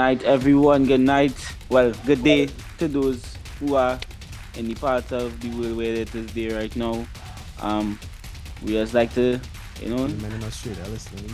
Good 0.00 0.16
night, 0.16 0.22
everyone. 0.22 0.86
Good 0.86 1.00
night. 1.00 1.36
Well, 1.68 1.92
good 2.06 2.24
day 2.24 2.48
to 2.78 2.88
those 2.88 3.36
who 3.58 3.74
are 3.74 4.00
in 4.56 4.66
the 4.66 4.74
part 4.74 5.12
of 5.12 5.38
the 5.42 5.50
world 5.50 5.76
where 5.76 5.92
it 5.92 6.14
is 6.14 6.32
there 6.32 6.56
right 6.56 6.74
now. 6.74 7.04
Um, 7.60 8.00
we 8.62 8.72
just 8.72 8.94
like 8.94 9.12
to, 9.12 9.38
you 9.82 9.94
know. 9.94 10.08
Men 10.08 10.32
in 10.32 10.42
Australia 10.42 10.82
listening 10.88 11.28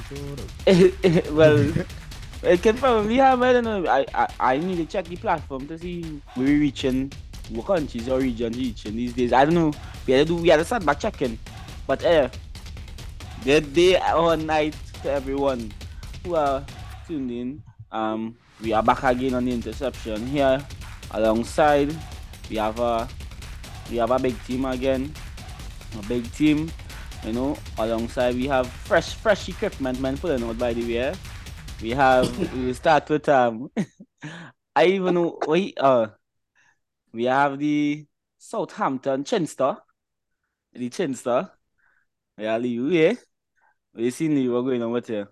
well, 1.32 1.62
it 2.42 2.60
can 2.60 2.76
probably 2.76 3.18
have. 3.18 3.40
I 3.40 3.52
don't 3.52 3.62
know. 3.62 3.86
I, 3.86 4.04
I 4.12 4.26
I 4.40 4.56
need 4.58 4.78
to 4.78 4.86
check 4.86 5.04
the 5.06 5.14
platform 5.14 5.68
to 5.68 5.78
see 5.78 6.20
where 6.34 6.46
we 6.46 6.58
reaching, 6.58 7.12
what 7.50 7.66
countries 7.66 8.08
or 8.08 8.18
regions 8.18 8.56
reaching 8.58 8.96
these 8.96 9.12
days. 9.12 9.32
I 9.32 9.44
don't 9.44 9.54
know. 9.54 9.70
We 10.08 10.14
had 10.14 10.26
to 10.26 10.34
do. 10.34 10.42
We 10.42 10.48
had 10.48 10.56
to 10.56 10.64
start 10.64 10.84
by 10.84 10.94
checking. 10.94 11.38
But 11.86 12.02
eh, 12.02 12.30
good 13.44 13.72
day 13.72 14.02
or 14.10 14.36
night 14.36 14.74
to 15.04 15.12
everyone 15.12 15.70
who 16.24 16.34
are 16.34 16.66
tuned 17.06 17.30
in. 17.30 17.62
Um, 17.92 18.34
we 18.60 18.72
are 18.72 18.82
back 18.82 19.02
again 19.02 19.34
on 19.34 19.44
the 19.44 19.52
interception 19.52 20.26
here. 20.26 20.64
Alongside, 21.12 21.94
we 22.50 22.56
have 22.56 22.78
a 22.80 23.08
we 23.90 23.96
have 23.96 24.10
a 24.10 24.18
big 24.18 24.36
team 24.44 24.64
again, 24.64 25.12
a 25.98 26.02
big 26.06 26.30
team. 26.32 26.70
You 27.24 27.32
know, 27.32 27.58
alongside 27.78 28.34
we 28.34 28.46
have 28.46 28.68
fresh 28.68 29.14
fresh 29.14 29.48
equipment, 29.48 30.00
man. 30.00 30.16
Pulling 30.18 30.42
out 30.44 30.58
by 30.58 30.72
the 30.72 30.82
way. 30.82 31.14
We 31.82 31.90
have 31.90 32.26
we 32.54 32.72
start 32.72 33.08
with 33.08 33.28
um. 33.28 33.70
I 34.76 34.86
even 34.86 35.14
know 35.14 35.38
we 35.48 35.72
uh 35.76 36.08
we 37.12 37.24
have 37.24 37.58
the 37.58 38.06
Southampton 38.38 39.24
Chinster, 39.24 39.78
the 40.72 40.90
Chinster. 40.90 41.50
Yeah, 42.36 42.58
Lee, 42.58 42.76
yeah. 42.76 43.14
We 43.94 44.10
seen 44.10 44.36
what 44.52 44.62
going 44.62 44.82
on 44.82 44.92
with 44.92 45.08
you? 45.08 45.26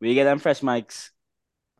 We 0.00 0.14
get 0.14 0.24
them 0.24 0.38
fresh 0.38 0.60
mics. 0.60 1.13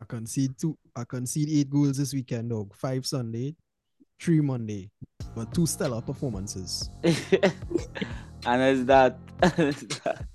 I 0.05 0.07
concede 0.07 0.53
two. 0.61 0.77
I 0.95 1.05
concede 1.05 1.49
eight 1.49 1.71
goals 1.71 1.97
this 1.97 2.13
weekend, 2.13 2.51
dog. 2.51 2.77
Five 2.77 3.07
Sunday, 3.07 3.57
three 4.21 4.41
Monday, 4.45 4.91
but 5.35 5.49
two 5.55 5.65
stellar 5.65 6.03
performances. 6.03 6.91
and 7.03 8.61
it's 8.61 8.85
that, 8.85 9.17
that. 9.41 10.29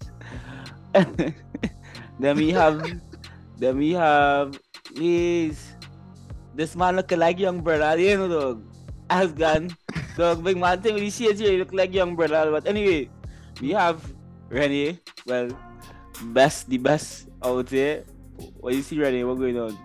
then 2.19 2.35
we 2.35 2.49
have 2.49 2.81
then 3.59 3.77
we 3.77 3.93
have 3.93 4.59
is 4.95 5.61
this 6.55 6.75
man 6.75 6.95
look 6.95 7.11
like 7.11 7.37
young 7.37 7.61
brother, 7.61 8.01
you 8.01 8.17
know 8.17 8.27
dog. 8.27 8.63
Asgan. 9.07 9.69
Dog 10.17 10.43
big 10.43 10.57
man 10.57 10.81
thing 10.81 10.97
see 11.11 11.27
it 11.27 11.37
here, 11.37 11.59
look 11.59 11.73
like 11.73 11.93
young 11.93 12.15
brother. 12.15 12.49
But 12.49 12.65
anyway, 12.65 13.07
we 13.61 13.69
have 13.77 14.01
Rennie. 14.49 14.97
Well, 15.27 15.53
best 16.33 16.69
the 16.69 16.79
best 16.79 17.29
out 17.45 17.67
there. 17.67 18.05
What 18.59 18.73
you 18.73 18.81
see 18.81 18.99
Rennie, 18.99 19.23
what 19.23 19.37
going 19.37 19.57
on? 19.57 19.77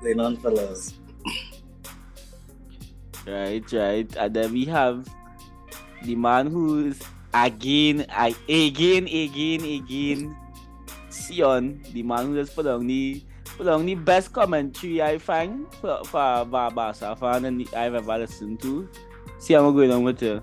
Playing 0.00 0.20
on 0.20 0.36
fellas. 0.36 0.94
Right, 3.26 3.64
right. 3.72 4.16
And 4.16 4.34
then 4.34 4.52
we 4.52 4.64
have 4.66 5.08
the 6.02 6.14
man 6.14 6.48
who's 6.48 7.00
again, 7.32 8.06
I 8.10 8.34
again, 8.48 9.08
again, 9.08 9.64
again, 9.64 10.36
Sion, 11.10 11.82
the 11.92 12.02
man 12.02 12.26
who 12.26 12.34
just 12.36 12.54
put 12.54 12.66
on 12.66 12.86
the 12.86 13.22
put 13.56 13.66
on 13.66 13.86
the 13.86 13.94
best 13.94 14.32
commentary 14.32 15.02
I 15.02 15.18
find 15.18 15.72
for, 15.80 16.04
for 16.04 16.44
Barbaza 16.44 17.18
fan 17.18 17.44
and 17.44 17.68
I've 17.74 17.94
ever 17.94 18.18
listened 18.18 18.60
to. 18.62 18.88
See 19.38 19.54
how 19.54 19.66
I'm 19.66 19.74
going 19.74 19.90
on 19.90 20.02
with 20.02 20.22
you. 20.22 20.42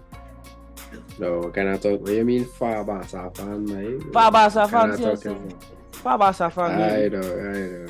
No, 1.20 1.50
can 1.50 1.68
I 1.68 1.78
talk? 1.78 2.02
What 2.02 2.08
do 2.08 2.16
you 2.16 2.26
mean, 2.26 2.46
far 2.46 2.84
Barca 2.84 3.32
fan, 3.34 3.66
man? 3.66 4.02
Barbaza 4.12 4.68
Can 4.68 4.98
fan, 4.98 5.36
I 5.36 5.71
about-. 6.06 6.42
I 6.42 7.08
know, 7.08 7.20
I 7.20 7.54
know. 7.86 7.88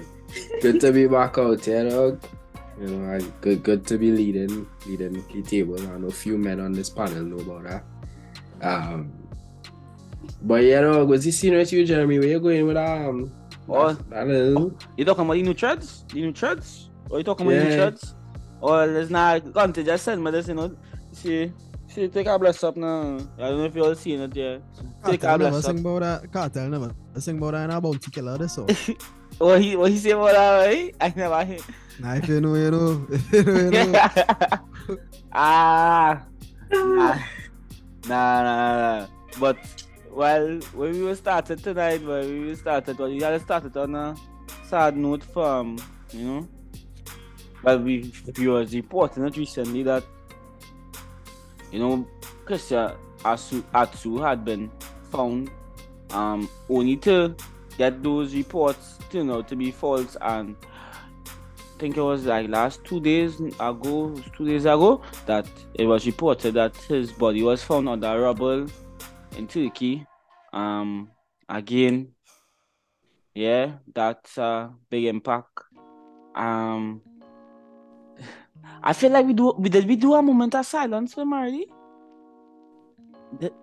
Good 0.61 0.79
to 0.81 0.91
be 0.91 1.07
back 1.07 1.37
out 1.37 1.63
here, 1.65 1.89
dog. 1.89 2.23
You 2.79 2.87
know, 2.87 3.13
I, 3.13 3.19
good, 3.41 3.63
good 3.63 3.85
to 3.87 3.97
be 3.97 4.11
leading, 4.11 4.67
leading 4.87 5.23
the 5.33 5.41
table. 5.43 5.79
I 5.91 5.97
know 5.97 6.09
few 6.09 6.37
men 6.37 6.59
on 6.59 6.71
this 6.71 6.89
panel 6.89 7.23
know 7.23 7.39
about 7.39 7.63
that. 7.63 7.83
Um, 8.61 9.11
but 10.41 10.63
you 10.63 10.81
know, 10.81 11.05
was 11.05 11.23
this 11.25 11.39
scene 11.39 11.53
with 11.55 11.71
you, 11.73 11.85
Jeremy? 11.85 12.19
Where 12.19 12.27
you 12.27 12.39
going 12.39 12.65
with 12.67 12.77
um? 12.77 13.31
Oh. 13.69 13.93
that, 13.93 14.09
that 14.27 14.75
You 14.97 15.05
talking 15.05 15.25
about 15.25 15.33
the 15.33 15.43
new 15.43 15.53
threads? 15.53 16.03
The 16.11 16.21
new 16.21 16.33
threads? 16.33 16.89
Or 17.09 17.19
you 17.19 17.23
talking 17.23 17.45
about 17.45 17.57
the 17.57 17.63
new 17.63 17.69
Yeah. 17.69 17.75
threads? 17.75 18.15
Or 18.61 18.85
it's 18.89 19.09
not 19.09 19.53
going 19.53 19.73
to 19.73 19.83
just 19.83 20.03
send 20.03 20.23
me 20.23 20.31
this, 20.31 20.47
you 20.47 20.55
know. 20.55 20.75
See, 21.11 21.51
see, 21.91 22.07
take 22.07 22.27
a 22.27 22.39
bless 22.39 22.63
up 22.63 22.77
now. 22.77 23.17
I 23.37 23.49
don't 23.49 23.57
know 23.59 23.65
if 23.65 23.75
you 23.75 23.83
all 23.85 23.95
seen 23.95 24.21
it 24.21 24.33
there. 24.33 24.61
Take 25.05 25.23
a 25.23 25.27
Cartel 25.27 25.49
bless 25.49 25.65
up. 25.65 25.75
sing 25.75 25.79
about 25.79 25.99
that. 26.01 26.31
Cartel 26.31 26.69
never 26.69 26.95
sing 27.19 27.37
about 27.37 27.51
that 27.51 27.65
in 27.65 27.71
a 27.71 27.81
bounty 27.81 28.11
killer. 28.11 28.37
This 28.37 28.55
so. 28.55 28.67
What 29.37 29.61
he 29.61 29.75
what 29.75 29.91
he 29.91 29.97
say 29.97 30.11
about 30.11 30.33
that, 30.33 30.65
right? 30.65 30.95
I 31.01 31.13
never 31.15 31.45
hear. 31.45 31.59
Now 31.99 32.13
if 32.15 32.27
you 32.27 32.41
know, 32.41 32.55
you 32.55 32.71
know. 32.71 33.07
If 33.09 33.33
you 33.33 33.43
know, 33.43 33.59
you 33.59 33.71
know. 33.71 34.09
ah, 35.31 36.23
nah, 36.71 37.19
nah, 38.07 38.43
nah, 38.43 38.99
nah. 38.99 39.07
But 39.39 39.57
well, 40.11 40.59
when 40.73 40.91
we 40.91 41.03
were 41.03 41.15
started 41.15 41.63
tonight, 41.63 42.03
when 42.03 42.29
we 42.29 42.49
were 42.49 42.55
started, 42.55 42.99
well, 42.99 43.09
we 43.09 43.21
had 43.21 43.41
started 43.41 43.75
on 43.77 43.95
a 43.95 44.15
sad 44.67 44.97
note 44.97 45.23
from, 45.23 45.77
you 46.11 46.25
know. 46.25 46.47
Well, 47.63 47.79
we 47.79 48.11
we 48.37 48.47
was 48.47 48.73
reporting 48.75 49.25
it 49.25 49.37
recently 49.37 49.83
that, 49.83 50.03
you 51.71 51.79
know, 51.79 52.07
Christian 52.45 52.91
Atsu, 53.23 53.63
Atsu 53.73 54.17
had 54.17 54.43
been 54.43 54.69
found, 55.11 55.49
um, 56.11 56.49
only 56.69 56.97
to 56.97 57.35
get 57.77 58.03
those 58.03 58.35
reports 58.35 58.97
turned 59.09 59.31
out 59.31 59.47
to 59.47 59.55
be 59.55 59.71
false 59.71 60.17
and 60.21 60.55
I 61.25 61.83
think 61.83 61.97
it 61.97 62.01
was 62.01 62.25
like 62.25 62.47
last 62.47 62.83
two 62.83 62.99
days 62.99 63.39
ago, 63.39 64.15
two 64.35 64.45
days 64.45 64.65
ago, 64.65 65.01
that 65.25 65.47
it 65.73 65.87
was 65.87 66.05
reported 66.05 66.53
that 66.53 66.75
his 66.75 67.11
body 67.11 67.41
was 67.41 67.63
found 67.63 67.89
under 67.89 68.21
rubble 68.21 68.67
in 69.35 69.47
Turkey. 69.47 70.05
Um, 70.53 71.09
again, 71.49 72.09
yeah, 73.33 73.77
that's 73.95 74.37
a 74.37 74.71
big 74.91 75.05
impact. 75.05 75.57
Um, 76.35 77.01
I 78.83 78.93
feel 78.93 79.11
like 79.11 79.25
we 79.25 79.33
do. 79.33 79.53
We 79.57 79.69
did 79.69 79.87
we 79.87 79.95
do 79.95 80.13
a 80.13 80.21
moment 80.21 80.55
of 80.55 80.65
silence 80.65 81.13
for 81.13 81.25
Marley? 81.25 81.67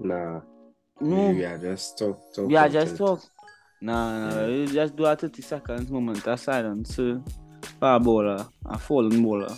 nah. 0.00 0.40
No, 1.00 1.30
We, 1.30 1.44
are 1.44 1.58
just 1.58 1.96
talk, 1.96 2.18
talk. 2.34 2.48
we 2.48 2.56
are 2.56 2.68
just 2.68 2.94
it. 2.94 2.98
talk. 2.98 3.20
Nah, 3.80 4.30
nah, 4.30 4.46
we 4.48 4.66
just 4.66 4.96
do 4.96 5.04
a 5.06 5.14
thirty 5.14 5.42
seconds 5.42 5.88
moment 5.90 6.26
of 6.26 6.40
silence. 6.40 6.96
So, 6.96 7.22
for 7.78 7.94
a 7.94 8.00
bowler, 8.00 8.46
a 8.66 8.78
fallen 8.78 9.22
bowler. 9.22 9.54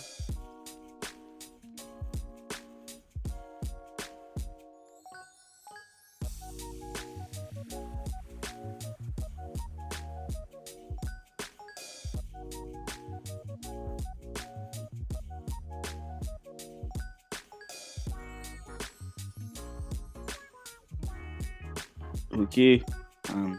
Okay 22.51 22.83
um 23.29 23.57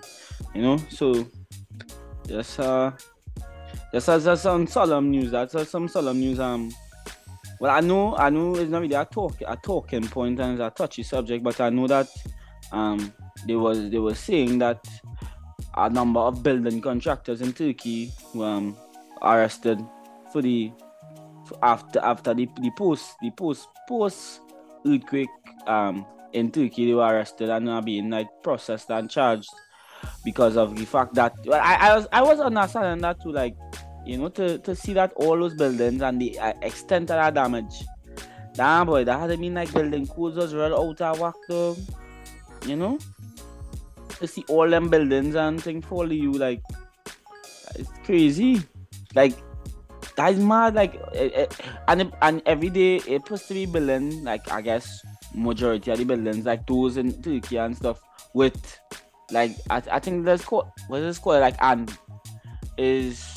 you 0.55 0.61
know 0.61 0.77
so 0.91 1.27
just 2.29 2.61
uh 2.61 2.91
just 3.91 4.09
as 4.11 4.25
just 4.25 4.43
some 4.43 4.67
solemn 4.67 5.11
news 5.11 5.31
that's 5.31 5.55
uh, 5.55 5.65
some 5.65 5.89
solemn 5.89 6.21
news 6.21 6.39
um 6.39 6.71
well 7.59 7.75
i 7.75 7.81
know 7.81 8.15
i 8.17 8.29
know 8.29 8.55
it's 8.55 8.71
not 8.71 8.83
really 8.83 8.95
a 8.95 9.05
talk 9.07 9.35
a 9.47 9.57
talking 9.57 10.07
point 10.07 10.39
and 10.41 10.53
it's 10.53 10.61
a 10.61 10.71
touchy 10.71 11.03
subject 11.03 11.43
but 11.43 11.59
i 11.63 11.71
know 11.71 11.87
that 11.87 12.07
um 12.73 13.13
they 13.47 13.57
was 13.57 13.89
they 13.89 13.99
were 13.99 14.15
saying 14.15 14.59
that 14.59 14.87
a 15.79 15.89
number 15.89 16.21
of 16.21 16.43
building 16.43 16.79
contractors 16.83 17.41
in 17.41 17.51
turkey 17.51 18.13
were 18.35 18.45
um, 18.45 18.77
arrested 19.23 19.81
for 20.31 20.43
the 20.43 20.71
for 21.47 21.59
after 21.63 21.99
after 22.01 22.35
the, 22.35 22.47
the 22.61 22.71
post 22.77 23.15
the 23.23 23.31
post 23.31 23.69
post 23.89 24.41
earthquake 24.87 25.31
um 25.67 26.05
in 26.33 26.51
Turkey 26.51 26.87
they 26.87 26.95
were 26.95 27.03
arrested 27.03 27.51
and 27.51 27.69
are 27.69 27.83
being 27.83 28.11
like 28.11 28.29
processed 28.43 28.91
and 28.91 29.11
charged 29.11 29.51
because 30.25 30.57
of 30.57 30.77
the 30.77 30.85
fact 30.85 31.15
that 31.15 31.35
well, 31.45 31.61
I, 31.63 31.75
I 31.75 31.97
was 31.97 32.07
I 32.13 32.23
was 32.23 32.41
understanding 32.41 33.03
that 33.03 33.23
too 33.23 33.33
like 33.33 33.57
you 34.05 34.19
know 34.19 34.29
to, 34.31 34.59
to 34.59 34.75
see 34.75 34.93
that 34.95 35.13
all 35.15 35.39
those 35.39 35.55
buildings 35.55 36.03
and 36.03 36.21
the 36.21 36.39
uh, 36.39 36.53
extent 36.63 37.11
of 37.11 37.17
that 37.17 37.35
damage. 37.35 37.85
Damn 38.55 38.87
boy 38.87 39.05
that 39.05 39.19
had 39.19 39.41
been 39.41 39.55
like 39.55 39.73
building 39.73 40.07
codes 40.07 40.37
was 40.37 40.55
real 40.55 40.75
out 40.75 41.01
of 41.01 41.21
whack 41.21 41.35
though 41.49 41.77
you 42.67 42.77
know? 42.77 42.99
To 44.21 44.27
see 44.27 44.45
all 44.49 44.69
them 44.69 44.89
buildings 44.89 45.35
and 45.35 45.63
things 45.63 45.85
follow 45.85 46.05
you 46.05 46.33
like 46.33 46.63
it's 47.75 47.91
crazy. 48.05 48.63
Like 49.15 49.35
that's 50.17 50.39
mad 50.39 50.75
like 50.75 50.95
eh, 51.15 51.31
eh, 51.35 51.47
and 51.89 52.13
and 52.21 52.43
every 52.47 52.71
day 52.71 52.97
it 52.97 53.23
supposed 53.23 53.49
to 53.49 53.55
be 53.55 53.67
building 53.67 54.23
like 54.25 54.51
I 54.51 54.61
guess 54.61 55.03
majority 55.35 55.91
of 55.91 55.99
the 55.99 56.05
buildings 56.05 56.45
like 56.45 56.67
those 56.67 56.97
in 56.97 57.21
Turkey 57.23 57.57
and 57.57 57.77
stuff 57.77 58.01
with 58.35 58.79
like 59.31 59.57
I, 59.71 59.83
I 59.91 59.99
think 59.99 60.25
there's 60.25 60.45
called 60.45 60.69
what 60.89 61.03
is 61.03 61.19
called 61.19 61.41
like 61.41 61.57
and 61.61 61.97
is 62.77 63.37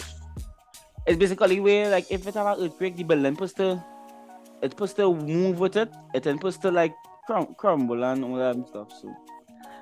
it's 1.06 1.18
basically 1.18 1.60
where 1.60 1.90
like 1.90 2.10
if 2.12 2.28
it 2.28 2.34
have 2.34 2.58
an 2.58 2.66
earthquake, 2.66 2.96
the 2.96 3.04
building 3.04 3.36
supposed 3.36 3.58
to 3.58 3.84
it's 4.62 4.74
supposed 4.74 4.96
to 4.98 5.14
move 5.14 5.60
with 5.60 5.76
it. 5.78 5.94
It's 6.14 6.28
supposed 6.28 6.62
to 6.64 6.72
like 6.72 6.94
crum- 7.28 7.56
crumble 7.56 8.04
and 8.04 8.24
all 8.24 8.36
that 8.38 8.68
stuff. 8.68 8.92
So 9.02 9.16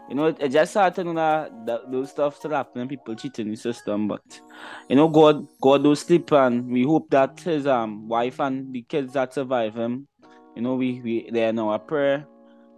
you 0.10 0.15
know, 0.15 0.25
it, 0.25 0.38
it 0.39 0.50
just 0.50 0.71
started 0.71 1.06
you 1.06 1.13
that, 1.13 1.89
those 1.89 2.10
stuff 2.10 2.36
still 2.36 2.51
happening, 2.51 2.89
people 2.89 3.15
cheating 3.15 3.50
the 3.50 3.56
system, 3.56 4.07
but 4.07 4.42
you 4.89 4.95
know, 4.95 5.07
God 5.07 5.48
God 5.62 5.83
do 5.83 5.95
sleep 5.95 6.31
and 6.33 6.68
we 6.68 6.83
hope 6.83 7.10
that 7.12 7.39
his 7.39 7.65
um 7.65 8.07
wife 8.07 8.39
and 8.39 8.74
the 8.74 8.81
kids 8.81 9.13
that 9.13 9.33
survive 9.33 9.75
him, 9.75 10.07
you 10.56 10.62
know, 10.62 10.76
we 10.76 11.02
we 11.02 11.30
there 11.32 11.52
now 11.54 11.72
a 11.74 11.80
prayer. 11.80 12.26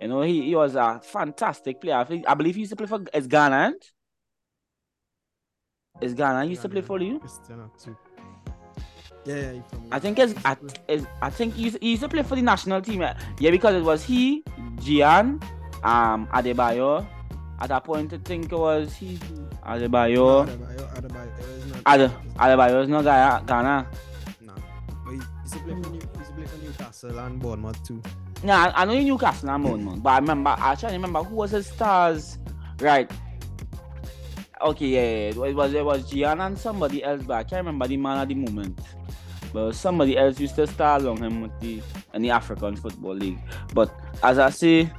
You 0.02 0.08
know, 0.10 0.22
he, 0.22 0.42
he 0.44 0.56
was 0.56 0.76
a 0.76 1.00
fantastic 1.02 1.80
player. 1.82 1.96
I, 1.96 2.04
think, 2.04 2.26
I 2.28 2.34
believe 2.34 2.56
he 2.56 2.62
used 2.62 2.72
to 2.72 2.76
play 2.76 2.88
for 2.88 3.02
is 3.14 3.28
Ghana. 3.28 3.56
and- 3.56 3.84
Is 6.02 6.14
Ghana 6.14 6.44
he 6.44 6.50
used 6.52 6.62
to 6.64 6.70
play 6.70 6.82
for 6.82 7.00
you? 7.02 7.22
Yeah, 9.26 9.52
yeah. 9.54 9.62
I 9.92 10.00
think 10.00 10.20
it's 10.20 10.36
I, 10.46 10.56
is 10.88 11.08
I 11.22 11.30
think 11.32 11.56
he 11.56 11.64
used, 11.64 11.78
he 11.82 11.92
used 11.92 12.04
to 12.04 12.10
play 12.10 12.22
for 12.24 12.36
the 12.36 12.42
national 12.42 12.82
team. 12.82 13.02
Yeah, 13.02 13.52
because 13.52 13.74
it 13.76 13.84
was 13.84 14.04
he, 14.04 14.44
Gyan, 14.78 15.42
um, 15.84 16.28
Adebayor. 16.28 17.08
At 17.60 17.70
that 17.70 17.86
point, 17.86 18.12
I 18.14 18.18
think 18.18 18.52
it 18.52 18.60
was 18.60 18.94
he, 18.94 19.18
Adebayor. 19.66 20.46
Adebayor, 20.46 20.88
Adebayor 20.94 21.58
is 21.58 21.66
not. 21.72 21.96
Ade, 21.96 22.12
Adebayor 22.38 22.84
is 22.84 22.90
not 22.90 23.04
Ghana. 23.48 23.88
Nah. 24.42 24.54
But 25.06 25.12
he 25.12 25.16
used 25.18 25.54
to 25.54 25.60
play 25.60 25.74
for 25.82 25.90
New, 25.90 26.02
Newcastle 26.64 27.20
and 27.20 27.40
Bournemouth 27.40 27.84
too. 27.86 28.02
Yeah, 28.44 28.66
I, 28.66 28.82
I 28.82 28.86
know 28.86 28.94
you 28.94 29.04
Newcastle 29.04 29.50
and 29.50 29.64
Bournemouth, 29.64 30.04
but 30.04 30.10
I 30.10 30.18
remember 30.20 30.56
I 30.58 30.76
trying 30.76 30.92
to 30.92 30.98
remember 30.98 31.24
who 31.24 31.36
was 31.36 31.52
the 31.52 31.64
stars. 31.64 32.38
Right. 32.80 33.10
Okay, 34.62 34.88
yeah, 34.88 35.02
yeah, 35.02 35.30
it 35.30 35.56
was 35.56 35.74
it 35.74 35.86
was, 35.86 36.12
Gyan 36.12 36.46
and 36.46 36.58
somebody 36.58 37.04
else, 37.04 37.24
but 37.24 37.34
I 37.34 37.44
can't 37.44 37.66
remember 37.66 37.88
the 37.88 37.98
man 37.98 38.18
at 38.18 38.28
the 38.30 38.36
moment. 38.36 38.80
But 39.54 39.74
somebody 39.74 40.18
else 40.18 40.40
used 40.40 40.56
to 40.56 40.68
star 40.68 40.98
along 40.98 41.18
him 41.18 41.42
with 41.42 41.60
the 41.60 41.82
in 42.14 42.22
the 42.22 42.30
African 42.32 42.76
Football 42.76 43.16
League. 43.16 43.40
But 43.74 43.94
as 44.24 44.40
I 44.40 44.50
say, 44.50 44.90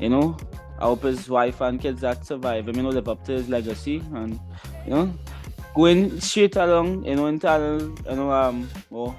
you 0.00 0.08
know, 0.08 0.36
I 0.78 0.84
hope 0.84 1.02
his 1.02 1.28
wife 1.28 1.60
and 1.60 1.80
kids 1.80 2.00
that 2.00 2.26
survive 2.26 2.68
him, 2.68 2.76
you 2.76 2.82
know, 2.82 2.90
live 2.90 3.08
up 3.08 3.24
to 3.26 3.32
his 3.32 3.48
legacy 3.48 4.02
and 4.14 4.38
you 4.84 4.90
know, 4.90 5.14
going 5.74 6.20
straight 6.20 6.56
along, 6.56 7.04
you 7.04 7.14
know, 7.14 7.26
into 7.26 7.94
you 8.08 8.16
know, 8.16 8.32
um, 8.32 8.68
oh, 8.90 9.14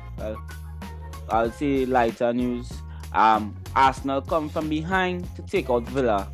I'll 1.34 1.52
say 1.52 1.88
lighter 1.88 2.32
news. 2.32 2.72
Um, 3.12 3.56
Arsenal 3.76 4.22
come 4.22 4.50
from 4.50 4.70
behind 4.70 5.28
to 5.36 5.42
take 5.42 5.68
out 5.72 5.82
Villa, 5.90 6.32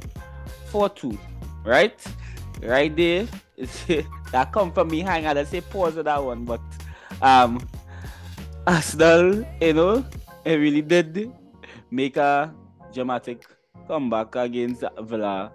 four 0.65 0.89
two, 0.89 1.17
right? 1.63 1.95
Right 2.61 2.93
there, 2.93 3.25
that 4.31 4.51
come 4.51 4.73
from 4.73 4.89
behind. 4.89 5.25
I 5.25 5.43
say 5.45 5.61
pause 5.61 5.97
on 5.97 6.03
that 6.03 6.21
one, 6.21 6.43
but 6.43 6.59
um, 7.21 7.65
Arsenal, 8.67 9.45
you 9.61 9.73
know, 9.73 10.05
it 10.43 10.55
really 10.55 10.81
did 10.81 11.31
make 11.89 12.17
a 12.17 12.53
dramatic 12.93 13.45
comeback 13.87 14.35
against 14.35 14.83
Villa 15.01 15.51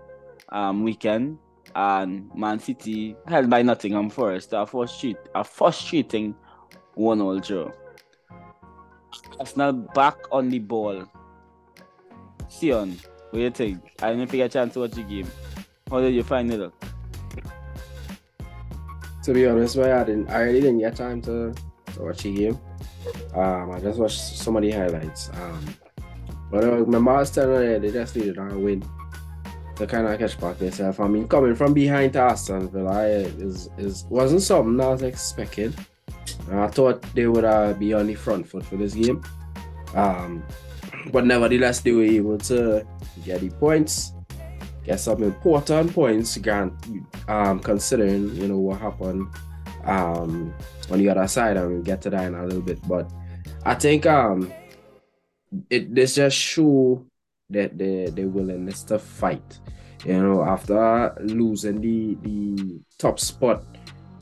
um 0.48 0.84
weekend 0.84 1.38
and 1.74 2.30
Man 2.34 2.58
City 2.58 3.14
held 3.26 3.50
by 3.50 3.60
Nottingham 3.60 4.08
Forest 4.08 4.54
a 4.54 4.64
frustrate 4.66 5.18
a 5.34 5.44
frustrating 5.44 6.34
one 6.94 7.20
all 7.20 7.38
draw. 7.40 7.70
Arsenal 9.38 9.72
back 9.72 10.16
on 10.30 10.48
the 10.48 10.58
ball. 10.58 11.04
Sion, 12.48 12.96
what 13.30 13.32
do 13.32 13.40
you 13.40 13.50
think? 13.50 13.80
I 14.02 14.10
didn't 14.10 14.30
get 14.30 14.46
a 14.46 14.48
chance 14.48 14.74
to 14.74 14.80
watch 14.80 14.92
the 14.92 15.02
game. 15.02 15.26
How 15.90 16.00
did 16.00 16.14
you 16.14 16.22
find 16.22 16.52
it? 16.52 16.58
Look? 16.58 16.74
To 19.24 19.32
be 19.32 19.46
honest, 19.46 19.76
boy, 19.76 19.94
I 19.94 20.04
didn't. 20.04 20.28
I 20.28 20.42
really 20.42 20.60
didn't 20.60 20.80
get 20.80 20.96
time 20.96 21.22
to, 21.22 21.54
to 21.94 22.02
watch 22.02 22.22
the 22.22 22.34
game. 22.34 22.60
Um, 23.34 23.70
I 23.72 23.80
just 23.80 23.98
watched 23.98 24.46
of 24.46 24.62
the 24.62 24.70
highlights. 24.70 25.30
Um, 25.34 25.76
but 26.50 26.62
remember 26.62 27.10
I 27.10 27.20
was 27.20 27.30
telling 27.30 27.70
you 27.70 27.78
they 27.78 27.90
just 27.90 28.16
needed 28.16 28.38
a 28.38 28.58
win 28.58 28.84
to 29.76 29.86
kind 29.86 30.06
of 30.06 30.18
catch 30.18 30.38
back 30.40 30.58
themselves. 30.58 31.00
I 31.00 31.08
mean, 31.08 31.26
coming 31.26 31.54
from 31.54 31.74
behind 31.74 32.12
to 32.12 32.20
Aston 32.20 32.68
Villa 32.68 33.06
is 33.06 33.68
is 33.78 34.04
wasn't 34.08 34.42
something 34.42 34.80
I 34.80 34.90
was 34.90 35.02
expecting. 35.02 35.74
I 36.50 36.68
thought 36.68 37.02
they 37.14 37.26
would 37.26 37.44
uh, 37.44 37.72
be 37.74 37.94
on 37.94 38.06
the 38.06 38.14
front 38.14 38.48
foot 38.48 38.64
for 38.64 38.76
this 38.76 38.94
game. 38.94 39.22
Um, 39.94 40.42
but 41.12 41.26
nevertheless, 41.26 41.80
they 41.80 41.92
were 41.92 42.04
able 42.04 42.38
to 42.38 42.86
get 43.24 43.40
the 43.40 43.50
points, 43.50 44.12
get 44.84 45.00
some 45.00 45.22
important 45.22 45.92
points, 45.92 46.36
grant, 46.38 46.74
um, 47.28 47.60
considering 47.60 48.34
you 48.34 48.48
know 48.48 48.58
what 48.58 48.80
happened 48.80 49.28
um, 49.84 50.54
on 50.90 50.98
the 50.98 51.08
other 51.08 51.26
side, 51.28 51.56
and 51.56 51.70
we'll 51.70 51.82
get 51.82 52.02
to 52.02 52.10
that 52.10 52.24
in 52.24 52.34
a 52.34 52.44
little 52.44 52.62
bit. 52.62 52.86
But 52.88 53.10
I 53.64 53.74
think 53.74 54.06
um, 54.06 54.52
it 55.70 55.94
this 55.94 56.16
just 56.16 56.36
show 56.36 57.04
that 57.50 57.76
the 57.78 58.10
the 58.10 58.24
willingness 58.24 58.82
to 58.84 58.98
fight. 58.98 59.60
You 60.04 60.20
know, 60.22 60.44
after 60.44 61.14
losing 61.20 61.80
the 61.80 62.16
the 62.22 62.80
top 62.98 63.18
spot, 63.18 63.64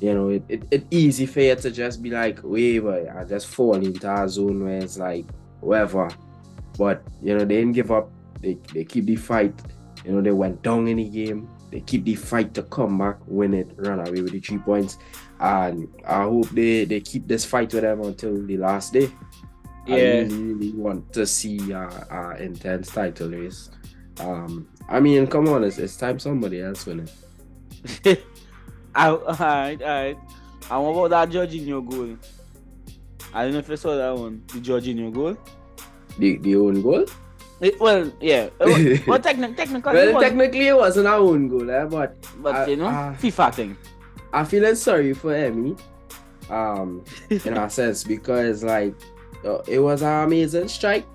you 0.03 0.13
know, 0.15 0.31
it, 0.31 0.43
it, 0.49 0.65
it 0.73 0.85
easy 0.91 1.27
for 1.27 1.41
you 1.41 1.55
to 1.55 1.71
just 1.71 2.03
be 2.03 2.11
like, 2.11 2.41
wait, 2.43 2.81
boy, 2.81 3.07
I 3.17 3.23
just 3.25 3.47
fall 3.47 3.77
into 3.77 4.13
a 4.13 4.29
zone 4.29 4.65
where 4.65 4.79
it's 4.79 4.99
like 4.99 5.25
whatever. 5.61 6.11
But 6.77 7.05
you 7.23 7.39
know, 7.39 7.45
they 7.45 7.57
didn't 7.59 7.73
give 7.73 7.93
up. 7.93 8.11
They 8.41 8.59
they 8.75 8.85
keep 8.85 9.05
the 9.05 9.15
fight. 9.15 9.55
You 10.05 10.11
know, 10.13 10.21
they 10.21 10.33
went 10.33 10.61
down 10.63 10.89
in 10.89 10.97
the 10.97 11.09
game. 11.09 11.49
They 11.71 11.81
keep 11.81 12.05
the 12.05 12.17
fight 12.17 12.53
to 12.55 12.65
come 12.65 12.99
back, 12.99 13.19
win 13.29 13.55
it, 13.55 13.71
run 13.77 14.01
away 14.01 14.23
with 14.23 14.33
the 14.33 14.41
three 14.41 14.59
points. 14.59 14.99
And 15.39 15.89
I 16.07 16.25
hope 16.25 16.51
they, 16.51 16.85
they 16.85 17.01
keep 17.01 17.29
this 17.29 17.45
fight 17.45 17.73
with 17.73 17.83
them 17.83 18.03
until 18.03 18.45
the 18.45 18.57
last 18.57 18.93
day. 18.93 19.09
I 19.87 19.97
Yeah. 19.97 20.19
really, 20.23 20.43
really 20.43 20.73
want 20.73 21.13
to 21.15 21.27
see 21.27 21.73
uh, 21.73 21.89
uh 22.11 22.35
intense 22.41 22.91
title 22.91 23.31
race. 23.31 23.71
Um, 24.19 24.69
I 24.89 24.99
mean, 25.01 25.27
come 25.29 25.49
on, 25.49 25.63
it's, 25.65 25.79
it's 25.79 25.97
time 25.97 26.19
somebody 26.19 26.61
else 26.61 26.85
win 26.87 27.09
it. 28.05 28.25
Alright, 28.97 29.83
alright. 29.83 30.19
And 30.71 30.85
what 30.85 31.07
about 31.07 31.11
that 31.11 31.31
Jorginho 31.31 31.89
goal? 31.89 32.17
I 33.35 33.45
don't 33.45 33.53
know 33.53 33.59
if 33.59 33.69
you 33.69 33.77
saw 33.77 33.97
that 33.97 34.15
one. 34.19 34.43
The 34.49 34.61
Jorginho 34.61 35.13
goal. 35.13 35.37
The 36.19 36.37
the 36.39 36.57
own 36.57 36.83
goal. 36.83 37.07
It, 37.61 37.79
well, 37.81 38.11
yeah. 38.21 38.49
It 38.61 39.07
well, 39.07 39.19
techni- 39.19 39.57
technically, 39.57 39.95
Well, 39.95 40.15
was, 40.15 40.23
technically 40.25 40.67
it 40.69 40.77
wasn't 40.77 41.07
our 41.07 41.21
own 41.21 41.49
goal, 41.49 41.71
eh, 41.71 41.85
but 41.85 42.17
but 42.43 42.55
uh, 42.55 42.71
you 42.71 42.77
know, 42.77 42.87
uh, 42.87 43.15
FIFA 43.15 43.55
thing. 43.55 43.77
I 44.33 44.45
feeling 44.45 44.75
sorry 44.75 45.15
for 45.15 45.33
Emi, 45.33 45.79
um, 46.51 47.05
in 47.31 47.57
a 47.57 47.71
sense 47.71 48.03
because 48.05 48.65
like 48.65 48.95
uh, 49.45 49.63
it 49.69 49.79
was 49.79 50.03
an 50.03 50.25
amazing 50.25 50.69
strike, 50.69 51.07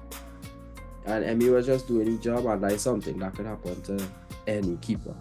and 1.06 1.26
Emi 1.26 1.52
was 1.52 1.66
just 1.66 1.88
doing 1.88 2.08
his 2.08 2.20
job, 2.20 2.46
and 2.46 2.64
that's 2.64 2.82
something 2.82 3.20
that 3.20 3.36
could 3.36 3.46
happen 3.46 3.82
to 3.84 4.08
any 4.48 4.78
keeper, 4.78 5.16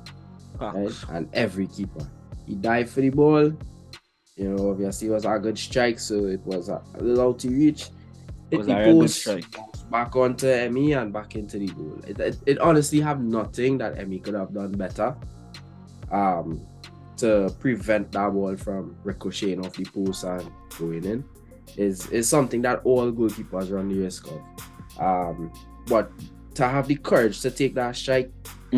right? 0.60 0.92
And 1.10 1.28
every 1.34 1.66
keeper, 1.66 2.06
he 2.46 2.54
dived 2.54 2.90
for 2.90 3.00
the 3.00 3.10
ball. 3.10 3.52
You 4.36 4.50
know, 4.50 4.70
obviously 4.70 5.08
it 5.08 5.12
was 5.12 5.24
a 5.24 5.38
good 5.38 5.58
strike, 5.58 5.98
so 5.98 6.26
it 6.26 6.40
was 6.40 6.68
a, 6.68 6.82
little 6.98 7.28
out 7.28 7.38
to 7.40 7.48
reach. 7.48 7.88
Hit 8.50 8.58
Was 8.58 8.68
a 8.68 8.84
good 8.84 9.10
strike. 9.10 9.56
back 9.90 10.14
onto 10.14 10.46
Emi 10.46 11.00
and 11.00 11.12
back 11.12 11.34
into 11.34 11.58
the 11.58 11.68
goal. 11.68 12.00
It, 12.06 12.20
it, 12.20 12.38
it 12.46 12.58
honestly 12.58 13.00
have 13.00 13.20
nothing 13.20 13.78
that 13.78 13.94
Emi 13.96 14.22
could 14.22 14.34
have 14.34 14.52
done 14.52 14.72
better. 14.72 15.16
Um, 16.12 16.64
to 17.16 17.52
prevent 17.60 18.12
that 18.12 18.32
ball 18.32 18.56
from 18.56 18.96
ricocheting 19.02 19.64
off 19.64 19.74
the 19.74 19.84
post 19.84 20.24
and 20.24 20.50
going 20.78 21.04
in 21.04 21.24
is 21.76 22.06
is 22.10 22.28
something 22.28 22.62
that 22.62 22.80
all 22.84 23.10
goalkeepers 23.10 23.72
run 23.72 23.88
the 23.88 23.98
risk 23.98 24.28
of. 24.28 25.00
Um, 25.00 25.52
but 25.86 26.10
to 26.54 26.68
have 26.68 26.88
the 26.88 26.96
courage 26.96 27.40
to 27.40 27.50
take 27.50 27.74
that 27.74 27.96
strike, 27.96 28.30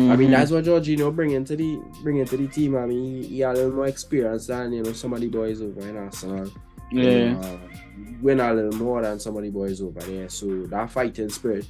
I 0.07 0.15
mean 0.15 0.31
that's 0.31 0.51
what 0.51 0.63
Jorginho 0.63 1.13
bring 1.15 1.31
into 1.31 1.55
the 1.55 1.81
bring 2.03 2.17
into 2.17 2.37
the 2.37 2.47
team. 2.47 2.75
I 2.77 2.85
mean 2.85 3.21
he, 3.23 3.27
he 3.27 3.39
had 3.39 3.55
a 3.55 3.59
little 3.59 3.73
more 3.73 3.87
experience 3.87 4.47
than 4.47 4.71
you 4.73 4.83
know 4.83 4.93
some 4.93 5.13
of 5.13 5.21
the 5.21 5.27
boys 5.27 5.61
over 5.61 5.81
in 5.87 5.97
Arsenal. 5.97 6.51
Yeah. 6.91 7.37
uh, 7.39 7.57
win 8.21 8.39
a 8.39 8.53
little 8.53 8.73
more 8.79 9.01
than 9.01 9.19
some 9.19 9.37
of 9.37 9.43
the 9.43 9.49
boys 9.51 9.81
over 9.81 9.99
there. 10.01 10.27
So 10.29 10.65
that 10.67 10.89
fighting 10.89 11.29
spirit 11.29 11.65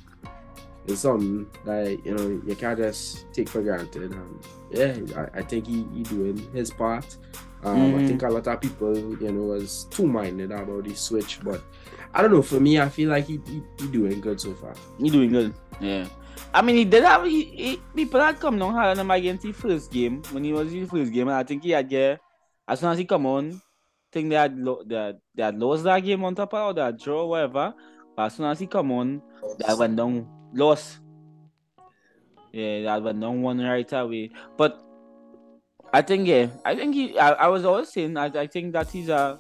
is 0.88 1.00
something 1.00 1.46
that 1.66 2.00
you 2.06 2.16
know 2.16 2.42
you 2.48 2.56
can't 2.56 2.78
just 2.80 3.26
take 3.34 3.50
for 3.50 3.62
granted. 3.62 4.12
And 4.12 4.46
yeah, 4.72 4.96
I, 5.34 5.40
I 5.40 5.42
think 5.44 5.68
he, 5.68 5.86
he 5.94 6.04
doing 6.04 6.38
his 6.54 6.72
part. 6.72 7.18
Um, 7.64 7.94
I 7.96 8.00
Mhm. 8.00 8.08
think 8.08 8.22
a 8.24 8.30
lot 8.30 8.48
of 8.48 8.62
people, 8.62 8.96
you 8.98 9.32
know, 9.34 9.42
was 9.54 9.86
too 9.92 10.08
minded 10.08 10.52
about 10.54 10.86
the 10.86 10.96
switch, 10.96 11.40
but 11.44 11.62
I 12.14 12.22
don't 12.22 12.32
know. 12.32 12.42
For 12.42 12.60
me, 12.60 12.80
I 12.80 12.88
feel 12.88 13.10
like 13.10 13.26
he, 13.26 13.42
he, 13.46 13.62
he 13.78 13.88
doing 13.88 14.22
good 14.22 14.40
so 14.40 14.54
far. 14.54 14.74
He 14.98 15.10
doing 15.10 15.30
good. 15.30 15.54
Yeah. 15.82 16.06
I 16.54 16.62
mean, 16.62 16.76
he 16.76 16.86
did 16.86 17.04
have 17.04 17.26
he, 17.26 17.44
he, 17.44 17.78
people 17.96 18.20
had 18.20 18.40
come 18.40 18.58
down 18.58 18.74
hard 18.74 18.98
on 18.98 19.00
him 19.00 19.12
against 19.12 19.44
the 19.44 19.52
first 19.52 19.92
game 19.92 20.22
when 20.32 20.44
he 20.44 20.54
was 20.54 20.74
in 20.74 20.82
the 20.82 20.88
first 20.88 21.12
game, 21.12 21.28
and 21.28 21.38
I 21.38 21.44
think 21.44 21.64
he 21.64 21.72
had 21.72 21.88
get 21.90 22.20
as 22.70 22.80
soon 22.80 22.92
as 22.92 23.00
he 23.00 23.06
come 23.06 23.26
on, 23.26 23.60
think 24.12 24.30
they 24.30 24.36
had 24.36 24.58
lo- 24.58 24.84
they 24.86 24.96
had, 24.96 25.18
they 25.34 25.44
had 25.44 25.58
lost 25.58 25.84
that 25.84 26.00
game 26.00 26.24
on 26.24 26.36
top 26.36 26.54
of 26.54 26.78
or 26.78 26.84
had 26.84 27.00
draw 27.00 27.26
whatever. 27.26 27.74
But 28.16 28.26
as 28.26 28.36
soon 28.36 28.46
as 28.46 28.60
he 28.60 28.68
come 28.68 28.92
on, 28.92 29.22
they 29.58 29.74
went 29.74 29.96
down 29.96 30.28
lost. 30.54 31.00
Yeah, 32.52 32.84
that 32.84 33.04
went 33.04 33.22
down 33.22 33.42
one 33.42 33.60
right 33.60 33.92
away. 33.94 34.32
But 34.56 34.82
I 35.92 36.04
think 36.04 36.28
yeah, 36.28 36.48
I 36.64 36.76
think 36.76 36.94
he 36.94 37.18
I, 37.18 37.32
I 37.32 37.48
was 37.48 37.66
always 37.66 37.90
saying 37.90 38.18
I, 38.18 38.26
I 38.26 38.46
think 38.46 38.74
that 38.74 38.90
he's 38.90 39.10
a 39.10 39.40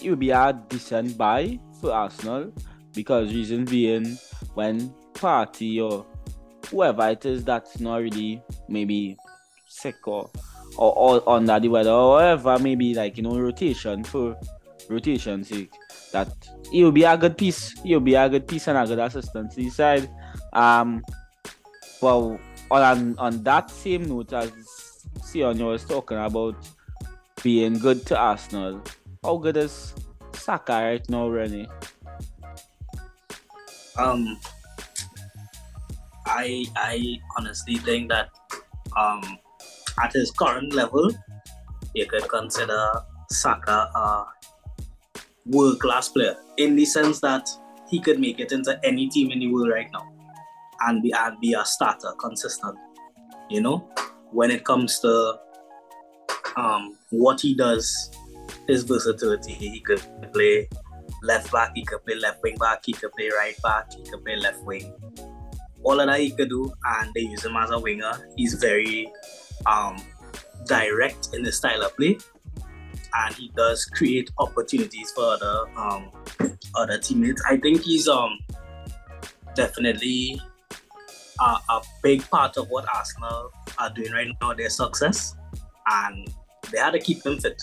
it 0.00 0.10
would 0.10 0.20
be 0.20 0.30
a 0.30 0.52
decent 0.68 1.18
buy 1.18 1.58
for 1.80 1.92
Arsenal 1.92 2.52
because 2.94 3.34
reason 3.34 3.64
being 3.64 4.16
when 4.54 4.94
party 5.20 5.80
or 5.80 6.06
whoever 6.70 7.08
it 7.08 7.24
is 7.24 7.44
that's 7.44 7.80
not 7.80 7.96
really 7.96 8.42
maybe 8.68 9.16
sick 9.66 10.06
or 10.06 10.30
or, 10.76 11.20
or 11.20 11.28
under 11.28 11.58
the 11.58 11.68
weather 11.68 11.90
or 11.90 12.10
whatever 12.12 12.58
maybe 12.58 12.94
like 12.94 13.16
you 13.16 13.22
know 13.22 13.38
rotation 13.38 14.04
for 14.04 14.36
rotation 14.88 15.44
sake 15.44 15.72
that 16.12 16.30
he'll 16.70 16.92
be 16.92 17.04
a 17.04 17.16
good 17.16 17.36
piece 17.36 17.78
he'll 17.82 18.00
be 18.00 18.14
a 18.14 18.28
good 18.28 18.46
piece 18.46 18.68
and 18.68 18.78
a 18.78 18.86
good 18.86 18.98
assistant 18.98 19.50
to 19.50 19.56
the 19.56 19.70
side 19.70 20.08
um 20.52 21.02
well 22.00 22.38
on 22.70 23.18
on 23.18 23.42
that 23.42 23.70
same 23.70 24.08
note 24.08 24.32
as 24.32 24.52
Sion 25.32 25.58
was 25.64 25.84
talking 25.84 26.18
about 26.18 26.56
being 27.42 27.78
good 27.78 28.06
to 28.06 28.16
Arsenal 28.16 28.82
how 29.22 29.36
good 29.36 29.56
is 29.56 29.94
Saka 30.34 30.72
right 30.72 31.10
now 31.10 31.28
Rennie? 31.28 31.68
Um, 33.98 34.38
I 36.38 36.64
I 36.76 37.18
honestly 37.36 37.76
think 37.76 38.10
that 38.10 38.28
um, 38.96 39.22
at 40.02 40.12
his 40.12 40.30
current 40.30 40.72
level, 40.72 41.10
you 41.94 42.06
could 42.06 42.28
consider 42.28 42.82
Saka 43.30 43.90
a 43.94 44.26
world 45.46 45.80
class 45.80 46.08
player 46.08 46.36
in 46.56 46.76
the 46.76 46.84
sense 46.84 47.20
that 47.20 47.48
he 47.90 48.00
could 48.00 48.20
make 48.20 48.38
it 48.38 48.52
into 48.52 48.78
any 48.84 49.08
team 49.08 49.30
in 49.32 49.40
the 49.40 49.48
world 49.48 49.70
right 49.70 49.90
now 49.92 50.06
and 50.86 51.02
be 51.02 51.12
and 51.12 51.40
be 51.40 51.54
a 51.54 51.64
starter 51.64 52.12
consistent. 52.20 52.78
You 53.50 53.62
know, 53.62 53.90
when 54.30 54.50
it 54.50 54.64
comes 54.64 55.00
to 55.00 55.38
um, 56.56 56.96
what 57.10 57.40
he 57.40 57.54
does, 57.54 58.10
his 58.68 58.84
versatility, 58.84 59.54
he 59.54 59.80
could 59.80 60.02
play 60.32 60.68
left 61.22 61.50
back, 61.50 61.72
he 61.74 61.84
could 61.84 62.04
play 62.04 62.14
left 62.14 62.42
wing 62.42 62.56
back, 62.60 62.82
he 62.84 62.92
could 62.92 63.12
play 63.12 63.30
right 63.36 63.60
back, 63.62 63.92
he 63.92 64.04
could 64.08 64.24
play 64.24 64.36
left 64.36 64.62
wing. 64.64 64.94
All 65.84 65.96
that 65.96 66.18
he 66.20 66.30
could 66.30 66.48
do, 66.50 66.72
and 66.84 67.10
they 67.14 67.22
use 67.22 67.44
him 67.44 67.56
as 67.56 67.70
a 67.70 67.78
winger. 67.78 68.12
He's 68.36 68.54
very 68.54 69.10
um, 69.66 69.96
direct 70.66 71.28
in 71.34 71.42
the 71.42 71.52
style 71.52 71.82
of 71.82 71.96
play, 71.96 72.18
and 73.14 73.34
he 73.34 73.50
does 73.56 73.84
create 73.86 74.30
opportunities 74.38 75.10
for 75.12 75.24
other 75.24 75.64
um, 75.76 76.10
other 76.74 76.98
teammates. 76.98 77.42
I 77.48 77.56
think 77.56 77.82
he's 77.82 78.08
um 78.08 78.38
definitely 79.54 80.40
a, 81.40 81.44
a 81.44 81.82
big 82.02 82.28
part 82.30 82.56
of 82.56 82.68
what 82.68 82.84
Arsenal 82.94 83.50
are 83.78 83.90
doing 83.90 84.12
right 84.12 84.28
now. 84.40 84.52
Their 84.54 84.70
success, 84.70 85.34
and 85.86 86.28
they 86.72 86.78
had 86.78 86.90
to 86.92 86.98
keep 86.98 87.24
him 87.24 87.38
fit. 87.38 87.60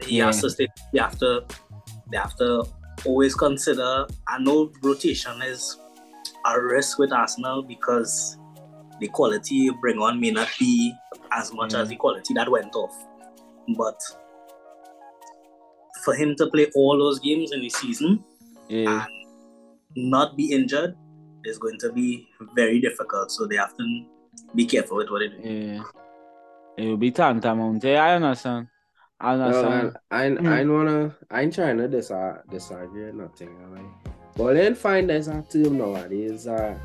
He 0.00 0.18
Yeah. 0.18 0.26
has 0.26 0.40
to 0.42 0.50
stay. 0.50 0.68
They 0.92 1.00
have 1.00 1.18
to. 1.18 1.44
They 2.10 2.16
have 2.16 2.36
to 2.36 2.64
always 3.04 3.34
consider. 3.34 4.06
I 4.26 4.38
know 4.38 4.72
rotation 4.82 5.42
is 5.42 5.76
a 6.46 6.60
risk 6.60 6.98
with 6.98 7.12
Arsenal 7.12 7.62
because 7.62 8.38
the 9.00 9.08
quality 9.08 9.70
bring 9.80 9.98
on 9.98 10.20
may 10.20 10.30
not 10.30 10.48
be 10.58 10.92
as 11.32 11.52
much 11.52 11.72
Yeah. 11.74 11.80
as 11.82 11.88
the 11.88 11.96
quality 11.96 12.34
that 12.34 12.50
went 12.50 12.74
off. 12.74 12.94
But 13.76 13.98
for 16.04 16.14
him 16.14 16.34
to 16.36 16.46
play 16.48 16.66
all 16.74 16.96
those 16.98 17.18
games 17.18 17.52
in 17.52 17.60
the 17.60 17.68
season 17.68 18.24
yeah 18.68 19.04
and 19.04 20.10
not 20.10 20.36
be 20.36 20.52
injured 20.52 20.94
is 21.44 21.58
going 21.58 21.78
to 21.80 21.92
be 21.92 22.28
very 22.54 22.80
difficult. 22.80 23.30
So 23.30 23.46
they 23.46 23.56
have 23.56 23.76
to 23.76 24.04
be 24.54 24.64
careful 24.64 24.96
with 24.98 25.10
what 25.10 25.20
they 25.20 25.28
do. 25.28 25.36
yeah 25.42 25.82
it 26.76 26.86
will 26.88 26.96
be 26.96 27.10
tantamount 27.10 27.82
yeah 27.84 28.02
I 28.04 28.14
understand 28.14 28.68
I 29.20 29.34
No, 29.34 29.44
understand 29.46 29.70
man, 29.70 29.96
I 30.10 30.24
Mm. 30.42 30.48
I 30.48 30.64
wanna 30.64 31.16
I 31.30 31.42
ain't 31.42 31.54
trying 31.54 31.78
to 31.78 31.88
dis- 31.88 32.12
disagree 32.48 33.02
or 33.02 33.12
nothing. 33.12 33.50
Right? 33.70 33.84
But 34.38 34.54
then 34.54 34.74
find 34.74 35.10
there's 35.10 35.28
a 35.28 35.44
term 35.50 35.78
nowadays 35.78 36.46
uh 36.46 36.78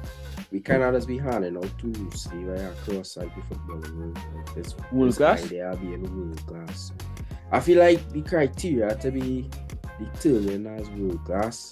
we 0.51 0.59
cannot 0.59 0.93
just 0.93 1.07
be 1.07 1.17
handing 1.17 1.55
out 1.55 1.69
too 1.79 1.91
loosely 1.93 2.43
right 2.43 2.59
across 2.59 3.15
like 3.15 3.33
the 3.35 3.41
football 3.43 3.77
world. 3.95 4.19
Like, 4.35 4.55
this 4.55 4.75
World 4.91 5.09
this 5.09 5.17
class? 5.17 5.45
idea 5.45 5.71
of 5.71 5.79
being 5.81 6.03
world 6.03 6.45
class. 6.45 6.91
I 7.51 7.59
feel 7.59 7.79
like 7.79 8.09
the 8.09 8.21
criteria 8.21 8.95
to 8.95 9.11
be 9.11 9.49
determined 9.99 10.67
as 10.67 10.89
world 10.89 11.23
class 11.25 11.71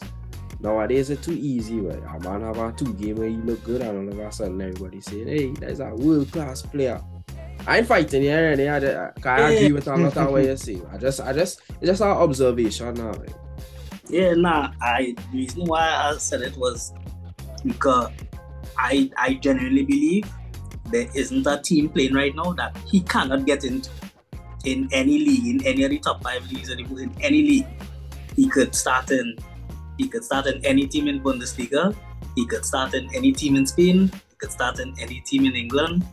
nowadays 0.61 1.09
it's 1.09 1.25
too 1.25 1.33
easy. 1.33 1.79
Right? 1.79 1.97
A 1.97 2.19
man 2.19 2.41
have 2.41 2.57
a 2.57 2.71
two 2.71 2.93
game 2.93 3.17
where 3.17 3.27
you 3.27 3.41
look 3.41 3.63
good 3.63 3.81
and 3.81 4.09
all 4.09 4.19
of 4.21 4.27
a 4.27 4.31
sudden 4.31 4.61
everybody 4.61 5.01
saying, 5.01 5.27
hey, 5.27 5.47
there's 5.59 5.79
a 5.79 5.89
world 5.95 6.31
class 6.31 6.61
player. 6.61 7.01
I 7.67 7.77
ain't 7.77 7.87
fighting 7.87 8.23
here 8.23 8.51
and 8.51 8.61
I, 8.61 9.11
I, 9.25 9.29
I 9.29 9.51
agree 9.51 9.71
with 9.71 9.87
a 9.87 9.95
lot 9.95 10.17
of 10.17 10.31
what 10.31 10.43
you 10.43 10.57
say. 10.57 10.81
I 10.91 10.97
just 10.97 11.21
I 11.21 11.33
just 11.33 11.61
it's 11.69 11.87
just 11.87 12.01
an 12.01 12.07
observation 12.07 12.93
now. 12.95 13.11
Right? 13.11 13.33
Yeah, 14.11 14.33
nah. 14.33 14.71
I 14.81 15.15
the 15.31 15.37
reason 15.37 15.63
why 15.65 15.87
I 15.87 16.17
said 16.17 16.41
it 16.41 16.57
was 16.57 16.93
because 17.63 18.09
I 18.77 19.09
I 19.17 19.35
genuinely 19.35 19.83
believe 19.83 20.27
there 20.91 21.07
isn't 21.15 21.47
a 21.47 21.61
team 21.61 21.87
playing 21.89 22.13
right 22.13 22.35
now 22.35 22.51
that 22.53 22.75
he 22.91 22.99
cannot 23.01 23.45
get 23.45 23.63
into 23.63 23.89
in 24.65 24.89
any 24.91 25.17
league, 25.19 25.47
in 25.47 25.65
any 25.65 25.83
of 25.83 25.91
the 25.91 25.99
top 25.99 26.21
five 26.23 26.45
leagues, 26.51 26.69
in 26.69 26.79
in 26.79 27.15
any 27.21 27.41
league. 27.41 27.67
He 28.35 28.49
could 28.49 28.75
start 28.75 29.11
in 29.11 29.37
he 29.97 30.07
could 30.07 30.23
start 30.23 30.47
in 30.47 30.63
any 30.65 30.87
team 30.87 31.07
in 31.07 31.21
Bundesliga, 31.21 31.95
he 32.35 32.45
could 32.45 32.65
start 32.65 32.93
in 32.93 33.07
any 33.15 33.31
team 33.31 33.55
in 33.55 33.65
Spain, 33.65 34.11
he 34.29 34.35
could 34.37 34.51
start 34.51 34.79
in 34.79 34.93
any 34.99 35.21
team 35.21 35.45
in 35.45 35.55
England, 35.55 36.03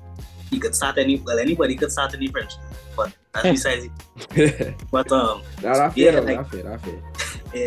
he 0.50 0.59
could 0.59 0.75
start 0.75 0.99
any 0.99 1.17
well 1.19 1.38
anybody 1.38 1.75
could 1.75 1.90
start 1.90 2.14
in 2.14 2.21
the 2.21 2.28
French. 2.28 2.52
But 2.97 3.12
that's 3.33 3.49
besides 3.57 3.88
it. 4.37 4.75
But 4.90 5.11
um 5.12 5.43
Nah, 5.62 5.75
that 5.76 5.97
Yeah, 5.97 6.12
fair, 6.12 6.21
though, 6.21 6.28
I 6.28 6.37
that 6.37 6.50
fair, 6.50 6.62
that 6.62 6.81
fair. 6.83 6.95
yeah, 6.95 7.17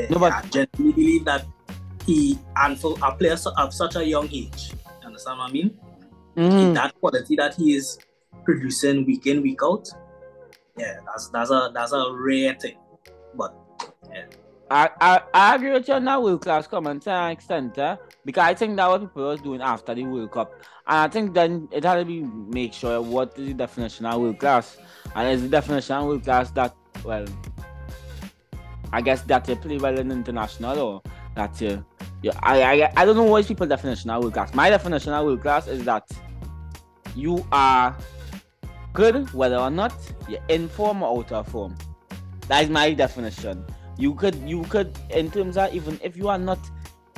No, 0.10 0.20
but- 0.20 0.34
I 0.34 0.42
genuinely 0.48 0.92
believe 0.94 1.26
that 1.26 1.46
he 2.06 2.38
and 2.56 2.80
for 2.80 2.96
a 3.02 3.14
player 3.16 3.36
of 3.58 3.74
such 3.74 3.96
a 3.96 4.06
young 4.06 4.26
age, 4.32 4.72
you 5.02 5.08
understand 5.08 5.40
what 5.40 5.50
I 5.50 5.54
mean? 5.54 5.78
Mhm. 6.36 6.74
That 6.74 7.00
quality 7.00 7.36
that 7.36 7.56
he 7.56 7.76
is 7.76 8.00
producing 8.44 9.06
week 9.06 9.28
in, 9.28 9.42
week 9.42 9.60
out, 9.64 9.88
yeah, 10.78 10.98
that's 11.06 11.30
that's 11.30 11.52
a 11.52 11.72
that's 11.74 11.92
a 11.92 12.12
rare 12.14 12.54
thing. 12.56 12.78
But 13.36 13.54
I, 14.70 14.90
I, 15.02 15.22
I 15.34 15.56
agree 15.56 15.72
with 15.72 15.88
you 15.90 15.96
on 15.96 16.06
that 16.06 16.22
World 16.24 16.42
Class 16.42 16.66
comment 16.66 17.02
to 17.04 17.12
an 17.12 17.32
extent, 17.32 17.78
eh? 17.78 17.98
because 18.24 18.44
I 18.44 18.54
think 18.54 18.78
that 18.78 18.88
what 18.88 19.02
people 19.02 19.24
was 19.24 19.42
doing 19.42 19.62
after 19.62 19.94
the 19.94 20.06
World 20.06 20.32
Cup. 20.32 20.54
And 20.88 20.98
I 20.98 21.08
think 21.10 21.34
then 21.34 21.68
it 21.72 21.84
had 21.84 21.96
to 21.96 22.06
be 22.06 22.22
make 22.22 22.72
sure 22.74 23.02
what 23.02 23.38
is 23.38 23.48
the 23.48 23.54
definition 23.54 24.06
of 24.06 24.22
World 24.22 24.40
Class. 24.40 24.78
And 25.14 25.28
is 25.28 25.42
the 25.42 25.50
definition 25.50 25.98
of 25.98 26.06
World 26.06 26.24
Class 26.24 26.52
that, 26.52 26.74
well, 27.04 27.26
I 28.94 29.02
guess 29.02 29.22
that 29.24 29.48
you 29.48 29.56
play 29.56 29.78
well 29.78 29.98
in 29.98 30.12
international 30.12 30.80
or 30.80 31.02
that 31.36 31.60
you, 31.62 31.86
you 32.22 32.32
I, 32.42 32.84
I, 32.84 32.94
I 32.98 33.06
don't 33.06 33.16
know 33.16 33.24
what 33.24 33.42
is 33.42 33.48
people's 33.48 33.70
definition 33.70 34.10
of 34.10 34.22
World 34.22 34.34
Class. 34.34 34.54
My 34.54 34.70
definition 34.70 35.14
of 35.14 35.26
World 35.26 35.42
Class 35.42 35.68
is 35.68 35.84
that 35.86 36.10
you 37.16 37.46
are 37.52 37.96
good 38.94 39.32
whether 39.34 39.58
or 39.58 39.70
not 39.70 39.94
you're 40.28 40.44
in 40.50 40.68
form 40.68 41.04
or 41.04 41.20
out 41.20 41.32
of 41.32 41.48
form. 41.48 41.76
That 42.48 42.64
is 42.64 42.70
my 42.70 42.94
definition. 42.94 43.66
You 43.98 44.14
could 44.16 44.36
you 44.48 44.64
could 44.64 44.98
in 45.10 45.32
terms 45.32 45.58
of 45.58 45.74
even 45.74 46.00
if 46.04 46.18
you 46.18 46.28
are 46.28 46.38
not 46.38 46.60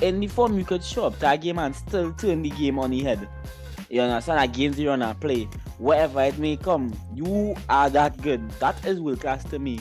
in 0.01 0.19
the 0.19 0.27
form, 0.27 0.57
you 0.57 0.65
could 0.65 0.83
show 0.83 1.05
up 1.05 1.17
to 1.19 1.31
a 1.31 1.37
game 1.37 1.59
and 1.59 1.75
still 1.75 2.13
turn 2.13 2.41
the 2.41 2.49
game 2.49 2.77
on 2.77 2.91
the 2.91 3.01
head. 3.01 3.27
You 3.89 4.01
understand? 4.01 4.39
Against 4.43 4.77
the 4.77 4.87
run 4.87 5.01
and 5.01 5.19
play, 5.19 5.47
whatever 5.77 6.21
it 6.23 6.37
may 6.37 6.57
come, 6.57 6.93
you 7.13 7.55
are 7.69 7.89
that 7.91 8.21
good. 8.21 8.49
That 8.59 8.83
is 8.85 8.99
world 8.99 9.21
class 9.21 9.43
to 9.45 9.59
me. 9.59 9.79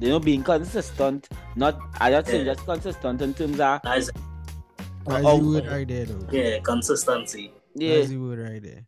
You 0.00 0.10
know, 0.10 0.20
being 0.20 0.42
consistent, 0.44 1.28
not 1.56 1.78
I 2.00 2.10
don't 2.10 2.26
say 2.26 2.38
Yeah. 2.38 2.54
just 2.54 2.64
consistent 2.64 3.20
in 3.22 3.34
terms 3.34 3.58
of 3.60 3.80
that's 3.82 4.10
That's 5.06 5.24
Oh, 5.24 5.38
the 5.40 5.44
word 5.46 5.66
right 5.66 5.88
there, 5.88 6.04
though. 6.06 6.26
yeah, 6.30 6.58
consistency. 6.60 7.50
yeah, 7.74 7.96
That's 7.96 8.08
the 8.10 8.16
word 8.18 8.38
right 8.38 8.62
there. 8.62 8.84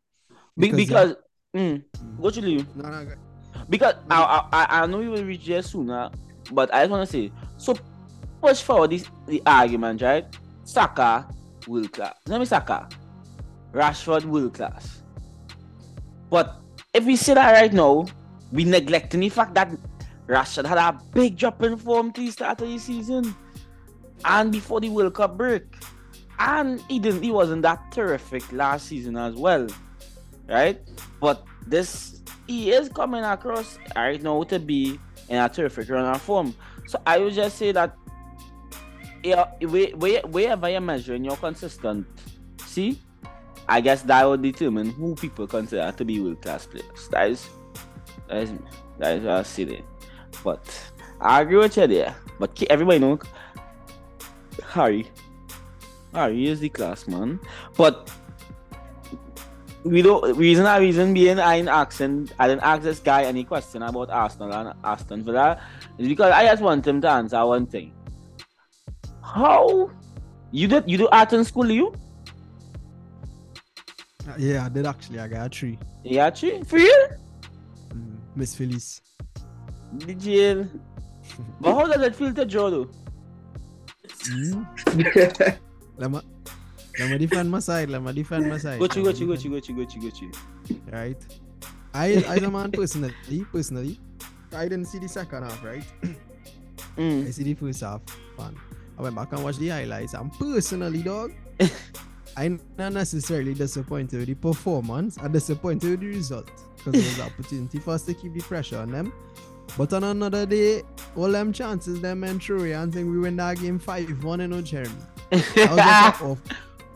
Be- 0.58 0.70
Because, 0.70 0.76
because 0.76 1.16
mm, 1.56 1.82
what 2.18 2.36
you 2.36 2.42
leave? 2.42 2.76
No, 2.76 2.88
no, 2.90 3.06
Because 3.68 3.94
I, 4.10 4.22
I 4.22 4.40
I- 4.52 4.82
I 4.82 4.86
know 4.86 5.00
you 5.00 5.10
will 5.10 5.24
reach 5.24 5.46
there 5.46 5.62
sooner, 5.62 6.10
but 6.52 6.72
I 6.74 6.82
just 6.82 6.90
want 6.90 7.08
to 7.08 7.10
say 7.12 7.32
so 7.56 7.74
push 8.42 8.62
forward 8.62 8.90
this 8.90 9.06
the 9.26 9.42
argument, 9.46 10.02
right? 10.02 10.26
Saka 10.64 11.26
world 11.66 11.92
class. 11.92 12.14
Let 12.26 12.38
me 12.40 12.46
Saka, 12.46 12.88
Rashford 13.72 14.24
world 14.26 14.54
class. 14.54 15.02
But 16.28 16.60
if 16.94 17.04
we 17.04 17.16
say 17.16 17.34
that 17.34 17.52
right 17.52 17.72
now, 17.72 18.06
we 18.52 18.64
neglecting 18.64 19.20
the 19.20 19.28
fact 19.30 19.54
that 19.54 19.70
Rashford 20.30 20.64
had 20.66 20.78
a 20.78 20.92
big 21.12 21.37
drop 21.37 21.62
in 21.62 21.76
form 21.76 22.12
to 22.12 22.20
the 22.20 22.30
start 22.30 22.60
of 22.60 22.68
the 22.68 22.78
season, 22.78 23.34
and 24.25 24.52
before 24.52 24.80
the 24.80 24.88
World 24.88 25.14
Cup 25.14 25.37
break, 25.37 25.64
and 26.38 26.80
he 26.88 26.99
didn't. 27.00 27.22
He 27.22 27.32
wasn't 27.32 27.62
that 27.62 27.90
terrific 27.90 28.50
last 28.52 28.87
season 28.87 29.16
as 29.16 29.34
well, 29.34 29.66
right? 30.49 30.80
But 31.20 31.44
this 31.66 32.22
he 32.46 32.70
is 32.70 32.88
coming 32.88 33.25
across 33.25 33.78
right 33.96 34.22
now 34.22 34.42
to 34.44 34.58
be 34.58 34.99
in 35.28 35.37
a 35.38 35.49
terrific 35.49 35.88
run 35.90 36.04
of 36.04 36.22
form. 36.22 36.54
So 36.87 37.00
I 37.06 37.18
would 37.18 37.34
just 37.34 37.56
say 37.58 37.72
that 37.72 37.96
yeah, 39.22 39.46
where- 39.60 39.94
where- 39.96 40.22
wherever 40.22 40.68
you're 40.68 40.80
measuring 40.80 41.25
your 41.25 41.37
consistent, 41.37 42.06
see, 42.64 43.00
I 43.68 43.80
guess 43.80 44.02
that 44.02 44.25
will 44.25 44.37
determine 44.38 44.90
who 44.90 45.14
people 45.14 45.46
consider 45.46 45.92
to 45.92 46.04
be 46.04 46.20
world 46.20 46.40
class 46.40 46.66
players. 46.66 47.08
That 47.10 47.30
is 47.30 47.49
that 48.28 48.38
is 48.38 48.52
that 48.99 49.16
is 49.18 49.25
what 49.25 49.34
I 49.34 49.42
see 49.42 49.64
there. 49.64 49.89
But 50.42 50.61
I 51.20 51.40
agree 51.42 51.56
with 51.56 51.76
you 51.76 51.87
there. 51.87 52.16
But 52.38 52.62
everybody 52.70 52.99
know 52.99 53.18
Harry. 54.66 55.06
Harry 56.14 56.49
is 56.49 56.61
the 56.61 56.68
class 56.68 57.06
man. 57.06 57.38
But 57.76 58.11
we 59.85 60.02
don't 60.02 60.37
reason 60.37 60.66
I 60.66 60.78
reason 60.78 61.14
being 61.14 61.38
I 61.38 61.56
didn't 61.56 61.70
ask 61.70 61.99
him, 61.99 62.28
I 62.38 62.49
didn't 62.49 62.62
ask 62.62 62.82
this 62.82 62.99
guy 63.00 63.25
any 63.25 63.44
question 63.44 63.82
about 63.82 64.11
Arsenal 64.11 64.52
and 64.52 64.75
Aston 64.85 65.25
Villa 65.25 65.61
is 65.99 66.09
because 66.09 66.32
I 66.32 66.44
just 66.47 66.62
want 66.62 66.87
him 66.87 67.00
to 67.00 67.09
answer 67.11 67.44
one 67.47 67.66
thing. 67.66 67.92
How 69.23 69.90
you 70.50 70.66
did 70.68 70.85
you 70.90 70.99
do 70.99 71.09
art 71.11 71.32
in 71.32 71.44
school 71.44 71.70
you? 71.70 71.94
Uh, 74.28 74.35
Yeah, 74.37 74.66
I 74.66 74.68
did 74.68 74.87
actually. 74.87 75.18
I 75.20 75.28
got 75.28 75.47
a 75.47 75.49
tree. 75.49 75.78
Yeah, 76.04 76.26
actually? 76.26 76.62
For 76.64 76.76
real? 76.76 77.09
Mm, 77.94 78.16
Miss 78.37 78.54
Felice. 78.54 79.00
Jail. 80.18 80.66
But 81.61 81.75
how 81.75 81.87
does 81.87 82.02
it 82.02 82.14
feel 82.16 82.32
to 82.35 82.44
draw 82.44 82.70
though? 82.70 82.88
Let 85.99 86.11
me 86.11 86.20
let 86.99 87.11
me 87.11 87.18
defend 87.18 87.50
my 87.50 87.61
side. 87.61 87.88
Me 87.88 88.12
defend 88.12 88.49
my 88.49 88.59
side. 88.59 88.78
Go 88.78 88.85
let 88.87 88.94
go 88.94 89.12
to, 89.12 89.26
go 89.26 90.11
to. 90.11 90.32
right? 90.92 91.16
I, 91.92 92.23
I 92.28 92.37
a 92.37 92.50
man 92.50 92.70
personally, 92.70 93.14
personally, 93.52 93.99
I 94.54 94.68
didn't 94.68 94.85
see 94.87 94.99
the 94.99 95.09
second 95.09 95.42
half, 95.42 95.64
right? 95.64 95.85
I 96.02 97.00
Mm. 97.00 97.32
see 97.32 97.44
the 97.44 97.54
first 97.54 97.80
half, 97.80 98.00
fun. 98.37 98.56
I 98.99 99.02
went 99.02 99.14
back 99.14 99.32
and 99.32 99.42
watched 99.42 99.59
the 99.61 99.68
highlights. 99.68 100.14
And 100.14 100.32
personally, 100.32 101.02
dog, 101.02 101.32
I'm 102.37 102.61
not 102.76 102.92
necessarily 102.92 103.54
disappointed 103.54 104.18
with 104.18 104.28
the 104.28 104.35
performance. 104.35 105.16
I'm 105.20 105.32
disappointed 105.32 105.90
with 105.90 106.00
the 106.00 106.06
result 106.09 106.50
because 106.76 106.92
there 106.92 107.02
was 107.02 107.18
an 107.18 107.26
opportunity 107.26 107.78
for 107.78 107.92
us 107.92 108.02
to 108.04 108.14
keep 108.14 108.35
the 108.35 108.40
pressure 108.40 108.78
on 108.78 108.90
them. 108.90 109.12
But 109.76 109.92
on 109.92 110.04
another 110.04 110.46
day, 110.46 110.82
all 111.16 111.30
them 111.30 111.52
chances 111.52 112.00
them 112.00 112.22
away 112.24 112.72
and 112.72 112.92
think 112.92 113.10
we 113.10 113.18
win 113.18 113.36
that 113.36 113.58
game 113.58 113.78
5 113.78 114.24
1 114.24 114.40
and 114.40 114.52
no 114.52 114.60
Jeremy. 114.62 114.94
I 115.32 115.36
was 115.36 115.44
just 115.54 115.56
like, 115.76 116.22
off. 116.22 116.42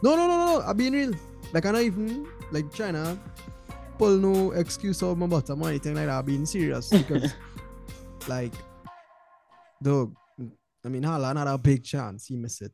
No, 0.03 0.17
no, 0.17 0.17
no, 0.17 0.27
no, 0.27 0.47
no. 0.59 0.63
I'm 0.67 0.77
being 0.77 0.93
real. 0.93 1.13
Like, 1.53 1.65
I'm 1.67 1.73
not 1.73 1.83
even 1.83 2.27
like 2.51 2.73
trying 2.75 2.95
to 2.95 3.17
pull 3.99 4.17
no 4.17 4.51
excuse 4.53 5.03
out 5.03 5.17
my 5.17 5.27
bottom 5.27 5.63
or 5.63 5.69
anything 5.69 5.95
like 5.95 6.07
that. 6.07 6.19
I'm 6.19 6.25
being 6.25 6.47
serious 6.47 6.91
because, 6.91 7.33
like, 8.29 8.53
dog, 9.83 10.15
I 10.85 10.89
mean, 10.89 11.03
Haaland 11.03 11.39
had 11.39 11.47
a 11.47 11.57
big 11.57 11.85
chance. 11.85 12.27
He 12.27 12.37
missed 12.37 12.63
it. 12.63 12.73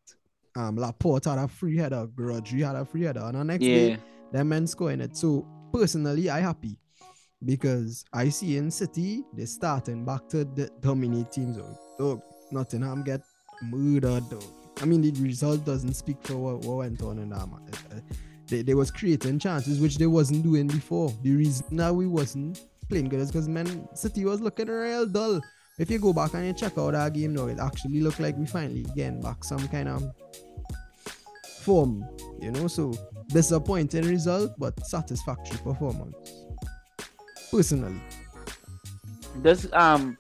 Um, 0.57 0.76
Laporte 0.76 1.26
had 1.26 1.38
a 1.38 1.47
free 1.47 1.76
header. 1.76 2.09
Rodri 2.16 2.66
had 2.66 2.75
a 2.76 2.85
free 2.85 3.02
header. 3.02 3.21
And 3.21 3.35
the 3.37 3.45
next 3.45 3.64
Yeah. 3.64 3.75
day, 3.75 3.99
them 4.33 4.49
men 4.49 4.66
scoring 4.66 5.00
it. 5.00 5.16
So, 5.16 5.47
personally, 5.73 6.28
I 6.30 6.40
happy 6.40 6.76
because 7.44 8.04
I 8.12 8.28
see 8.28 8.56
in 8.56 8.70
City, 8.70 9.25
they're 9.32 9.47
starting 9.47 10.04
back 10.04 10.28
to 10.28 10.44
the 10.44 10.70
dominate 10.80 11.32
teams. 11.32 11.56
Dog, 11.56 11.76
dog 11.99 12.23
Nottingham 12.52 13.02
get 13.02 13.23
murdered, 13.62 14.28
dog. 14.30 14.44
I 14.82 14.85
mean, 14.85 15.02
the 15.02 15.12
result 15.20 15.64
doesn't 15.64 15.94
speak 15.94 16.16
for 16.23 16.37
what, 16.37 16.64
what 16.64 16.78
went 16.78 17.02
on 17.02 17.18
in 17.18 17.30
that 17.30 17.47
match. 17.47 17.80
Uh, 17.92 18.00
They, 18.50 18.62
they 18.62 18.75
was 18.75 18.90
creating 18.90 19.38
chances 19.38 19.78
which 19.80 19.97
they 19.97 20.09
wasn't 20.09 20.42
doing 20.42 20.66
before. 20.66 21.14
The 21.23 21.37
reason 21.37 21.66
now 21.70 21.92
we 21.92 22.09
wasn't 22.09 22.66
playing 22.88 23.09
good 23.09 23.20
is 23.20 23.30
because 23.30 23.49
man, 23.49 23.88
City 23.94 24.25
was 24.25 24.40
looking 24.40 24.66
real 24.66 25.06
dull. 25.06 25.40
If 25.78 25.88
you 25.88 26.00
go 26.00 26.12
back 26.12 26.35
and 26.35 26.44
you 26.47 26.52
check 26.52 26.76
out 26.76 26.97
our 26.97 27.11
game 27.11 27.32
now, 27.32 27.47
it 27.47 27.61
actually 27.61 28.00
looked 28.00 28.18
like 28.18 28.37
we 28.37 28.47
finally 28.47 28.85
getting 28.97 29.20
back 29.23 29.44
some 29.44 29.68
kind 29.68 29.88
of 29.88 30.02
form, 31.61 32.04
you 32.40 32.50
know. 32.50 32.66
So 32.66 32.92
disappointing 33.29 34.09
result, 34.09 34.59
but 34.59 34.85
satisfactory 34.85 35.59
performance. 35.59 36.16
Personally, 37.51 38.01
This 39.43 39.67
um 39.73 40.17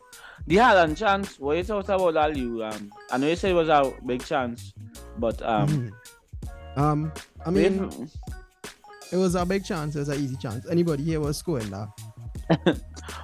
the 0.46 0.56
Haaland 0.56 0.96
chance, 0.96 1.38
what 1.38 1.56
you 1.56 1.62
talked 1.64 1.88
about 1.88 2.14
that 2.14 2.36
you 2.36 2.64
um 2.64 2.90
I 3.10 3.18
know 3.18 3.28
you 3.28 3.36
said 3.36 3.50
it 3.52 3.54
was 3.54 3.68
a 3.68 3.92
big 4.04 4.24
chance, 4.24 4.72
but 5.18 5.40
um 5.42 5.68
Mhm. 5.68 6.78
um, 6.78 7.12
I 7.46 7.50
mean, 7.50 7.84
if- 7.84 9.12
it 9.12 9.16
was 9.16 9.34
a 9.34 9.44
big 9.44 9.64
chance. 9.64 9.96
It 9.96 10.00
was 10.00 10.08
an 10.08 10.20
easy 10.22 10.36
chance. 10.36 10.64
Anybody 10.70 11.02
here 11.02 11.18
was 11.20 11.36
scoring 11.38 11.68
that. 11.70 11.88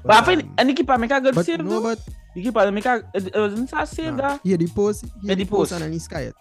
but 0.04 0.14
I 0.14 0.20
think 0.22 0.42
um, 0.44 0.54
any 0.58 0.74
keeper 0.74 0.98
make 0.98 1.10
a 1.10 1.20
good 1.20 1.34
but 1.34 1.46
save 1.46 1.60
no, 1.64 1.70
though. 1.80 1.82
but 1.82 1.98
the 2.34 2.42
keeper 2.42 2.70
make 2.72 2.86
a 2.86 3.04
it, 3.14 3.26
it 3.28 3.34
wasn't 3.36 3.72
a 3.72 3.86
save 3.86 4.14
Nah, 4.14 4.28
that. 4.28 4.40
He 4.42 4.50
had 4.52 4.60
the 4.60 4.68
post, 4.68 5.04
he 5.04 5.10
Yeah, 5.22 5.30
had 5.32 5.38
the 5.38 5.44
the 5.44 5.50
post, 5.50 5.70
post. 5.70 5.72
and 5.72 5.82
then 5.82 5.92
he 5.92 5.98
sky 5.98 6.20
it. 6.30 6.34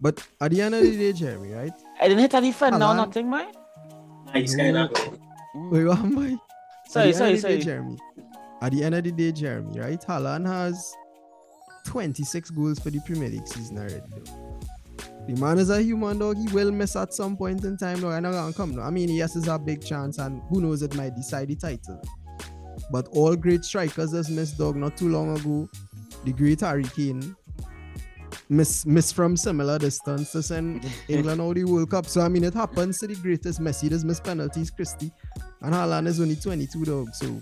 But 0.00 0.22
at 0.40 0.50
the 0.52 0.62
end 0.62 0.74
of 0.76 0.82
the 0.82 0.96
day, 0.96 1.12
Jeremy, 1.12 1.52
right? 1.54 1.72
I 2.00 2.06
didn't 2.08 2.20
hit 2.20 2.34
a 2.34 2.40
defender 2.40 2.76
or 2.76 2.80
Haaland- 2.88 2.96
nothing, 2.96 3.30
man. 3.30 3.48
Nice 4.32 4.54
guy 4.54 4.70
that 4.72 4.94
goal. 4.94 5.14
Mm. 5.56 5.70
Wait, 5.72 5.84
what 5.84 5.98
am 6.06 6.38
Sorry, 6.88 7.08
at 7.08 7.12
the 7.12 7.18
sorry, 7.18 7.30
end 7.30 7.36
of 7.36 7.42
the 7.42 7.48
day. 7.48 7.60
Jeremy. 7.64 7.98
At 8.60 8.72
the 8.72 8.84
end 8.84 8.94
of 8.94 9.04
the 9.04 9.12
day, 9.12 9.32
Jeremy, 9.32 9.80
right? 9.80 10.00
Haaland 10.00 10.46
has 10.46 10.94
26 11.86 12.50
goals 12.50 12.78
for 12.78 12.90
the 12.90 13.00
Premier 13.00 13.28
League 13.28 13.46
season 13.46 13.78
already. 13.78 14.00
Though. 14.10 14.60
The 15.26 15.38
man 15.38 15.58
is 15.58 15.68
a 15.68 15.82
human 15.82 16.18
dog. 16.18 16.38
He 16.38 16.48
will 16.54 16.72
miss 16.72 16.96
at 16.96 17.12
some 17.12 17.36
point 17.36 17.62
in 17.64 17.76
time. 17.76 18.00
Though. 18.00 18.10
I 18.10 18.20
know 18.20 18.32
gonna 18.32 18.52
come. 18.54 18.72
Though. 18.72 18.82
I 18.82 18.90
mean, 18.90 19.10
yes, 19.10 19.36
it's 19.36 19.46
a 19.46 19.58
big 19.58 19.84
chance, 19.84 20.18
and 20.18 20.40
who 20.48 20.62
knows, 20.62 20.82
it 20.82 20.94
might 20.96 21.14
decide 21.14 21.48
the 21.48 21.56
title. 21.56 22.02
But 22.90 23.08
all 23.08 23.36
great 23.36 23.64
strikers 23.64 24.12
has 24.12 24.30
missed 24.30 24.56
dog 24.56 24.76
not 24.76 24.96
too 24.96 25.10
long 25.10 25.36
ago. 25.36 25.68
The 26.24 26.32
great 26.32 26.60
Harry 26.60 26.84
Kane 26.84 27.36
miss 28.48 28.86
miss 28.86 29.12
from 29.12 29.36
similar 29.36 29.78
distances 29.78 30.50
and 30.50 30.84
England 31.08 31.40
out 31.40 31.54
the 31.54 31.64
World 31.64 31.90
Cup. 31.90 32.06
So 32.06 32.20
I 32.20 32.28
mean, 32.28 32.44
it 32.44 32.54
happens 32.54 32.98
to 32.98 33.06
the 33.06 33.16
greatest. 33.16 33.60
Messi 33.60 33.88
does 33.88 34.04
miss 34.04 34.20
penalties, 34.20 34.70
Christie, 34.70 35.12
and 35.62 35.74
Haaland 35.74 36.06
is 36.06 36.20
only 36.20 36.36
22 36.36 36.84
dog. 36.84 37.14
So 37.14 37.40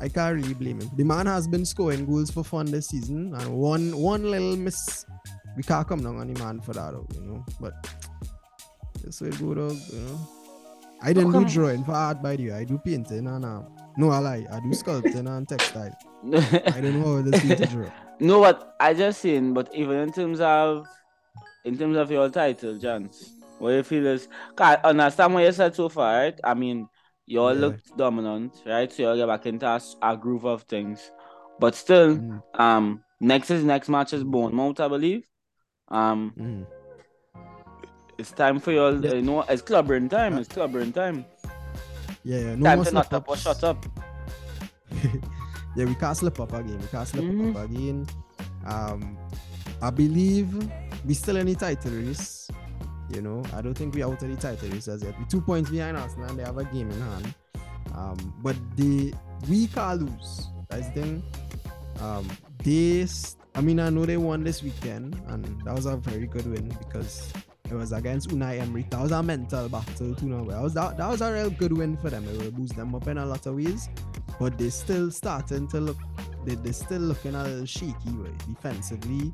I 0.00 0.08
can't 0.08 0.36
really 0.36 0.54
blame 0.54 0.80
him. 0.80 0.90
The 0.96 1.04
man 1.04 1.26
has 1.26 1.46
been 1.46 1.64
scoring 1.64 2.06
goals 2.06 2.30
for 2.30 2.44
fun 2.44 2.66
this 2.66 2.88
season, 2.88 3.34
and 3.34 3.52
one 3.52 3.96
one 3.96 4.30
little 4.30 4.56
miss, 4.56 5.06
we 5.56 5.62
can't 5.62 5.86
come 5.86 6.02
down 6.02 6.16
on 6.16 6.32
the 6.32 6.38
man 6.38 6.60
for 6.60 6.72
that, 6.72 6.92
dog, 6.92 7.12
you 7.14 7.20
know. 7.20 7.44
But 7.60 7.74
that's 9.02 9.20
way 9.20 9.30
go, 9.30 9.54
dog, 9.54 9.76
you 9.92 10.00
know. 10.00 10.28
I 11.04 11.12
didn't 11.12 11.32
do 11.32 11.44
drawing 11.44 11.84
for 11.84 11.92
art 11.92 12.22
by 12.22 12.36
the 12.36 12.50
way. 12.50 12.56
I 12.56 12.64
do 12.64 12.78
painting 12.78 13.26
and 13.26 13.44
um, 13.44 13.66
no, 13.96 14.10
I 14.10 14.18
lie. 14.18 14.46
I 14.50 14.60
do 14.60 14.68
sculpting 14.68 15.28
and 15.28 15.48
textile. 15.48 15.96
I 16.32 16.80
don't 16.80 17.00
know 17.00 17.16
how 17.16 17.22
this 17.22 17.40
to 17.42 17.66
draw. 17.66 17.90
No, 18.22 18.40
but 18.40 18.76
I 18.80 18.94
just 18.94 19.20
saying, 19.20 19.52
but 19.52 19.74
even 19.74 19.96
in 19.98 20.12
terms 20.12 20.40
of 20.40 20.86
in 21.64 21.76
terms 21.76 21.96
of 21.96 22.10
your 22.10 22.28
title, 22.28 22.78
Jans, 22.78 23.32
what 23.58 23.70
you 23.70 23.82
feel 23.82 24.06
is 24.06 24.28
I 24.58 24.76
understand 24.84 25.34
what 25.34 25.44
you 25.44 25.52
said 25.52 25.74
so 25.74 25.88
far, 25.88 26.14
right? 26.16 26.40
I 26.44 26.54
mean, 26.54 26.88
you 27.26 27.40
all 27.40 27.52
Yeah. 27.54 27.60
looked 27.60 27.96
dominant, 27.96 28.62
right? 28.64 28.90
So 28.92 29.02
you 29.02 29.08
all 29.08 29.16
get 29.16 29.26
back 29.26 29.46
into 29.46 29.66
a, 29.66 29.80
a 30.02 30.16
groove 30.16 30.44
of 30.44 30.62
things. 30.62 31.10
But 31.58 31.74
still, 31.74 32.16
Mm, 32.16 32.42
um 32.54 33.02
next 33.20 33.50
is 33.50 33.64
next 33.64 33.88
match 33.88 34.12
is 34.12 34.24
Bournemouth, 34.24 34.78
I 34.80 34.88
believe. 34.88 35.24
Um 35.88 36.32
mm. 36.38 36.66
it's 38.18 38.30
time 38.30 38.60
for 38.60 38.72
you 38.72 38.82
all 38.82 39.04
you 39.04 39.22
know, 39.22 39.42
it's 39.42 39.62
clubbering 39.62 40.08
time, 40.08 40.38
it's 40.38 40.48
clubbering 40.48 40.94
time. 40.94 41.24
Yeah, 42.24 42.38
yeah. 42.38 42.54
No 42.54 42.66
time 42.66 42.84
to 42.84 42.92
not 42.92 43.12
up 43.12 43.28
or 43.28 43.36
shut 43.36 43.64
up. 43.64 43.84
yeah, 45.76 45.84
we 45.84 45.94
can't 45.94 46.16
slip 46.16 46.38
up 46.40 46.52
again. 46.52 46.78
We 46.80 46.86
can't 46.88 47.08
slip 47.08 47.24
Mhm. 47.24 47.56
up 47.56 47.64
again. 47.70 48.06
Um, 48.66 49.16
I 49.80 49.90
believe 49.90 50.54
we 51.04 51.14
still 51.14 51.36
any 51.36 51.54
the 51.54 51.60
title 51.60 51.92
race. 51.92 52.48
You 53.10 53.20
know, 53.20 53.42
I 53.54 53.60
don't 53.60 53.74
think 53.74 53.94
we 53.94 54.02
out 54.02 54.22
of 54.22 54.28
the 54.28 54.36
title 54.36 54.68
race 54.70 54.88
as 54.88 55.02
yet. 55.02 55.18
We 55.18 55.24
two 55.26 55.40
points 55.40 55.70
behind 55.70 55.96
us 55.96 56.16
now. 56.16 56.32
they 56.34 56.44
have 56.44 56.56
a 56.58 56.64
game 56.64 56.90
in 56.90 57.00
hand. 57.00 57.34
Um, 57.94 58.34
but 58.42 58.56
they 58.76 59.12
we 59.48 59.66
can't 59.66 60.02
lose. 60.02 60.48
That's 60.68 60.86
the 60.88 61.02
thing. 61.02 61.22
Um, 62.00 62.28
they, 62.62 63.06
I 63.54 63.60
mean, 63.60 63.80
I 63.80 63.90
know 63.90 64.06
they 64.06 64.16
won 64.16 64.44
this 64.44 64.62
weekend, 64.62 65.20
and 65.28 65.44
that 65.64 65.74
was 65.74 65.84
a 65.86 65.96
very 65.96 66.26
good 66.26 66.46
win 66.46 66.68
because 66.78 67.30
it 67.72 67.76
was 67.76 67.92
against 67.92 68.28
Unai 68.28 68.60
Emery. 68.60 68.86
That 68.90 69.00
was 69.00 69.12
a 69.12 69.22
mental 69.22 69.68
battle 69.68 70.14
too. 70.14 70.26
Now, 70.26 70.44
that 70.44 70.62
was 70.62 70.74
that, 70.74 70.96
that 70.98 71.08
was 71.08 71.20
a 71.22 71.32
real 71.32 71.50
good 71.50 71.72
win 71.76 71.96
for 71.96 72.10
them. 72.10 72.24
It 72.28 72.40
will 72.42 72.50
boost 72.50 72.76
them 72.76 72.94
up 72.94 73.06
in 73.08 73.18
a 73.18 73.26
lot 73.26 73.46
of 73.46 73.54
ways, 73.56 73.88
but 74.38 74.58
they're 74.58 74.70
still 74.70 75.10
starting 75.10 75.66
to 75.68 75.80
look. 75.80 75.96
They 76.44 76.54
they 76.56 76.72
still 76.72 77.00
looking 77.00 77.34
a 77.34 77.42
little 77.44 77.66
shaky 77.66 78.10
way 78.12 78.30
defensively. 78.46 79.32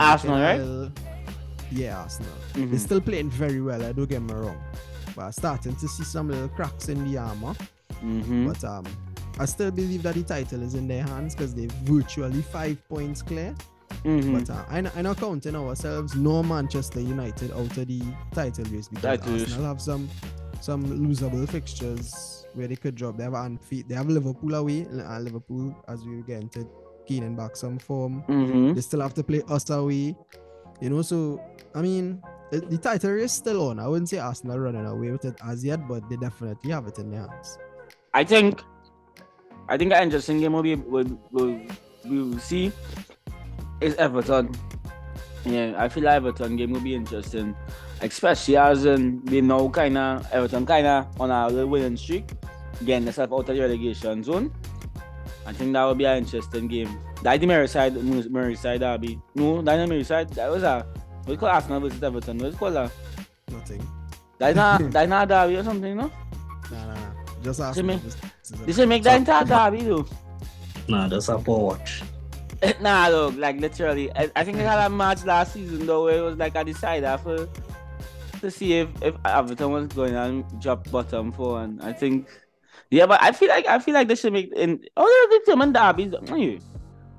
Arsenal, 0.00 0.40
right? 0.40 0.58
little- 0.58 0.92
yeah, 1.72 2.00
Arsenal. 2.00 2.30
Mhm. 2.54 2.70
They're 2.70 2.78
still 2.78 3.00
playing 3.00 3.30
very 3.30 3.60
well. 3.60 3.82
I 3.84 3.92
don't 3.92 4.08
get 4.08 4.22
me 4.22 4.32
wrong, 4.32 4.56
but 5.16 5.22
I'm 5.26 5.32
starting 5.32 5.74
to 5.76 5.88
see 5.88 6.04
some 6.04 6.28
little 6.28 6.48
cracks 6.48 6.88
in 6.88 7.10
the 7.10 7.18
armor. 7.18 7.54
Mhm. 8.02 8.46
But 8.46 8.62
um, 8.64 8.84
I 9.38 9.44
still 9.46 9.70
believe 9.70 10.02
that 10.04 10.14
the 10.14 10.22
title 10.22 10.62
is 10.62 10.74
in 10.74 10.86
their 10.88 11.02
hands 11.02 11.34
because 11.34 11.54
they're 11.54 11.68
virtually 11.84 12.40
five 12.42 12.76
points 12.88 13.20
clear. 13.22 13.54
Mhm. 14.06 14.46
But 14.46 14.50
uh, 14.54 14.64
I, 14.68 14.78
I 14.98 15.02
not 15.02 15.16
counting 15.18 15.56
ourselves 15.56 16.14
nor 16.14 16.44
Manchester 16.44 17.00
United 17.00 17.50
out 17.52 17.58
of 17.60 17.74
the 17.74 18.00
title 18.32 18.64
race 18.66 18.88
because 18.88 19.18
Title. 19.18 19.32
Arsenal 19.40 19.64
have 19.64 19.80
some 19.80 20.08
some 20.60 20.84
losable 20.84 21.48
fixtures 21.48 22.46
where 22.54 22.68
they 22.68 22.76
could 22.76 22.94
drop. 22.94 23.16
They 23.18 23.24
have 23.24 23.34
Anfield, 23.34 23.88
they 23.88 23.94
have 23.94 24.08
Liverpool 24.08 24.54
away, 24.54 24.80
and 24.82 25.24
Liverpool 25.24 25.74
as 25.88 26.04
we 26.04 26.22
get 26.22 26.40
into 26.42 26.66
gaining 27.06 27.36
back 27.36 27.56
some 27.56 27.78
form. 27.78 28.22
Mhm. 28.28 28.74
They 28.74 28.80
still 28.80 29.00
have 29.00 29.14
to 29.14 29.24
play 29.24 29.42
us 29.48 29.68
away, 29.70 30.16
you 30.80 30.90
know. 30.90 31.02
So 31.02 31.40
I 31.74 31.82
mean, 31.82 32.22
the, 32.50 32.60
the 32.60 32.78
title 32.78 33.10
race 33.10 33.24
is 33.24 33.32
still 33.32 33.68
on. 33.68 33.78
I 33.80 33.88
wouldn't 33.88 34.08
say 34.08 34.18
Arsenal 34.18 34.58
running 34.58 34.86
away 34.86 35.10
with 35.10 35.24
it 35.24 35.34
as 35.44 35.64
yet, 35.64 35.86
but 35.88 36.08
they 36.08 36.16
definitely 36.16 36.70
have 36.70 36.86
it 36.86 36.98
in 36.98 37.10
their 37.10 37.26
hands. 37.28 37.58
I 38.14 38.22
think 38.24 38.62
I 39.68 39.76
think 39.76 39.92
an 39.92 40.02
interesting 40.04 40.38
game 40.40 40.52
will 40.52 40.62
be 40.62 40.76
will, 40.76 41.18
will 41.32 41.60
we 42.08 42.22
will 42.22 42.38
see 42.38 42.70
is 43.80 43.94
Everton. 43.96 44.50
Yeah, 45.44 45.74
I 45.78 45.88
feel 45.88 46.04
like 46.04 46.16
Everton 46.16 46.56
game 46.56 46.72
will 46.72 46.80
be 46.80 46.94
interesting, 46.94 47.54
especially 48.00 48.56
as 48.56 48.84
in 48.84 49.24
they 49.24 49.40
now 49.40 49.68
kind 49.68 49.96
of 49.96 50.26
Everton 50.32 50.66
kind 50.66 50.86
of 50.86 51.20
on 51.20 51.30
a 51.30 51.48
little 51.48 51.68
winning 51.70 51.96
streak, 51.96 52.30
getting 52.84 53.04
themselves 53.04 53.32
out 53.32 53.40
of 53.40 53.46
the 53.46 53.60
relegation 53.60 54.22
zone. 54.24 54.52
I 55.46 55.52
think 55.52 55.72
that 55.74 55.84
will 55.84 55.94
be 55.94 56.04
an 56.04 56.18
interesting 56.18 56.66
game. 56.66 56.98
That 57.22 57.40
the 57.40 57.46
Merseyside, 57.46 57.92
Merseyside 58.28 58.80
derby. 58.80 59.20
No, 59.36 59.62
that 59.62 59.76
the 59.76 59.94
Merseyside. 59.94 60.30
That 60.34 60.50
was 60.50 60.64
a 60.64 60.84
what 61.24 61.32
you 61.32 61.36
call 61.38 61.48
Arsenal 61.48 61.80
versus 61.80 62.02
Everton. 62.02 62.38
What's 62.38 62.56
it 62.56 62.58
called 62.58 62.74
that? 62.74 62.90
Nothing. 63.52 63.86
That 64.38 64.56
not 64.56 64.90
that 64.90 65.08
not 65.08 65.28
derby 65.28 65.56
or 65.56 65.62
something, 65.64 65.96
no? 65.96 66.10
Nah, 66.72 66.86
nah, 66.86 66.94
nah. 66.94 67.00
Just 67.44 67.60
ask 67.60 67.76
me- 67.76 67.82
me. 67.84 67.96
This- 67.96 68.14
this 68.16 68.50
is 68.50 68.60
They 68.66 68.72
a- 68.72 68.74
should 68.74 68.88
make 68.88 69.02
that 69.04 69.16
entire 69.18 69.44
derby 69.44 69.84
though. 69.84 70.06
Nah, 70.88 71.06
that's 71.08 71.28
a 71.28 71.38
poor 71.38 71.60
watch. 71.76 72.02
nah, 72.80 73.08
look, 73.08 73.36
like 73.36 73.60
literally, 73.60 74.10
I, 74.16 74.30
I 74.36 74.44
think 74.44 74.56
they 74.58 74.64
had 74.64 74.84
a 74.86 74.90
match 74.90 75.24
last 75.24 75.52
season 75.54 75.86
though 75.86 76.04
where 76.04 76.18
it 76.18 76.22
was 76.22 76.36
like 76.36 76.54
a 76.54 76.64
decider 76.64 77.18
for 77.22 77.48
to 78.40 78.50
see 78.50 78.74
if 78.74 78.88
if 79.02 79.14
Everton 79.24 79.70
was 79.70 79.86
going 79.88 80.12
to 80.12 80.56
drop 80.60 80.90
bottom 80.90 81.32
four, 81.32 81.62
and 81.62 81.82
I 81.82 81.92
think 81.92 82.28
yeah, 82.90 83.06
but 83.06 83.22
I 83.22 83.32
feel 83.32 83.48
like 83.48 83.66
I 83.66 83.78
feel 83.78 83.94
like 83.94 84.08
they 84.08 84.14
should 84.14 84.32
make 84.32 84.52
in 84.54 84.80
oh 84.96 85.28
they 85.30 85.38
determined 85.38 85.74
derbies. 85.74 86.12
mm, 86.12 86.60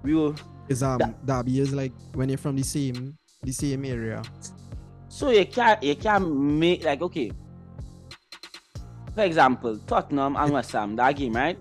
We 0.03 0.13
will 0.15 0.35
Is 0.69 0.83
um 0.83 0.99
That- 0.99 1.25
Derby 1.25 1.59
is 1.59 1.73
like 1.73 1.93
when 2.13 2.29
you're 2.29 2.37
from 2.37 2.55
the 2.55 2.63
same 2.63 3.17
the 3.43 3.51
same 3.51 3.85
area. 3.85 4.21
so 5.09 5.29
you 5.29 5.45
can't 5.45 5.81
you 5.83 5.95
can't 5.95 6.27
make 6.35 6.83
like 6.85 7.01
okay. 7.01 7.31
For 9.15 9.23
example, 9.23 9.77
Tottenham 9.87 10.35
and 10.35 10.51
West 10.53 10.71
Ham 10.73 10.95
that 10.97 11.15
game 11.15 11.33
right? 11.33 11.57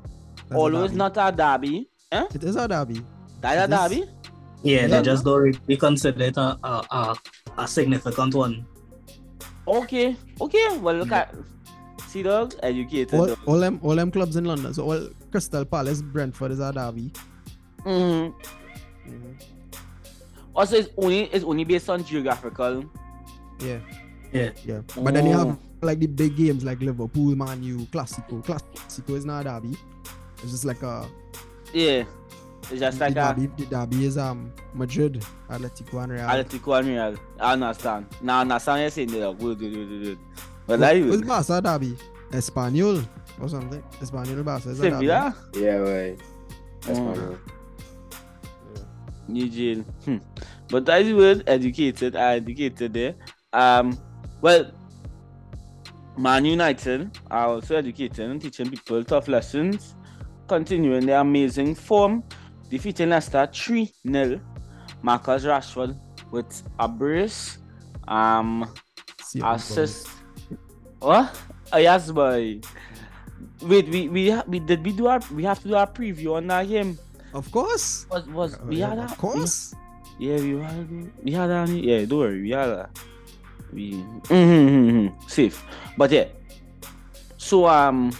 That's 0.49 0.59
Always 0.61 0.92
not 0.92 1.16
a 1.16 1.33
derby. 1.33 1.88
Eh? 2.12 2.27
It 2.35 2.44
is 2.44 2.55
a 2.57 2.68
derby. 2.68 3.03
That 3.55 3.71
a 3.71 3.89
derby. 3.89 4.05
Yeah, 4.63 4.81
Yeah. 4.83 4.87
they 4.89 5.03
just 5.03 5.25
don't 5.25 5.41
really 5.41 5.77
consider 5.77 6.25
it 6.25 6.37
a, 6.37 6.59
a, 6.65 6.85
a, 6.91 7.17
a 7.59 7.69
significant 7.69 8.35
one. 8.35 8.67
Okay, 9.69 10.17
okay. 10.41 10.79
Well, 10.79 10.95
look 10.97 11.13
at 11.13 11.35
see 12.09 12.23
dog 12.23 12.55
educated. 12.63 13.15
All, 13.15 13.27
dog. 13.27 13.39
all 13.47 13.59
them 13.59 13.81
all 13.83 13.95
them 13.97 14.11
clubs 14.11 14.37
in 14.37 14.45
London. 14.45 14.73
So 14.75 14.83
all 14.91 15.09
Crystal 15.31 15.65
Palace, 15.65 16.03
Brentford 16.03 16.53
is 16.53 16.61
a 16.61 16.73
derby. 16.73 17.13
Mhm. 17.85 18.33
Also, 20.55 20.77
it's 20.77 20.89
only 20.97 21.25
it's 21.25 21.45
only 21.45 21.65
based 21.65 21.89
on 21.91 22.03
geographical. 22.05 22.85
Yeah. 23.61 23.79
Yeah. 24.33 24.51
Yeah. 24.65 24.81
But 24.97 25.15
then 25.15 25.27
you 25.27 25.33
have 25.33 25.49
Oh. 25.49 25.59
like 25.83 25.99
the 26.01 26.07
big 26.07 26.37
games 26.37 26.65
like 26.65 26.81
Liverpool, 26.81 27.37
Man 27.37 27.63
U, 27.63 27.79
Clasico. 27.93 28.43
Clasico 28.45 29.17
is 29.17 29.25
not 29.25 29.43
a 29.47 29.51
derby. 29.51 29.77
It's 30.43 30.51
just 30.53 30.65
like 30.65 30.83
a 30.83 31.07
Yeah, 31.75 32.05
it's 32.70 32.81
just 32.81 32.98
the, 32.98 33.05
like 33.05 33.12
a 33.12 33.14
derby, 33.14 33.46
the 33.57 33.66
derby 33.66 34.05
is 34.07 34.18
um 34.18 34.52
Madrid, 34.74 35.24
Atletico 35.48 36.02
and 36.02 36.12
Real. 36.12 36.22
Atletico 36.26 36.79
and 36.79 36.88
Real. 36.88 37.16
I 37.40 37.52
understand. 37.52 38.07
Now, 38.22 38.40
understand 38.40 38.81
you're 38.83 38.90
saying 38.90 39.09
that. 39.12 39.38
Good, 39.38 39.59
good, 39.59 39.72
good, 39.72 39.88
good, 39.88 40.02
good. 40.02 40.18
But 40.66 40.81
that 40.81 40.96
What's 40.96 41.14
is 41.16 41.22
Barca 41.22 41.52
a 41.55 41.62
derby? 41.62 41.96
Espanyol 42.31 43.07
or 43.40 43.48
something. 43.48 43.83
Espanyol 44.00 44.44
Barca 44.44 44.70
is 44.70 44.81
a 44.81 44.90
derby. 44.90 45.07
Sevilla. 45.07 45.37
Yeah, 45.55 45.76
right. 45.76 46.20
That's 46.83 46.98
Mm. 46.98 47.31
my 47.33 47.37
Eugene. 49.29 49.83
Hmm. 50.05 50.16
But 50.68 50.87
that 50.87 51.02
is 51.02 51.12
word 51.14 51.44
educated. 51.46 52.16
I 52.16 52.35
educated 52.37 52.92
there. 52.94 53.14
Um, 53.52 53.98
well, 54.40 54.70
Man 56.16 56.44
United 56.44 57.11
are 57.31 57.46
also 57.48 57.76
educating 57.76 58.31
and 58.31 58.40
teaching 58.40 58.70
people 58.70 59.02
tough 59.05 59.29
lessons, 59.29 59.94
continuing 60.48 61.07
their 61.07 61.20
amazing 61.20 61.74
form, 61.74 62.22
defeating 62.70 63.11
Leicester 63.11 63.48
3 63.52 63.92
0. 64.11 64.40
Marcus 65.02 65.44
Rashford 65.44 65.98
with 66.31 66.62
a 66.79 66.88
brace. 66.88 67.59
Um, 68.09 68.72
See 69.22 69.40
assist. 69.44 70.09
What? 71.00 71.37
Oh, 71.72 71.79
yes, 71.79 72.11
boy. 72.11 72.61
Wait, 73.62 73.88
we 73.88 74.09
we 74.09 74.35
we 74.46 74.59
did 74.61 74.85
we 74.85 74.92
do 74.92 75.07
our 75.07 75.20
we 75.33 75.44
have 75.44 75.61
to 75.62 75.68
do 75.68 75.74
our 75.74 75.87
preview 75.87 76.35
on 76.37 76.46
that 76.48 76.68
game. 76.68 76.98
Of 77.33 77.50
course. 77.50 78.07
Was 78.11 78.26
was 78.29 78.61
we 78.61 78.76
Yeah, 78.76 78.90
had 78.90 78.98
of 78.98 79.16
course. 79.18 79.74
Yeah, 80.18 80.37
we 80.37 80.59
had 80.61 81.12
we 81.22 81.33
had 81.33 81.46
that. 81.48 81.68
Yeah, 81.68 82.05
don't 82.05 82.18
worry, 82.18 82.42
we 82.42 82.50
had 82.50 82.66
that. 82.66 82.90
We 83.72 83.92
mm-hmm, 84.29 85.09
safe, 85.26 85.64
but 85.96 86.11
yeah. 86.11 86.29
So 87.37 87.66
um, 87.66 88.12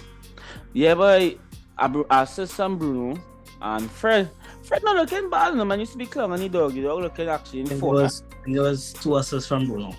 yeah, 0.73 0.95
boy, 0.95 1.39
I, 1.79 2.05
I 2.11 2.25
said 2.25 2.49
some 2.49 2.77
Bruno 2.79 3.17
and 3.63 3.91
Fred. 3.91 4.31
Fred 4.63 4.83
not 4.85 4.97
looking 4.97 5.31
bad, 5.31 5.55
no 5.55 5.65
man. 5.65 5.81
Used 5.81 5.93
to 5.93 5.99
be 5.99 6.07
clung 6.07 6.33
on 6.33 6.41
the 6.41 6.49
dog. 6.49 6.73
The 6.75 6.83
dog 6.83 7.01
looking 7.03 7.29
actually 7.29 7.61
in 7.61 7.73
It 7.73 7.79
form. 7.79 7.95
was, 7.97 8.23
it 8.47 8.59
was 8.59 8.93
two 8.95 9.17
assists 9.17 9.49
from 9.49 9.67
Bruno. 9.67 9.95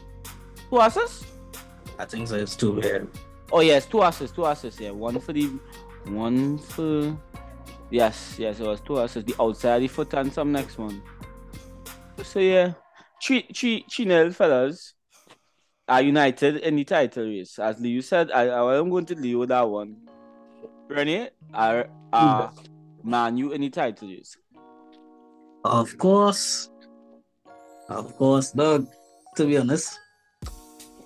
Two 0.70 0.80
assists. 0.80 1.26
I 1.98 2.06
think 2.06 2.28
so. 2.28 2.36
It's 2.36 2.56
two. 2.56 2.80
Yeah. 2.84 3.00
Oh 3.52 3.62
yes, 3.62 3.86
two 3.86 4.02
assists, 4.02 4.36
two 4.36 4.46
assists. 4.46 4.80
Yeah, 4.80 4.92
one 4.92 5.20
for 5.20 5.34
the, 5.34 5.50
one 6.06 6.58
for. 6.58 7.18
Yes, 7.90 8.36
yes, 8.38 8.60
it 8.60 8.68
was 8.68 8.82
two 8.82 8.98
assists. 8.98 9.32
The 9.32 9.42
outside 9.42 9.80
the 9.80 9.88
foot 9.88 10.14
and 10.14 10.32
some 10.32 10.52
next 10.52 10.78
one. 10.78 11.02
So 12.24 12.40
yeah, 12.40 12.74
three, 13.24 13.48
three, 13.56 13.86
three 13.90 14.06
nil 14.06 14.32
fellas 14.32 14.94
are 15.88 16.02
united 16.02 16.58
in 16.58 16.76
the 16.76 16.84
title 16.84 17.24
race. 17.24 17.58
As 17.58 17.80
Leo 17.80 18.02
said, 18.02 18.30
I, 18.32 18.48
I 18.48 18.78
am 18.78 18.90
going 18.90 19.06
to 19.06 19.16
Leo 19.16 19.46
that 19.46 19.70
one. 19.70 19.96
Rennie 20.90 21.30
are 21.54 21.88
are 22.12 22.52
Man 23.04 23.38
U 23.38 23.52
in 23.52 23.62
the 23.62 23.70
title 23.70 24.10
race. 24.10 24.38
Of 25.64 25.98
course. 25.98 26.70
Of 27.90 28.16
course. 28.18 28.56
Look, 28.56 28.88
to 29.36 29.46
be 29.46 29.58
honest, 29.58 30.00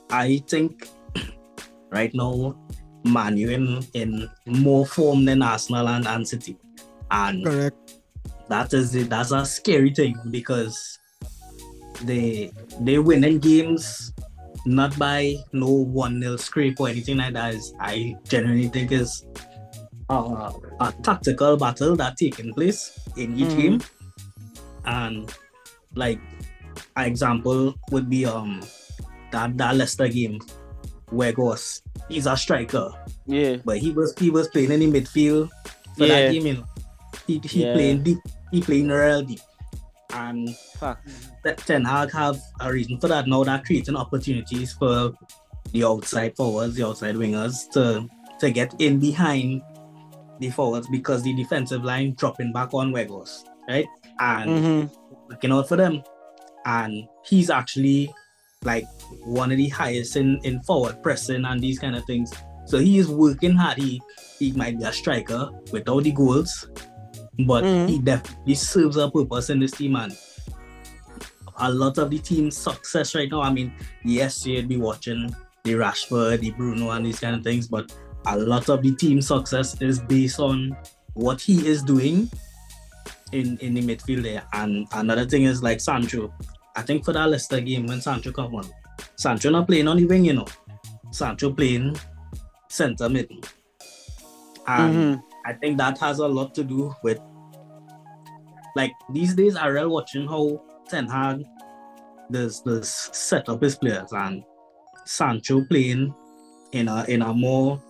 I 0.10 0.44
think 0.48 0.88
right 1.90 2.14
now 2.14 2.56
Man 3.04 3.38
U 3.38 3.50
in, 3.50 3.86
in 3.94 4.30
more 4.46 4.86
form 4.86 5.26
than 5.26 5.42
Arsenal 5.42 5.88
and, 5.90 6.08
and 6.08 6.28
City. 6.28 6.58
And 7.10 7.46
Correct. 7.46 7.96
that 8.50 8.74
is 8.74 8.96
it. 8.96 9.10
That's 9.10 9.32
a 9.32 9.46
scary 9.46 9.94
thing 9.94 10.16
because 10.30 11.00
they 12.04 12.52
they 12.80 12.98
winning 13.00 13.40
games 13.40 14.14
not 14.66 14.98
by 14.98 15.36
no 15.52 15.70
one 15.70 16.20
nil 16.20 16.38
scrape 16.38 16.80
or 16.80 16.88
anything 16.88 17.18
like 17.18 17.34
that. 17.34 17.54
Is 17.54 17.74
I 17.80 18.16
genuinely 18.28 18.70
think 18.70 18.92
is 18.92 19.26
a, 20.12 20.52
a 20.82 20.94
tactical 21.04 21.58
battle 21.58 21.96
that 21.96 22.18
taking 22.18 22.54
place 22.54 22.92
in 23.18 23.38
each 23.38 23.50
Mhm. 23.50 23.58
game. 23.58 23.82
And 24.86 25.32
like 25.96 26.20
an 26.96 27.06
example 27.06 27.74
would 27.92 28.10
be 28.10 28.26
um 28.26 28.62
that, 29.32 29.58
that 29.58 29.76
Leicester 29.76 30.08
game 30.08 30.40
where 31.10 31.32
goes 31.34 31.82
he's 32.08 32.26
a 32.26 32.36
striker 32.38 32.90
Yeah, 33.28 33.58
but 33.66 33.78
he 33.78 33.92
was 33.92 34.14
he 34.18 34.30
was 34.30 34.48
playing 34.50 34.72
in 34.72 34.80
the 34.92 34.92
midfield 35.02 35.50
for 35.98 36.06
Yeah. 36.06 36.22
that 36.26 36.32
game. 36.32 36.46
You 36.48 36.54
know, 36.56 36.66
he 37.28 37.40
he 37.44 37.64
Yeah. 37.64 37.74
playing 37.74 38.04
deep, 38.04 38.18
he 38.52 38.62
playing 38.62 38.88
real 38.90 39.22
deep, 39.22 39.40
and 40.14 40.50
that 41.44 41.58
Ten 41.60 41.86
Hag 41.86 42.12
have 42.12 42.40
a 42.60 42.72
reason 42.72 43.00
for 43.00 43.08
that 43.08 43.28
now. 43.28 43.44
That 43.44 43.66
creating 43.66 43.96
opportunities 43.96 44.74
for 44.74 45.12
the 45.72 45.84
outside 45.84 46.36
forwards, 46.36 46.76
the 46.76 46.86
outside 46.88 47.16
wingers 47.16 47.70
to 47.74 48.08
to 48.40 48.50
get 48.52 48.74
in 48.80 49.00
behind 49.00 49.62
the 50.42 50.50
forwards 50.50 50.88
because 50.90 51.24
the 51.24 51.34
defensive 51.34 51.84
line 51.86 52.14
dropping 52.16 52.52
back 52.52 52.74
on 52.74 52.92
Weghorst, 52.92 53.46
right? 53.70 53.86
And 54.20 54.50
Mm-hmm. 54.52 55.30
looking 55.30 55.52
out 55.52 55.70
for 55.70 55.78
them. 55.78 56.04
And 56.66 57.08
he's 57.26 57.50
actually 57.50 58.14
like 58.64 58.86
one 59.24 59.52
of 59.52 59.58
the 59.58 59.70
highest 59.70 60.16
in, 60.16 60.40
in 60.44 60.62
forward 60.64 61.02
pressing 61.02 61.46
and 61.46 61.60
these 61.62 61.80
kind 61.80 61.96
of 61.96 62.04
things. 62.06 62.32
So 62.66 62.78
he 62.78 62.98
is 63.00 63.08
working 63.08 63.54
hard. 63.56 63.78
He 63.78 64.02
he 64.40 64.52
might 64.54 64.78
be 64.80 64.84
a 64.86 64.92
striker 64.94 65.50
without 65.72 66.04
the 66.04 66.12
goals, 66.12 66.68
but 67.46 67.64
Mhm. 67.64 67.90
he 67.90 68.00
definitely 68.00 68.56
serves 68.56 68.98
a 68.98 69.10
purpose 69.10 69.50
in 69.52 69.60
this 69.60 69.72
team. 69.72 69.96
And 69.96 70.16
a 71.58 71.72
lot 71.72 71.98
of 72.00 72.10
the 72.10 72.18
team's 72.20 72.58
success 72.58 73.14
right 73.16 73.30
now. 73.30 73.42
I 73.42 73.52
mean, 73.54 73.72
yes, 74.04 74.46
you'd 74.46 74.68
be 74.68 74.78
watching 74.78 75.34
the 75.64 75.74
Rashford, 75.74 76.40
the 76.40 76.52
Bruno, 76.52 76.90
and 76.92 77.06
these 77.06 77.20
kind 77.20 77.36
of 77.36 77.44
things, 77.44 77.68
but 77.68 77.92
a 78.26 78.38
lot 78.38 78.70
of 78.70 78.82
the 78.84 78.94
team 78.96 79.22
success 79.22 79.82
is 79.82 80.00
based 80.00 80.40
on 80.40 80.76
what 81.14 81.42
he 81.42 81.68
is 81.68 81.84
doing 81.84 82.30
in 83.32 83.58
in 83.60 83.74
the 83.74 83.82
midfield 83.82 84.24
there. 84.24 84.44
And 84.54 84.88
another 84.94 85.26
thing 85.26 85.44
is 85.44 85.64
like 85.64 85.82
Sancho. 85.82 86.34
I 86.76 86.82
think 86.82 87.04
for 87.04 87.14
that 87.14 87.30
Leicester 87.30 87.60
game 87.60 87.86
when 87.88 88.02
Sancho 88.02 88.32
come 88.32 88.56
on, 88.56 88.66
Sancho 89.16 89.50
not 89.50 89.68
playing 89.68 89.88
on 89.88 89.98
the 89.98 90.06
wing, 90.06 90.26
you 90.26 90.34
know. 90.34 90.48
Sancho 91.12 91.52
playing 91.52 91.98
center 92.70 93.10
mid. 93.10 93.30
And 94.68 94.96
Mm-hmm. 94.96 95.20
I 95.46 95.54
think 95.54 95.78
that 95.80 95.98
has 95.98 96.20
a 96.20 96.28
lot 96.28 96.54
to 96.56 96.64
do 96.64 96.96
with 97.04 97.20
like 98.76 98.92
these 99.12 99.34
days 99.34 99.56
I 99.56 99.68
really 99.68 99.88
watching 99.88 100.28
how 100.28 100.64
Ten 100.88 101.08
Hag 101.08 101.44
does 102.32 102.62
does 102.62 102.90
set 103.12 103.50
up 103.50 103.62
his 103.62 103.76
players 103.76 104.12
and 104.14 104.44
Sancho 105.06 105.66
playing 105.66 106.14
in 106.72 106.88
a 106.88 107.04
in 107.06 107.22
a 107.22 107.34
more 107.34 107.82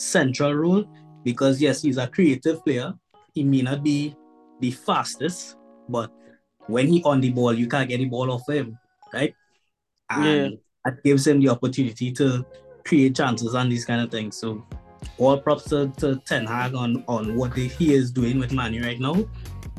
central 0.00 0.54
role 0.54 0.84
because 1.24 1.60
yes 1.60 1.82
he's 1.82 1.98
a 1.98 2.06
creative 2.06 2.64
player 2.64 2.94
he 3.34 3.44
may 3.44 3.62
not 3.62 3.82
be 3.82 4.14
the 4.60 4.70
fastest 4.70 5.56
but 5.88 6.10
when 6.70 6.86
he 6.86 7.02
on 7.02 7.20
the 7.20 7.30
ball, 7.30 7.52
you 7.52 7.66
can't 7.66 7.88
get 7.88 7.98
the 7.98 8.06
ball 8.06 8.30
off 8.30 8.48
him, 8.48 8.78
right? 9.12 9.34
And 10.10 10.52
Yeah. 10.52 10.58
that 10.84 11.02
gives 11.02 11.26
him 11.26 11.40
the 11.40 11.48
opportunity 11.48 12.12
to 12.12 12.46
create 12.84 13.16
chances 13.16 13.54
and 13.54 13.70
these 13.70 13.84
kind 13.84 14.00
of 14.00 14.10
things. 14.10 14.36
So 14.36 14.64
all 15.18 15.38
props 15.38 15.64
to, 15.70 15.88
to 15.98 16.16
Ten 16.24 16.46
Hag 16.46 16.74
on, 16.74 17.04
on 17.08 17.36
what 17.36 17.54
he 17.54 17.68
he 17.68 17.94
is 17.94 18.10
doing 18.10 18.38
with 18.38 18.52
Manu 18.52 18.82
right 18.82 19.00
now 19.00 19.24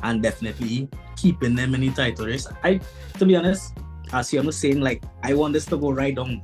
and 0.04 0.22
definitely 0.22 0.90
keeping 1.16 1.56
them 1.56 1.74
in 1.76 1.82
the 1.82 1.92
title 1.92 2.26
race. 2.26 2.48
I 2.64 2.80
to 3.18 3.26
be 3.26 3.36
honest, 3.36 3.74
as 4.12 4.34
you 4.34 4.42
was 4.42 4.58
saying, 4.58 4.82
like 4.82 5.04
I 5.24 5.34
want 5.34 5.54
this 5.54 5.66
to 5.68 5.78
go 5.78 5.92
right 5.92 6.16
down, 6.16 6.42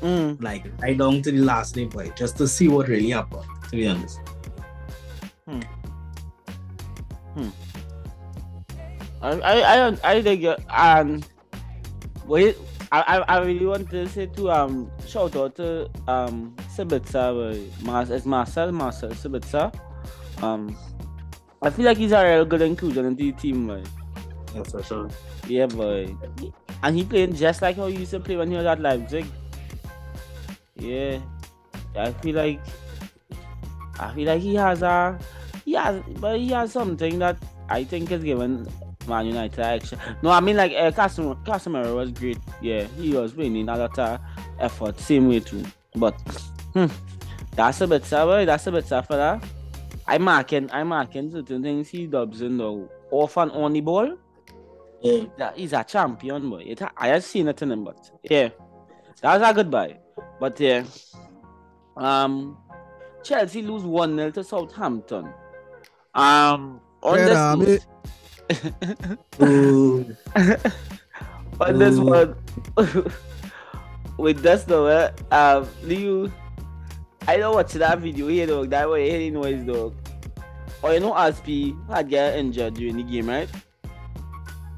Mm. 0.00 0.40
like 0.40 0.64
right 0.80 0.96
down 0.96 1.22
to 1.22 1.32
the 1.32 1.42
last 1.42 1.74
day, 1.74 1.84
boy, 1.84 2.12
just 2.14 2.36
to 2.38 2.46
see 2.46 2.68
what 2.68 2.86
really 2.86 3.10
happened, 3.10 3.42
to 3.64 3.70
be 3.70 3.88
honest. 3.88 4.20
Hmm. 5.46 5.60
Hmm. 7.34 7.50
I 9.22 9.30
I 9.40 9.88
I, 9.88 9.98
I 10.04 10.20
dig 10.20 10.44
it. 10.44 10.60
And 10.70 11.26
wait, 12.26 12.56
I, 12.92 13.02
I 13.02 13.16
I 13.36 13.44
really 13.44 13.66
want 13.66 13.90
to 13.90 14.06
say 14.08 14.26
to 14.26 14.50
um 14.50 14.90
shout 15.06 15.34
out 15.34 15.56
to 15.56 15.90
um 16.06 16.54
Sabitzer, 16.70 17.34
boy. 17.34 17.58
Mas 17.82 18.10
it's 18.10 18.24
Marcel 18.24 18.70
Marcel 18.70 19.10
Sabitzer. 19.10 19.74
Um, 20.42 20.76
I 21.62 21.70
feel 21.70 21.86
like 21.86 21.98
he's 21.98 22.12
a 22.12 22.22
real 22.22 22.44
good 22.44 22.62
inclusion 22.62 23.04
into 23.04 23.24
the 23.24 23.32
team, 23.32 23.66
boy. 23.66 23.82
Yeah, 24.54 24.62
for 24.62 24.82
sure. 24.82 25.10
Yeah, 25.48 25.66
boy. 25.66 26.14
And 26.82 26.96
he 26.96 27.04
playing 27.04 27.34
just 27.34 27.62
like 27.62 27.76
how 27.76 27.86
he 27.88 27.98
used 27.98 28.12
to 28.12 28.20
play 28.20 28.36
when 28.36 28.50
he 28.50 28.56
was 28.56 28.66
at 28.66 28.80
Leipzig. 28.80 29.26
Yeah. 30.78 31.20
I 31.96 32.12
feel 32.12 32.36
like 32.36 32.60
I 33.98 34.14
feel 34.14 34.26
like 34.26 34.40
he 34.40 34.54
has 34.54 34.82
a 34.82 35.18
he 35.64 35.72
has 35.74 36.02
but 36.20 36.38
he 36.38 36.48
has 36.50 36.72
something 36.72 37.18
that 37.18 37.36
I 37.68 37.84
think 37.84 38.10
is 38.12 38.22
given 38.22 38.68
Man 39.08 39.26
United 39.26 39.60
extra. 39.60 39.98
No, 40.22 40.30
I 40.30 40.40
mean 40.40 40.56
like 40.56 40.72
uh, 40.72 40.90
Casemiro, 40.90 41.44
Casemiro 41.44 41.96
was 41.96 42.12
great. 42.12 42.38
Yeah, 42.60 42.84
he 42.96 43.14
was 43.14 43.34
winning 43.34 43.68
a 43.68 43.76
lot 43.76 43.98
of 43.98 44.20
effort. 44.60 45.00
Same 45.00 45.28
way 45.28 45.40
too. 45.40 45.64
But 45.96 46.14
hmm, 46.74 46.86
that's 47.56 47.80
a 47.80 47.86
bit 47.86 48.04
sad, 48.04 48.26
boy. 48.26 48.44
That's 48.44 48.66
a 48.66 48.72
bit 48.72 48.86
sad 48.86 49.06
for 49.06 49.16
that. 49.16 49.44
I'm 50.06 50.22
marking 50.22 50.70
I'm 50.72 50.88
marking 50.88 51.30
certain 51.30 51.62
things 51.62 51.88
he 51.88 52.06
dubs 52.06 52.40
in 52.40 52.58
though. 52.58 52.88
Off 53.10 53.36
and 53.38 53.50
on 53.52 53.72
the 53.72 53.80
ball. 53.80 54.16
Yeah. 55.02 55.24
Yeah, 55.38 55.52
he's 55.54 55.72
a 55.72 55.84
champion, 55.84 56.50
boy. 56.50 56.64
It, 56.66 56.82
I 56.96 57.08
have 57.08 57.24
seen 57.24 57.48
it 57.48 57.62
in 57.62 57.72
him, 57.72 57.84
but 57.84 58.10
yeah, 58.22 58.48
that 59.22 59.38
was 59.38 59.48
a 59.48 59.54
good 59.54 59.70
buy. 59.70 59.98
But 60.40 60.58
yeah, 60.60 60.84
um, 61.96 62.56
Chelsea 63.24 63.62
lose 63.62 63.82
one 63.82 64.16
0 64.16 64.30
to 64.32 64.44
Southampton. 64.44 65.32
Um, 66.14 66.80
on 67.02 67.18
Yeah, 67.18 67.24
this 67.26 67.34
nah, 67.34 67.54
note- 67.54 67.86
on 71.60 71.78
this 71.78 71.98
one, 71.98 72.34
with 74.16 74.40
this 74.42 74.64
though, 74.64 74.86
eh, 74.86 75.10
um, 75.30 75.68
do 75.86 75.94
you? 75.94 76.32
I 77.26 77.36
don't 77.36 77.54
watch 77.54 77.72
that 77.74 77.98
video 77.98 78.28
here, 78.28 78.46
dog. 78.46 78.70
That 78.70 78.88
way, 78.88 79.10
hearing 79.10 79.34
noise, 79.34 79.62
dog. 79.64 79.94
Or 80.82 80.94
you 80.94 81.00
know, 81.00 81.12
Azpi 81.12 81.76
had 81.88 82.08
get 82.08 82.36
injured 82.38 82.72
during 82.74 82.96
the 82.96 83.02
game, 83.02 83.28
right? 83.28 83.48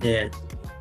Yeah. 0.02 0.30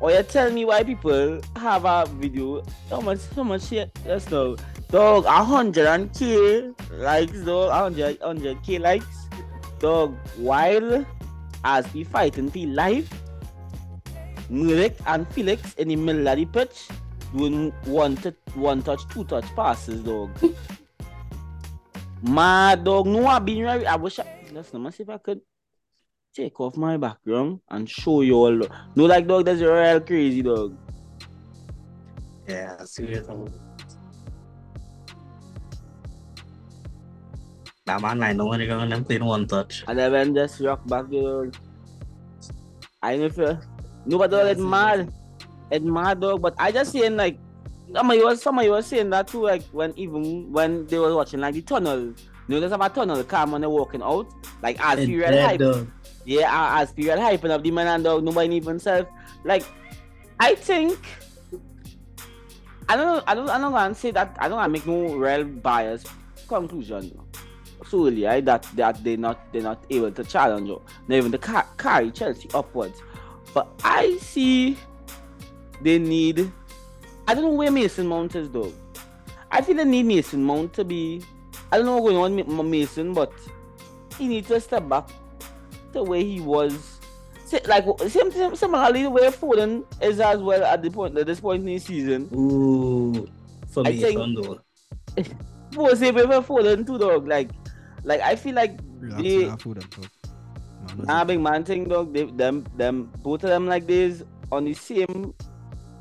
Oh, 0.00 0.06
or 0.06 0.12
you 0.12 0.22
tell 0.22 0.50
me 0.50 0.64
why 0.64 0.82
people 0.82 1.40
have 1.56 1.84
a 1.84 2.06
video. 2.16 2.62
How 2.88 3.00
much 3.00 3.20
how 3.36 3.42
much 3.42 3.68
shit 3.68 3.92
that's 4.04 4.30
no. 4.30 4.56
Dog 4.90 5.26
a 5.26 5.44
hundred 5.44 5.86
and 5.86 6.12
k 6.14 6.72
likes 6.92 7.40
dog. 7.40 7.70
Hundred 7.70 8.20
hundred 8.22 8.62
k 8.62 8.78
likes. 8.78 9.28
Dog 9.78 10.16
while 10.36 11.04
as 11.64 11.92
we 11.92 12.04
fighting 12.04 12.50
for 12.50 12.58
life 12.58 13.08
Mudryk 14.50 14.96
and 15.06 15.28
Felix 15.32 15.74
in 15.74 15.88
the 15.88 15.96
middle 15.96 16.26
of 16.26 16.36
the 16.36 16.44
pitch 16.46 16.88
doing 17.36 17.72
one 17.84 18.16
to 18.16 18.34
one 18.54 18.82
touch 18.82 19.06
two 19.08 19.24
touch 19.24 19.44
passes 19.54 20.00
dog. 20.00 20.30
Mad 22.22 22.84
dog 22.84 23.06
no 23.06 23.26
I've 23.26 23.44
been 23.44 23.62
right. 23.64 23.86
I 23.86 23.96
wish 23.96 24.18
I 24.18 24.24
let's 24.52 24.72
not 24.72 24.94
see 24.94 25.02
if 25.02 25.10
I 25.10 25.18
could 25.18 25.40
take 26.34 26.60
off 26.60 26.76
my 26.76 26.96
background 26.96 27.60
and 27.70 27.88
show 27.88 28.22
you 28.22 28.34
all. 28.34 28.60
No, 28.94 29.04
like 29.06 29.26
dog, 29.26 29.44
that's 29.44 29.60
real 29.60 30.00
crazy 30.00 30.42
dog. 30.42 30.76
Yeah, 32.46 32.84
serious. 32.84 33.26
That 37.86 38.00
man, 38.00 38.22
I 38.22 38.32
know 38.32 38.46
when 38.46 38.58
they're 38.58 38.68
going 38.68 38.90
to 38.90 39.00
play 39.02 39.18
one 39.18 39.46
touch. 39.46 39.84
And 39.88 39.98
then 39.98 40.34
just 40.34 40.60
rock 40.60 40.86
back 40.86 41.10
dog. 41.10 41.54
I 43.02 43.16
know 43.16 43.24
if 43.24 43.36
you, 43.36 43.58
no, 44.06 44.18
but 44.18 44.30
dog, 44.30 44.46
it's 44.46 44.60
mad. 44.60 45.12
It's 45.70 45.84
mad 45.84 46.20
dog. 46.20 46.42
But 46.42 46.54
I 46.58 46.72
just 46.72 46.92
saying 46.92 47.16
like, 47.16 47.38
some 47.94 48.10
of 48.10 48.16
you 48.16 48.24
was 48.24 48.42
some 48.42 48.58
of 48.58 48.64
you 48.64 48.70
was 48.70 48.86
saying 48.86 49.10
that 49.10 49.28
too. 49.28 49.42
Like 49.42 49.64
when 49.72 49.92
even 49.96 50.52
when 50.52 50.86
they 50.86 50.98
were 50.98 51.14
watching 51.14 51.40
like 51.40 51.54
the 51.54 51.62
tunnel. 51.62 52.14
You 52.48 52.56
know, 52.56 52.60
there's 52.60 52.72
about 52.72 52.96
tunnel 52.96 53.22
cam 53.22 53.52
when 53.52 53.60
they're 53.60 53.70
walking 53.70 54.02
out. 54.02 54.26
Like 54.60 54.76
as 54.80 55.06
period 55.06 55.30
dead, 55.30 55.44
hype. 55.44 55.60
though. 55.60 55.86
Yeah, 56.30 56.78
as 56.78 56.92
period 56.92 57.18
hyping 57.18 57.50
up 57.50 57.64
the 57.64 57.72
man 57.72 57.88
and 57.88 58.04
dog, 58.04 58.22
nobody 58.22 58.54
even 58.54 58.78
self. 58.78 59.08
Like, 59.42 59.64
I 60.38 60.54
think 60.54 60.96
I 62.88 62.94
don't 62.94 63.24
I 63.26 63.34
don't 63.34 63.50
I 63.50 63.58
don't 63.58 63.72
gonna 63.72 63.96
say 63.96 64.12
that 64.12 64.36
I 64.38 64.46
don't 64.46 64.58
wanna 64.58 64.68
make 64.68 64.86
no 64.86 65.16
real 65.16 65.42
bias 65.42 66.04
conclusion 66.46 67.18
solely 67.84 68.26
right 68.26 68.44
that 68.44 68.62
that 68.76 69.02
they 69.02 69.16
not 69.16 69.40
they're 69.52 69.62
not 69.62 69.84
able 69.90 70.12
to 70.12 70.22
challenge 70.22 70.70
or 70.70 70.80
not 71.08 71.16
even 71.16 71.32
the 71.32 71.38
car 71.38 71.66
carry 71.76 72.12
Chelsea 72.12 72.48
upwards. 72.54 73.02
But 73.52 73.66
I 73.82 74.16
see 74.18 74.78
they 75.82 75.98
need 75.98 76.52
I 77.26 77.34
don't 77.34 77.42
know 77.42 77.54
where 77.54 77.72
Mason 77.72 78.06
Mount 78.06 78.36
is 78.36 78.48
though. 78.50 78.72
I 79.50 79.62
feel 79.62 79.74
they 79.74 79.84
need 79.84 80.06
Mason 80.06 80.44
Mount 80.44 80.74
to 80.74 80.84
be 80.84 81.24
I 81.72 81.76
don't 81.76 81.86
know 81.86 81.96
what's 81.96 82.12
going 82.12 82.22
on 82.22 82.36
with 82.36 82.46
Ma- 82.46 82.62
Mason, 82.62 83.14
but 83.14 83.32
he 84.16 84.28
needs 84.28 84.46
to 84.46 84.60
step 84.60 84.88
back 84.88 85.08
the 85.92 86.02
way 86.02 86.24
he 86.24 86.40
was. 86.40 86.98
Like 87.66 87.84
same, 88.08 88.30
same 88.30 88.54
similarly 88.54 89.02
the 89.02 89.10
way 89.10 89.28
Foden 89.28 89.84
is 90.00 90.20
as 90.20 90.38
well 90.40 90.62
at 90.62 90.82
the 90.82 90.90
point 90.90 91.18
at 91.18 91.26
this 91.26 91.40
point 91.40 91.60
in 91.60 91.66
the 91.66 91.78
season. 91.80 92.28
Ooh. 92.32 93.26
For 93.68 93.84
I 93.86 93.90
me, 93.90 94.00
think- 94.00 94.18
son, 94.18 94.34
though. 94.34 94.60
Who 95.74 95.94
same 95.96 96.14
way 96.14 96.22
for 96.22 96.42
Foden 96.42 96.86
too, 96.86 96.98
dog. 96.98 97.26
Like, 97.26 97.50
like 98.04 98.20
I 98.20 98.36
feel 98.36 98.54
like 98.54 98.78
Relax, 98.98 99.22
they, 99.22 99.46
nah, 99.46 99.56
food. 99.56 99.84
Man, 100.96 101.06
nah, 101.06 101.24
big 101.24 101.40
man 101.40 101.64
thing, 101.64 101.88
dog. 101.88 102.12
They, 102.12 102.24
them, 102.24 102.66
them, 102.76 103.12
both 103.18 103.44
of 103.44 103.50
them 103.50 103.66
like 103.66 103.86
this 103.86 104.22
on 104.50 104.64
the 104.64 104.74
same 104.74 105.34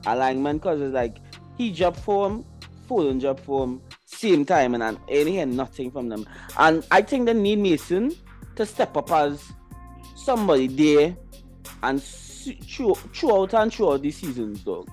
alignment, 0.05 0.61
cause 0.61 0.81
it's 0.81 0.93
like 0.93 1.17
he 1.57 1.71
dropped 1.71 1.99
form, 1.99 2.45
Foden 2.87 3.19
dropped 3.19 3.41
form, 3.41 3.81
same 4.05 4.45
time, 4.45 4.73
and 4.73 4.83
and 4.83 4.99
ain't 5.07 5.29
hear 5.29 5.45
nothing 5.45 5.91
from 5.91 6.09
them. 6.09 6.25
And 6.57 6.85
I 6.91 7.01
think 7.01 7.25
they 7.27 7.33
need 7.33 7.59
Mason 7.59 8.13
to 8.55 8.65
step 8.65 8.97
up 8.97 9.11
as 9.11 9.43
somebody 10.29 10.67
there 10.67 11.17
and 11.81 11.99
s- 11.99 12.49
through, 12.71 12.93
throughout 13.13 13.53
and 13.55 13.73
throughout 13.73 14.01
the 14.01 14.11
seasons, 14.11 14.61
dog. 14.63 14.87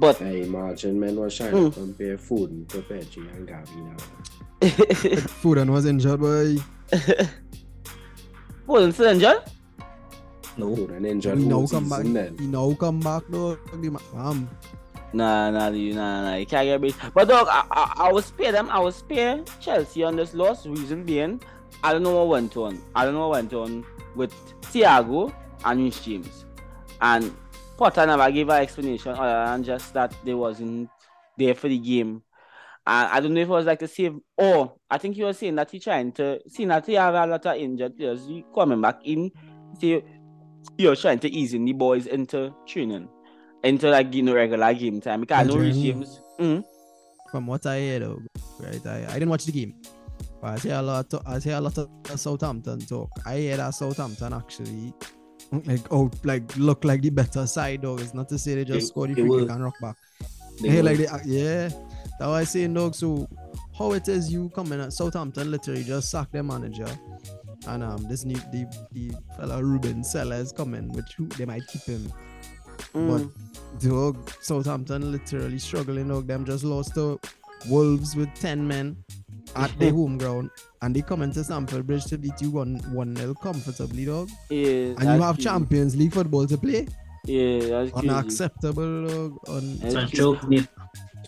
But 0.00 0.22
I 0.22 0.46
imagine 0.48 0.98
men 0.98 1.16
was 1.16 1.36
trying 1.36 1.52
Mm. 1.52 1.74
to 1.74 1.80
compare 1.80 2.16
food 2.16 2.68
to 2.70 2.78
Pedri 2.88 3.26
and 3.36 3.46
Gavi 3.48 3.78
now. 3.84 4.00
Food 5.42 5.58
and 5.58 5.70
was 5.72 5.84
injured, 5.86 6.20
boy. 6.20 6.56
Foden 8.66 8.92
still 8.92 9.06
injured? 9.12 9.42
No. 10.56 10.74
Food 10.74 10.90
and 10.90 11.06
injured 11.06 11.38
He 11.38 11.44
now 11.46 11.66
come 11.66 11.88
back. 11.88 11.98
season 11.98 12.12
then. 12.14 12.38
He 12.38 12.46
now 12.46 12.72
come 12.74 13.00
back, 13.00 13.22
though. 13.28 13.56
The 13.74 13.90
ma- 13.90 14.00
Um, 14.16 14.48
Nah, 15.12 15.50
nah, 15.50 15.68
you, 15.70 15.94
nah, 15.94 16.20
nah, 16.22 16.34
you 16.36 16.44
can't 16.44 16.66
get 16.66 16.80
beat. 16.82 16.94
But 17.14 17.28
dog, 17.28 17.46
I, 17.50 17.64
I, 17.70 17.92
I 18.08 18.12
will 18.12 18.20
spare 18.20 18.52
them. 18.52 18.68
I 18.70 18.78
will 18.78 18.92
spare 18.92 19.40
Chelsea 19.60 20.02
on 20.04 20.16
this 20.16 20.34
loss. 20.34 20.66
Reason 20.66 21.02
being, 21.02 21.40
I 21.82 21.92
don't 21.92 22.02
know 22.02 22.16
what 22.16 22.28
went 22.28 22.56
on. 22.56 22.80
I 22.94 23.04
don't 23.04 23.14
know 23.14 23.28
what 23.28 23.36
went 23.36 23.52
on 23.52 23.84
with 24.14 24.32
Thiago 24.62 25.32
and 25.64 25.92
James. 26.02 26.44
And 27.00 27.34
Potter 27.76 28.06
never 28.06 28.30
gave 28.30 28.48
an 28.48 28.62
explanation 28.62 29.12
other 29.12 29.50
than 29.50 29.62
just 29.62 29.94
that 29.94 30.14
they 30.24 30.34
wasn't 30.34 30.90
there 31.36 31.54
for 31.54 31.68
the 31.68 31.78
game. 31.78 32.22
And 32.86 33.08
I 33.08 33.20
don't 33.20 33.34
know 33.34 33.40
if 33.40 33.48
it 33.48 33.52
was 33.52 33.66
like 33.66 33.78
to 33.80 33.88
save. 33.88 34.16
Or 34.36 34.74
I 34.90 34.98
think 34.98 35.14
he 35.14 35.22
was 35.22 35.38
saying 35.38 35.54
that 35.56 35.70
he 35.70 35.78
trying 35.78 36.12
to, 36.12 36.40
seeing 36.48 36.68
that 36.70 36.86
he 36.86 36.94
have 36.94 37.14
a 37.14 37.26
lot 37.26 37.46
of 37.46 37.56
injured 37.56 37.96
players, 37.96 38.26
he 38.26 38.44
coming 38.54 38.80
back 38.80 39.00
in. 39.04 39.30
Say, 39.78 40.02
he 40.76 40.86
was 40.86 41.00
trying 41.00 41.18
to 41.20 41.30
ease 41.30 41.54
in 41.54 41.64
the 41.64 41.72
boys 41.72 42.06
into 42.06 42.52
training 42.66 43.08
into 43.64 43.90
like 43.90 44.14
you 44.14 44.22
know 44.22 44.34
regular 44.34 44.72
game 44.74 45.00
time 45.00 45.20
because 45.20 45.46
I 45.46 45.50
know. 45.50 45.70
James. 45.70 46.20
Mm, 46.38 46.64
from 47.30 47.46
what 47.46 47.66
I 47.66 47.80
hear, 47.80 48.00
though, 48.00 48.22
right? 48.60 48.86
I, 48.86 49.06
I 49.08 49.12
didn't 49.14 49.30
watch 49.30 49.44
the 49.44 49.52
game, 49.52 49.74
I 50.42 50.58
hear 50.58 50.74
a 50.76 50.82
lot. 50.82 51.12
Of, 51.14 51.22
I 51.26 51.38
hear 51.38 51.56
a 51.56 51.60
lot 51.60 51.78
of 51.78 51.88
Southampton 52.16 52.80
talk. 52.80 53.10
I 53.26 53.38
hear 53.38 53.56
that 53.56 53.70
Southampton 53.74 54.32
actually 54.32 54.92
like 55.64 55.92
oh 55.92 56.10
like 56.24 56.56
look 56.56 56.84
like 56.84 57.02
the 57.02 57.10
better 57.10 57.46
side, 57.46 57.82
though. 57.82 57.98
It's 57.98 58.14
not 58.14 58.28
to 58.28 58.38
say 58.38 58.54
they 58.54 58.64
just 58.64 58.78
They- 58.80 58.86
score 58.86 59.06
the 59.06 59.14
they 59.14 59.22
free 59.26 59.40
kick 59.40 59.50
and 59.50 59.64
rock 59.64 59.74
back. 59.80 59.96
They 60.60 60.68
Hey, 60.70 60.82
like 60.82 60.98
they, 60.98 61.06
uh, 61.06 61.18
yeah, 61.24 61.68
that's 61.68 62.20
why 62.20 62.40
I 62.40 62.44
say 62.44 62.66
dog. 62.68 62.94
So 62.94 63.28
how 63.76 63.92
it 63.92 64.08
is 64.08 64.32
you 64.32 64.50
coming 64.50 64.80
at 64.80 64.92
Southampton 64.92 65.50
literally 65.50 65.84
just 65.84 66.10
sack 66.10 66.30
their 66.32 66.42
manager 66.42 66.88
and 67.66 67.82
um 67.82 68.06
this 68.08 68.24
new 68.24 68.36
the 68.52 68.66
the 68.92 69.12
fella 69.36 69.62
Ruben 69.62 70.02
Sellés 70.02 70.54
coming, 70.54 70.88
which 70.92 71.14
who, 71.16 71.26
they 71.26 71.44
might 71.44 71.66
keep 71.66 71.82
him. 71.82 72.12
Mm. 72.94 73.30
Dog 73.80 74.30
Southampton 74.40 75.12
literally 75.12 75.58
struggling. 75.58 76.08
Dog 76.08 76.26
them 76.26 76.44
just 76.44 76.64
lost 76.64 76.94
to 76.94 77.20
Wolves 77.68 78.16
with 78.16 78.32
ten 78.34 78.66
men 78.66 78.96
at 79.56 79.76
their 79.78 79.92
home 79.92 80.18
ground, 80.18 80.50
and 80.82 80.94
they 80.94 81.02
come 81.02 81.22
into 81.22 81.42
Stamford 81.44 81.86
Bridge 81.86 82.04
to 82.06 82.18
beat 82.18 82.40
you 82.40 82.50
one 82.50 82.76
one 82.92 83.14
nil 83.14 83.34
comfortably, 83.34 84.04
dog. 84.04 84.28
yeah, 84.50 84.94
And 84.98 85.02
you 85.02 85.22
have 85.22 85.36
crazy. 85.36 85.48
Champions 85.48 85.96
League 85.96 86.12
football 86.14 86.46
to 86.46 86.56
play. 86.58 86.86
Yeah, 87.24 87.58
that's 87.60 87.92
crazy. 87.92 88.08
Unacceptable, 88.08 89.06
dog. 89.08 89.38
Un- 89.48 89.78
That's 89.80 89.94
It's 89.94 90.12
a 90.12 90.16
joke. 90.16 90.38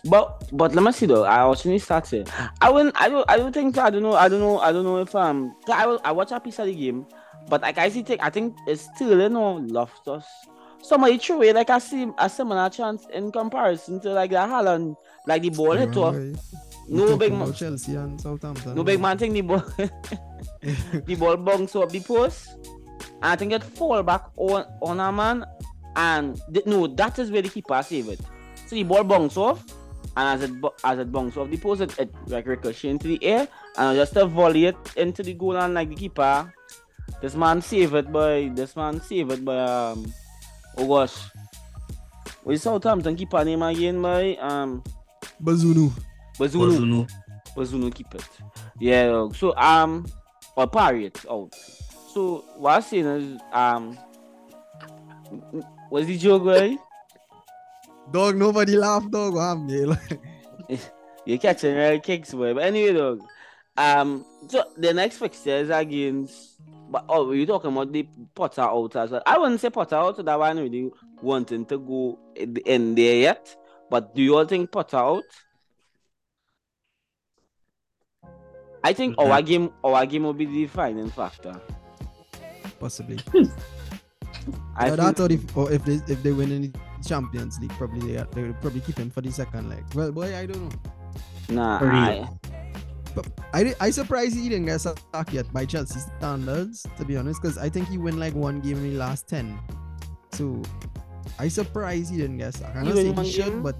But 0.05 0.49
but 0.51 0.73
let 0.73 0.83
me 0.83 0.91
see 0.91 1.05
though. 1.05 1.23
I 1.23 1.49
actually 1.51 1.77
started. 1.79 2.29
I 2.59 2.71
wouldn't. 2.71 2.99
I 2.99 3.07
don't. 3.09 3.29
I 3.29 3.37
don't 3.37 3.53
think. 3.53 3.77
I 3.77 3.89
don't 3.91 4.01
know. 4.01 4.13
I 4.15 4.29
don't 4.29 4.39
know. 4.39 4.59
I 4.59 4.71
don't 4.71 4.83
know 4.83 4.97
if 4.97 5.13
um. 5.15 5.53
'cause 5.65 5.75
I 5.77 5.85
will- 5.85 6.01
I 6.03 6.11
watch 6.11 6.31
a 6.31 6.39
piece 6.39 6.57
of 6.57 6.65
the 6.65 6.73
game, 6.73 7.05
but 7.49 7.61
like 7.61 7.77
I 7.77 7.89
see, 7.89 8.01
Take. 8.01 8.23
I 8.23 8.31
think 8.31 8.55
it's 8.65 8.87
still 8.95 9.19
you 9.21 9.29
know 9.29 9.57
Loftus. 9.57 10.25
Somebody 10.81 11.19
threw 11.19 11.35
away 11.35 11.53
like 11.53 11.69
I 11.69 11.77
see 11.77 12.09
a 12.17 12.27
similar 12.27 12.67
chance 12.69 13.05
in 13.13 13.31
comparison 13.31 13.99
to 14.01 14.09
like 14.13 14.31
the 14.31 14.41
Holland. 14.47 14.95
like 15.27 15.43
the 15.43 15.49
ball 15.51 15.73
hit 15.73 15.95
off. 15.95 16.15
No 16.87 17.17
big 17.17 17.33
man. 17.33 17.53
Chelsea 17.53 17.95
and 17.95 18.19
Southampton. 18.19 18.75
No 18.75 18.83
big 18.83 18.99
man 18.99 19.17
thing 19.17 19.33
the 19.33 19.41
ball. 19.41 19.63
the 20.61 21.15
ball 21.17 21.37
bounce 21.37 21.75
up 21.75 21.89
the 21.89 21.99
post, 21.99 22.49
and 23.21 23.25
I 23.25 23.35
think 23.35 23.53
it 23.53 23.63
fall 23.63 24.03
back 24.03 24.25
on 24.35 24.65
on 24.81 24.99
a 24.99 25.11
man, 25.11 25.45
and 25.95 26.39
th- 26.53 26.65
no, 26.65 26.87
that 26.87 27.19
is 27.19 27.31
where 27.31 27.41
the 27.41 27.49
keeper 27.49 27.81
save 27.83 28.09
it. 28.09 28.19
So 28.67 28.75
the 28.75 28.83
ball 28.83 29.03
bounce 29.03 29.37
off, 29.37 29.63
and 30.17 30.41
as 30.43 30.49
it 30.49 30.55
as 30.83 30.99
it 30.99 31.11
bounce 31.11 31.37
off 31.37 31.49
the 31.49 31.57
post, 31.57 31.81
it, 31.81 31.97
it 31.99 32.13
like 32.27 32.45
ricochet 32.47 32.89
into 32.89 33.07
the 33.07 33.23
air, 33.23 33.47
and 33.77 33.97
just 33.97 34.15
a 34.15 34.25
volley 34.25 34.65
it 34.65 34.77
into 34.97 35.23
the 35.23 35.33
goal, 35.33 35.57
and 35.57 35.73
like 35.73 35.89
the 35.89 35.95
keeper, 35.95 36.51
this 37.21 37.35
man 37.35 37.61
save 37.61 37.93
it 37.95 38.11
by 38.11 38.51
this 38.53 38.75
man 38.75 39.01
save 39.01 39.31
it 39.31 39.45
by 39.45 39.57
um, 39.59 40.11
oh 40.77 40.87
gosh, 40.87 41.29
is 42.47 42.61
Southampton 42.63 43.15
keeper 43.15 43.43
name 43.45 43.61
again 43.61 44.01
by 44.01 44.35
um, 44.35 44.83
Bazunu. 45.41 45.91
Bazunu. 46.37 47.09
Bazunu 47.55 47.93
keep 47.93 48.13
it. 48.15 48.27
Yeah, 48.79 49.07
dog. 49.07 49.35
so 49.35 49.55
um 49.57 50.05
or 50.55 50.69
it 50.95 51.25
out. 51.29 51.53
So 52.13 52.43
what 52.57 52.75
I'm 52.75 52.81
saying 52.81 53.05
is 53.05 53.41
um 53.53 53.97
what's 55.89 56.07
the 56.07 56.17
joke, 56.17 56.45
right? 56.45 56.77
Dog, 58.11 58.35
nobody 58.35 58.75
laugh, 58.75 59.09
dog. 59.09 59.37
I'm. 59.37 59.69
You're 61.25 61.37
catching 61.37 61.77
right 61.77 62.03
kicks, 62.03 62.33
boy. 62.33 62.53
But 62.53 62.63
anyway, 62.63 62.93
dog. 62.93 63.21
Um 63.77 64.25
so 64.47 64.63
the 64.77 64.93
next 64.93 65.17
fixture 65.17 65.57
is 65.57 65.69
against 65.69 66.59
but 66.91 67.05
oh 67.07 67.31
you 67.31 67.45
talking 67.45 67.71
about 67.71 67.91
the 67.93 68.05
Potter 68.35 68.61
out 68.61 68.95
as 68.97 69.11
well. 69.11 69.23
I 69.25 69.37
wouldn't 69.37 69.61
say 69.61 69.69
Potter 69.69 69.95
out, 69.95 70.17
so 70.17 70.23
that 70.23 70.37
one 70.37 70.57
really 70.57 70.91
wanting 71.21 71.65
to 71.67 71.77
go 71.77 72.19
in 72.35 72.57
in 72.65 72.95
there 72.95 73.15
yet. 73.15 73.55
But 73.89 74.13
do 74.13 74.21
you 74.21 74.37
all 74.37 74.45
think 74.45 74.71
Potter 74.71 74.97
out? 74.97 75.23
I 78.83 78.93
think 78.93 79.17
Okay. 79.17 79.29
our 79.29 79.41
game 79.41 79.69
our 79.83 80.05
game 80.05 80.23
will 80.23 80.33
be 80.33 80.45
the 80.45 80.63
defining 80.63 81.09
factor. 81.09 81.59
Possibly. 82.79 83.17
I 84.75 84.89
But 84.89 84.95
feel- 84.99 85.05
I 85.07 85.11
thought 85.13 85.31
if 85.31 85.57
or 85.57 85.71
if 85.71 85.85
they 85.85 86.01
if 86.07 86.23
they 86.23 86.31
win 86.31 86.51
in 86.51 86.61
the 86.71 86.73
Champions 87.05 87.59
League, 87.61 87.71
probably 87.77 88.13
they 88.13 88.23
they 88.33 88.41
would 88.43 88.59
probably 88.61 88.81
keep 88.81 88.97
him 88.97 89.09
for 89.09 89.21
the 89.21 89.31
second 89.31 89.69
leg. 89.69 89.83
Well, 89.93 90.11
boy, 90.11 90.35
I 90.35 90.45
don't 90.45 90.61
know. 90.69 90.79
nah, 91.49 91.79
For 91.79 91.89
real. 91.89 92.39
I, 93.53 93.75
I 93.81 93.89
surprised 93.91 94.35
he 94.39 94.47
didn't 94.47 94.67
get 94.67 94.79
sacked 94.79 95.33
yet 95.33 95.51
by 95.51 95.65
Chelsea 95.65 95.99
standards, 95.99 96.87
to 96.97 97.03
be 97.03 97.17
honest, 97.17 97.41
because 97.41 97.57
I 97.57 97.67
think 97.67 97.89
he 97.89 97.97
win 97.97 98.17
like 98.17 98.33
one 98.33 98.61
game 98.61 98.77
in 98.77 98.91
the 98.93 98.97
last 98.97 99.27
ten. 99.27 99.59
So 100.31 100.61
I 101.37 101.49
surprised 101.49 102.09
he 102.09 102.17
didn't 102.17 102.37
get 102.37 102.53
sacked. 102.55 102.77
I'm 102.77 102.83
He 102.83 102.89
not 102.89 102.95
saying 102.97 103.15
one 103.15 103.25
he 103.25 103.31
should, 103.31 103.45
game? 103.51 103.61
but 103.61 103.75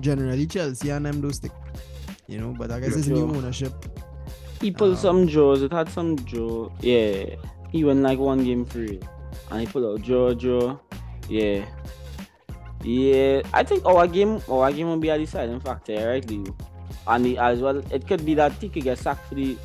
generally 0.00 0.46
Chelsea 0.46 0.90
and 0.90 1.04
them 1.04 1.20
do 1.20 1.32
stick. 1.32 1.50
You 2.28 2.38
know, 2.38 2.54
but 2.56 2.70
I 2.70 2.78
guess 2.78 2.92
Yeah, 2.92 2.98
it's 2.98 3.08
new 3.08 3.26
ownership. 3.26 3.74
He 4.64 4.70
pulled 4.72 4.96
Um, 4.96 5.04
some 5.04 5.26
draws. 5.26 5.60
It 5.60 5.72
had 5.72 5.88
some 5.90 6.16
draw. 6.16 6.72
Yeah, 6.80 7.36
he 7.70 7.84
won 7.84 8.02
like 8.02 8.18
one 8.18 8.42
game 8.42 8.64
free, 8.64 8.98
and 9.50 9.60
he 9.60 9.66
pulled 9.66 9.84
out 9.84 10.02
draw, 10.02 10.32
draw. 10.32 10.78
Yeah, 11.28 11.68
yeah. 12.82 13.42
I 13.52 13.62
think 13.62 13.84
our 13.84 14.06
game, 14.08 14.40
our 14.48 14.72
game 14.72 14.88
will 14.88 14.96
be 14.96 15.10
a 15.10 15.18
deciding 15.18 15.60
factor, 15.60 16.08
right, 16.08 16.24
Leo? 16.24 16.56
And 17.06 17.24
the, 17.24 17.36
as 17.36 17.60
well, 17.60 17.84
it 17.92 18.08
could 18.08 18.24
be 18.24 18.32
that 18.40 18.52
he 18.52 18.70
could 18.70 18.84
get 18.84 18.96
sacked 18.96 19.28
for 19.28 19.34
the 19.34 19.58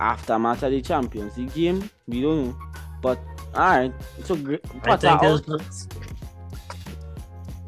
aftermath 0.00 0.62
of 0.62 0.72
the 0.72 0.80
Champions 0.80 1.36
League 1.36 1.52
game. 1.52 1.90
We 2.08 2.22
don't 2.22 2.46
know, 2.46 2.56
but 3.02 3.18
all 3.54 3.68
right. 3.68 3.92
So 4.24 4.36
great. 4.36 4.64
I 4.84 4.96
think 4.96 5.22
out. 5.22 5.40
it's 5.40 5.46
just, 5.46 5.92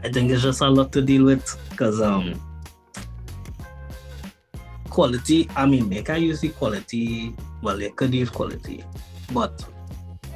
I 0.02 0.08
think 0.08 0.30
it's 0.30 0.42
just 0.42 0.62
a 0.62 0.68
lot 0.70 0.92
to 0.92 1.02
deal 1.02 1.24
with 1.24 1.44
because 1.70 2.00
um 2.00 2.40
quality. 4.98 5.48
I 5.54 5.64
mean, 5.64 5.88
they 5.88 6.02
can 6.02 6.20
use 6.20 6.40
the 6.40 6.48
quality. 6.48 7.32
Well, 7.62 7.78
they 7.78 7.90
could 7.90 8.12
use 8.12 8.30
quality, 8.30 8.84
but 9.32 9.64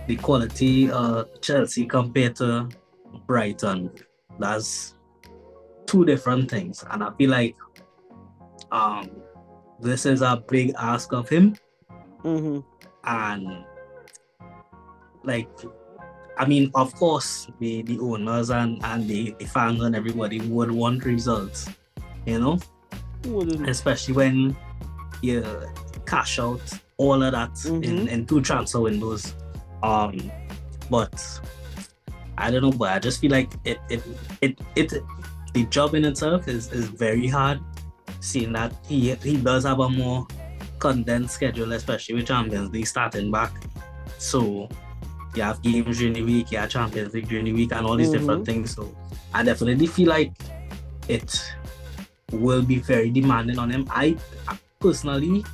the 0.06 0.14
quality 0.14 0.88
uh 0.88 1.24
Chelsea 1.40 1.84
compared 1.84 2.36
to 2.36 2.68
Brighton, 3.26 3.90
that's 4.38 4.94
two 5.86 6.04
different 6.04 6.48
things, 6.48 6.84
and 6.92 7.02
I 7.02 7.10
feel 7.18 7.30
like 7.30 7.56
um 8.70 9.10
this 9.80 10.06
is 10.06 10.22
a 10.22 10.36
big 10.36 10.74
ask 10.78 11.12
of 11.12 11.28
him 11.28 11.56
Mm-hmm. 12.22 12.60
and 13.02 13.64
like 15.24 15.50
I 16.38 16.46
mean, 16.46 16.70
of 16.76 16.94
course, 16.94 17.48
the, 17.58 17.82
the 17.82 17.98
owners 17.98 18.50
and, 18.50 18.78
and 18.84 19.08
the, 19.08 19.34
the 19.40 19.44
fans 19.44 19.82
and 19.82 19.96
everybody 19.96 20.40
would 20.40 20.70
want 20.70 21.04
results, 21.04 21.68
you 22.26 22.38
know, 22.38 22.58
wouldn't? 23.26 23.68
especially 23.68 24.14
when 24.14 24.56
you 25.22 25.44
cash 26.06 26.38
out 26.38 26.60
all 26.96 27.22
of 27.22 27.32
that 27.32 27.50
in, 27.64 27.80
Mhm. 27.82 28.08
in 28.08 28.26
two 28.26 28.40
transfer 28.40 28.80
windows. 28.80 29.34
Um, 29.82 30.30
but 30.90 31.14
I 32.38 32.50
don't 32.50 32.62
know, 32.62 32.72
but 32.72 32.90
I 32.92 32.98
just 32.98 33.20
feel 33.20 33.30
like 33.30 33.52
it 33.64 33.78
it 33.88 34.02
it, 34.40 34.58
it 34.76 34.92
the 35.54 35.64
job 35.66 35.94
in 35.94 36.04
itself 36.04 36.48
is, 36.48 36.72
is 36.72 36.86
very 36.88 37.26
hard, 37.28 37.60
seeing 38.20 38.52
that 38.54 38.72
he 38.88 39.14
he 39.16 39.36
does 39.36 39.64
have 39.64 39.80
a 39.80 39.88
more 39.88 40.26
condensed 40.78 41.34
schedule, 41.34 41.72
especially 41.72 42.16
with 42.16 42.26
Champions 42.26 42.70
League 42.72 42.86
starting 42.86 43.30
back. 43.30 43.52
So 44.18 44.68
you 45.34 45.42
have 45.42 45.62
games 45.62 45.98
during 45.98 46.14
the 46.14 46.22
week, 46.22 46.50
you 46.52 46.58
have 46.58 46.70
Champions 46.70 47.12
League 47.14 47.28
during 47.28 47.44
the 47.46 47.52
week, 47.52 47.72
and 47.72 47.86
all 47.86 47.96
these 47.96 48.10
different 48.10 48.44
things. 48.46 48.74
So 48.74 48.94
I 49.34 49.42
definitely 49.42 49.86
feel 49.86 50.08
like 50.08 50.32
it 51.08 51.42
will 52.32 52.62
be 52.62 52.78
very 52.78 53.10
demanding 53.10 53.58
on 53.58 53.70
him. 53.70 53.86
I 53.90 54.16
I 54.48 54.58
personally, 54.80 55.44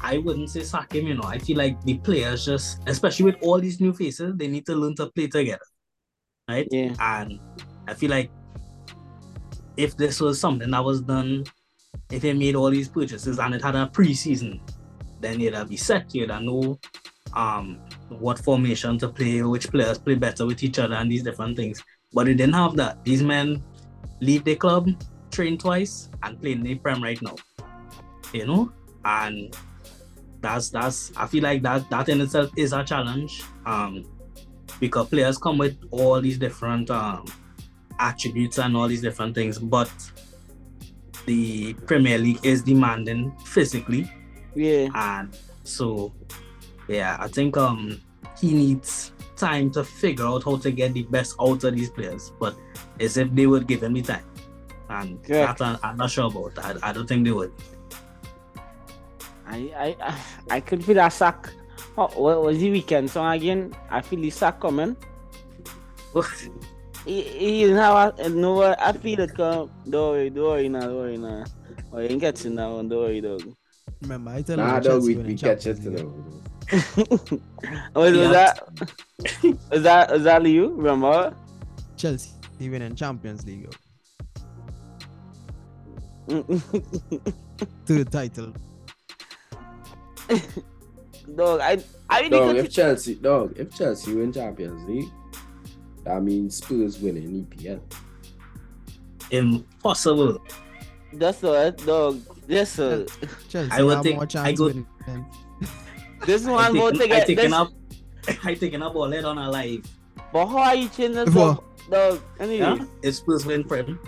I 0.00 0.18
wouldn't 0.18 0.50
say 0.50 0.62
sack 0.62 0.94
him. 0.94 1.06
You 1.06 1.14
know, 1.14 1.24
I 1.24 1.38
feel 1.38 1.58
like 1.58 1.80
the 1.82 1.98
players 1.98 2.44
just, 2.44 2.80
especially 2.86 3.26
with 3.26 3.36
all 3.42 3.60
these 3.60 3.80
new 3.80 3.92
faces, 3.92 4.34
they 4.36 4.48
need 4.48 4.66
to 4.66 4.74
learn 4.74 4.94
to 4.96 5.06
play 5.06 5.26
together, 5.26 5.64
right? 6.48 6.68
Yeah. 6.70 6.94
And 7.00 7.40
I 7.88 7.94
feel 7.94 8.10
like 8.10 8.30
if 9.76 9.96
this 9.96 10.20
was 10.20 10.38
something 10.40 10.70
that 10.70 10.84
was 10.84 11.00
done, 11.00 11.44
if 12.10 12.22
they 12.22 12.32
made 12.32 12.54
all 12.54 12.70
these 12.70 12.88
purchases 12.88 13.38
and 13.38 13.54
it 13.54 13.62
had 13.62 13.74
a 13.74 13.86
preseason, 13.92 14.60
then 15.20 15.40
it'd 15.40 15.68
be 15.68 15.76
set. 15.76 16.14
You'd 16.14 16.28
know 16.28 16.78
um 17.32 17.80
what 18.10 18.38
formation 18.38 18.98
to 18.98 19.08
play, 19.08 19.42
which 19.42 19.68
players 19.70 19.98
play 19.98 20.14
better 20.14 20.46
with 20.46 20.62
each 20.62 20.78
other, 20.78 20.94
and 20.94 21.10
these 21.10 21.22
different 21.22 21.56
things. 21.56 21.82
But 22.12 22.28
it 22.28 22.34
didn't 22.34 22.54
have 22.54 22.76
that. 22.76 23.04
These 23.04 23.22
men 23.22 23.62
leave 24.20 24.44
the 24.44 24.56
club, 24.56 24.88
train 25.30 25.58
twice, 25.58 26.08
and 26.22 26.40
play 26.40 26.52
in 26.52 26.62
the 26.62 26.74
Prem 26.76 27.02
right 27.02 27.20
now. 27.22 27.36
You 28.32 28.46
know, 28.46 28.72
and 29.04 29.56
that's 30.40 30.70
that's 30.70 31.12
I 31.16 31.26
feel 31.26 31.42
like 31.42 31.62
that 31.62 31.88
that 31.90 32.08
in 32.08 32.20
itself 32.20 32.50
is 32.56 32.72
a 32.72 32.82
challenge. 32.84 33.42
Um, 33.66 34.04
because 34.80 35.08
players 35.08 35.38
come 35.38 35.56
with 35.58 35.76
all 35.92 36.20
these 36.20 36.36
different 36.38 36.90
um 36.90 37.24
attributes 38.00 38.58
and 38.58 38.76
all 38.76 38.88
these 38.88 39.00
different 39.02 39.34
things, 39.34 39.58
but 39.58 39.90
the 41.26 41.72
Premier 41.86 42.18
League 42.18 42.44
is 42.44 42.62
demanding 42.62 43.32
physically, 43.44 44.10
Yeah. 44.54 44.88
and 44.94 45.36
so 45.62 46.12
yeah, 46.88 47.16
I 47.20 47.28
think 47.28 47.56
um 47.56 48.00
he 48.40 48.52
needs 48.52 49.12
time 49.36 49.70
to 49.72 49.84
figure 49.84 50.24
out 50.26 50.44
how 50.44 50.56
to 50.56 50.70
get 50.70 50.92
the 50.94 51.02
best 51.04 51.34
out 51.40 51.64
of 51.64 51.74
these 51.76 51.90
players, 51.90 52.32
but 52.38 52.56
as 53.00 53.16
if 53.16 53.32
they 53.34 53.46
would 53.46 53.66
give 53.66 53.82
him 53.82 53.94
the 53.94 54.02
time, 54.02 54.24
and 54.90 55.22
Correct. 55.24 55.58
that 55.58 55.80
I- 55.82 55.88
I'm 55.90 55.96
not 55.96 56.10
sure 56.10 56.26
about. 56.26 56.58
I, 56.58 56.90
I 56.90 56.92
don't 56.92 57.06
think 57.06 57.24
they 57.24 57.32
would. 57.32 57.52
I 59.46 59.56
I 59.76 59.96
I, 60.00 60.14
I 60.56 60.60
could 60.60 60.84
feel 60.84 60.94
that 60.96 61.08
sack. 61.12 61.50
Oh, 61.96 62.08
what 62.20 62.42
was 62.42 62.58
the 62.58 62.70
weekend 62.70 63.10
song 63.10 63.32
again? 63.34 63.72
I 63.90 64.00
feel 64.00 64.20
the 64.20 64.30
sack 64.30 64.60
coming. 64.60 64.96
He, 67.04 67.22
he 67.22 67.62
didn't 67.64 67.76
have 67.76 68.18
a, 68.18 68.28
no. 68.30 68.62
I 68.62 68.92
feel 68.92 69.20
it 69.20 69.34
come. 69.34 69.70
Don't 69.88 70.10
worry, 70.12 70.30
don't 70.30 70.44
worry 70.44 70.68
now, 70.68 70.80
don't 70.80 70.94
worry 70.96 71.18
now. 71.18 71.44
Oh, 71.92 71.98
you 72.00 72.08
ain't 72.08 72.20
catching 72.20 72.54
that 72.56 72.66
one. 72.70 72.88
Don't 72.88 73.00
worry, 73.00 73.20
dog. 73.20 73.42
Remember, 74.02 74.30
I 74.30 74.42
tell 74.42 74.56
Nah, 74.56 74.76
you, 74.76 74.80
dog, 74.82 75.02
we, 75.02 75.16
we 75.16 75.34
catch 75.36 75.66
it 75.66 75.74
Champions 75.82 76.02
know. 76.02 76.14
Oh, 76.72 78.00
was, 78.02 78.16
was 78.16 78.30
that 78.30 78.68
was 79.70 79.82
that 79.82 80.10
was 80.10 80.22
that 80.24 80.44
you? 80.46 80.68
Remember? 80.74 81.34
Chelsea 81.96 82.30
winning 82.60 82.94
Champions 82.94 83.44
League. 83.46 83.68
Third 87.86 88.10
title. 88.10 88.52
Dog, 91.36 91.60
I 91.60 91.82
I 92.08 92.20
really 92.20 92.30
Dog, 92.30 92.56
if 92.56 92.70
Chelsea, 92.72 93.14
dog, 93.16 93.54
if 93.58 93.74
Chelsea 93.74 94.14
win 94.14 94.32
Champions 94.32 94.88
League, 94.88 95.08
that 96.04 96.22
means 96.22 96.56
Spurs 96.56 96.98
winning 96.98 97.46
EPL. 97.46 97.80
Impossible. 99.30 100.38
That's 101.12 101.42
what 101.42 101.76
dog. 101.86 102.20
Yes, 102.48 102.72
sir. 102.72 103.06
Chelsea 103.48 103.70
I 103.72 103.82
would 103.82 103.94
have 103.94 104.02
think- 104.02 104.16
more 104.16 104.28
I 104.42 104.52
go- 104.52 104.66
winning. 104.66 104.86
This 106.26 106.46
I 106.46 106.50
one 106.50 106.72
go 106.74 106.90
to 106.90 106.98
taken, 106.98 107.12
I 107.12 107.18
get 107.18 107.26
taken 107.26 107.52
up. 107.52 107.70
I 108.44 108.54
taken 108.54 108.82
up 108.82 108.94
all 108.94 109.12
it 109.12 109.24
on 109.24 109.38
a 109.38 109.50
live. 109.50 109.84
But 110.32 110.46
how 110.46 110.58
are 110.58 110.74
you 110.74 110.88
changing 110.88 111.24
this? 111.24 111.34
What? 111.34 111.56
Dog, 111.56 111.64
dog. 111.90 112.20
Anyway, 112.40 112.58
Yeah, 112.58 112.84
it's 113.02 113.18
Spurs 113.18 113.44
win 113.46 113.64
friend. 113.64 113.98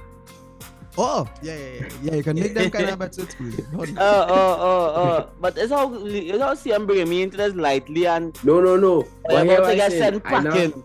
Oh, 0.98 1.28
yeah, 1.42 1.54
yeah, 1.56 1.64
yeah. 1.80 1.88
Yeah, 2.02 2.14
you 2.14 2.22
can 2.22 2.36
make 2.40 2.54
them 2.54 2.70
kind 2.70 2.88
of 2.88 2.98
bets 2.98 3.18
with 3.18 3.30
Spurs. 3.30 3.66
Hold 3.74 3.88
on. 3.90 3.98
uh, 3.98 4.00
uh, 4.00 4.56
uh, 4.58 4.86
uh. 5.02 5.26
But 5.40 5.58
it's 5.58 5.70
how 5.70 5.92
it's 6.06 6.40
how 6.42 6.54
CM 6.54 6.86
bringing 6.86 7.10
me 7.10 7.22
into 7.22 7.36
this 7.36 7.54
lightly 7.54 8.06
and 8.06 8.32
No, 8.44 8.60
no, 8.62 8.76
no. 8.78 9.02
I'm 9.02 9.08
But 9.24 9.46
here 9.46 9.58
about 9.58 9.66
to 9.66 9.72
I 9.72 9.74
get 9.76 9.92
say, 9.92 9.98
sent 9.98 10.22
I 10.24 10.40
know, 10.42 10.50
packing. 10.50 10.84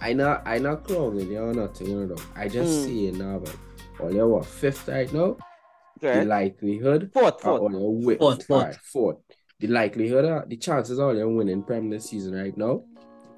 I 0.00 0.12
know, 0.14 0.40
I 0.44 0.58
know, 0.58 0.76
clogging 0.78 1.30
you 1.30 1.38
or 1.38 1.54
nothing, 1.54 1.86
you 1.90 2.06
know. 2.06 2.16
I 2.34 2.48
just 2.48 2.72
Mm. 2.80 2.84
see 2.86 3.06
it 3.06 3.14
now, 3.14 3.38
but 3.38 3.54
only 4.00 4.20
what 4.22 4.46
fifth 4.46 4.88
right 4.88 5.12
now. 5.12 5.36
The 6.00 6.24
likelihood 6.24 7.10
Fourth, 7.14 7.40
fourth. 7.40 7.62
only 7.62 8.04
win. 8.04 8.18
Fourth, 8.18 8.44
fourth. 8.44 8.62
Alright, 8.64 8.76
fourth. 8.82 9.18
The 9.62 9.68
likelihood, 9.68 10.24
are, 10.24 10.44
the 10.44 10.56
chances 10.56 10.98
are 10.98 11.14
they're 11.14 11.28
winning 11.28 11.62
Prem 11.62 11.88
this 11.88 12.10
season 12.10 12.34
right 12.34 12.56
now, 12.58 12.82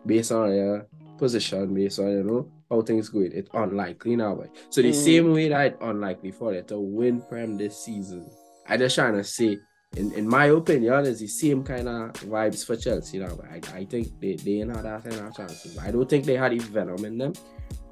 based 0.06 0.32
on 0.32 0.48
their 0.48 0.86
position, 1.18 1.74
based 1.74 1.98
on 1.98 2.08
you 2.08 2.22
know 2.22 2.50
how 2.70 2.80
things 2.80 3.10
going. 3.10 3.30
It's 3.34 3.50
unlikely 3.52 4.16
now, 4.16 4.34
but 4.36 4.48
so 4.70 4.80
the 4.80 4.88
Mm. 4.88 5.04
same 5.04 5.32
way 5.34 5.48
that 5.50 5.66
it's 5.66 5.76
unlikely 5.82 6.30
for 6.32 6.54
them 6.54 6.64
to 6.64 6.80
win 6.80 7.20
Prem 7.20 7.58
this 7.58 7.76
season. 7.76 8.26
I 8.66 8.78
just 8.78 8.94
trying 8.94 9.12
to 9.16 9.22
say, 9.22 9.58
in, 9.98 10.12
in 10.12 10.26
my 10.26 10.46
opinion, 10.46 11.04
it's 11.04 11.20
the 11.20 11.26
same 11.26 11.62
kind 11.62 11.86
of 11.90 12.12
vibes 12.14 12.64
for 12.64 12.74
Chelsea 12.76 13.18
now. 13.18 13.36
But 13.36 13.44
I, 13.50 13.80
I 13.80 13.84
think 13.84 14.18
they 14.18 14.36
they 14.36 14.60
ain't 14.62 14.74
had 14.74 14.86
that 14.86 15.04
kind 15.04 15.28
of 15.28 15.36
chances. 15.36 15.76
I 15.76 15.90
don't 15.90 16.08
think 16.08 16.24
they 16.24 16.36
had 16.38 16.52
the 16.52 16.58
venom 16.58 17.04
in 17.04 17.18
them 17.18 17.34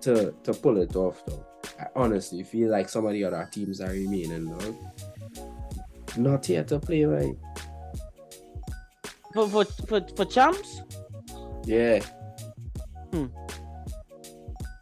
to 0.00 0.32
to 0.42 0.54
pull 0.54 0.78
it 0.78 0.96
off 0.96 1.22
though. 1.26 1.44
I 1.78 1.88
honestly 1.94 2.44
feel 2.44 2.70
like 2.70 2.88
some 2.88 3.04
of 3.04 3.12
the 3.12 3.24
other 3.24 3.46
teams 3.52 3.82
are 3.82 3.90
remaining 3.90 4.46
though. 4.46 4.74
Not 6.16 6.46
here 6.46 6.64
to 6.64 6.78
play 6.78 7.04
right. 7.04 7.36
For, 9.32 9.48
for, 9.48 9.64
for, 9.64 10.06
for 10.16 10.24
champs? 10.24 10.82
Yeah. 11.64 12.00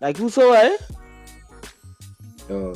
Like 0.00 0.16
who 0.16 0.30
so 0.30 0.52
eh? 0.54 0.76
Yo, 2.48 2.74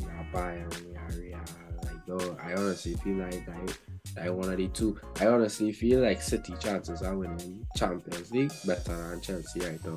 yeah, 0.00 0.24
Bayern, 0.32 0.92
yeah, 0.92 1.16
Real. 1.16 1.40
Like, 1.84 2.06
yo, 2.06 2.36
I 2.42 2.52
honestly 2.52 2.94
feel 2.94 3.16
like 3.16 3.48
I 3.48 4.20
like 4.20 4.32
one 4.32 4.50
of 4.50 4.56
the 4.58 4.68
two. 4.68 5.00
I 5.20 5.26
honestly 5.26 5.72
feel 5.72 6.00
like 6.00 6.20
City 6.20 6.54
chances 6.60 7.02
are 7.02 7.16
winning 7.16 7.66
Champions 7.76 8.30
League 8.30 8.52
better 8.66 8.94
than 8.94 9.20
Chelsea 9.22 9.60
right 9.60 9.80
now. 9.84 9.96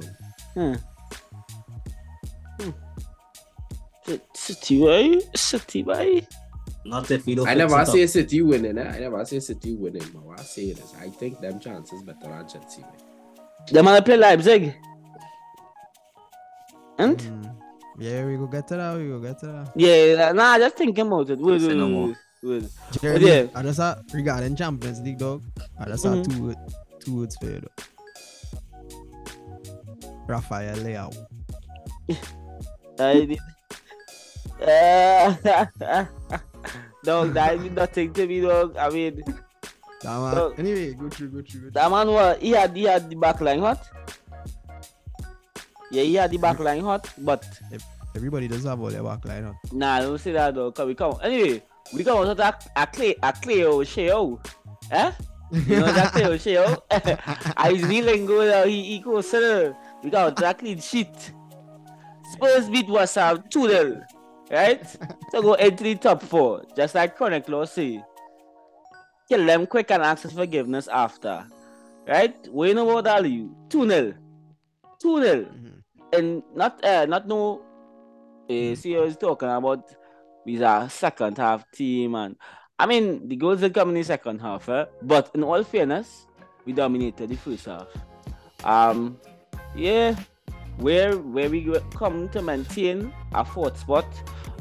Hmm. 0.54 0.74
Hmm. 2.62 4.18
City 4.34 4.80
way? 4.80 5.20
City 5.36 5.84
way? 5.84 6.26
Not 6.86 7.10
if 7.10 7.26
we 7.26 7.36
don't. 7.36 7.48
I 7.48 7.56
never 7.56 7.76
it 7.76 7.82
up. 7.82 7.88
say 7.88 8.06
City 8.08 8.42
winning. 8.42 8.78
Eh? 8.78 8.88
I 8.96 9.00
never 9.00 9.26
say 9.26 9.40
City 9.40 9.74
winning, 9.76 10.04
but 10.14 10.22
what 10.24 10.40
I 10.40 10.44
say 10.44 10.66
is 10.66 10.94
I 11.00 11.10
think 11.10 11.40
them 11.42 11.60
chances 11.60 12.04
better 12.04 12.20
than 12.30 12.48
Chelsea. 12.48 12.82
Man. 12.82 12.92
The 13.72 13.82
man 13.84 14.04
play 14.04 14.18
Leipzig. 14.18 14.76
And? 17.00 17.18
Mm. 17.18 17.56
Yeah, 17.98 18.26
we 18.26 18.38
go 18.38 18.46
get 18.48 18.68
to 18.70 18.76
that. 18.76 18.98
We 18.98 19.08
go 19.08 19.20
get 19.20 19.40
to 19.40 19.48
that. 19.48 19.72
Yeah, 19.76 20.32
nah, 20.34 20.58
just 20.60 20.76
thinking 20.78 21.08
about 21.08 21.30
it. 21.30 21.40
Wait, 21.40 21.62
Say 21.62 21.68
wait, 21.70 21.78
no 21.78 21.86
wait, 21.86 21.92
more. 21.94 22.08
wait, 22.44 22.62
wait. 22.62 22.70
Jeremy, 23.02 23.26
yeah. 23.28 23.46
I 23.56 23.62
just 23.64 23.80
uh, 23.80 23.96
regarding 24.14 24.56
Champions 24.56 25.00
League, 25.02 25.18
dog. 25.18 25.44
I 25.80 25.86
just 25.86 26.06
Mhm. 26.06 26.18
have 26.18 26.28
two 26.28 26.44
word- 26.44 26.58
two 27.00 27.16
words 27.20 27.36
for 27.38 27.46
you, 27.48 27.62
dog. 27.62 27.72
Rafael 30.28 30.78
Leao. 30.78 31.14
I 33.00 33.26
did. 33.26 33.40
Uh, 34.62 36.06
dog, 37.06 37.34
that 37.34 37.60
mean 37.60 37.74
nothing 37.76 38.14
to 38.14 38.28
me, 38.28 38.42
dog. 38.42 38.76
I 38.78 38.90
mean, 38.90 39.24
That 40.04 40.20
man, 40.20 40.36
Dog. 40.36 40.60
anyway, 40.60 40.94
go 40.94 41.10
through, 41.10 41.30
go 41.30 41.42
through, 41.42 41.62
go 41.62 41.70
through. 41.70 41.72
that 41.72 41.90
man 41.92 42.08
was 42.08 42.38
he 42.42 42.52
had 42.52 42.76
he 42.76 42.84
had 42.84 43.10
the 43.10 43.16
back 43.16 43.40
line 43.42 43.60
hot. 43.60 43.80
Yeah, 45.92 46.04
he 46.04 46.16
had 46.16 46.32
the 46.32 46.38
back 46.38 46.60
line 46.60 46.82
hot, 46.82 47.10
but 47.20 47.46
Everybody 48.16 48.48
does 48.48 48.64
have 48.64 48.80
all 48.80 48.90
their 48.90 49.04
back 49.04 49.26
line 49.26 49.44
up. 49.46 49.56
nah, 49.72 50.00
don't 50.00 50.18
say 50.18 50.32
that 50.32 50.56
dog. 50.56 50.76
Cause 50.76 50.88
we 50.88 50.96
come 50.96 51.18
anyway. 51.22 51.62
We 51.94 52.04
come 52.04 52.18
out 52.28 52.40
a 52.40 52.82
a 52.82 52.88
clay 52.88 53.16
a 53.22 53.34
clay 53.34 53.64
O'Shea, 53.64 54.10
eh? 54.92 55.12
You 55.52 55.80
know 55.80 55.92
that 55.92 56.12
clay 56.14 56.26
O'Shea? 56.26 56.58
I 57.58 57.72
was 57.72 57.82
dealing 57.84 58.26
good. 58.26 58.52
Uh, 58.54 58.66
he 58.66 58.84
he 58.84 59.00
goes 59.00 59.30
sir. 59.30 59.76
We 60.04 60.10
got 60.10 60.42
a 60.42 60.54
clean 60.54 60.80
sheet. 60.80 61.32
Spurs 62.32 62.70
beat 62.70 62.88
Ham 62.88 63.44
2 63.50 63.68
0. 63.70 64.02
Right? 64.50 64.86
so 65.32 65.42
go 65.42 65.54
into 65.56 65.84
the 65.84 65.96
top 65.96 66.22
four. 66.22 66.64
Just 66.76 66.96
like 66.96 67.16
Chronic 67.16 67.48
Law 67.50 67.66
say. 67.66 68.04
Kill 69.28 69.46
them 69.46 69.66
quick 69.66 69.90
and 69.92 70.04
ask 70.04 70.22
for 70.24 70.30
forgiveness 70.30 70.88
after. 70.88 71.46
Right? 72.08 72.36
We 72.52 72.74
know 72.74 72.90
about 72.90 73.06
that 73.06 73.30
you. 73.30 73.56
2 73.70 73.90
0. 73.90 74.14
2 75.02 75.24
0. 75.24 75.36
Mhm. 75.46 75.82
And 76.14 76.44
not 76.54 76.84
uh, 76.86 77.06
not 77.08 77.28
no 77.28 77.62
uh, 78.50 78.76
see 78.76 78.96
I 78.96 79.02
was 79.02 79.18
talking 79.18 79.50
about 79.50 79.90
we 80.46 80.62
are 80.64 80.88
second 80.88 81.38
half 81.38 81.70
team 81.72 82.14
and 82.14 82.36
I 82.78 82.86
mean 82.86 83.28
the 83.28 83.36
goals 83.36 83.62
will 83.62 83.72
come 83.72 83.90
in 83.90 83.96
the 83.96 84.04
second 84.04 84.40
half, 84.40 84.70
eh? 84.70 84.86
but 85.02 85.32
in 85.34 85.44
all 85.44 85.64
fairness, 85.64 86.28
we 86.66 86.74
dominated 86.74 87.30
the 87.30 87.36
first 87.36 87.66
half. 87.66 87.88
Um 88.64 89.18
yeah, 89.76 90.16
where 90.78 91.18
where 91.18 91.50
we 91.50 91.72
come 91.96 92.30
to 92.30 92.42
maintain 92.42 93.14
a 93.34 93.46
fourth 93.46 93.80
spot 93.80 94.06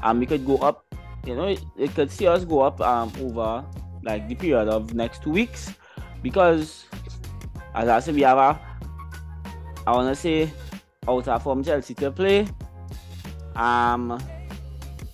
and 0.03 0.21
we 0.21 0.27
could 0.27 0.47
go 0.47 0.57
up, 0.59 0.85
you 1.27 1.35
know, 1.35 1.57
it 1.77 1.95
could 1.95 2.11
see 2.11 2.27
us 2.27 2.45
go 2.45 2.61
up 2.61 2.81
um 2.81 3.13
over 3.21 3.65
like 4.03 4.29
the 4.29 4.35
period 4.35 4.69
of 4.69 4.95
next 4.95 5.23
two 5.23 5.31
weeks 5.31 5.73
because 6.23 6.85
as 7.75 7.89
I 7.89 8.01
said 8.01 8.15
we 8.15 8.23
have 8.23 8.39
a 8.39 8.61
I 9.87 9.93
wanna 9.93 10.15
say 10.15 10.51
out 11.09 11.29
of 11.29 11.43
form 11.43 11.65
Chelsea 11.65 11.95
to 11.95 12.11
play. 12.11 12.47
Um 13.57 14.21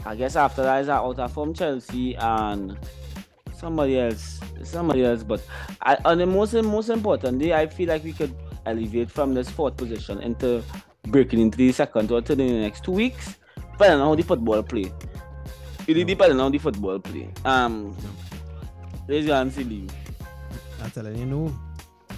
I 0.05 0.15
guess 0.17 0.37
after 0.37 0.63
that 0.63 0.81
is 0.81 0.89
out 0.89 1.19
of 1.19 1.33
form 1.33 1.55
Chelsea 1.55 2.15
and 2.17 2.79
somebody 3.55 3.99
else. 3.99 4.41
Somebody 4.63 5.05
else, 5.05 5.23
but 5.23 5.43
I, 5.83 5.97
on 6.05 6.19
the 6.19 6.27
most 6.27 6.53
most 6.53 6.91
importantly, 6.91 7.55
I 7.55 7.67
feel 7.67 7.89
like 7.89 8.05
we 8.05 8.13
could 8.13 8.35
elevate 8.67 9.11
from 9.11 9.33
this 9.33 9.49
fourth 9.49 9.77
position 9.77 10.21
into 10.21 10.63
breaking 11.07 11.41
into 11.41 11.59
the 11.59 11.73
second 11.73 12.11
or 12.11 12.21
third 12.21 12.41
in 12.41 12.49
the 12.49 12.61
next 12.61 12.85
two 12.85 12.93
weeks, 12.93 13.37
depending 13.73 14.01
on 14.01 14.09
how 14.09 14.15
the 14.15 14.23
football 14.23 14.63
play. 14.63 14.93
It 15.87 15.95
really 15.95 16.05
depends 16.05 16.33
on 16.33 16.39
how 16.39 16.49
the 16.49 16.59
football 16.59 16.99
play. 16.99 17.31
Um, 17.45 17.97
raise 19.09 19.27
your 19.27 19.37
hand, 19.37 19.53
silly. 19.53 19.89
I'm 20.83 20.91
telling 20.91 21.17
you, 21.17 21.27
no. 21.27 21.55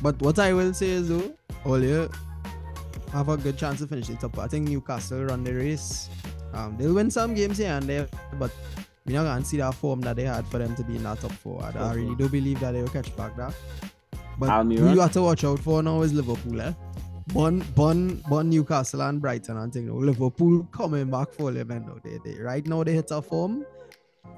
But 0.02 0.20
what 0.20 0.38
I 0.38 0.52
will 0.52 0.74
say 0.74 0.90
is, 0.90 1.08
though, 1.08 1.32
all 1.64 1.82
you 1.82 2.10
have 3.12 3.28
a 3.28 3.36
good 3.36 3.56
chance 3.58 3.80
to 3.80 3.86
finish 3.86 4.08
the 4.08 4.16
top. 4.16 4.38
I 4.38 4.48
think 4.48 4.68
Newcastle 4.68 5.24
run 5.24 5.44
the 5.44 5.54
race. 5.54 6.08
Um, 6.54 6.76
they'll 6.78 6.94
win 6.94 7.10
some 7.10 7.34
games 7.34 7.58
here 7.58 7.72
and 7.72 7.84
there, 7.88 8.08
but 8.38 8.50
we're 9.06 9.16
not 9.16 9.24
gonna 9.24 9.44
see 9.44 9.58
that 9.58 9.74
form 9.74 10.00
that 10.02 10.16
they 10.16 10.24
had 10.24 10.46
for 10.46 10.58
them 10.58 10.74
to 10.76 10.84
be 10.84 10.96
in 10.96 11.02
that 11.04 11.20
top 11.20 11.32
four. 11.32 11.62
I, 11.62 11.78
I 11.78 11.94
really 11.94 12.14
do 12.14 12.28
believe 12.28 12.60
that 12.60 12.72
they 12.72 12.82
will 12.82 12.88
catch 12.88 13.14
back 13.16 13.36
that. 13.36 13.54
But 14.38 14.46
who 14.46 14.52
Almiron? 14.52 14.94
you 14.94 15.00
have 15.00 15.12
to 15.12 15.22
watch 15.22 15.44
out 15.44 15.58
for 15.60 15.82
now 15.82 16.02
is 16.02 16.12
Liverpool, 16.12 16.60
eh? 16.60 16.72
Bun, 17.34 17.64
Bun, 17.74 18.22
Bun, 18.28 18.50
Newcastle 18.50 19.00
and 19.02 19.20
Brighton 19.20 19.56
and 19.56 19.72
thing. 19.72 19.90
Liverpool 19.94 20.64
coming 20.70 21.10
back 21.10 21.32
for 21.32 21.50
them, 21.50 21.68
man. 21.68 22.00
They, 22.04 22.18
they, 22.24 22.38
right 22.38 22.66
now 22.66 22.84
they 22.84 22.92
hit 22.92 23.10
a 23.10 23.22
form, 23.22 23.64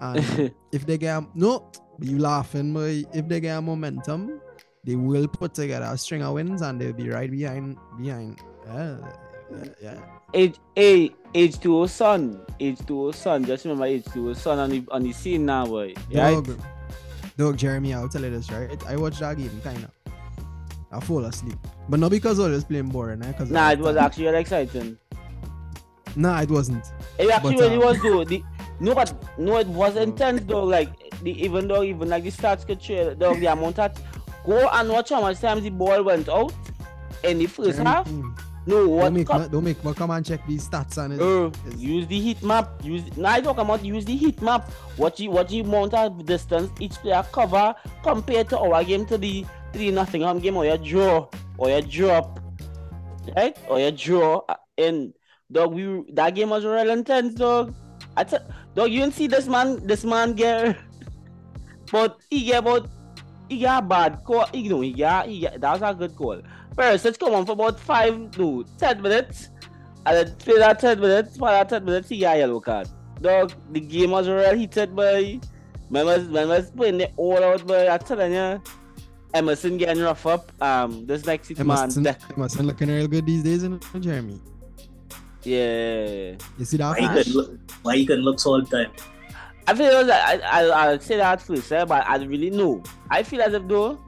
and 0.00 0.52
if 0.72 0.86
they 0.86 0.96
get 0.96 1.24
no, 1.34 1.70
you 2.00 2.18
laughing, 2.18 2.72
but 2.72 3.16
if 3.16 3.28
they 3.28 3.40
get 3.40 3.60
momentum, 3.60 4.40
they 4.84 4.94
will 4.94 5.26
put 5.26 5.54
together 5.54 5.88
a 5.90 5.98
string 5.98 6.22
of 6.22 6.34
wins 6.34 6.62
and 6.62 6.80
they'll 6.80 6.92
be 6.92 7.08
right 7.10 7.30
behind 7.30 7.78
behind. 7.98 8.40
Yeah, 8.66 8.96
yeah, 9.50 9.64
yeah. 9.82 10.00
H 10.32 10.56
A 10.78 11.10
H 11.34 11.58
two 11.58 11.78
O 11.78 11.86
son, 11.86 12.40
H 12.60 12.78
two 12.86 13.06
O 13.06 13.10
son. 13.12 13.44
Just 13.44 13.64
remember 13.64 13.86
H 13.86 14.04
two 14.12 14.30
O 14.30 14.32
son 14.34 14.58
on 14.58 14.70
the 14.70 14.84
on 14.90 15.02
the 15.02 15.12
scene 15.12 15.46
now, 15.46 15.66
boy. 15.66 15.94
Right? 16.12 16.34
Dog, 16.34 16.60
dog, 17.36 17.56
Jeremy, 17.56 17.94
I'll 17.94 18.08
tell 18.08 18.22
you 18.22 18.30
this, 18.30 18.50
right? 18.52 18.70
I 18.86 18.96
watched 18.96 19.20
that 19.20 19.36
game, 19.36 19.60
kinda. 19.64 19.90
I 20.94 21.00
fall 21.00 21.24
asleep, 21.24 21.58
but 21.88 21.98
not 22.00 22.10
because 22.10 22.38
I 22.40 22.48
was 22.48 22.64
playing 22.64 22.88
boring, 22.88 23.22
eh? 23.22 23.32
Cause 23.32 23.50
Nah, 23.50 23.72
it 23.72 23.78
was 23.80 23.96
actually 23.96 24.26
really 24.26 24.38
exciting. 24.40 24.96
Nah, 26.16 26.40
it 26.42 26.50
wasn't. 26.50 26.84
It 27.18 27.30
actually 27.30 27.56
But, 27.56 27.60
really 27.62 27.76
uh, 27.76 27.86
was 27.86 28.02
though. 28.02 28.24
The, 28.24 28.42
no, 28.80 28.94
but 28.94 29.12
no, 29.38 29.56
it 29.56 29.66
was 29.66 29.96
intense 29.96 30.42
though. 30.44 30.62
Like 30.64 30.88
the, 31.22 31.30
even 31.42 31.66
though 31.68 31.82
even 31.82 32.08
like 32.08 32.22
the 32.24 32.30
stats 32.30 32.66
could 32.66 32.80
show 32.82 33.14
dog 33.14 33.40
the 33.40 33.46
amount 33.46 33.78
of 33.78 33.92
go 34.46 34.68
and 34.68 34.88
watch 34.88 35.10
how 35.10 35.20
much 35.20 35.40
times 35.40 35.62
the 35.62 35.70
ball 35.70 36.02
went 36.04 36.28
out 36.28 36.52
in 37.24 37.38
the 37.38 37.46
first 37.46 37.78
half. 37.80 38.08
No, 38.66 38.88
what 38.88 39.04
Don't 39.04 39.14
make, 39.14 39.26
co- 39.26 39.38
me, 39.40 39.48
don't 39.48 39.64
make 39.64 39.84
me 39.84 39.92
come 39.92 40.10
and 40.10 40.24
check 40.24 40.40
these 40.46 40.66
stats 40.66 40.96
on 40.96 41.12
it. 41.12 41.20
Uh, 41.20 41.48
It's- 41.66 41.76
use 41.76 42.06
the 42.06 42.18
heat 42.18 42.42
map. 42.42 42.70
Use 42.82 43.02
now 43.16 43.32
I 43.32 43.40
talk 43.42 43.58
about 43.58 43.84
use 43.84 44.06
the 44.06 44.16
heat 44.16 44.40
map. 44.40 44.70
What 44.96 45.20
you 45.20 45.30
what 45.30 45.50
you 45.50 45.64
amount 45.64 45.92
of 45.92 46.24
distance 46.24 46.70
each 46.80 46.92
player 46.94 47.22
cover 47.30 47.74
compared 48.02 48.48
to 48.50 48.58
our 48.58 48.82
game 48.82 49.04
to 49.06 49.18
the 49.18 49.44
three 49.74 49.90
Nottingham 49.90 50.38
game 50.38 50.56
oh, 50.56 50.60
or 50.60 50.64
your 50.64 50.78
draw 50.78 51.28
oh, 51.28 51.30
or 51.58 51.68
your 51.68 51.82
drop, 51.82 52.40
right? 53.36 53.56
Oh, 53.68 53.74
or 53.74 53.80
your 53.80 53.90
draw 53.90 54.40
and 54.78 55.12
dog 55.50 55.74
we 55.74 56.04
that 56.12 56.34
game 56.34 56.50
was 56.50 56.64
real 56.64 56.90
intense, 56.90 57.34
dog. 57.34 57.74
I 58.16 58.24
t- 58.24 58.38
dog 58.74 58.90
you 58.90 59.00
didn't 59.00 59.14
see 59.14 59.26
this 59.26 59.46
man 59.46 59.86
this 59.86 60.04
man 60.04 60.34
get, 60.34 60.78
but 61.92 62.20
he 62.30 62.44
get 62.44 62.58
about 62.58 62.88
he 63.48 63.58
got 63.60 63.84
a 63.84 63.86
bad 63.86 64.24
call. 64.24 64.46
You 64.54 64.70
know 64.70 64.80
he 64.80 64.92
got 64.92 65.28
he 65.28 65.40
got 65.40 65.60
that 65.60 65.80
was 65.80 65.90
a 65.90 65.94
good 65.94 66.16
call. 66.16 66.40
First, 66.74 67.04
let's 67.04 67.18
come 67.18 67.34
on 67.34 67.44
for 67.44 67.52
about 67.52 67.78
five 67.78 68.38
no 68.38 68.64
ten 68.78 69.02
minutes. 69.02 69.50
And 70.06 70.16
then 70.16 70.36
play 70.36 70.58
that 70.58 70.80
10 70.80 71.00
minutes, 71.00 71.38
for 71.38 71.48
that 71.48 71.68
10 71.70 71.82
minutes, 71.82 72.10
he 72.10 72.18
got 72.18 72.36
a 72.36 72.40
yellow 72.40 72.60
card. 72.60 72.88
Dog, 73.22 73.54
the 73.70 73.80
game 73.80 74.10
was 74.10 74.28
real 74.28 74.54
heated, 74.54 74.94
boy. 74.94 75.40
Man 75.88 76.04
was, 76.04 76.70
playing 76.70 77.00
it 77.00 77.12
all 77.16 77.42
out, 77.42 77.66
boy. 77.66 77.88
I'm 77.88 77.98
telling 78.00 78.32
you. 78.32 78.62
Emerson 79.34 79.76
getting 79.76 80.02
rough 80.02 80.24
up. 80.26 80.50
Um, 80.62 81.06
this 81.06 81.24
next 81.26 81.48
six 81.48 81.58
man. 81.60 81.78
Emerson, 81.78 82.02
de- 82.04 82.16
Emerson 82.36 82.66
looking 82.66 82.88
real 82.88 83.08
good 83.08 83.26
these 83.26 83.42
days, 83.42 83.62
you 83.64 83.68
know, 83.70 83.78
Jeremy. 84.00 84.40
Yeah. 85.42 86.36
You 86.58 86.64
see 86.64 86.76
that 86.78 86.90
Why 86.90 87.00
he 87.00 87.06
flash? 87.06 87.24
can 87.24 87.32
look, 87.34 87.58
why 87.82 87.96
he 87.96 88.06
can 88.06 88.20
look 88.20 88.40
so 88.40 88.52
all 88.52 88.62
the 88.62 88.66
time. 88.84 88.92
I 89.66 89.74
feel 89.74 89.86
it 89.86 89.94
was, 89.94 90.10
I, 90.10 90.40
I, 90.44 90.62
I'll 90.66 91.00
say 91.00 91.16
that 91.16 91.40
first, 91.42 91.72
eh, 91.72 91.84
but 91.84 92.06
I 92.06 92.16
really 92.16 92.50
know. 92.50 92.82
I 93.10 93.22
feel 93.22 93.42
as 93.42 93.52
if 93.54 93.66
though, 93.66 93.98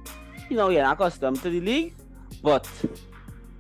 you 0.49 0.57
know, 0.57 0.69
you're 0.69 0.85
accustomed 0.85 1.41
to 1.43 1.51
the 1.51 1.61
league, 1.61 1.95
but 2.43 2.69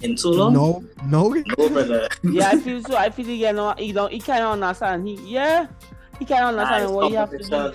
In 0.02 0.16
so 0.16 0.30
long? 0.30 0.52
No, 0.52 0.84
no. 1.06 1.28
No, 1.58 1.68
brother. 1.68 2.08
yeah, 2.22 2.50
I 2.50 2.58
feel 2.60 2.82
so. 2.82 2.96
I 2.96 3.08
feel 3.10 3.24
he, 3.26 3.46
you 3.46 3.52
know, 3.52 3.74
he 3.78 3.92
don't, 3.92 4.12
he 4.12 4.20
can't 4.20 4.44
understand. 4.44 5.08
He, 5.08 5.14
yeah, 5.24 5.66
he 6.18 6.24
can't 6.26 6.44
understand 6.44 6.84
it's 6.84 6.92
what 6.92 7.10
you 7.10 7.16
have 7.16 7.30
to 7.30 7.38
do. 7.38 7.72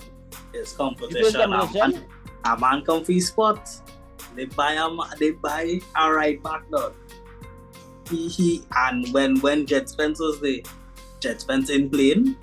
It's 0.53 0.71
It 0.73 0.77
competition. 0.77 1.41
A 1.41 1.47
competition. 1.47 2.05
Man, 2.43 2.57
a 2.57 2.59
man 2.59 2.81
come 2.83 3.03
for 3.03 3.11
his 3.11 3.27
spot. 3.27 3.69
They 4.35 4.45
buy 4.45 4.73
a 4.73 4.89
they 5.17 5.31
buy 5.31 5.79
a 5.95 6.11
right 6.11 6.41
back 6.41 6.69
dog. 6.69 6.93
He 8.09 8.27
he 8.29 8.63
and 8.75 9.07
when 9.13 9.39
when 9.39 9.65
Djed 9.65 9.89
Spence 9.89 10.19
was 10.19 10.39
there, 10.41 10.61
Djed 11.19 11.39
Spence 11.41 11.69
in 11.69 11.89
playing, 11.89 12.35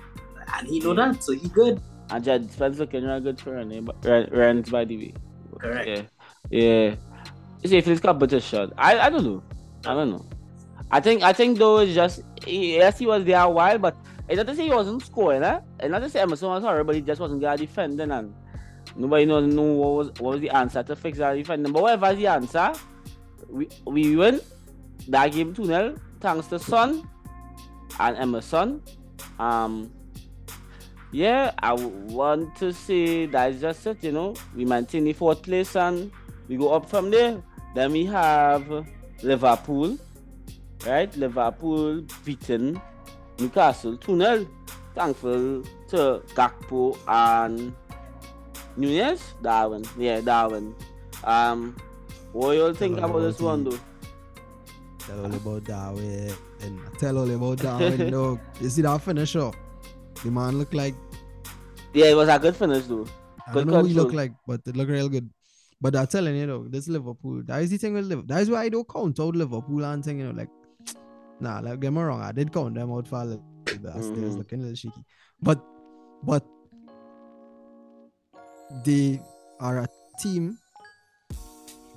and 0.55 0.67
he 0.67 0.79
know 0.79 0.93
that, 0.93 1.23
so 1.23 1.33
he 1.33 1.47
good. 1.49 1.81
And 2.09 2.23
Djed 2.23 2.51
Spence 2.51 2.79
looking 2.79 3.03
real 3.03 3.19
good 3.19 3.39
for 3.39 3.53
Ren- 3.53 4.29
Ren's 4.31 4.69
by 4.69 4.85
the 4.85 4.97
way. 4.97 5.13
Correct. 5.59 5.87
Yeah, 5.87 6.01
yeah. 6.49 6.95
You 7.61 7.69
see, 7.69 7.77
if 7.77 7.87
it's 7.87 7.99
competition, 7.99 8.71
I, 8.77 8.97
I 8.99 9.09
don't 9.09 9.23
know. 9.23 9.43
I 9.85 9.93
don't 9.93 10.11
know. 10.11 10.25
I 10.91 10.99
think 10.99 11.23
I 11.23 11.33
think 11.33 11.57
though 11.57 11.79
it's 11.79 11.93
just 11.93 12.23
yes 12.47 12.97
he 12.97 13.05
was 13.05 13.23
there 13.25 13.41
a 13.41 13.49
while, 13.49 13.77
but 13.77 13.95
it's 14.27 14.37
not 14.37 14.47
to 14.47 14.55
say 14.55 14.63
he 14.63 14.69
wasn't 14.69 15.03
scoring, 15.03 15.43
eh? 15.43 15.59
It's 15.79 15.91
not 15.91 15.99
to 15.99 16.09
say 16.09 16.21
Emerson 16.21 16.49
was 16.49 16.63
horrible, 16.63 16.85
but 16.87 16.95
he 16.95 17.01
just 17.01 17.19
wasn't 17.19 17.41
there 17.41 17.57
defending 17.57 18.11
and 18.11 18.33
nobody 18.99 19.25
knows 19.25 19.51
know 19.51 19.63
what 19.63 19.91
was 19.93 20.07
what 20.19 20.33
was 20.33 20.41
the 20.41 20.49
answer 20.49 20.83
to 20.83 20.95
fix 20.95 21.17
that 21.17 21.33
defending. 21.35 21.71
But 21.73 21.81
whatever 21.83 22.13
the 22.13 22.27
answer, 22.27 22.73
we 23.47 23.67
we 23.85 24.15
win 24.15 24.41
that 25.07 25.31
game 25.31 25.53
2 25.53 25.65
0 25.65 25.95
thanks 26.19 26.47
to 26.47 26.59
Son 26.59 27.07
and 27.99 28.17
Emerson. 28.17 28.81
Um 29.39 29.91
yeah, 31.11 31.53
I 31.57 31.73
want 31.73 32.55
to 32.57 32.71
say 32.71 33.25
that's 33.25 33.61
just 33.61 33.87
it, 33.87 34.03
you 34.03 34.11
know. 34.11 34.35
We 34.55 34.63
maintain 34.65 35.05
the 35.05 35.13
fourth 35.13 35.41
place 35.41 35.75
and 35.75 36.11
we 36.47 36.55
go 36.55 36.71
up 36.73 36.87
from 36.87 37.09
there. 37.09 37.41
Then 37.73 37.93
we 37.93 38.05
have 38.05 38.85
Liverpool, 39.23 39.97
right? 40.85 41.15
Liverpool 41.17 42.03
beaten 42.23 42.79
Newcastle 43.39 43.97
2 43.97 44.17
0. 44.17 44.47
Thankful 44.93 45.63
to 45.89 46.21
Gakpo 46.35 46.97
and 47.07 47.73
Nunez, 48.77 49.21
Darwin. 49.41 49.83
Yeah, 49.97 50.21
Darwin. 50.21 50.75
Um, 51.23 51.75
what 52.31 52.53
you 52.53 52.63
all 52.63 52.73
think 52.73 52.97
all 52.97 53.09
about 53.09 53.19
this 53.19 53.39
about 53.39 53.45
one, 53.47 53.63
though? 53.65 53.79
Tell 54.99 55.19
all 55.25 55.33
about 55.33 55.63
Darwin. 55.65 56.33
And 56.61 56.79
tell 56.99 57.17
all 57.17 57.29
about 57.29 57.57
Darwin, 57.59 58.11
dog. 58.11 58.39
You 58.61 58.69
see 58.69 58.81
that 58.83 59.01
finisher? 59.01 59.51
The 60.23 60.31
man 60.31 60.57
look 60.59 60.73
like 60.73 60.95
Yeah, 61.93 62.07
it 62.07 62.15
was 62.15 62.29
a 62.29 62.37
good 62.39 62.55
finish, 62.55 62.85
though. 62.85 63.07
I 63.47 63.53
don't 63.53 63.67
know 63.67 63.79
who 63.79 63.85
he 63.85 63.93
look 63.93 64.13
like, 64.13 64.33
but 64.45 64.61
it 64.65 64.75
look 64.75 64.89
real 64.89 65.09
good. 65.09 65.29
But 65.81 65.95
I'm 65.95 66.07
telling 66.07 66.35
you, 66.35 66.45
though, 66.45 66.65
this 66.67 66.87
Liverpool, 66.87 67.41
that 67.45 67.61
is 67.63 67.69
the 67.69 67.77
thing 67.77 67.93
with 67.93 68.05
Liverpool. 68.05 68.27
That 68.27 68.41
is 68.41 68.49
why 68.49 68.63
I 68.63 68.69
don't 68.69 68.87
count 68.87 69.19
out 69.19 69.35
Liverpool 69.35 69.83
and 69.85 70.03
thing, 70.03 70.19
you 70.19 70.25
know, 70.25 70.31
like, 70.31 70.49
nah, 71.39 71.59
like, 71.59 71.79
get 71.79 71.91
me 71.93 72.01
wrong, 72.01 72.21
I 72.21 72.31
did 72.33 72.51
count 72.53 72.75
them 72.75 72.91
out 72.91 73.07
for 73.07 73.15
a 73.21 73.25
little 73.25 73.43
bit. 73.65 73.79
I 73.85 74.01
still 74.01 74.23
was 74.23 74.35
Mhm. 74.35 74.37
looking 74.39 74.59
a 74.59 74.61
little 74.63 74.75
shaky. 74.75 75.05
But, 75.41 75.63
but, 76.21 76.45
they 78.85 79.19
are 79.59 79.79
a 79.79 79.87
team 80.21 80.57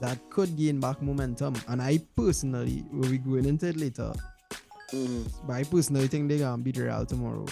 that 0.01 0.19
could 0.31 0.57
gain 0.57 0.81
back 0.81 1.01
momentum. 1.03 1.55
And 1.69 1.81
I 1.81 1.99
personally, 2.17 2.85
we'll 2.93 3.11
be 3.11 3.19
going 3.19 3.45
into 3.47 3.69
it 3.69 3.77
later, 3.77 4.13
Mhm. 4.93 5.31
but 5.47 5.53
I 5.55 5.65
personally 5.65 6.09
think 6.09 6.29
they're 6.29 6.39
gonna 6.39 6.63
beat 6.63 6.77
Real 6.77 7.07
tomorrow. 7.07 7.47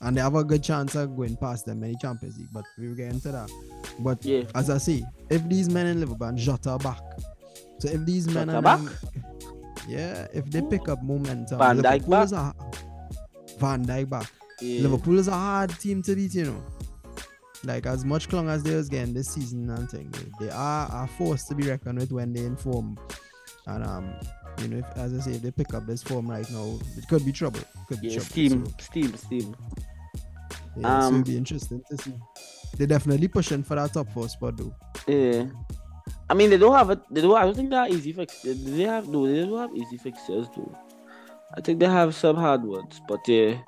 And 0.00 0.16
they 0.16 0.20
have 0.20 0.34
a 0.34 0.42
good 0.44 0.62
chance 0.62 0.94
of 0.96 1.16
going 1.16 1.36
past 1.36 1.66
them 1.66 1.82
in 1.84 1.92
the 1.92 1.98
Champions 1.98 2.36
League, 2.36 2.48
but 2.52 2.64
we'll 2.78 2.94
get 2.96 3.12
into 3.12 3.30
that. 3.30 3.50
But 4.00 4.24
Yeah. 4.24 4.42
as 4.54 4.68
I 4.70 4.78
say, 4.78 5.04
if 5.30 5.48
these 5.48 5.70
men 5.70 5.86
in 5.86 6.00
Liverpool 6.00 6.26
and 6.26 6.36
Jota 6.38 6.70
are 6.70 6.78
back, 6.78 7.00
so 7.78 7.88
if 7.88 8.04
these 8.04 8.26
men 8.28 8.50
are 8.50 8.60
back? 8.60 8.80
yeah, 9.88 10.26
if 10.32 10.50
they 10.50 10.62
pick 10.62 10.88
up 10.88 11.02
momentum, 11.02 11.58
Van 11.58 11.78
Dijk 11.78 12.08
back? 12.08 12.24
is 12.24 12.32
a 12.32 12.54
Van 13.60 13.84
Dijk 13.86 14.08
back. 14.10 14.30
yeah. 14.60 14.82
Liverpool 14.82 15.18
is 15.18 15.28
a 15.28 15.32
hard 15.32 15.70
team 15.78 16.02
to 16.02 16.14
beat, 16.16 16.34
you 16.34 16.44
know. 16.46 16.62
Like 17.64 17.86
as 17.86 18.04
much 18.04 18.28
clung 18.28 18.48
as 18.48 18.62
they 18.62 18.74
was 18.74 18.88
getting 18.88 19.14
this 19.14 19.28
season 19.28 19.70
and 19.70 19.90
thing, 19.90 20.10
they, 20.10 20.46
they 20.46 20.52
are 20.52 20.88
a 20.92 21.06
force 21.06 21.44
to 21.44 21.54
be 21.54 21.68
reckoned 21.68 21.98
with 21.98 22.12
when 22.12 22.32
they 22.32 22.44
inform. 22.44 22.98
And 23.66 23.84
um, 23.84 24.14
you 24.60 24.68
know, 24.68 24.76
if, 24.78 24.96
as 24.98 25.14
I 25.14 25.20
say, 25.20 25.32
if 25.36 25.42
they 25.42 25.50
pick 25.50 25.72
up 25.74 25.86
this 25.86 26.02
form 26.02 26.30
right 26.30 26.48
now, 26.50 26.78
it 26.96 27.08
could 27.08 27.24
be 27.24 27.32
trouble. 27.32 27.60
Could 27.88 28.00
be 28.00 28.08
Yeah, 28.08 28.14
trouble. 28.18 28.26
steam, 28.30 28.66
So, 28.66 28.72
steam, 28.80 29.16
steam. 29.16 29.56
yeah, 30.76 31.00
so 31.00 31.08
Um, 31.08 31.14
it'll 31.20 31.24
be 31.26 31.36
interesting 31.36 31.82
to 31.90 31.96
see. 32.02 32.12
They're 32.76 32.86
definitely 32.86 33.28
pushing 33.28 33.62
for 33.62 33.76
that 33.76 33.92
top 33.92 34.10
four 34.12 34.28
spot 34.28 34.56
though. 34.56 34.74
Yeah. 35.06 35.46
I 36.28 36.34
mean, 36.34 36.50
they 36.50 36.56
don't 36.58 36.74
have 36.74 36.90
it. 36.90 37.00
They 37.10 37.20
don't. 37.20 37.36
I 37.36 37.42
don't 37.44 37.54
think 37.54 37.70
they 37.70 37.76
are 37.76 37.88
easy 37.88 38.12
fixtures. 38.12 38.62
They 38.64 38.82
have 38.82 39.08
no. 39.08 39.26
They 39.26 39.44
don't 39.46 39.58
have 39.58 39.76
easy 39.76 39.96
fixtures 39.98 40.46
though. 40.56 40.76
I 41.56 41.60
think 41.60 41.78
they 41.80 41.86
have 41.86 42.14
some 42.14 42.36
hard 42.36 42.62
ones. 42.64 43.00
But 43.06 43.26
yeah, 43.28 43.58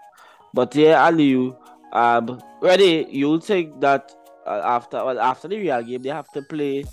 but 0.52 0.74
yeah, 0.74 1.08
Aliu, 1.08 1.56
um, 1.96 2.40
ready? 2.60 3.06
You'll 3.08 3.40
think 3.40 3.80
that 3.80 4.12
uh, 4.46 4.60
after 4.64 5.04
well 5.04 5.18
after 5.18 5.48
the 5.48 5.56
real 5.56 5.82
game 5.82 6.02
they 6.02 6.10
have 6.10 6.30
to 6.32 6.42
play 6.42 6.84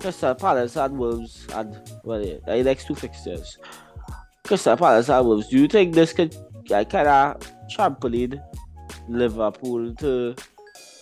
Crystal 0.00 0.34
Palace 0.34 0.76
and 0.76 0.98
Wolves 0.98 1.46
and 1.54 1.76
well, 2.04 2.24
yeah, 2.24 2.38
the 2.46 2.64
next 2.64 2.86
two 2.86 2.94
fixtures. 2.94 3.58
Crystal 4.44 4.76
Palace 4.76 5.10
and 5.10 5.26
Wolves. 5.26 5.48
Do 5.48 5.58
you 5.58 5.68
think 5.68 5.94
this 5.94 6.12
could 6.12 6.34
uh, 6.72 6.84
kind 6.84 7.08
of 7.08 7.36
trampoline 7.68 8.40
Liverpool 9.08 9.94
to 9.96 10.34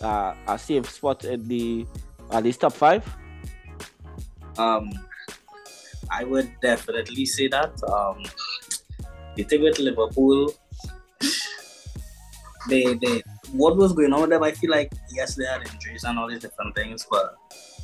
uh, 0.02 0.34
a 0.48 0.58
safe 0.58 0.90
spot 0.90 1.24
in 1.24 1.46
the 1.46 1.86
at 2.32 2.42
least 2.42 2.60
top 2.60 2.72
five? 2.72 3.06
Um, 4.58 4.90
I 6.10 6.24
would 6.24 6.50
definitely 6.60 7.24
say 7.24 7.46
that. 7.48 7.72
Um, 7.84 8.24
the 9.36 9.44
thing 9.44 9.62
with 9.62 9.78
Liverpool, 9.78 10.52
they 12.68 12.94
they 12.94 13.22
what 13.52 13.76
was 13.76 13.92
going 13.92 14.12
on 14.12 14.22
with 14.22 14.30
them? 14.30 14.42
I 14.42 14.52
feel 14.52 14.70
like 14.70 14.92
yes, 15.10 15.34
they 15.34 15.44
had 15.44 15.66
injuries 15.72 16.04
and 16.04 16.18
all 16.18 16.28
these 16.28 16.40
different 16.40 16.74
things, 16.74 17.06
but 17.10 17.36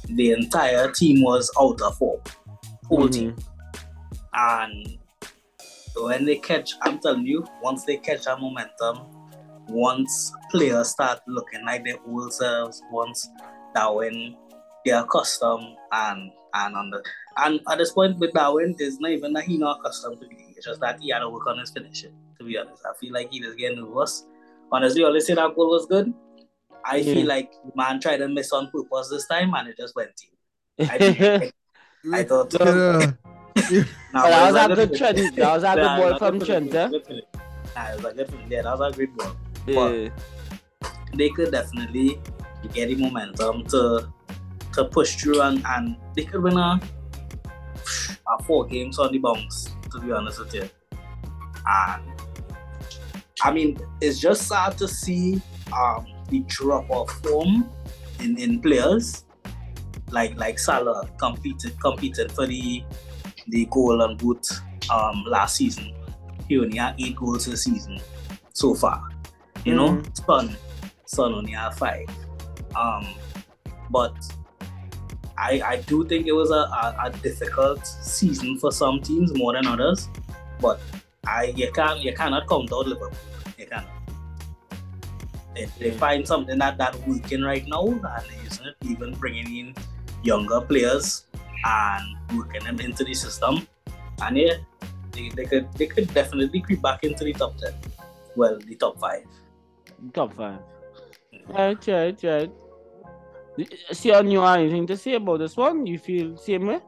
the 0.08 0.32
entire 0.32 0.90
team 0.90 1.22
was 1.22 1.50
out 1.58 1.80
of 1.80 1.96
form, 1.96 2.20
whole 2.86 3.08
mm-hmm. 3.08 3.10
team. 3.10 3.36
And 4.32 4.98
when 5.96 6.24
they 6.24 6.36
catch, 6.36 6.74
I'm 6.82 6.98
telling 6.98 7.26
you, 7.26 7.46
once 7.62 7.84
they 7.84 7.96
catch 7.96 8.24
that 8.24 8.40
momentum, 8.40 8.98
once 9.68 10.32
players 10.50 10.90
start 10.90 11.20
looking 11.26 11.64
like 11.64 11.84
their 11.84 11.96
old 12.06 12.32
selves, 12.32 12.82
once 12.90 13.28
Darwin 13.74 14.36
they're 14.84 15.00
accustomed 15.00 15.76
and 15.92 16.30
and 16.54 16.76
on 16.76 16.90
the 16.90 17.02
and 17.38 17.60
at 17.68 17.78
this 17.78 17.92
point 17.92 18.18
with 18.18 18.32
Darwin, 18.32 18.76
it's 18.78 19.00
not 19.00 19.10
even 19.10 19.32
that 19.32 19.44
he 19.44 19.56
not 19.56 19.80
accustomed 19.80 20.20
to 20.20 20.28
beating. 20.28 20.54
It's 20.56 20.66
just 20.66 20.80
that 20.80 21.00
he 21.00 21.10
had 21.10 21.20
to 21.20 21.30
work 21.30 21.46
on 21.46 21.58
his 21.58 21.70
finishing. 21.70 22.12
To 22.38 22.44
be 22.44 22.58
honest, 22.58 22.84
I 22.88 22.96
feel 23.00 23.12
like 23.12 23.32
he 23.32 23.44
was 23.44 23.56
getting 23.56 23.92
Honestly, 24.74 25.04
always 25.04 25.24
say 25.24 25.34
that 25.34 25.54
goal 25.54 25.70
was 25.70 25.86
good. 25.86 26.12
I 26.84 27.00
feel 27.02 27.26
like 27.26 27.52
man 27.76 28.00
tried 28.00 28.16
to 28.18 28.28
miss 28.28 28.52
on 28.52 28.70
purpose 28.72 29.08
this 29.08 29.26
time 29.28 29.54
and 29.54 29.68
it 29.68 29.76
just 29.76 29.94
went 29.94 30.10
in. 30.78 30.90
I, 30.90 31.52
but 32.04 32.14
I 32.14 32.24
thought. 32.24 32.54
Yeah. 32.58 33.12
Nah, 34.12 34.28
that 34.28 34.52
was 34.52 34.78
a 34.78 34.86
good 34.86 34.98
trend. 34.98 35.36
That 35.36 35.54
was 35.54 35.62
a 35.62 35.74
good 35.74 35.96
ball 35.96 36.18
from 36.18 36.38
was 36.38 36.48
a 36.48 36.60
good 36.60 36.70
Trent. 36.70 36.74
Eh? 36.74 36.88
finish, 36.88 36.90
good 36.90 37.06
finish. 37.06 37.24
Nah, 37.76 37.86
it 37.86 37.96
was 37.96 38.04
a 38.04 38.14
good 38.14 38.30
finish. 38.30 38.50
Yeah, 38.50 38.62
that 38.62 38.78
was 38.78 38.92
a 38.92 38.96
great 38.96 39.16
ball. 39.16 39.36
Yeah. 39.66 40.08
They 41.14 41.28
could 41.30 41.52
definitely 41.52 42.20
get 42.72 42.88
the 42.88 42.96
momentum 42.96 43.64
to 43.66 44.12
to 44.72 44.84
push 44.86 45.14
through 45.14 45.40
and, 45.40 45.62
and 45.66 45.96
they 46.16 46.24
could 46.24 46.42
win 46.42 46.56
a, 46.56 46.80
a 48.28 48.42
four 48.42 48.66
games 48.66 48.98
on 48.98 49.12
the 49.12 49.18
bounce, 49.18 49.70
to 49.92 50.00
be 50.00 50.10
honest 50.10 50.40
with 50.40 50.54
you. 50.54 50.68
And 51.66 52.13
I 53.42 53.52
mean, 53.52 53.78
it's 54.00 54.20
just 54.20 54.48
sad 54.48 54.78
to 54.78 54.88
see 54.88 55.40
um, 55.76 56.06
the 56.28 56.40
drop 56.46 56.90
of 56.90 57.10
form 57.10 57.68
in, 58.20 58.38
in 58.38 58.60
players 58.60 59.24
like 60.10 60.36
like 60.36 60.58
Salah 60.58 61.08
competed 61.18 61.78
competed 61.80 62.32
for 62.32 62.46
the 62.46 62.82
the 63.48 63.66
golden 63.70 64.16
boot 64.16 64.46
um, 64.90 65.24
last 65.26 65.56
season. 65.56 65.92
He 66.48 66.58
only 66.58 66.78
had 66.78 66.94
eight 66.98 67.16
goals 67.16 67.46
a 67.48 67.56
season 67.56 68.00
so 68.52 68.74
far. 68.74 69.10
You 69.64 69.74
know, 69.74 70.02
Son 70.26 70.56
Son 71.06 71.32
only 71.32 71.52
had 71.52 71.70
five. 71.70 72.08
Um, 72.76 73.06
but 73.90 74.14
I 75.36 75.60
I 75.64 75.76
do 75.86 76.06
think 76.06 76.26
it 76.26 76.32
was 76.32 76.50
a, 76.50 76.54
a, 76.54 76.96
a 77.04 77.10
difficult 77.10 77.84
season 77.86 78.58
for 78.58 78.72
some 78.72 79.00
teams 79.00 79.34
more 79.34 79.52
than 79.52 79.66
others. 79.66 80.08
But 80.60 80.80
I 81.26 81.54
you 81.56 81.70
can't 81.72 82.00
you 82.00 82.14
cannot 82.14 82.48
count 82.48 82.72
out 82.72 82.86
Liverpool. 82.86 83.18
You 83.58 83.66
cannot. 83.66 83.90
They, 85.54 85.66
they 85.78 85.90
find 85.92 86.26
something 86.26 86.58
that 86.58 86.78
that 86.78 86.96
working 87.06 87.42
right 87.42 87.66
now 87.66 87.86
and 87.86 88.02
they're 88.02 88.42
using 88.42 88.66
it, 88.66 88.76
even 88.82 89.14
bringing 89.14 89.46
in 89.56 89.74
younger 90.22 90.60
players 90.60 91.26
and 91.64 92.16
working 92.36 92.64
them 92.64 92.80
into 92.80 93.04
the 93.04 93.14
system. 93.14 93.66
And 94.20 94.36
yeah, 94.36 94.54
they, 95.12 95.28
they 95.30 95.44
could 95.44 95.72
they 95.74 95.86
could 95.86 96.12
definitely 96.12 96.60
creep 96.60 96.82
back 96.82 97.04
into 97.04 97.24
the 97.24 97.32
top 97.32 97.56
ten. 97.58 97.72
Well, 98.36 98.58
the 98.58 98.74
top 98.74 98.98
five. 98.98 99.24
Top 100.12 100.34
five. 100.34 100.58
Right, 101.48 101.86
right, 101.86 102.22
right. 102.22 102.52
See, 103.92 104.10
on 104.10 104.30
you 104.30 104.42
anything 104.44 104.86
to 104.88 104.96
say 104.96 105.14
about 105.14 105.38
this 105.38 105.56
one? 105.56 105.86
You 105.86 105.98
feel 105.98 106.36
same 106.36 106.66
way? 106.66 106.80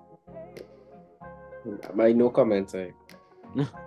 My 1.95 2.13
no 2.13 2.31
comment, 2.31 2.75
eh? 2.75 2.91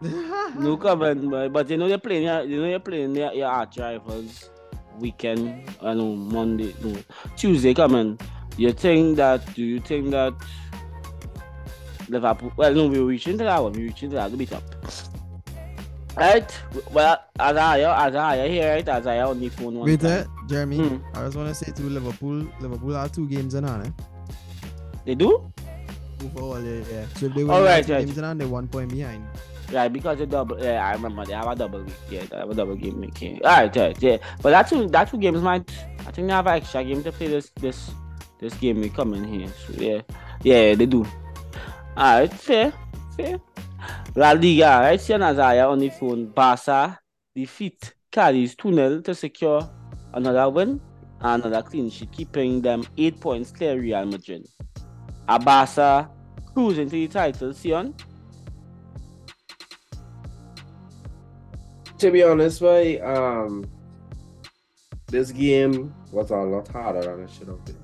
no 0.58 0.76
comment, 0.76 1.30
but, 1.30 1.52
but 1.52 1.70
you 1.70 1.76
know 1.76 1.86
you're 1.86 1.98
playing 1.98 2.22
you 2.50 2.60
know 2.60 2.68
you're 2.68 2.80
playing 2.80 3.14
your, 3.14 3.32
your 3.32 3.48
arch 3.48 3.78
rivals 3.78 4.50
weekend, 4.98 5.62
I 5.82 5.94
know 5.94 6.14
Monday, 6.14 6.74
no 6.82 6.96
Tuesday 7.36 7.74
coming. 7.74 8.18
You 8.56 8.72
think 8.72 9.16
that? 9.16 9.54
Do 9.54 9.62
you 9.62 9.80
think 9.80 10.10
that 10.10 10.34
Liverpool? 12.08 12.52
Well, 12.56 12.74
no, 12.74 12.88
we're 12.88 13.04
reaching 13.04 13.38
to 13.38 13.44
that 13.44 13.62
one. 13.62 13.72
We're 13.72 13.86
reaching 13.88 14.10
to 14.10 14.16
that. 14.16 14.26
It'll 14.26 14.38
be 14.38 14.46
top. 14.46 14.62
Right. 16.16 16.50
Well, 16.92 17.18
as 17.38 17.56
I 17.56 18.06
as 18.06 18.14
I 18.14 18.48
here, 18.48 18.72
right, 18.72 18.88
as 18.88 19.06
I 19.06 19.20
on 19.20 19.38
the 19.38 19.50
phone 19.50 19.74
one 19.74 19.90
Wait, 19.90 20.00
time. 20.00 20.26
Jeremy, 20.48 20.78
Hmm. 20.78 20.96
I 21.14 21.24
just 21.24 21.36
want 21.36 21.48
to 21.48 21.54
say 21.54 21.72
to 21.72 21.82
Liverpool, 21.82 22.46
Liverpool 22.60 22.94
have 22.94 23.12
two 23.12 23.28
games 23.28 23.54
in 23.54 23.64
hand, 23.64 23.86
eh? 23.86 24.04
They 25.04 25.14
do? 25.14 25.44
Overall, 26.24 26.60
yeah, 26.62 26.84
yeah. 26.90 27.06
So 27.16 27.28
they 27.28 27.44
win 27.44 27.50
All 27.50 27.62
right, 27.62 27.86
right. 27.88 28.06
games 28.06 28.16
in 28.16 28.24
hand, 28.24 28.40
they're 28.40 28.48
one 28.48 28.68
point 28.68 28.90
behind. 28.90 29.26
Right, 29.72 29.92
because 29.92 30.18
the 30.18 30.26
double. 30.26 30.62
Yeah, 30.62 30.86
I 30.86 30.92
remember 30.92 31.24
they 31.24 31.32
have 31.32 31.48
a 31.48 31.56
double 31.56 31.82
week. 31.82 31.94
Yeah, 32.08 32.24
they 32.24 32.36
have 32.36 32.50
a 32.50 32.54
double 32.54 32.76
game. 32.76 33.02
Yeah. 33.20 33.38
All 33.44 33.62
right, 33.62 33.76
right, 33.76 34.02
yeah. 34.02 34.18
But 34.40 34.50
that 34.50 34.68
two, 34.68 34.86
that 34.88 35.10
two 35.10 35.18
games 35.18 35.42
might. 35.42 35.68
I 36.00 36.12
think 36.12 36.28
they 36.28 36.32
have 36.32 36.46
an 36.46 36.54
extra 36.54 36.84
game 36.84 37.02
to 37.02 37.10
play 37.10 37.26
this 37.26 37.50
this 37.60 37.90
this 38.38 38.54
game 38.54 38.80
we 38.80 38.88
coming 38.88 39.24
here. 39.24 39.48
So 39.66 39.72
yeah, 39.74 40.02
yeah, 40.42 40.74
they 40.74 40.86
do. 40.86 41.04
All 41.96 42.20
right, 42.20 42.32
fair, 42.32 42.72
fair. 43.16 43.40
La 44.14 44.32
Liga, 44.32 44.80
right? 44.80 45.00
See 45.00 45.14
Nazaya 45.14 45.68
on 45.70 45.78
the 45.78 45.90
phone. 45.90 46.26
Barca 46.26 46.98
defeat 47.34 47.94
Cadiz 48.10 48.54
2 48.56 48.72
0 48.72 49.00
to 49.02 49.14
secure 49.14 49.68
another 50.14 50.48
win 50.48 50.80
and 51.20 51.44
another 51.44 51.62
clean 51.62 51.90
sheet, 51.90 52.12
keeping 52.12 52.62
them 52.62 52.84
eight 52.96 53.20
points 53.20 53.50
clear 53.50 53.78
Real 53.78 54.06
Madrid. 54.06 54.46
A 55.28 55.38
Barca 55.38 56.08
cruising 56.54 56.88
to 56.88 56.96
the 56.96 57.08
title, 57.08 57.52
Sion. 57.52 57.94
To 61.98 62.10
be 62.10 62.22
honest, 62.22 62.60
boy, 62.60 63.00
um, 63.02 63.68
this 65.08 65.32
game 65.32 65.94
was 66.12 66.30
a 66.30 66.36
lot 66.36 66.68
harder 66.68 67.02
than 67.02 67.24
it 67.24 67.30
should 67.30 67.48
have 67.48 67.64
been. 67.64 67.76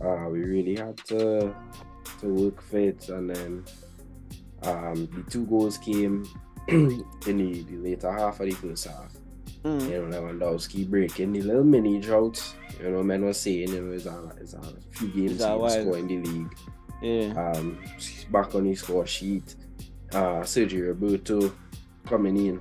Uh, 0.00 0.28
we 0.30 0.40
really 0.40 0.76
had 0.76 0.96
to 1.08 1.54
to 2.20 2.26
work 2.26 2.62
for 2.62 2.78
it, 2.78 3.08
and 3.08 3.30
then 3.30 3.64
um, 4.62 5.08
the 5.14 5.24
two 5.30 5.44
goals 5.46 5.78
came 5.78 6.26
in 6.68 7.04
the, 7.26 7.62
the 7.64 7.76
later 7.76 8.10
half 8.10 8.40
of 8.40 8.46
the 8.46 8.52
first 8.52 8.86
half. 8.86 9.12
Mm. 9.64 9.90
You 9.90 10.06
know, 10.08 10.20
Lewandowski 10.20 10.88
breaking 10.88 11.32
the 11.32 11.42
little 11.42 11.64
mini 11.64 12.00
drought. 12.00 12.42
You 12.82 12.90
know, 12.90 13.02
man 13.02 13.24
was 13.24 13.38
saying 13.38 13.68
you 13.68 13.80
know 13.80 13.92
it's 13.92 14.06
a, 14.06 14.32
it's 14.40 14.54
a 14.54 14.62
few 14.90 15.08
games 15.08 15.44
he 15.44 15.50
was 15.50 15.74
scoring 15.74 16.08
the 16.08 16.18
league. 16.18 16.56
Yeah. 17.00 17.52
Um, 17.54 17.78
back 18.30 18.54
on 18.54 18.64
his 18.64 18.80
score 18.80 19.06
sheet. 19.06 19.54
Uh, 20.12 20.42
Sergi 20.42 20.80
Roberto 20.80 21.52
coming 22.06 22.36
in, 22.36 22.60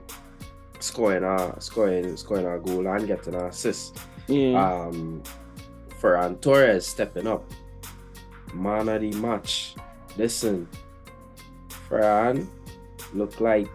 scoring 0.79 1.23
a 1.23 1.59
scoring 1.59 2.15
scoring 2.17 2.45
a 2.45 2.59
goal 2.59 2.87
and 2.87 3.07
getting 3.07 3.33
an 3.33 3.45
assist. 3.45 3.99
Yeah. 4.27 4.63
Um, 4.63 5.23
Ferran 5.99 6.39
Torres 6.39 6.85
stepping 6.85 7.27
up, 7.27 7.43
man 8.53 8.89
of 8.89 9.01
the 9.01 9.11
match. 9.13 9.75
Listen, 10.17 10.67
Ferran 11.89 12.47
look 13.13 13.39
like 13.41 13.67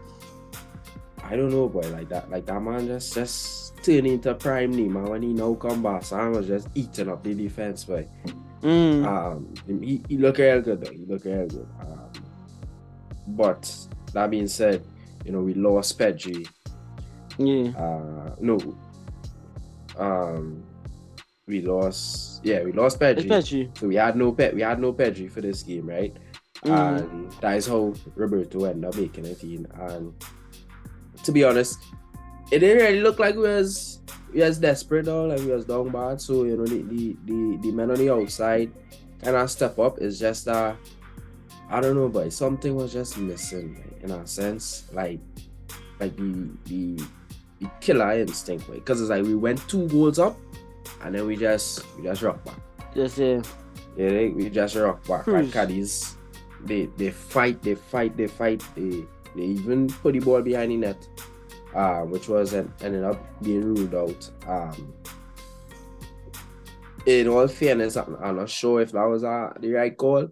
I 1.23 1.35
don't 1.35 1.51
know, 1.51 1.69
boy, 1.69 1.89
like 1.91 2.09
that, 2.11 2.31
like 2.31 2.47
that 2.47 2.63
man 2.63 2.87
just 2.87 3.15
just 3.15 3.66
turned 3.87 4.07
into 4.07 4.35
prime 4.35 4.73
name. 4.73 4.97
And 4.97 5.09
when 5.09 5.23
he 5.23 5.33
now 5.33 5.55
come 5.55 5.83
back, 5.83 6.05
Sam 6.05 6.33
was 6.33 6.49
just 6.49 6.69
eating 6.75 7.09
up 7.09 7.23
the 7.23 7.35
defense, 7.35 7.85
boy. 7.85 8.07
mm. 8.63 9.07
Um, 9.07 9.55
he, 9.81 10.03
he 10.09 10.19
look 10.19 10.39
real 10.39 10.61
good 10.61 10.81
though. 10.85 10.91
He 10.93 11.05
look 11.07 11.25
real 11.25 11.47
good. 11.47 11.69
Um, 11.81 12.11
but 13.29 13.73
that 14.13 14.31
being 14.31 14.49
said, 14.49 14.85
you 15.25 15.33
know 15.33 15.41
we 15.41 15.55
lost 15.55 15.99
Pedri. 15.99 16.47
yeah. 17.39 17.71
Uh, 17.79 18.35
no. 18.41 18.59
Um, 19.97 20.63
we 21.47 21.63
lost. 21.63 22.45
Yeah, 22.45 22.63
we 22.63 22.73
lost 22.73 22.99
Pedri. 22.99 23.27
Pedri. 23.29 23.79
So 23.79 23.87
we 23.87 23.95
had 23.95 24.17
no 24.17 24.33
pet. 24.33 24.55
We 24.55 24.63
had 24.63 24.81
no 24.81 24.93
Pedri 24.93 25.31
for 25.31 25.41
this 25.41 25.63
game, 25.63 25.89
right? 25.89 26.15
Mm. 26.65 26.99
And 26.99 27.33
that 27.41 27.57
is 27.57 27.67
how 27.67 27.95
Roberto 28.15 28.65
ended 28.65 28.85
up 28.85 28.97
making 28.97 29.27
it 29.27 29.43
in. 29.45 29.67
And 29.75 30.13
to 31.23 31.33
be 31.33 31.45
honest, 31.45 31.79
it 32.51 32.59
didn't 32.61 32.85
really 32.85 33.01
look 33.01 33.19
like 33.19 33.35
we 33.35 33.43
was 33.43 34.01
we 34.33 34.41
was 34.41 34.59
desperate 34.59 35.07
though, 35.07 35.27
like 35.27 35.41
we 35.41 35.47
was 35.47 35.65
down 35.65 35.91
bad. 35.91 36.21
So 36.21 36.45
you 36.45 36.57
know 36.57 36.67
the 36.67 36.83
the 36.83 37.17
the, 37.25 37.59
the 37.63 37.73
men 37.73 37.91
on 37.91 37.97
the 37.97 38.11
outside 38.11 38.71
kind 39.23 39.37
of 39.37 39.51
step 39.51 39.79
up. 39.79 39.99
It's 39.99 40.19
just 40.19 40.45
that 40.45 40.77
I 41.69 41.81
don't 41.81 41.97
know, 41.97 42.09
but 42.09 42.33
something 42.33 42.75
was 42.77 42.93
just 42.93 43.19
missing 43.19 43.75
like, 43.75 44.03
in 44.03 44.11
a 44.11 44.27
sense, 44.27 44.85
like 44.93 45.21
like 45.99 46.17
the 46.17 46.51
the, 46.65 47.03
the 47.61 47.71
killer 47.81 48.13
instinct, 48.13 48.71
because 48.71 49.01
it's 49.01 49.11
like 49.11 49.25
we 49.25 49.35
went 49.35 49.67
two 49.69 49.89
goals 49.89 50.19
up, 50.19 50.37
and 51.03 51.15
then 51.15 51.27
we 51.27 51.37
just 51.37 51.83
we 51.97 52.05
just 52.05 52.23
rock 52.23 52.45
back. 52.45 52.61
Just 52.95 53.19
uh, 53.19 53.43
Yeah, 53.97 54.11
they, 54.11 54.29
we 54.29 54.49
just 54.51 54.77
rock 54.77 55.07
back. 55.09 55.25
Cruise. 55.25 55.55
Like 55.55 55.69
Cadiz, 55.69 56.17
they 56.65 56.87
they 56.97 57.11
fight, 57.11 57.63
they 57.63 57.75
fight, 57.75 58.17
they 58.17 58.29
fight. 58.29 58.63
They 58.75 59.05
they 59.35 59.43
even 59.43 59.89
put 59.89 60.13
the 60.13 60.21
ball 60.21 60.43
behind 60.43 60.71
the 60.71 60.77
net, 60.77 61.09
uh, 61.77 62.01
which 62.03 62.29
was 62.29 62.55
en- 62.55 62.73
ended 62.81 63.05
up 63.05 63.21
being 63.43 63.63
ruled 63.63 63.95
out. 63.95 64.31
Um, 64.49 64.95
in 67.07 67.29
all 67.29 67.47
fairness, 67.47 67.97
I'm, 67.97 68.17
I'm 68.23 68.37
not 68.37 68.51
sure 68.51 68.81
if 68.81 68.93
that 68.93 69.05
was 69.05 69.23
uh, 69.23 69.53
the 69.61 69.71
right 69.73 69.97
call. 69.97 70.29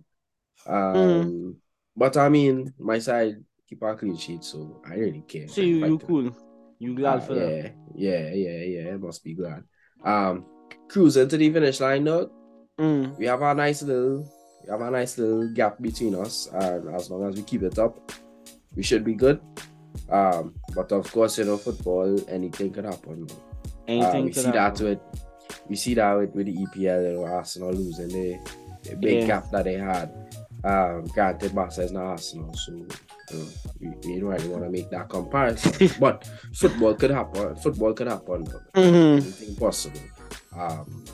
Um, 0.67 1.57
but 1.97 2.17
I 2.17 2.29
mean, 2.29 2.73
my 2.79 2.99
side 2.99 3.37
keep 3.69 3.83
a 3.83 3.95
clean 3.95 4.17
sheet, 4.17 4.43
so 4.45 4.81
I 4.89 4.95
really 4.95 5.23
care. 5.29 5.47
so 5.49 5.61
you, 5.61 5.87
you 5.87 5.99
cool. 5.99 6.35
You 6.81 6.95
glad 6.97 7.19
Ah, 7.19 7.21
for 7.21 7.35
that. 7.35 7.73
yeah, 7.95 8.29
yeah, 8.29 8.35
yeah, 8.35 8.61
yeah. 8.83 8.93
I 8.93 8.97
must 8.97 9.23
be 9.23 9.35
glad. 9.35 9.63
Um, 10.05 10.45
cruising 10.89 11.29
to 11.29 11.37
the 11.37 11.51
finish 11.53 11.81
line 11.81 12.05
now 12.05 12.29
Mm. 12.79 13.17
we 13.17 13.27
have 13.27 13.41
a 13.41 13.55
nice 13.55 13.83
little 13.83 14.29
we 14.65 14.69
have 14.71 14.81
a 14.81 14.91
nice 14.91 15.17
little 15.17 15.49
gap 15.55 15.81
between 15.81 16.13
us 16.17 16.49
and 16.53 16.93
as 16.93 17.09
long 17.09 17.23
as 17.29 17.37
we 17.37 17.43
keep 17.45 17.63
it 17.63 17.79
up 17.79 18.11
we 18.75 18.83
should 18.83 19.05
be 19.05 19.15
good 19.15 19.41
um 20.11 20.53
but 20.75 20.91
of 20.93 21.11
course 21.13 21.39
you 21.39 21.45
know 21.45 21.57
football 21.57 22.19
anything 22.29 22.73
could 22.73 22.85
happen 22.85 23.27
Uh, 23.89 24.13
we 24.23 24.31
could 24.31 24.35
see 24.35 24.51
that 24.51 24.81
with 24.81 24.99
we 25.69 25.77
see 25.77 25.95
that 25.95 26.13
with, 26.15 26.31
with 26.35 26.47
the 26.47 26.55
EPL 26.55 27.11
you 27.13 27.13
know 27.19 27.25
Arsenal 27.27 27.73
losing 27.73 28.09
the, 28.09 28.39
the 28.85 28.97
big 28.97 29.21
Yeah. 29.21 29.27
gap 29.27 29.51
that 29.51 29.65
they 29.65 29.75
had 29.75 30.11
um 30.65 31.05
granted 31.15 31.55
Barca 31.55 31.83
is 31.83 31.93
not 31.93 32.05
Arsenal 32.05 32.53
so 32.55 32.73
you 32.73 32.87
know, 33.33 33.47
we, 33.81 33.89
we 34.07 34.21
don't 34.21 34.31
really 34.31 34.49
want 34.49 34.65
to 34.65 34.71
make 34.71 34.91
that 34.91 35.09
comparison 35.09 35.91
but 36.01 36.29
football 36.55 36.95
could 36.95 37.11
happen 37.11 37.55
football 37.57 37.93
could 37.93 38.09
happen 38.09 38.47
Mhm. 38.75 39.13
anything 39.23 39.57
possible. 39.57 40.01
Um, 40.57 41.05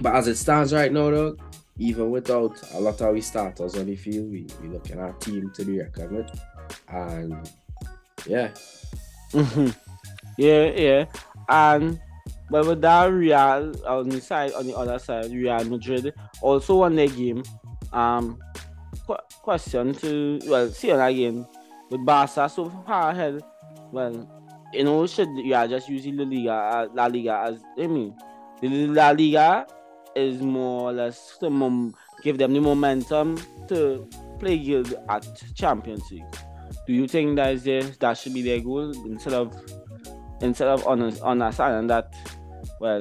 but 0.00 0.14
as 0.16 0.26
it 0.28 0.36
stands 0.36 0.72
right 0.74 0.92
now, 0.92 1.08
though, 1.10 1.36
even 1.78 2.10
without 2.10 2.60
a 2.74 2.80
lot 2.80 3.00
of 3.00 3.14
we 3.14 3.20
starters 3.20 3.76
on 3.76 3.86
the 3.86 3.96
field, 3.96 4.30
we 4.30 4.46
we 4.60 4.68
looking 4.68 4.98
at 5.00 5.10
a 5.14 5.18
team 5.20 5.50
to 5.54 5.64
be 5.64 5.78
reckoned 5.78 6.10
with, 6.16 6.30
and 6.88 7.50
yeah, 8.26 8.50
Mhm. 9.32 9.74
Yeah, 10.38 10.64
yeah. 10.70 11.04
And 11.48 12.00
but 12.50 12.66
with 12.66 12.80
that 12.82 13.06
Real 13.06 13.72
on 13.86 14.08
the 14.08 14.20
side, 14.20 14.52
on 14.52 14.66
the 14.66 14.76
other 14.76 14.98
side, 14.98 15.30
Real 15.30 15.64
Madrid 15.64 16.12
also 16.42 16.76
won 16.78 16.94
their 16.96 17.08
game. 17.08 17.42
Um, 17.92 18.38
qu- 19.06 19.16
question 19.42 19.94
to 19.94 20.38
well, 20.46 20.68
see 20.70 20.92
on 20.92 21.00
again 21.00 21.46
with 21.90 22.04
Barca 22.04 22.48
so 22.48 22.70
far 22.86 23.10
ahead. 23.10 23.42
Well, 23.92 24.28
you 24.72 24.84
know, 24.84 25.06
should 25.06 25.28
you 25.36 25.54
are 25.54 25.68
just 25.68 25.88
using 25.88 26.16
La 26.16 26.24
Liga, 26.24 26.52
uh, 26.52 26.88
La 26.94 27.06
Liga 27.06 27.38
as 27.46 27.60
I 27.78 27.86
mean, 27.86 28.14
the 28.60 28.86
La 28.88 29.10
Liga 29.10 29.66
is 30.16 30.40
more 30.40 30.90
or 30.90 30.92
less 30.92 31.36
the 31.40 31.50
mom, 31.50 31.94
give 32.22 32.38
them 32.38 32.52
the 32.52 32.60
momentum 32.60 33.38
to 33.68 34.08
play 34.38 34.58
good 34.58 34.94
at 35.08 35.26
Champions 35.54 36.10
League. 36.10 36.24
Do 36.86 36.92
you 36.92 37.08
think 37.08 37.36
that 37.36 37.54
is 37.54 37.64
their, 37.64 37.82
that 37.82 38.18
should 38.18 38.34
be 38.34 38.42
their 38.42 38.60
goal 38.60 38.92
instead 39.06 39.32
of 39.32 39.54
instead 40.40 40.68
of 40.68 40.86
on 40.86 41.02
understanding 41.22 41.86
that 41.86 42.12
well 42.80 43.00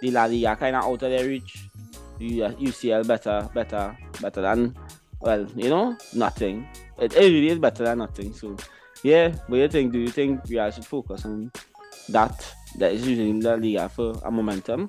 the 0.00 0.10
La 0.10 0.24
Liga 0.24 0.56
kind 0.56 0.76
of 0.76 0.84
out 0.84 1.02
of 1.02 1.10
their 1.10 1.26
reach? 1.26 1.66
You 2.18 2.44
UCL 2.44 3.06
better 3.06 3.48
better 3.54 3.96
better 4.20 4.42
than 4.42 4.76
well 5.20 5.46
you 5.56 5.68
know 5.68 5.96
nothing. 6.14 6.66
It, 6.98 7.14
it 7.14 7.32
really 7.32 7.48
is 7.48 7.58
better 7.58 7.84
than 7.84 7.98
nothing. 7.98 8.34
So 8.34 8.56
yeah, 9.02 9.28
what 9.46 9.56
do 9.56 9.62
you 9.62 9.68
think? 9.68 9.92
Do 9.92 9.98
you 9.98 10.08
think 10.08 10.44
we 10.44 10.56
should 10.70 10.84
focus 10.84 11.24
on 11.24 11.50
that 12.10 12.54
that 12.78 12.92
is 12.92 13.06
using 13.06 13.40
La 13.40 13.54
Liga 13.54 13.88
for 13.88 14.12
a 14.24 14.30
momentum? 14.30 14.88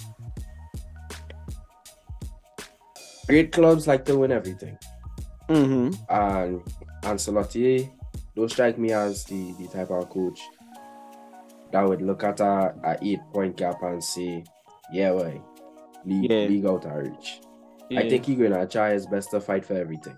Great 3.28 3.52
clubs 3.52 3.88
like 3.88 4.04
to 4.06 4.18
win 4.18 4.32
everything. 4.32 4.78
Mm-hmm. 5.52 6.14
And 6.14 6.62
Ancelotti 7.04 7.91
don't 8.36 8.49
strike 8.49 8.78
me 8.78 8.91
as 8.91 9.24
the, 9.26 9.54
the 9.60 9.68
type 9.68 9.89
of 9.91 10.10
coach 10.10 10.39
that 11.72 11.88
would 11.88 12.02
look 12.02 12.24
at 12.24 12.39
a, 12.39 12.74
a 12.84 12.97
eight 13.02 13.20
point 13.34 13.58
gap 13.58 13.82
and 13.84 14.04
say, 14.04 14.43
yeah, 14.91 15.12
way, 15.12 15.41
league, 16.06 16.30
Yeah. 16.32 16.45
league 16.47 16.66
out 16.66 16.86
of 16.86 16.93
reach. 16.95 17.41
Yeah. 17.89 17.99
I 18.02 18.10
think 18.10 18.26
he's 18.26 18.38
gonna 18.38 18.66
try 18.68 18.93
his 18.93 19.06
best 19.08 19.32
to 19.32 19.39
fight 19.41 19.66
for 19.66 19.74
everything. 19.74 20.16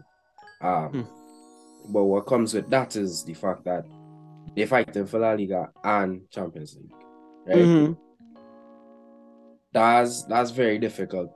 Um, 0.62 0.90
Hmm. 0.90 1.92
but 1.92 2.04
what 2.04 2.26
comes 2.26 2.54
with 2.54 2.70
that 2.70 2.96
is 2.96 3.24
the 3.26 3.34
fact 3.34 3.66
that 3.66 3.86
they 4.56 4.66
fighting 4.66 5.06
for 5.08 5.20
La 5.20 5.32
Liga 5.34 5.70
and 5.84 6.30
Champions 6.30 6.76
League, 6.76 6.92
right? 7.48 7.58
Mhm. 7.58 7.98
That's 9.74 10.24
that's 10.26 10.52
very 10.52 10.78
difficult. 10.78 11.32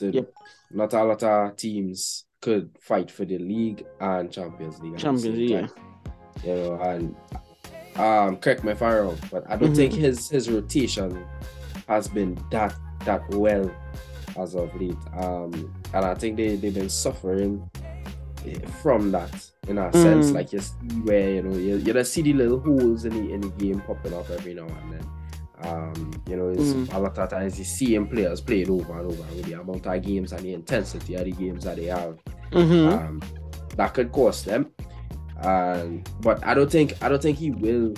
To, 0.00 0.10
Yep. 0.10 0.32
Not 0.72 0.92
a 0.92 1.04
lot 1.04 1.22
of 1.22 1.56
teams 1.56 2.25
could 2.46 2.70
fight 2.80 3.10
for 3.10 3.24
the 3.24 3.38
league 3.38 3.84
and 4.00 4.30
Champions 4.30 4.78
League. 4.82 4.96
Champions 4.98 5.36
League, 5.36 5.50
yeah. 5.50 5.66
You 6.44 6.54
know, 6.54 6.72
and 6.90 7.04
um, 7.96 8.36
correct 8.36 8.62
me 8.62 8.70
if 8.72 8.80
I'm 8.82 8.94
wrong, 9.04 9.18
but 9.32 9.42
I 9.50 9.56
don't 9.56 9.72
Mhm. 9.72 9.76
think 9.80 9.92
his 9.94 10.18
his 10.30 10.44
rotation 10.56 11.10
has 11.88 12.06
been 12.08 12.38
that 12.52 12.72
that 13.04 13.22
well 13.30 13.66
as 14.38 14.54
of 14.54 14.68
late. 14.80 15.02
Um, 15.24 15.52
and 15.94 16.04
I 16.12 16.14
think 16.14 16.36
they 16.36 16.54
they've 16.60 16.74
been 16.82 16.88
suffering 17.06 17.52
from 18.82 19.10
that 19.16 19.34
in 19.66 19.78
a 19.78 19.92
sense. 19.92 20.26
Mhm. 20.30 20.34
Like 20.38 20.52
you 20.52 20.60
see 20.60 21.00
where 21.08 21.28
you 21.36 21.42
know 21.42 21.56
you, 21.56 21.76
you 21.86 21.92
just 21.92 22.12
see 22.12 22.22
the 22.22 22.32
little 22.42 22.60
holes 22.60 23.04
in 23.06 23.12
the 23.18 23.32
in 23.34 23.40
the 23.40 23.52
game 23.62 23.80
popping 23.88 24.14
up 24.14 24.30
every 24.30 24.54
now 24.54 24.68
and 24.80 24.92
then. 24.92 25.04
Um, 25.62 26.10
you 26.28 26.36
know, 26.36 26.48
it's 26.50 26.92
a 26.92 26.98
lot 26.98 27.16
of 27.18 27.30
times 27.30 27.58
you 27.58 27.64
see 27.64 27.94
him 27.94 28.06
players 28.06 28.40
playing 28.42 28.68
over 28.70 28.92
and 28.98 29.10
over 29.10 29.22
with 29.34 29.44
the 29.46 29.54
amount 29.54 29.86
of 29.86 30.02
games 30.02 30.32
and 30.32 30.42
the 30.42 30.52
intensity 30.52 31.14
of 31.14 31.24
the 31.24 31.32
games 31.32 31.64
that 31.64 31.76
they 31.76 31.86
have 31.86 32.18
Mhm. 32.52 32.92
um, 32.92 33.22
that 33.76 33.94
could 33.94 34.12
cost 34.12 34.44
them. 34.44 34.70
Um, 35.42 36.02
but 36.20 36.44
I 36.46 36.54
don't 36.54 36.70
think 36.70 36.94
I 37.02 37.08
don't 37.08 37.20
think 37.22 37.38
he 37.38 37.50
will 37.50 37.94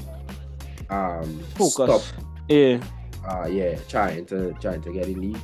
um 0.91 1.39
Focus. 1.57 1.73
stop 1.73 2.03
Yeah. 2.49 2.81
uh 3.29 3.47
yeah 3.47 3.77
trying 3.89 4.25
to 4.27 4.53
trying 4.61 4.81
to 4.83 4.93
get 4.93 5.07
a 5.07 5.13
lead. 5.15 5.39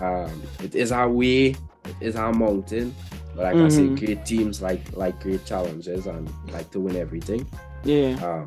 Um 0.00 0.42
it 0.62 0.74
is 0.74 0.92
our 0.92 1.10
way, 1.10 1.48
it 1.48 1.96
is 2.00 2.16
our 2.16 2.32
mountain. 2.32 2.94
But 3.34 3.44
like 3.44 3.56
I 3.56 3.68
say, 3.68 3.88
great 3.88 4.24
teams 4.24 4.62
like 4.62 4.96
like 4.96 5.20
great 5.20 5.44
challenges 5.44 6.06
and 6.06 6.30
like 6.52 6.70
to 6.70 6.80
win 6.80 6.96
everything. 6.96 7.46
Yeah. 7.84 8.14
Um 8.24 8.46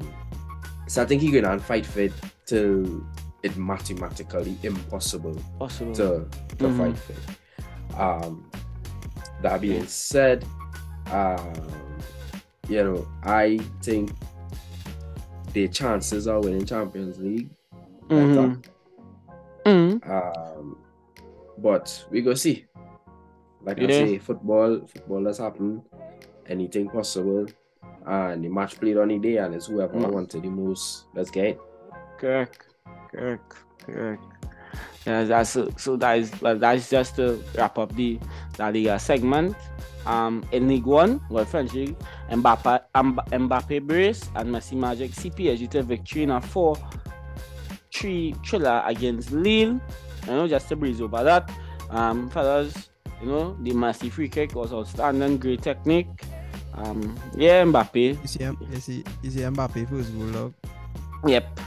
so 0.88 1.02
I 1.04 1.06
think 1.06 1.22
he's 1.22 1.34
gonna 1.34 1.60
fight 1.60 1.86
for 1.86 2.02
it 2.02 2.14
till 2.50 3.04
it 3.44 3.56
mathematically 3.58 4.58
impossible 4.64 5.38
Possible. 5.60 5.94
to 5.94 6.08
to 6.58 6.66
Mhm. 6.66 6.78
fight 6.78 6.98
it. 7.10 8.00
Um, 8.00 8.50
that 9.42 9.62
being 9.62 9.86
said, 9.88 10.44
um, 11.12 11.54
you 12.68 12.84
know, 12.84 13.08
I 13.24 13.60
think 13.82 14.12
the 15.54 15.68
chances 15.68 16.28
of 16.28 16.44
winning 16.44 16.66
Champions 16.66 17.18
League 17.20 17.50
better. 18.08 18.26
Mhm. 18.26 18.64
Mhm. 19.66 20.10
Um, 20.10 20.78
but 21.58 22.06
we 22.12 22.22
go 22.22 22.34
see. 22.34 22.66
Like 23.62 23.80
I 23.80 23.88
say, 23.88 24.18
football, 24.20 24.82
football 24.88 25.26
has 25.26 25.38
happened. 25.38 25.82
Anything 26.48 26.90
possible. 26.90 27.46
And 28.06 28.44
the 28.44 28.50
match 28.50 28.80
played 28.80 28.98
on 28.98 29.10
the 29.10 29.20
day, 29.20 29.38
and 29.38 29.54
it's 29.54 29.68
whoever 29.68 29.94
Mm. 29.98 30.12
wanted 30.14 30.44
the 30.44 30.50
most. 30.50 31.06
Let's 31.14 31.30
get 31.30 31.46
it. 31.46 31.60
Correct. 32.20 32.60
Correct. 33.12 33.56
Correct. 33.86 34.24
Yeah, 35.08 35.24
that's 35.24 35.58
so 35.78 35.96
that 35.98 36.20
is 36.20 36.30
well 36.42 36.58
that's 36.60 36.90
just 36.90 37.16
to 37.16 37.42
wrap 37.56 37.78
up 37.80 37.96
the 37.96 38.20
La 38.60 38.68
Liga 38.70 39.00
segment. 39.00 39.56
Um 40.06 40.44
in 40.52 40.68
League 40.68 40.86
One, 40.86 41.22
well 41.30 41.46
French 41.46 41.74
League, 41.74 41.96
Mbappe 42.30 42.84
Mb- 42.94 43.28
Mbappe 43.32 43.82
brace 43.88 44.30
and 44.36 44.50
Messi 44.54 44.74
Magic 44.74 45.12
CPSG 45.12 45.70
to 45.72 45.84
victory 45.84 46.24
in 46.24 46.32
a 46.32 46.42
four 46.42 46.78
three 47.94 48.36
thriller 48.46 48.84
against 48.86 49.32
Lille. 49.32 49.80
You 50.28 50.32
know, 50.36 50.48
just 50.48 50.68
to 50.70 50.76
breeze 50.76 51.02
over 51.02 51.24
that. 51.24 51.50
Um 51.90 52.30
fellas, 52.30 52.90
you 53.22 53.28
know, 53.28 53.58
the 53.64 53.72
Messi 53.72 54.12
free 54.12 54.30
kick 54.30 54.54
was 54.54 54.74
outstanding, 54.74 55.38
great 55.38 55.62
technique. 55.62 56.08
Um 56.76 57.18
yeah, 57.36 57.64
Mbappe. 57.64 58.22
You 58.22 58.28
see, 58.28 58.44
you 58.44 58.80
see, 58.80 59.04
you 59.24 59.32
see 59.32 59.40
Mbappe 59.40 59.90
first 59.90 60.12
goal. 60.14 60.54
Yep. 61.26 61.60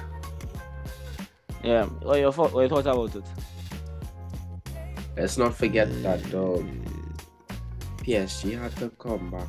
Yeah, 1.62 1.84
what 2.02 2.18
your 2.18 2.32
thought, 2.32 2.52
what 2.52 2.62
you 2.62 2.68
thought 2.68 2.86
about 2.86 3.14
it? 3.16 3.24
Let's 5.16 5.38
not 5.38 5.54
forget 5.54 5.88
that 6.02 6.18
dog. 6.30 6.64
PSG 8.02 8.58
had 8.60 8.74
to 8.76 8.88
come 8.98 9.30
back 9.30 9.46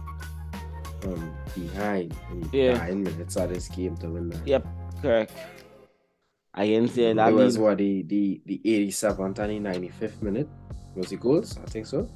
from 1.02 1.34
behind 1.56 2.14
in 2.32 2.50
Yeah. 2.52 2.78
nine 2.78 3.04
minutes 3.04 3.36
of 3.36 3.50
this 3.50 3.68
game 3.70 3.98
to 3.98 4.10
win 4.10 4.30
that. 4.30 4.46
Yep, 4.46 4.68
correct. 5.02 5.34
Against 6.54 6.96
the 6.96 7.06
it 7.06 7.16
La 7.18 7.30
was 7.32 7.58
what 7.58 7.80
the 7.80 8.04
the 8.04 8.42
the 8.46 8.62
87th 8.64 9.40
and 9.40 9.50
the 9.66 9.70
95th 9.70 10.22
minute 10.22 10.48
was 10.96 11.10
the 11.10 11.18
goals, 11.18 11.58
I 11.58 11.66
think 11.66 11.88
so. 11.88 12.08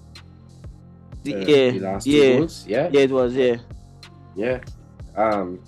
The- 1.24 1.34
Uh, 1.36 1.40
yeah, 1.40 1.72
the 1.72 1.80
last 1.80 2.04
two 2.06 2.38
goals, 2.38 2.66
yeah, 2.68 2.90
yeah, 2.94 3.02
it 3.02 3.12
was, 3.12 3.34
yeah. 3.34 3.58
yeah. 4.36 4.60
Um, 5.16 5.60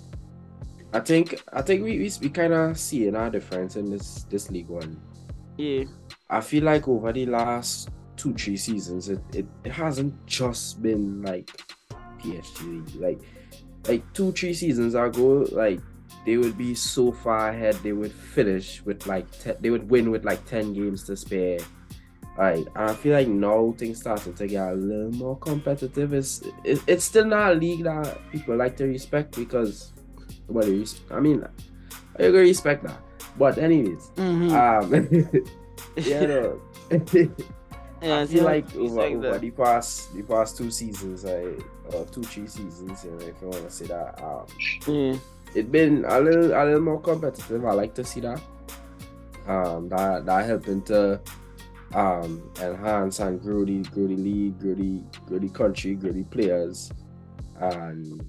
I 0.92 1.00
think 1.00 1.40
I 1.52 1.62
think 1.62 1.84
we 1.84 1.98
we, 1.98 2.10
we 2.20 2.30
kind 2.30 2.52
of 2.52 2.78
see 2.78 3.08
our 3.10 3.30
difference 3.30 3.76
in 3.76 3.90
this 3.90 4.24
this 4.24 4.50
league 4.50 4.68
one. 4.68 5.00
Yeah, 5.56 5.84
I 6.28 6.40
feel 6.40 6.64
like 6.64 6.88
over 6.88 7.12
the 7.12 7.26
last 7.26 7.90
two, 8.16 8.34
three 8.34 8.56
seasons, 8.56 9.08
it, 9.08 9.20
it, 9.32 9.46
it 9.64 9.72
hasn't 9.72 10.14
just 10.26 10.82
been 10.82 11.22
like 11.22 11.50
PSG. 12.18 13.00
Like 13.00 13.20
like 13.86 14.12
two, 14.12 14.32
three 14.32 14.54
seasons 14.54 14.94
ago, 14.94 15.46
like 15.52 15.80
they 16.26 16.36
would 16.36 16.58
be 16.58 16.74
so 16.74 17.12
far 17.12 17.50
ahead, 17.50 17.76
they 17.82 17.92
would 17.92 18.12
finish 18.12 18.84
with 18.84 19.06
like 19.06 19.30
te- 19.38 19.58
they 19.60 19.70
would 19.70 19.88
win 19.88 20.10
with 20.10 20.24
like 20.24 20.44
ten 20.46 20.72
games 20.72 21.04
to 21.04 21.16
spare. 21.16 21.58
Like 22.36 22.66
and 22.74 22.90
I 22.90 22.94
feel 22.94 23.14
like 23.14 23.28
now 23.28 23.74
things 23.78 24.00
starting 24.00 24.34
to 24.34 24.46
get 24.46 24.72
a 24.72 24.74
little 24.74 25.12
more 25.12 25.38
competitive. 25.38 26.14
It's 26.14 26.42
it, 26.64 26.82
it's 26.86 27.04
still 27.04 27.26
not 27.26 27.52
a 27.52 27.54
league 27.54 27.84
that 27.84 28.18
people 28.32 28.56
like 28.56 28.76
to 28.78 28.86
respect 28.86 29.36
because 29.36 29.92
well, 30.50 30.64
they 30.64 30.78
res- 30.78 31.00
I 31.10 31.20
mean, 31.20 31.44
I 32.18 32.22
agree 32.22 32.40
respect 32.40 32.84
that. 32.84 33.00
But 33.38 33.58
anyways, 33.58 34.10
mm-hmm. 34.16 34.52
um, 34.52 35.44
yeah, 35.96 36.26
no. 36.26 36.60
yeah, 38.02 38.20
I 38.20 38.26
feel 38.26 38.44
like 38.44 38.64
it's 38.64 38.76
over, 38.76 38.94
like 38.94 39.12
over 39.12 39.38
the 39.38 39.50
past 39.50 40.14
the 40.14 40.22
past 40.22 40.56
two 40.56 40.70
seasons, 40.70 41.24
I 41.26 41.52
or 41.92 42.06
two 42.06 42.22
three 42.22 42.46
seasons, 42.46 43.04
you 43.04 43.10
know, 43.10 43.18
if 43.18 43.34
you 43.42 43.48
want 43.48 43.64
to 43.64 43.70
say 43.70 43.86
that, 43.86 44.22
um, 44.22 44.46
Yeah, 44.86 45.16
it 45.54 45.70
been 45.70 46.04
a 46.08 46.20
little 46.20 46.52
a 46.52 46.64
little 46.64 46.80
more 46.80 47.00
competitive. 47.00 47.64
I 47.64 47.72
like 47.72 47.94
to 47.94 48.04
see 48.04 48.20
that. 48.20 48.40
Um, 49.46 49.88
that 49.90 50.24
that 50.26 50.46
helping 50.46 50.82
to 50.82 51.20
um 51.92 52.40
enhance 52.62 53.18
and 53.18 53.42
grow 53.42 53.64
the 53.64 53.82
grow 53.92 54.06
the 54.06 54.16
league, 54.16 54.58
grow 54.58 54.74
the 54.74 55.02
grow 55.26 55.38
the 55.38 55.48
country, 55.50 55.94
grow 55.94 56.12
the 56.12 56.24
players, 56.24 56.90
and 57.60 58.24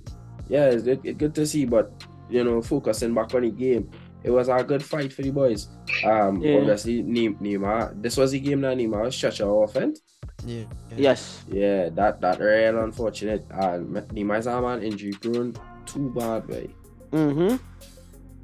yeah, 0.49 0.65
it's 0.65 0.85
it, 0.85 0.99
it 1.03 1.17
good 1.17 1.33
to 1.35 1.47
see. 1.47 1.63
But 1.65 1.93
you 2.31 2.43
know, 2.43 2.61
focusing 2.61 3.13
back 3.13 3.33
on 3.35 3.41
the 3.43 3.51
game, 3.51 3.89
it 4.23 4.31
was 4.31 4.47
a 4.49 4.63
good 4.63 4.83
fight 4.83 5.11
for 5.13 5.21
the 5.23 5.31
boys. 5.31 5.67
Um, 6.05 6.41
Yeah. 6.41 6.57
obviously, 6.59 7.01
Ne- 7.01 7.29
Neymar. 7.41 8.01
This 8.01 8.17
was 8.17 8.31
the 8.31 8.39
game 8.39 8.61
that 8.61 8.77
Neymar 8.77 9.03
was 9.05 9.15
stretched 9.15 9.41
out 9.41 9.61
offense. 9.63 10.01
Yeah. 10.45 10.63
yeah. 10.89 10.97
yes. 10.97 11.43
Yeah, 11.51 11.89
that 11.89 12.21
that 12.21 12.39
real 12.39 12.79
unfortunate. 12.83 13.45
And 13.51 13.95
Neymar 14.09 14.39
is 14.39 14.47
a 14.47 14.61
man 14.61 14.81
injury 14.81 15.11
prone. 15.13 15.53
Too 15.85 16.09
bad, 16.15 16.47
way. 16.47 16.69
Mm-hmm. 17.11 17.55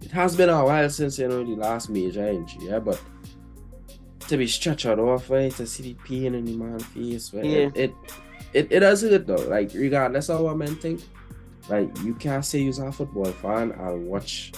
it 0.04 0.12
has 0.12 0.36
been 0.36 0.50
a 0.50 0.64
while 0.66 0.90
since 0.90 1.18
you 1.20 1.28
know 1.28 1.44
the 1.44 1.56
last 1.56 1.90
major 1.90 2.28
injury, 2.28 2.68
yeah, 2.68 2.80
but 2.80 3.02
to 4.28 4.36
be 4.38 4.46
stretched 4.48 4.86
off, 4.86 5.30
right, 5.30 5.52
to 5.54 5.66
see 5.66 5.84
the 5.84 5.94
pain 6.04 6.36
in 6.36 6.44
the 6.46 6.58
man's 6.58 6.84
face, 6.86 7.34
right, 7.34 7.46
Yeah. 7.46 7.60
it, 7.74 7.78
it 7.78 7.94
it 8.54 8.68
it 8.72 8.80
does 8.82 9.04
it 9.04 9.26
though. 9.26 9.36
Like 9.36 9.72
regardless 9.74 10.30
of 10.30 10.42
what 10.42 10.58
men 10.58 10.76
think, 10.76 11.02
like 11.70 11.98
you 12.04 12.14
can't 12.14 12.46
say 12.46 12.60
you're 12.60 12.88
a 12.88 12.92
football 12.92 13.26
fan 13.26 13.72
and 13.72 14.08
watch 14.08 14.54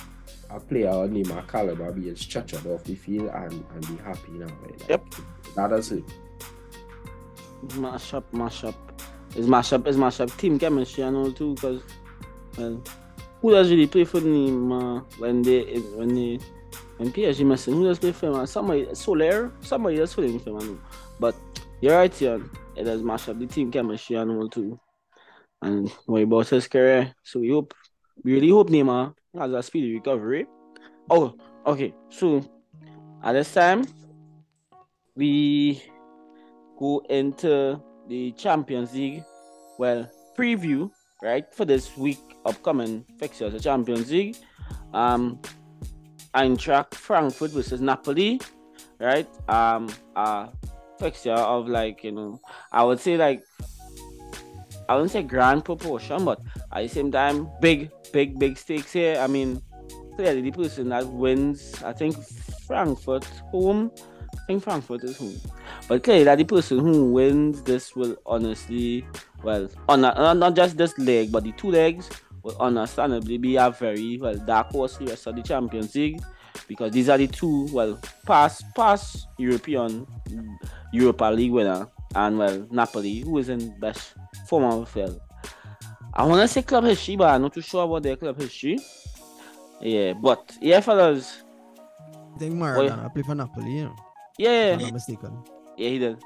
a 0.50 0.60
player 0.60 0.90
on 0.90 1.14
the 1.14 1.24
my 1.24 1.42
caliber 1.42 1.92
being 1.92 2.16
stretched 2.16 2.66
off 2.66 2.84
the 2.84 2.96
field 2.96 3.30
and, 3.34 3.66
and 3.74 3.88
be 3.88 4.04
happy 4.04 4.32
now. 4.32 4.46
Right? 4.62 4.80
Like, 4.80 4.90
Yep. 4.90 5.06
That 5.56 5.70
does 5.70 5.92
it. 5.92 6.04
Mash 7.76 8.14
up, 8.14 8.32
mash 8.34 8.64
up. 8.64 8.76
It's 9.36 9.48
mash 9.48 9.74
up, 9.74 9.86
it's 9.88 9.98
mash 9.98 10.20
up 10.20 10.36
team 10.38 10.58
chemistry 10.58 11.04
and 11.04 11.16
all 11.16 11.32
too, 11.32 11.54
because 11.56 11.82
well, 12.58 12.82
who 13.42 13.52
does 13.52 13.70
really 13.70 13.88
play 13.88 14.06
for 14.06 14.20
them 14.20 14.72
uh, 14.72 15.00
when 15.18 15.42
they 15.42 15.80
when 15.96 16.14
they 16.16 16.40
when 16.98 17.12
PSG 17.12 17.46
missing? 17.46 17.76
Who 17.76 17.86
does 17.86 18.00
play 18.00 18.12
for 18.12 18.32
them? 18.32 18.46
Somebody 18.48 18.88
Soler, 18.94 19.52
somebody 19.62 19.98
does 19.98 20.14
play 20.14 20.38
for 20.40 20.60
them. 20.60 20.82
But 21.20 21.36
you're 21.82 21.96
right, 21.96 22.22
Ian. 22.22 22.50
It 22.76 22.84
does 22.84 23.04
mash 23.04 23.30
up 23.30 23.40
the 23.40 23.46
team 23.46 23.72
chemistry 23.72 24.16
and 24.16 24.32
all 24.32 24.50
too. 24.50 24.80
And 25.62 25.92
worry 26.08 26.24
about 26.24 26.48
his 26.50 26.68
career. 26.68 27.14
So 27.24 27.40
we 27.40 27.50
hope, 27.50 27.74
we 28.24 28.34
really 28.34 28.50
hope 28.50 28.70
Neymar 28.70 29.14
has 29.38 29.52
a 29.52 29.64
speedy 29.64 29.94
recovery. 29.94 30.46
Oh, 31.10 31.36
okay. 31.66 31.94
So 32.10 32.44
at 33.24 33.34
this 33.34 33.54
time, 33.54 33.86
we 35.16 35.84
go 36.78 37.04
into 37.10 37.82
the 38.08 38.32
Champions 38.32 38.94
League. 38.94 39.24
Well, 39.78 40.10
preview 40.38 40.90
right 41.22 41.54
for 41.54 41.66
this 41.66 41.96
week 41.98 42.20
upcoming 42.46 43.06
fixtures, 43.18 43.54
the 43.54 43.60
Champions 43.60 44.12
League. 44.12 44.38
Um, 44.94 45.40
Eintracht 46.34 46.94
Frankfurt 46.94 47.52
versus 47.52 47.82
Napoli, 47.82 48.40
right? 49.00 49.28
Um, 49.50 49.90
a 50.16 50.50
fixture 51.00 51.34
of 51.34 51.68
like 51.68 52.04
you 52.04 52.12
know, 52.12 52.40
I 52.72 52.84
would 52.84 53.00
say 53.00 53.18
like 53.18 53.44
I 54.90 54.96
wouldn't 54.96 55.12
say 55.12 55.22
grand 55.22 55.64
proportion, 55.64 56.26
but 56.26 56.42
at 56.74 56.82
the 56.82 56.88
same 56.88 57.12
time, 57.12 57.48
big, 57.62 57.92
big, 58.12 58.40
big 58.40 58.58
stakes 58.58 58.92
here. 58.92 59.18
I 59.20 59.28
mean, 59.28 59.62
clearly 60.16 60.42
the 60.42 60.52
person 60.52 60.90
that 60.90 61.06
wins, 61.06 61.76
I 61.84 61.94
think 61.94 62.18
Frankfurt 62.66 63.24
home. 63.52 63.92
I 64.34 64.46
think 64.48 64.64
Frankfurt 64.64 65.04
is 65.04 65.16
home. 65.16 65.40
But 65.88 66.04
clearly 66.04 66.24
that 66.24 66.40
the 66.40 66.44
person 66.44 66.80
who 66.80 67.12
wins 67.12 67.62
this 67.62 67.96
will 67.96 68.18
honestly, 68.26 69.06
well, 69.44 69.70
not, 69.88 70.38
not 70.38 70.56
just 70.56 70.76
this 70.76 70.98
leg, 70.98 71.32
but 71.32 71.44
the 71.44 71.52
two 71.52 71.70
legs 71.70 72.10
will 72.42 72.58
understandably 72.60 73.38
be 73.38 73.58
a 73.58 73.70
very 73.70 74.18
well 74.18 74.38
dark 74.38 74.72
horse 74.72 74.98
the 74.98 75.06
rest 75.06 75.28
of 75.28 75.36
the 75.36 75.44
Champions 75.44 75.94
League 75.94 76.20
because 76.68 76.92
these 76.92 77.10
are 77.10 77.18
the 77.18 77.28
two 77.28 77.68
well 77.72 78.00
past 78.26 78.64
past 78.76 79.28
European 79.38 80.08
Europa 80.94 81.26
League 81.26 81.52
winner 81.52 81.88
and 82.16 82.38
well 82.38 82.68
Napoli 82.72 83.20
who 83.20 83.38
is 83.38 83.50
in 83.50 83.78
best 83.80 84.14
form 84.50 84.64
of 84.64 84.90
field. 84.90 85.20
I 86.14 86.26
wanna 86.26 86.48
say 86.48 86.62
club 86.64 86.84
history, 86.86 87.16
but 87.16 87.30
I'm 87.30 87.44
not 87.44 87.54
too 87.54 87.62
sure 87.62 87.86
about 87.86 88.04
their 88.04 88.16
club 88.16 88.38
history. 88.42 88.80
Yeah, 89.80 90.14
but 90.14 90.58
yeah, 90.62 90.80
fellas. 90.82 91.44
I 92.36 92.40
think 92.40 92.56
Maradona 92.56 93.14
played 93.14 93.26
for 93.26 93.36
Napoli, 93.36 93.78
you 93.78 93.84
know. 93.86 93.96
Yeah, 94.38 94.74
If 94.74 94.80
I'm 94.80 94.84
not 94.86 94.94
mistaken. 94.94 95.44
Yeah, 95.78 95.90
he 95.90 96.00
did. 96.00 96.18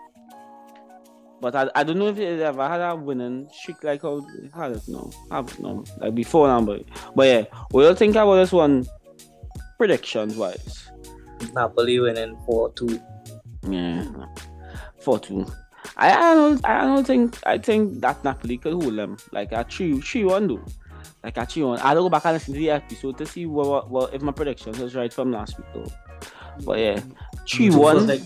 But 1.41 1.55
I, 1.55 1.69
I 1.75 1.83
don't 1.83 1.99
know 1.99 2.07
if 2.07 2.17
he 2.17 2.25
ever 2.25 2.67
had 2.67 2.79
a 2.79 2.95
winning 2.95 3.49
streak 3.51 3.83
like 3.83 4.01
how 4.01 4.21
he 4.21 4.49
had 4.55 4.71
it 4.71 4.83
now. 4.87 5.09
Have 5.29 5.59
no 5.59 5.83
like 5.99 6.15
before 6.15 6.47
now, 6.47 6.61
but 6.61 6.83
but 7.15 7.27
yeah. 7.27 7.43
What 7.71 7.81
do 7.83 7.89
you 7.89 7.95
think 7.95 8.15
about 8.15 8.35
this 8.35 8.51
one? 8.51 8.87
Predictions 9.77 10.37
wise. 10.37 10.89
Napoli 11.53 11.99
winning 11.99 12.37
4 12.45 12.71
2. 12.73 12.99
Yeah. 13.69 14.05
Four 14.99 15.19
two. 15.19 15.45
I, 15.97 16.11
I 16.11 16.33
don't 16.33 16.65
I 16.65 16.81
don't 16.85 17.05
think 17.05 17.37
I 17.45 17.57
think 17.57 18.01
that 18.01 18.23
Napoli 18.23 18.57
could 18.57 18.73
hold 18.73 18.95
them. 18.95 19.17
Like 19.31 19.51
a 19.51 19.63
three 19.63 19.99
three 20.01 20.23
one 20.23 20.47
though. 20.47 20.65
Like 21.23 21.37
a 21.37 21.45
three 21.45 21.63
one. 21.63 21.79
I'll 21.81 21.95
go 22.01 22.09
back 22.09 22.25
and 22.25 22.33
listen 22.33 22.53
to 22.53 22.59
the 22.59 22.71
episode 22.71 23.17
to 23.19 23.25
see 23.25 23.45
what, 23.45 23.67
what, 23.67 23.89
what 23.89 24.13
if 24.13 24.21
my 24.21 24.31
predictions 24.31 24.79
was 24.79 24.95
right 24.95 25.13
from 25.13 25.31
last 25.31 25.57
week 25.57 25.67
though. 25.73 25.91
But 26.65 26.79
yeah. 26.79 26.99
Three 27.47 27.67
Two 27.67 27.73
for, 27.73 27.79
one. 27.79 28.07
Vic- 28.07 28.21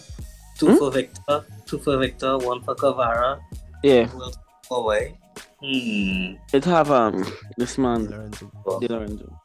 two 0.57 0.67
Hmm? 0.67 0.77
for 0.77 0.91
Victor, 0.91 1.45
two 1.65 1.77
for 1.79 1.97
Victor, 1.97 2.37
one 2.39 2.61
for 2.63 2.75
Kvara. 2.75 3.39
Yeah. 3.83 4.05
Who 4.05 4.31
away? 4.71 5.17
Hmm. 5.61 6.35
It 6.53 6.65
have 6.65 6.89
um 6.91 7.25
this 7.57 7.77
man 7.77 8.05
Lorenzo. 8.09 8.51
Di 8.79 8.87
Lorenzo. 8.87 9.39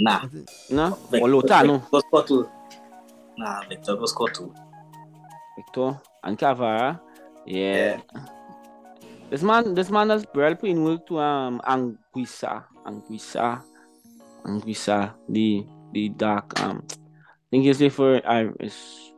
Nah. 0.00 0.20
I 0.22 0.26
think- 0.28 0.48
No? 0.70 0.90
Vic- 1.10 1.22
Or 1.22 1.28
Lozano. 1.28 1.80
Victor 1.82 2.00
score 2.08 2.24
two. 2.24 2.48
Nah, 3.38 3.62
Victor 3.68 3.96
go 3.96 4.06
score 4.06 4.30
two. 4.30 4.52
Victor 5.56 6.00
and 6.24 6.38
Kvara. 6.38 7.00
Yeah. 7.46 8.00
This 9.30 9.42
man, 9.42 9.74
this 9.74 9.90
man 9.90 10.08
has 10.10 10.24
put 10.26 10.64
in 10.64 10.84
work 10.84 11.06
to 11.08 11.18
um 11.18 11.60
Anguissa, 11.66 12.64
Anguissa, 12.86 13.62
Anguissa, 14.44 15.12
the 15.28 15.64
the 15.92 16.08
dark 16.10 16.58
um. 16.62 16.82
I 16.90 17.50
think 17.50 17.64
he's 17.64 17.78
played 17.78 17.92
for 17.92 18.26
Iris, 18.26 19.12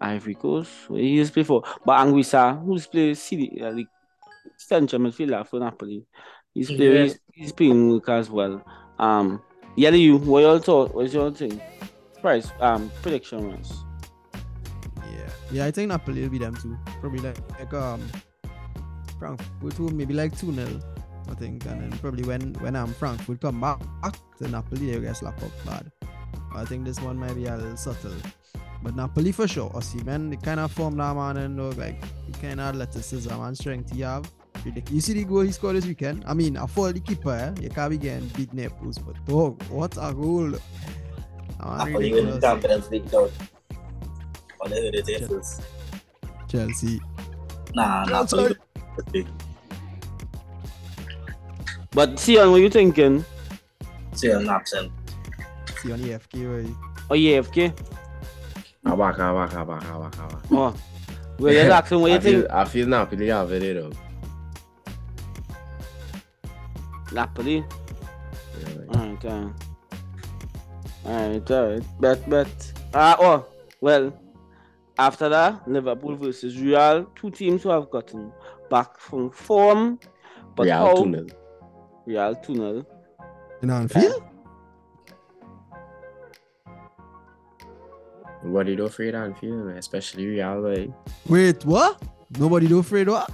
Ivory 0.00 0.34
Coast. 0.34 0.70
Where 0.88 1.00
He 1.00 1.18
has 1.18 1.30
played 1.30 1.46
for, 1.46 1.62
but 1.84 1.98
Anguissa, 2.04 2.64
who's 2.64 2.86
played 2.86 3.16
CD, 3.16 3.60
uh, 3.62 3.72
the 3.72 3.86
central 4.56 5.02
midfielder 5.02 5.46
for 5.46 5.60
Napoli. 5.60 6.04
He's 6.54 6.66
played, 6.66 6.80
Yeah. 6.80 7.02
he's, 7.02 7.18
he's 7.32 7.52
playing 7.52 7.90
work 7.90 8.08
as 8.08 8.28
well. 8.30 8.64
Um, 8.98 9.40
yeah, 9.76 9.90
you, 9.90 10.16
what 10.18 10.40
your 10.40 10.58
thought? 10.58 10.94
What's 10.94 11.14
your 11.14 11.30
thing? 11.30 11.60
Price, 12.20 12.50
um, 12.60 12.90
prediction 13.02 13.48
wise. 13.50 13.72
Yeah. 15.50 15.66
I 15.66 15.70
think 15.70 15.88
Napoli 15.88 16.22
will 16.22 16.30
be 16.30 16.38
them 16.38 16.54
too. 16.54 16.76
Probably 17.00 17.20
like, 17.20 17.38
like 17.58 17.74
um 17.74 18.02
Frankfurt 19.18 19.76
too, 19.76 19.88
maybe 19.90 20.14
like 20.14 20.36
2 20.38 20.52
0. 20.52 20.80
I 21.28 21.34
think. 21.34 21.64
And 21.66 21.82
then 21.82 21.98
probably 21.98 22.24
when 22.24 22.54
when 22.54 22.76
um 22.76 22.92
Frankfurt 22.94 23.40
come 23.40 23.60
back 23.60 23.80
to 24.38 24.48
Napoli, 24.48 24.90
they 24.90 25.00
get 25.00 25.16
slap 25.16 25.42
up 25.42 25.50
bad. 25.64 25.92
I 26.54 26.64
think 26.64 26.84
this 26.84 27.00
one 27.00 27.16
might 27.16 27.34
be 27.34 27.46
a 27.46 27.56
little 27.56 27.76
subtle. 27.76 28.14
But 28.82 28.96
Napoli 28.96 29.30
for 29.30 29.46
sure. 29.46 29.70
Osimhen, 29.70 30.30
the 30.30 30.36
kind 30.36 30.58
of 30.58 30.72
form 30.72 30.96
that 30.96 31.14
man 31.14 31.36
and 31.36 31.56
look 31.56 31.76
like 31.76 32.00
the 32.26 32.38
kind 32.38 32.60
of 32.60 32.68
athleticism 32.68 33.30
and 33.30 33.56
strength 33.56 33.92
he 33.92 34.00
have. 34.00 34.28
You 34.90 35.00
see 35.00 35.14
the 35.14 35.24
goal 35.24 35.40
he 35.40 35.52
scored 35.52 35.76
this 35.76 35.86
weekend? 35.86 36.24
I 36.26 36.34
mean, 36.34 36.56
a 36.56 36.66
fault 36.66 36.94
the 36.94 37.00
keeper, 37.00 37.32
eh? 37.32 37.62
You 37.62 37.70
can't 37.70 37.90
be 37.90 37.98
getting 37.98 38.28
beat 38.28 38.52
Naples, 38.52 38.98
but 38.98 39.16
dog, 39.26 39.62
what 39.64 39.96
a 39.96 40.12
goal! 40.12 40.52
Ah, 41.60 41.84
Napoli 41.84 42.12
winning 42.12 42.26
ridiculous. 42.26 42.42
Champions 42.42 42.90
League 42.90 43.06
though. 43.06 43.30
All 44.60 44.68
they 44.68 44.84
heard 44.84 44.94
it 44.94 45.08
is 45.08 45.28
first. 45.28 45.62
Chelsea. 46.48 47.00
Nah, 47.74 48.04
Chelsea. 48.06 48.36
Napoli. 48.76 49.26
But 51.92 52.18
Sion, 52.18 52.50
what 52.50 52.56
are 52.56 52.60
you 52.60 52.70
thinking? 52.70 53.24
So 54.12 54.26
you're 54.26 54.40
not 54.40 54.60
absent. 54.62 54.92
See 55.82 55.92
on 55.92 56.02
the 56.02 56.10
FK 56.18 56.48
where 56.48 56.64
Oh, 57.10 57.14
yeah, 57.14 57.38
FK. 57.40 57.72
Abaka, 58.84 59.18
abaka, 59.32 59.64
abaka, 59.64 59.90
abaka, 59.90 60.20
abaka. 60.28 60.42
Oh, 60.52 60.74
well, 61.38 61.52
just 61.52 61.70
asking 61.70 62.00
what 62.00 62.10
you 62.10 62.16
I 62.16 62.20
feel, 62.20 62.40
think. 62.42 62.52
I 62.52 62.64
feel 62.64 62.86
Napoli 62.86 63.28
have 63.28 63.52
it 63.52 63.74
though. 63.74 63.92
Napoli. 67.12 67.56
Yeah, 67.56 68.68
like, 68.86 68.96
Alright, 68.96 69.24
uh, 69.24 69.48
alright, 71.06 71.50
alright. 71.50 72.00
Bet, 72.00 72.30
bet. 72.30 72.72
Ah, 72.94 73.16
oh, 73.18 73.46
well, 73.80 74.12
after 74.98 75.28
that, 75.28 75.66
Liverpool 75.68 76.16
versus 76.16 76.58
Real, 76.60 77.04
two 77.14 77.30
teams 77.30 77.62
who 77.62 77.70
have 77.70 77.90
gotten 77.90 78.32
back 78.70 78.98
from 78.98 79.30
form. 79.30 79.98
But 80.54 80.64
Real 80.64 80.76
how? 80.76 80.94
2 81.04 81.12
0. 81.12 81.26
Real 82.06 82.34
2 82.34 82.54
0. 82.54 82.86
in 83.62 83.70
Anfield. 83.70 84.24
Nobody 88.42 88.74
do 88.74 88.86
afraid 88.86 89.14
Anfield, 89.14 89.66
man, 89.66 89.76
especially 89.76 90.26
Real. 90.26 90.60
Like. 90.60 90.90
Wait, 91.28 91.64
what? 91.64 92.02
Nobody 92.38 92.68
do 92.68 92.78
afraid 92.78 93.08
what? 93.08 93.30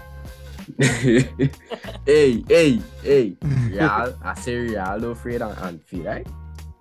hey, 0.81 2.43
hey, 2.49 2.81
hey. 3.03 3.37
Real, 3.43 4.19
I 4.23 4.35
say 4.35 4.57
Real 4.57 4.99
do 5.01 5.11
afraid 5.11 5.43
on, 5.43 5.57
on 5.59 5.79
field, 5.79 6.07
right? 6.07 6.27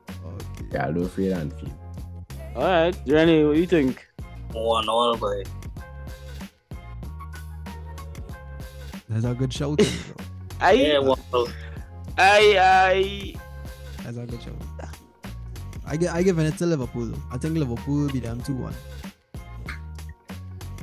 Okay. 0.10 0.66
Real 0.80 0.94
do 0.94 1.04
afraid 1.04 1.32
Anfield. 1.34 1.74
Alright, 2.56 2.96
Rennie, 3.06 3.44
what 3.44 3.56
do 3.56 3.60
you 3.60 3.68
think? 3.68 4.08
One 4.56 4.88
all 4.88 5.18
boy. 5.18 5.44
That's 9.10 9.26
a 9.26 9.34
good 9.36 9.52
shout. 9.52 9.78
bro. 9.78 10.26
I, 10.62 10.72
Yeah, 10.72 11.00
one. 11.00 11.20
I, 12.18 12.56
I, 12.58 13.36
That's 14.04 14.18
a 14.18 14.26
good 14.26 14.42
shout. 14.42 14.56
I 15.86 15.98
get 15.98 16.14
I 16.14 16.24
give 16.24 16.40
it 16.40 16.58
to 16.58 16.66
Liverpool. 16.66 17.14
I 17.32 17.38
think 17.38 17.58
Liverpool 17.58 17.96
will 17.96 18.10
be 18.10 18.20
them 18.20 18.42
two 18.42 18.56
one. 18.56 18.74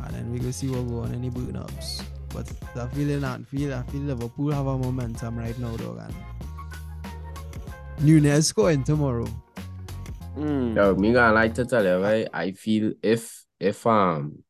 And 0.04 0.14
then 0.14 0.32
we 0.32 0.38
go 0.38 0.50
see 0.50 0.68
what 0.68 0.86
go 0.88 1.00
on 1.00 1.14
any 1.14 1.30
boot 1.30 1.56
ups. 1.56 2.02
But 2.28 2.52
I 2.76 2.86
feel 2.88 3.10
in 3.10 3.24
Anfield, 3.24 3.72
I 3.72 3.82
feel 3.90 4.02
Liverpool 4.02 4.52
have 4.52 4.66
a 4.66 4.78
momentum 4.78 5.38
right 5.38 5.58
now, 5.58 5.76
dog. 5.76 5.98
And 5.98 6.14
Nunez 8.04 8.46
scoring 8.46 8.84
tomorrow. 8.84 9.26
Mm. 10.36 10.76
Yo, 10.76 10.94
me 10.94 11.12
gonna 11.12 11.34
like 11.34 11.54
to 11.54 11.64
tell 11.64 11.84
you, 11.84 11.96
right? 11.98 12.28
I 12.32 12.52
feel 12.52 12.92
if 13.02 13.41
if 13.62 13.86
um 13.86 14.42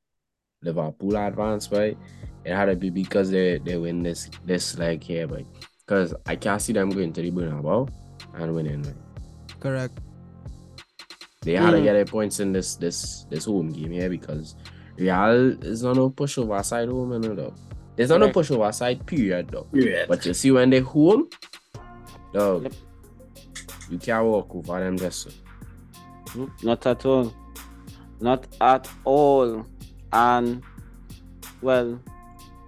Liverpool 0.63 1.17
advance, 1.17 1.71
right, 1.71 1.97
it 2.45 2.55
had 2.55 2.67
to 2.67 2.77
be 2.77 2.89
because 2.91 3.31
they 3.31 3.59
they 3.59 3.77
win 3.77 4.03
this 4.03 4.31
this 4.45 4.79
leg 4.79 5.03
here, 5.05 5.27
but 5.27 5.45
because 5.85 6.15
I 6.27 6.37
can't 6.37 6.63
see 6.63 6.73
them 6.73 6.91
going 6.91 7.13
to 7.13 7.23
the 7.23 7.31
Bernabeu 7.31 7.89
and 8.35 8.55
winning. 8.55 8.83
Right? 8.83 8.97
Correct. 9.61 9.95
They 11.43 11.55
had 11.55 11.73
to 11.73 11.79
Mm. 11.79 11.83
get 11.85 11.93
their 11.95 12.05
points 12.07 12.41
in 12.41 12.53
this 12.53 12.77
this 12.77 13.27
this 13.29 13.45
home 13.45 13.71
game 13.71 13.91
here 13.93 14.09
because 14.09 14.55
Real 14.97 15.59
is 15.65 15.83
not 15.83 15.97
no 15.97 16.11
pushover 16.11 16.65
side 16.65 16.89
home, 16.89 17.13
you 17.13 17.19
know, 17.19 17.35
though. 17.35 17.55
There's 17.97 18.11
not 18.11 18.21
no 18.21 18.31
Correct. 18.31 18.49
pushover 18.51 18.73
side 18.73 19.05
period, 19.07 19.49
though. 19.51 19.65
Period. 19.73 20.07
But 20.09 20.25
you 20.25 20.33
see 20.35 20.51
when 20.53 20.71
they 20.71 20.81
home, 20.81 21.29
dog, 22.33 22.63
Yep. 22.65 22.73
you 23.91 23.99
can't 23.99 24.25
walk 24.25 24.55
over 24.55 24.79
them 24.81 24.97
just 24.97 25.23
so. 25.23 25.31
Mm, 26.39 26.51
Not 26.63 26.87
at 26.87 27.05
all. 27.05 27.35
Not 28.23 28.47
at 28.61 28.89
all. 29.05 29.67
And 30.13 30.63
well, 31.61 32.01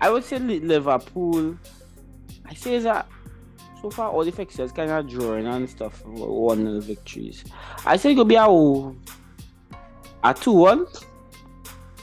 I 0.00 0.10
would 0.10 0.24
say 0.24 0.38
Liverpool. 0.38 1.56
I 2.44 2.54
say 2.54 2.78
that 2.80 3.06
so 3.80 3.90
far 3.90 4.10
all 4.10 4.24
the 4.24 4.32
fixtures 4.32 4.72
kind 4.72 4.90
of 4.90 5.08
drawing 5.08 5.46
and 5.46 5.70
stuff. 5.70 6.04
One 6.04 6.64
nil 6.64 6.80
victories. 6.80 7.44
I 7.86 7.96
say 7.96 8.12
it 8.12 8.16
could 8.16 8.28
be 8.28 8.34
a 8.34 8.44
a 8.44 10.34
two 10.34 10.52
one. 10.52 10.86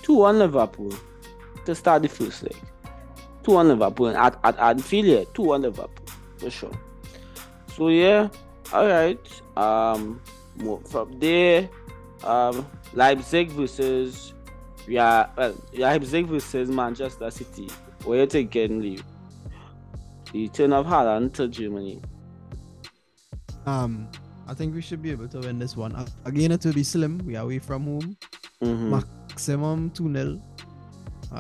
Two 0.02 0.14
one 0.14 0.40
Liverpool 0.40 0.94
to 1.66 1.76
start 1.76 2.04
the 2.04 2.10
first 2.10 2.44
leg. 2.44 2.56
Two 3.44 3.54
one 3.54 3.68
Liverpool 3.68 4.16
at 4.16 4.40
at 4.44 4.58
Anfield. 4.60 5.34
Two 5.36 5.44
one 5.44 5.64
Liverpool 5.64 6.06
for 6.38 6.50
sure. 6.50 6.72
So 7.76 7.90
yeah, 7.90 8.30
all 8.72 8.88
right. 8.88 9.42
Um, 9.58 10.22
from 10.86 11.20
there, 11.20 11.70
um, 12.24 12.66
Leipzig 12.94 13.50
versus 13.52 14.34
yeah, 14.88 15.28
well, 15.38 15.56
Leipzig 15.74 16.26
versus 16.28 16.70
Manchester 16.70 17.30
City. 17.32 17.68
What 18.04 18.16
you 18.18 18.26
thinking, 18.26 18.82
leave? 18.82 19.04
The 20.34 20.48
turn 20.50 20.74
of 20.74 20.86
Haaland 20.86 21.34
to 21.34 21.48
Germany. 21.48 22.02
Um, 23.66 24.08
I 24.48 24.54
think 24.54 24.74
we 24.74 24.82
should 24.82 25.02
be 25.02 25.12
able 25.12 25.28
to 25.30 25.40
win 25.40 25.60
this 25.60 25.78
one. 25.78 25.94
Uh, 25.96 26.06
Again, 26.26 26.52
it 26.52 26.66
will 26.66 26.74
be 26.74 26.84
slim. 26.84 27.20
We 27.26 27.36
are 27.36 27.44
away 27.44 27.60
from 27.60 27.84
home. 27.86 28.18
Mm-hmm. 28.64 28.90
Maximum 29.30 29.90
2 29.92 30.14
0. 30.14 30.42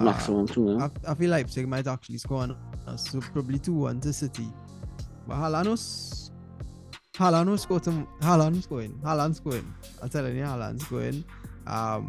Maximum 0.01 0.47
two. 0.47 0.77
no? 0.77 0.85
I, 1.05 1.11
I 1.11 1.15
feel 1.15 1.31
Leipzig 1.31 1.67
might 1.67 1.87
actually 1.87 2.17
score 2.19 2.43
on 2.43 2.55
us, 2.87 3.09
so 3.09 3.19
probably 3.19 3.59
2 3.59 3.73
1 3.73 3.99
to 4.01 4.13
City. 4.13 4.47
But 5.27 5.35
Haaland 5.37 5.67
was. 5.67 6.31
Haaland 7.15 7.49
was 7.49 7.61
scoring. 7.63 7.83
to- 7.83 8.07
Haaland 8.25 8.55
was 8.55 8.63
scoring. 8.63 8.99
Haaland 9.03 9.35
scoring. 9.35 9.73
I'm 10.01 10.09
telling 10.09 10.37
you, 10.37 10.43
Haaland 10.43 10.79
scoring. 10.81 11.23
Um, 11.67 12.07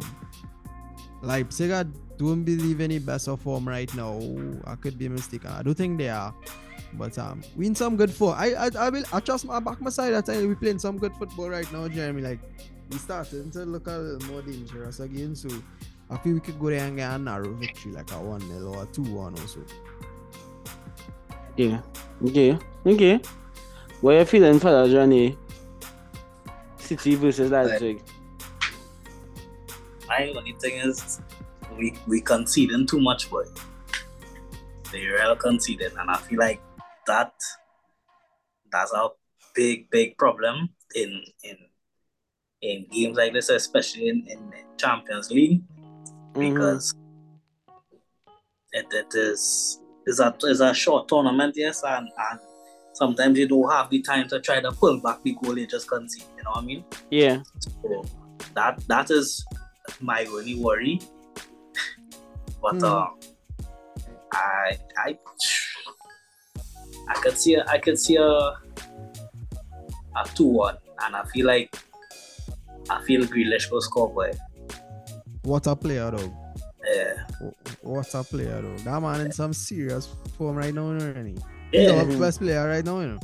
Leipzig, 1.21 1.71
I 1.71 1.83
don't 2.17 2.43
believe 2.43 2.81
any 2.81 2.99
best 2.99 3.27
of 3.27 3.41
form 3.41 3.67
right 3.67 3.93
now. 3.95 4.19
I 4.65 4.75
could 4.75 4.97
be 4.97 5.07
mistaken. 5.07 5.51
I 5.51 5.63
don't 5.63 5.75
think 5.75 5.97
they 5.97 6.09
are. 6.09 6.33
But 6.93 7.17
um, 7.17 7.41
we 7.55 7.65
in 7.65 7.75
some 7.75 7.95
good 7.95 8.11
football. 8.11 8.35
I 8.37 8.49
I 8.53 8.69
I, 8.77 8.89
will, 8.89 9.03
I 9.11 9.19
trust 9.19 9.45
my 9.45 9.59
back 9.59 9.81
my 9.81 9.89
side. 9.89 10.13
I 10.13 10.21
tell 10.21 10.39
you, 10.39 10.47
we 10.47 10.55
playing 10.55 10.79
some 10.79 10.97
good 10.97 11.15
football 11.15 11.49
right 11.49 11.71
now, 11.73 11.87
Jeremy. 11.87 12.21
Like 12.21 12.39
we 12.91 12.97
starting 12.97 13.49
to 13.51 13.65
look 13.65 13.87
a 13.87 13.97
little 13.97 14.31
more 14.31 14.41
dangerous 14.41 14.99
again. 14.99 15.35
So 15.35 15.49
I 16.09 16.17
feel 16.17 16.33
we 16.33 16.39
could 16.39 16.59
go 16.59 16.69
there 16.69 16.85
and 16.85 16.97
get 16.97 17.11
a 17.11 17.17
narrow 17.17 17.53
victory, 17.53 17.93
like 17.93 18.11
a 18.11 18.19
one 18.21 18.41
0 18.41 18.73
or 18.73 18.83
a 18.83 18.85
two 18.87 19.03
one 19.03 19.33
or 19.33 19.47
so. 19.47 19.61
Yeah. 21.57 21.81
Okay. 22.23 22.57
Okay. 22.85 23.21
What 24.01 24.15
are 24.15 24.19
you 24.19 24.25
feeling 24.25 24.59
for 24.59 24.71
that 24.71 24.89
journey? 24.91 25.37
City 26.77 27.15
versus 27.15 27.49
Leipzig. 27.49 28.03
Only 30.21 30.53
thing 30.59 30.77
is 30.77 31.21
we 31.77 31.93
we 32.07 32.21
conceding 32.21 32.85
too 32.87 32.99
much, 32.99 33.29
boy. 33.29 33.45
They 34.91 35.05
real 35.05 35.35
conceding, 35.35 35.91
and 35.97 36.09
I 36.09 36.17
feel 36.17 36.39
like 36.39 36.61
that 37.07 37.33
that's 38.71 38.93
a 38.93 39.09
big 39.55 39.89
big 39.89 40.17
problem 40.17 40.69
in 40.95 41.23
in 41.43 41.57
in 42.61 42.85
games 42.91 43.17
like 43.17 43.33
this, 43.33 43.49
especially 43.49 44.09
in, 44.09 44.25
in 44.27 44.51
Champions 44.77 45.29
League, 45.31 45.61
Mhm. 46.33 46.53
because 46.53 46.93
it, 48.71 48.85
it 48.91 49.13
is 49.13 49.79
is 50.07 50.19
a 50.19 50.35
is 50.43 50.61
a 50.61 50.73
short 50.73 51.07
tournament, 51.07 51.53
yes, 51.57 51.83
and 51.83 52.07
and 52.29 52.39
sometimes 52.93 53.37
you 53.39 53.47
don't 53.47 53.69
have 53.71 53.89
the 53.89 54.01
time 54.01 54.27
to 54.29 54.39
try 54.39 54.61
to 54.61 54.71
pull 54.71 54.99
back 55.01 55.21
the 55.23 55.35
goal 55.41 55.57
you 55.57 55.67
just 55.67 55.87
concede. 55.89 56.25
You 56.37 56.43
know 56.43 56.51
what 56.51 56.63
I 56.63 56.65
mean? 56.65 56.85
Yeah. 57.09 57.41
So 57.59 58.03
that 58.55 58.79
that 58.87 59.09
is 59.11 59.45
my 60.01 60.25
only 60.25 60.55
worry. 60.55 60.99
but 62.61 62.81
uh, 62.83 63.07
I 64.33 64.77
I 64.97 65.17
I 67.09 67.13
could 67.15 67.37
see 67.37 67.55
a, 67.55 67.65
I 67.67 67.77
could 67.77 67.99
see 67.99 68.15
a 68.15 68.23
a 68.23 68.53
two 70.35 70.45
one, 70.45 70.77
and 71.03 71.15
I 71.15 71.23
feel 71.25 71.47
like 71.47 71.75
I 72.89 73.01
feel 73.03 73.21
Grealish 73.23 73.71
will 73.71 73.81
score, 73.81 74.09
boy. 74.13 74.31
What 75.43 75.67
a 75.67 75.75
player 75.75 76.11
though. 76.11 76.33
Yeah, 76.85 77.23
What 77.81 78.13
a 78.13 78.23
player 78.23 78.61
though. 78.61 78.77
That 78.83 79.01
man 79.01 79.21
in 79.21 79.31
some 79.31 79.53
serious 79.53 80.07
form 80.37 80.57
right 80.57 80.73
now, 80.73 80.87
already. 80.87 81.35
He's 81.71 81.89
yeah, 81.89 81.95
our 81.99 82.05
best 82.05 82.39
player 82.39 82.67
right 82.67 82.83
now, 82.83 82.99
you 82.99 83.07
know. 83.07 83.19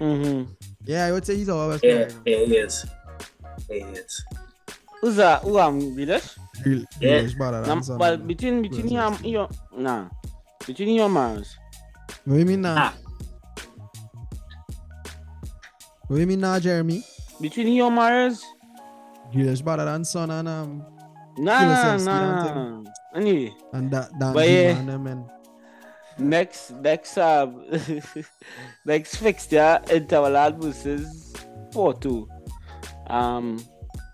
Mm-hmm. 0.00 0.52
Yeah, 0.84 1.04
I 1.06 1.12
would 1.12 1.26
say 1.26 1.36
he's 1.36 1.48
our 1.48 1.70
best 1.70 1.84
yeah, 1.84 2.06
player. 2.06 2.22
yeah, 2.24 2.46
he 2.46 2.56
is. 2.56 2.86
He 3.68 3.74
is. 3.76 4.24
Who's 5.00 5.16
that? 5.16 5.42
Who 5.42 5.58
am 5.58 5.80
Grealish? 5.96 6.36
Greal- 6.62 6.84
Yeah. 7.00 7.20
Grealish 7.20 7.38
better 7.38 7.60
than 7.60 7.68
Nam- 7.68 7.82
Son, 7.82 7.98
well, 7.98 8.16
between 8.16 8.62
between 8.62 8.82
Who's 8.88 9.18
him, 9.20 9.24
your 9.24 9.48
nah, 9.76 10.08
between 10.66 10.94
your 10.94 11.08
Mars. 11.08 11.56
What 12.24 12.34
do 12.34 12.40
you 12.40 12.46
mean 12.46 12.60
now? 12.62 12.76
Ah. 12.78 12.94
What 16.06 16.16
do 16.16 16.20
you 16.20 16.26
mean 16.26 16.40
now, 16.40 16.58
Jeremy? 16.58 17.04
Between 17.40 17.68
your 17.68 17.90
Mars. 17.90 18.44
Grealish 19.32 19.64
better 19.64 19.84
than 19.84 20.04
Son 20.04 20.30
and 20.30 20.48
um 20.48 20.84
Nah, 21.38 21.60
Kulusevski 21.60 22.04
nah, 22.04 22.46
and 22.52 22.84
nah. 22.84 22.90
Anyway, 23.14 23.54
and 23.72 23.90
that 23.90 24.10
that 24.18 24.34
But 24.34 24.48
yeah. 24.48 24.76
and 24.76 24.88
them 24.88 25.06
and 25.06 25.24
next 26.18 26.72
next 26.72 27.16
um 27.16 27.64
next 28.84 29.16
fixture 29.16 29.80
Inter 29.90 30.22
Milan 30.22 30.60
versus 30.60 31.32
Porto. 31.72 32.28
Um, 33.06 33.58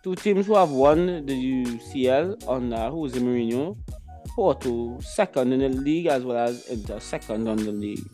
two 0.07 0.15
teams 0.15 0.47
who 0.47 0.55
have 0.55 0.71
won 0.71 1.27
the 1.27 1.35
UCL 1.35 2.47
under 2.47 2.77
Jose 2.95 3.19
Mourinho. 3.19 3.77
Porto 4.37 5.01
second 5.01 5.53
in 5.53 5.59
the 5.59 5.69
league 5.69 6.07
as 6.07 6.23
well 6.23 6.47
as 6.47 6.65
Inter 6.69 7.01
second 7.01 7.49
on 7.49 7.57
the 7.57 7.73
league. 7.73 8.07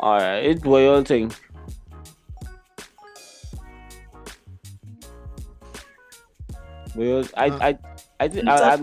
Alright, 0.00 0.58
what 0.64 0.78
you 0.80 0.90
all 0.90 1.04
think? 1.04 1.32
Well, 6.96 7.22
I, 7.36 7.48
Uh, 7.48 7.58
I, 7.60 7.78
I, 8.18 8.28
think 8.28 8.48
I, 8.48 8.74
I, 8.74 8.78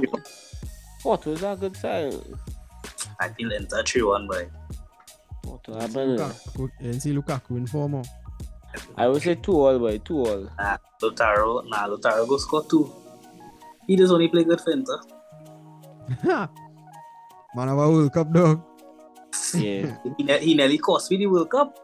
Porto 1.03 1.33
is 1.33 1.43
a 1.43 1.57
good 1.59 1.75
side. 1.75 2.15
I 3.19 3.27
feel 3.27 3.51
Inter 3.51 3.83
three 3.83 4.03
one, 4.03 4.25
boy. 4.25 4.47
Porto, 5.43 5.77
I 5.77 5.87
believe. 5.87 6.19
Lukaku, 6.19 6.69
and 6.79 7.01
see 7.01 7.11
Lukaku 7.13 7.57
in 7.57 7.67
form. 7.67 7.95
oh. 7.95 8.03
I 8.95 9.07
would 9.07 9.21
say 9.21 9.35
two 9.35 9.53
all, 9.59 9.79
boy, 9.79 9.97
two 9.99 10.19
all. 10.25 10.47
Nah, 10.57 10.77
Lautaro, 11.01 11.63
nah, 11.69 11.87
Lautaro 11.87 12.27
go 12.27 12.37
score 12.37 12.65
two. 12.65 12.91
He 13.87 13.95
does 13.95 14.11
only 14.11 14.27
play 14.27 14.43
good 14.43 14.61
for 14.61 14.71
Inter. 14.71 14.99
Man 17.55 17.67
of 17.69 17.77
a 17.79 17.89
World 17.89 18.13
Cup 18.13 18.31
dog. 18.31 18.61
Yeah. 19.55 19.97
He, 20.17 20.23
ne- 20.23 20.39
he 20.39 20.53
nearly 20.53 20.77
cost 20.77 21.09
me 21.11 21.17
the 21.17 21.25
World 21.27 21.49
Cup. 21.49 21.77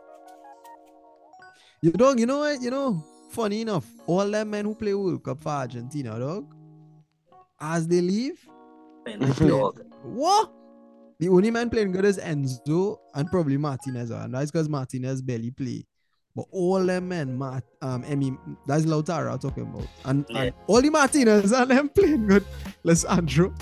You 1.82 1.92
dog, 1.92 2.20
you 2.20 2.26
know 2.26 2.40
what? 2.40 2.62
You 2.62 2.72
know, 2.72 3.04
funny 3.32 3.62
enough, 3.62 3.86
all 4.08 4.30
them 4.30 4.50
men 4.52 4.66
who 4.66 4.76
play 4.76 4.94
World 4.94 5.24
Cup 5.24 5.40
for 5.40 5.50
Argentina, 5.50 6.18
dog, 6.20 6.54
as 7.60 7.88
they 7.88 8.02
leave, 8.02 8.40
Man, 9.06 9.20
Mhm. 9.22 9.48
dog. 9.48 9.82
what? 10.04 10.52
The 11.20 11.30
only 11.30 11.50
man 11.50 11.70
playing 11.70 11.92
good 11.94 12.06
is 12.06 12.18
Enzo 12.18 12.98
and 13.14 13.30
probably 13.32 13.58
Martinez, 13.58 14.10
and 14.12 14.34
that's 14.34 14.52
because 14.52 14.68
Martinez 14.68 15.22
barely 15.22 15.52
play. 15.52 15.86
But 16.36 16.48
all 16.52 16.84
them 16.86 17.08
men, 17.08 17.38
Mart, 17.38 17.64
um, 17.82 18.04
Emi, 18.04 18.38
that's 18.66 18.86
Lautaro 18.86 19.32
I'm 19.32 19.40
talking 19.40 19.64
about, 19.64 19.88
and, 20.04 20.26
and 20.36 20.54
all 20.68 20.82
the 20.82 20.90
Martinez 20.90 21.54
and 21.54 21.72
them 21.72 21.88
playing 21.90 22.28
good. 22.28 22.44
Let's 22.84 23.06
Andrew. 23.06 23.54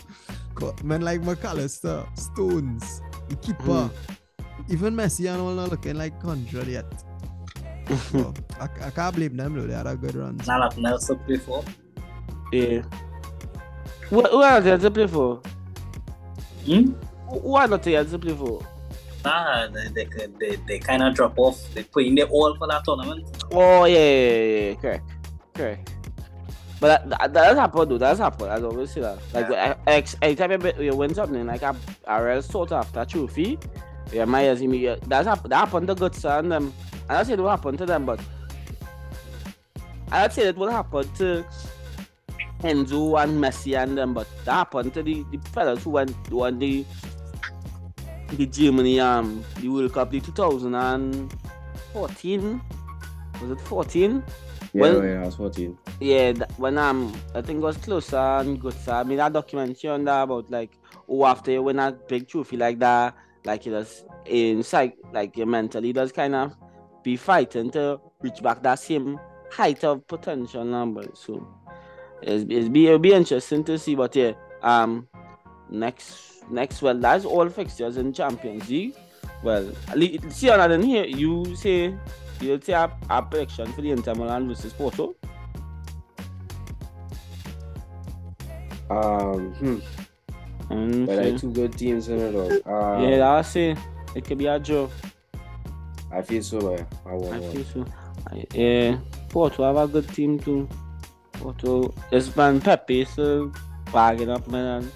men 0.83 1.01
like 1.01 1.21
Mac 1.23 1.43
Allister, 1.45 2.03
Stones, 2.15 3.01
the 3.29 3.35
keeper, 3.35 3.91
even 4.69 4.95
Messi 4.95 5.31
and 5.31 5.39
all 5.39 5.51
not 5.53 5.69
looking 5.69 5.95
like 5.97 6.19
hundred 6.21 6.67
yet. 6.67 6.85
So, 8.11 8.33
I, 8.61 8.69
I 8.87 8.89
can't 8.91 9.13
blame 9.15 9.35
them 9.35 9.55
though. 9.55 9.67
They 9.67 9.73
had 9.73 9.85
a 9.87 9.95
good 9.97 10.15
run. 10.15 10.37
Nah, 10.47 10.57
nothing 10.57 10.85
else 10.85 11.05
to 11.07 11.15
play 11.15 11.37
for. 11.37 11.63
yeah. 12.53 12.81
Who, 14.09 14.21
who 14.21 14.41
are 14.41 14.61
they 14.61 14.77
to 14.77 14.89
play 14.89 15.05
for? 15.05 15.41
Hmm? 16.65 16.93
Who, 17.29 17.39
who 17.39 17.55
are 17.55 17.67
not 17.67 17.83
here 17.85 18.03
to 18.05 18.17
play 18.17 18.33
for? 18.33 18.65
Nah, 19.23 19.67
they, 19.67 19.87
they, 19.89 20.27
they, 20.39 20.55
they 20.67 20.79
kind 20.79 21.01
of 21.01 21.15
drop 21.15 21.37
off. 21.37 21.73
They 21.73 21.83
put 21.83 22.05
in 22.05 22.15
their 22.15 22.25
all 22.25 22.55
for 22.57 22.67
that 22.67 22.83
tournament. 22.83 23.25
Oh 23.51 23.85
yeah, 23.85 23.97
yeah, 23.97 24.29
yeah, 24.29 24.69
yeah, 24.69 24.75
correct, 24.75 25.09
correct. 25.53 25.93
But 26.83 27.09
that, 27.09 27.09
that, 27.09 27.33
that 27.33 27.43
does 27.45 27.57
happen, 27.57 27.89
though. 27.89 27.97
That's 27.97 28.19
happen. 28.19 28.49
I 28.49 28.61
always 28.61 28.91
say 28.91 28.99
that. 28.99 29.17
Like 29.33 29.47
Yeah. 29.49 29.55
Eh, 29.55 29.91
eh, 29.91 29.95
ex, 29.95 30.17
anytime 30.21 30.51
you, 30.51 30.73
you 30.79 30.95
win 30.95 31.15
something, 31.15 31.47
like 31.47 31.61
a, 31.61 31.73
a 32.05 32.21
real 32.21 32.41
sort 32.41 32.73
after 32.73 33.05
trophy, 33.05 33.57
yeah, 34.11 34.25
my 34.25 34.43
as 34.47 34.61
me. 34.61 34.79
yeah, 34.79 34.95
That's 35.07 35.25
happen. 35.25 35.49
That 35.49 35.59
happened 35.59 35.87
to 35.87 35.95
Guts 35.95 36.25
and 36.25 36.51
them. 36.51 36.73
I 37.07 37.15
don't 37.15 37.25
say 37.25 37.33
it 37.33 37.39
will 37.39 37.49
happen 37.49 37.77
to 37.77 37.85
them, 37.85 38.05
but 38.05 38.19
I 40.11 40.21
don't 40.21 40.33
say 40.33 40.47
it 40.47 40.57
will 40.57 40.69
happen 40.69 41.07
to 41.19 41.45
Enzo 42.59 43.23
and 43.23 43.41
Messi 43.41 43.81
and 43.81 43.97
them. 43.97 44.13
But 44.13 44.27
that 44.43 44.53
happened 44.53 44.93
to 44.95 45.03
the, 45.03 45.23
the 45.31 45.37
fellas 45.51 45.85
who 45.85 45.91
went 45.91 46.13
won 46.31 46.59
the 46.59 46.85
the 48.37 48.45
Germany 48.45 48.99
um 48.99 49.43
the 49.59 49.69
World 49.69 49.93
Cup 49.93 50.11
the 50.11 50.19
2014 50.19 52.61
was 53.41 53.51
it 53.51 53.61
14 53.61 54.23
Yeah, 54.73 54.81
Well- 54.81 55.03
yeah, 55.05 55.21
I 55.21 55.25
was 55.25 55.35
14. 55.35 55.77
yeah 55.99 56.31
th- 56.33 56.49
when 56.57 56.77
um 56.77 57.13
I 57.35 57.41
think 57.41 57.57
it 57.59 57.63
was 57.63 57.77
closer 57.77 58.17
and 58.17 58.59
good 58.59 58.73
so 58.73 58.93
I 58.93 59.03
mean 59.03 59.17
that 59.17 59.33
documentary 59.33 59.89
on 59.89 60.05
that 60.05 60.23
about 60.23 60.49
like 60.49 60.71
oh 61.09 61.25
after 61.25 61.51
you 61.51 61.61
win 61.63 61.79
a 61.79 61.91
big 61.91 62.27
trophy 62.27 62.57
like 62.57 62.79
that 62.79 63.15
like 63.45 63.65
you 63.65 63.73
just 63.73 64.05
inside 64.25 64.93
like 65.11 65.35
you 65.37 65.45
mentally 65.45 65.93
does 65.93 66.11
kind 66.11 66.33
of 66.35 66.53
be 67.03 67.17
fighting 67.17 67.69
to 67.71 67.99
reach 68.21 68.41
back 68.41 68.63
that 68.63 68.79
same 68.79 69.19
height 69.51 69.83
of 69.83 70.07
potential 70.07 70.63
number 70.63 71.03
so 71.13 71.45
it's, 72.21 72.45
it's 72.49 72.69
be 72.69 72.87
it'll 72.87 72.99
be 72.99 73.13
interesting 73.13 73.63
to 73.63 73.77
see 73.77 73.95
but 73.95 74.15
yeah 74.15 74.31
um 74.61 75.07
next 75.73 76.43
next 76.49 76.81
well 76.81 76.95
that's 76.97 77.25
all 77.25 77.49
fixtures 77.49 77.97
in 77.97 78.13
Champions 78.13 78.69
League 78.69 78.95
well 79.43 79.69
see 80.29 80.49
on 80.49 80.71
in 80.71 80.81
here 80.81 81.05
you 81.05 81.55
say 81.55 81.93
you'll 82.39 82.61
say 82.61 82.73
a, 82.73 82.91
a 83.09 83.21
prediction 83.21 83.71
for 83.73 83.81
the 83.81 83.91
Inter 83.91 84.13
Milan 84.15 84.47
versus 84.47 84.71
Porto 84.73 85.15
Um, 88.89 89.53
hmm. 89.55 89.77
Mm, 90.69 91.05
But 91.07 91.15
so- 91.15 91.21
I 91.23 91.37
two 91.37 91.51
good 91.51 91.73
teams 91.77 92.09
in 92.09 92.19
it, 92.19 92.31
though. 92.31 92.61
Um, 92.71 93.03
yeah, 93.03 93.17
that's 93.17 93.55
it. 93.55 93.77
It 94.15 94.25
could 94.25 94.37
be 94.37 94.45
a 94.45 94.59
draw. 94.59 94.87
I 96.11 96.21
feel 96.21 96.43
so, 96.43 96.59
man. 96.59 96.85
I 97.05 97.15
I 97.15 97.39
feel 97.51 97.63
so. 97.63 97.85
I, 98.31 98.45
yeah, 98.53 98.97
Porto 99.29 99.63
have 99.63 99.77
a 99.77 99.87
good 99.87 100.07
team 100.09 100.37
too. 100.39 100.69
Porto, 101.33 101.93
it's 102.11 102.35
man 102.35 102.61
Pepe 102.61 103.05
so 103.05 103.51
bagging 103.91 104.29
up 104.29 104.47
man. 104.47 104.91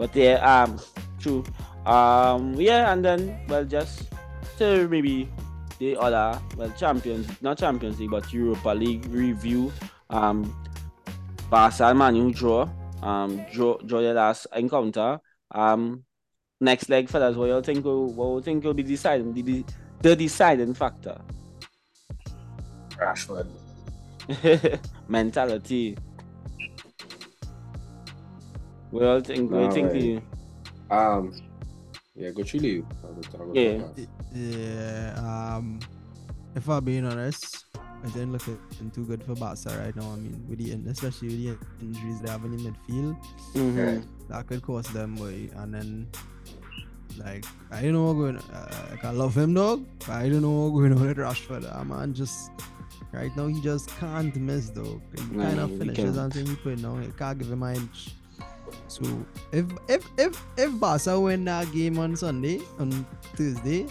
But 0.00 0.16
yeah, 0.16 0.40
um, 0.40 0.80
true. 1.18 1.44
Um, 1.84 2.54
yeah, 2.54 2.90
and 2.90 3.04
then 3.04 3.38
well, 3.48 3.66
just 3.66 4.08
to 4.56 4.88
maybe 4.88 5.28
the 5.78 5.94
other 5.98 6.40
well 6.56 6.70
champions, 6.70 7.28
not 7.42 7.58
Champions 7.58 8.00
League, 8.00 8.10
but 8.10 8.32
Europa 8.32 8.70
League 8.70 9.04
review. 9.10 9.70
Um, 10.08 10.56
Barca 11.50 11.84
and 11.88 11.98
Man 11.98 12.16
U 12.16 12.32
draw. 12.32 12.66
Um, 13.02 13.44
draw 13.52 13.76
draw 13.84 14.00
their 14.00 14.14
last 14.14 14.46
encounter. 14.56 15.20
Um, 15.50 16.04
next 16.62 16.88
leg, 16.88 17.10
fellas, 17.10 17.36
what 17.36 17.46
you 17.50 17.60
think? 17.60 17.84
will- 17.84 18.10
What 18.14 18.36
you 18.36 18.40
think 18.40 18.64
will 18.64 18.72
be 18.72 18.82
deciding 18.82 19.34
the, 19.34 19.64
the 20.00 20.16
deciding 20.16 20.72
factor? 20.72 21.20
Rashford. 22.96 23.48
mentality. 25.08 25.96
What 28.90 29.02
you 29.02 29.20
think? 29.22 29.50
What 29.50 29.60
you 29.60 29.66
No 29.66 29.70
think? 29.72 29.92
way. 29.92 30.00
you- 30.00 30.22
Um, 30.90 31.32
yeah, 32.16 32.30
go 32.30 32.42
chile 32.42 32.68
you. 32.68 32.86
I'll 33.04 33.12
go- 33.14 33.38
I'll 33.38 33.46
go 33.46 33.52
Yeah. 33.54 33.78
talk 33.78 33.86
about 33.86 33.98
it. 33.98 34.08
Yeah, 34.34 35.54
um, 35.56 35.78
if 36.56 36.68
I'm 36.68 36.84
being 36.84 37.04
honest, 37.04 37.66
I 37.76 38.08
didn't 38.08 38.32
look 38.32 38.48
at 38.48 38.58
too 38.94 39.04
good 39.04 39.22
for 39.22 39.34
Barca 39.36 39.68
right 39.78 39.94
now. 39.94 40.12
I 40.12 40.16
mean, 40.16 40.44
with 40.48 40.58
the 40.58 40.72
in- 40.72 40.88
especially 40.88 41.28
with 41.28 41.58
the 41.78 41.84
injuries 41.86 42.20
they 42.20 42.30
have 42.30 42.44
in 42.44 42.56
the 42.56 42.70
midfield, 42.70 43.16
Mhm. 43.54 44.02
that 44.28 44.46
could 44.48 44.62
cost 44.62 44.92
them. 44.92 45.14
Boy. 45.16 45.50
And 45.54 45.74
then, 45.74 46.06
like, 47.18 47.44
I 47.70 47.82
don't 47.82 47.92
know 47.92 48.06
what 48.06 48.14
going. 48.14 48.36
Uh, 48.38 48.86
like, 48.90 49.04
I 49.04 49.10
love 49.12 49.36
him, 49.36 49.54
dog. 49.54 49.84
But 50.00 50.10
I 50.10 50.28
don't 50.28 50.42
know 50.42 50.50
what 50.66 50.70
going 50.80 50.92
on 50.94 51.00
with 51.06 51.16
Rashford. 51.18 51.68
Ah, 51.70 51.84
man, 51.84 52.14
just 52.14 52.50
right 53.12 53.30
now 53.36 53.46
he 53.46 53.60
just 53.60 53.88
can't 54.00 54.34
miss, 54.36 54.70
dog. 54.70 55.00
He 55.16 55.36
Nah, 55.36 55.44
kind 55.44 55.60
of 55.60 55.70
he 55.70 55.78
finishes 55.78 56.04
can't. 56.16 56.18
and 56.18 56.32
thing 56.34 56.46
he 56.46 56.56
put 56.56 56.80
now. 56.80 56.98
You 56.98 57.12
can't 57.16 57.38
give 57.38 57.52
him 57.52 57.62
an 57.62 57.76
inch. 57.76 58.16
So 58.90 59.06
if 59.54 59.66
if 59.86 60.02
if 60.18 60.34
if 60.58 60.70
Barca 60.82 61.14
win 61.14 61.44
that 61.46 61.70
game 61.70 61.94
on 62.02 62.16
Sunday 62.18 62.58
on 62.82 62.90
Thursday, 63.38 63.86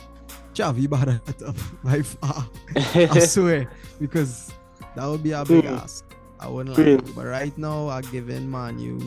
Xavi 0.51 0.89
better 0.91 1.21
it 1.23 1.39
up 1.43 1.55
by 1.83 2.03
far. 2.03 2.43
I 2.75 3.19
swear 3.23 3.71
because 3.99 4.51
that 4.99 5.07
would 5.07 5.23
be 5.23 5.31
a 5.31 5.45
big 5.47 5.63
Hmm. 5.63 5.79
ask. 5.79 6.03
I 6.39 6.47
wouldn't 6.51 6.75
like 6.77 6.99
it. 6.99 7.15
But 7.15 7.27
right 7.31 7.55
now, 7.57 7.87
I'm 7.87 8.03
giving 8.11 8.47
Manu 8.51 8.99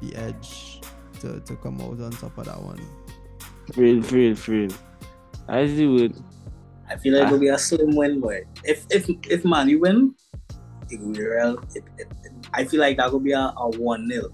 the 0.00 0.16
edge 0.16 0.80
to, 1.20 1.40
to 1.40 1.56
come 1.56 1.80
out 1.80 2.00
on 2.00 2.12
top 2.16 2.36
of 2.40 2.46
that 2.48 2.60
one. 2.60 2.80
Real, 3.76 4.00
real, 4.12 4.36
real. 4.48 4.72
I 5.48 5.66
see 5.68 5.86
would. 5.86 6.16
I 6.88 6.96
feel 6.96 7.12
like 7.12 7.24
Ah. 7.24 7.26
it'll 7.28 7.38
be 7.44 7.48
a 7.52 7.58
slim 7.60 7.92
win, 7.96 8.20
boy. 8.20 8.44
If 8.64 8.84
if 8.88 9.04
if 9.28 9.44
Man 9.44 9.68
U 9.68 9.80
win, 9.84 10.14
it 10.88 11.00
will 11.00 11.12
be 11.12 11.24
real. 11.28 11.60
It, 11.76 11.84
it, 12.00 12.08
it- 12.24 12.32
I 12.52 12.64
feel 12.64 12.80
like 12.80 12.96
that 12.96 13.12
will 13.12 13.20
be 13.20 13.32
a, 13.32 13.52
a 13.56 13.68
one 13.78 14.08
0 14.10 14.32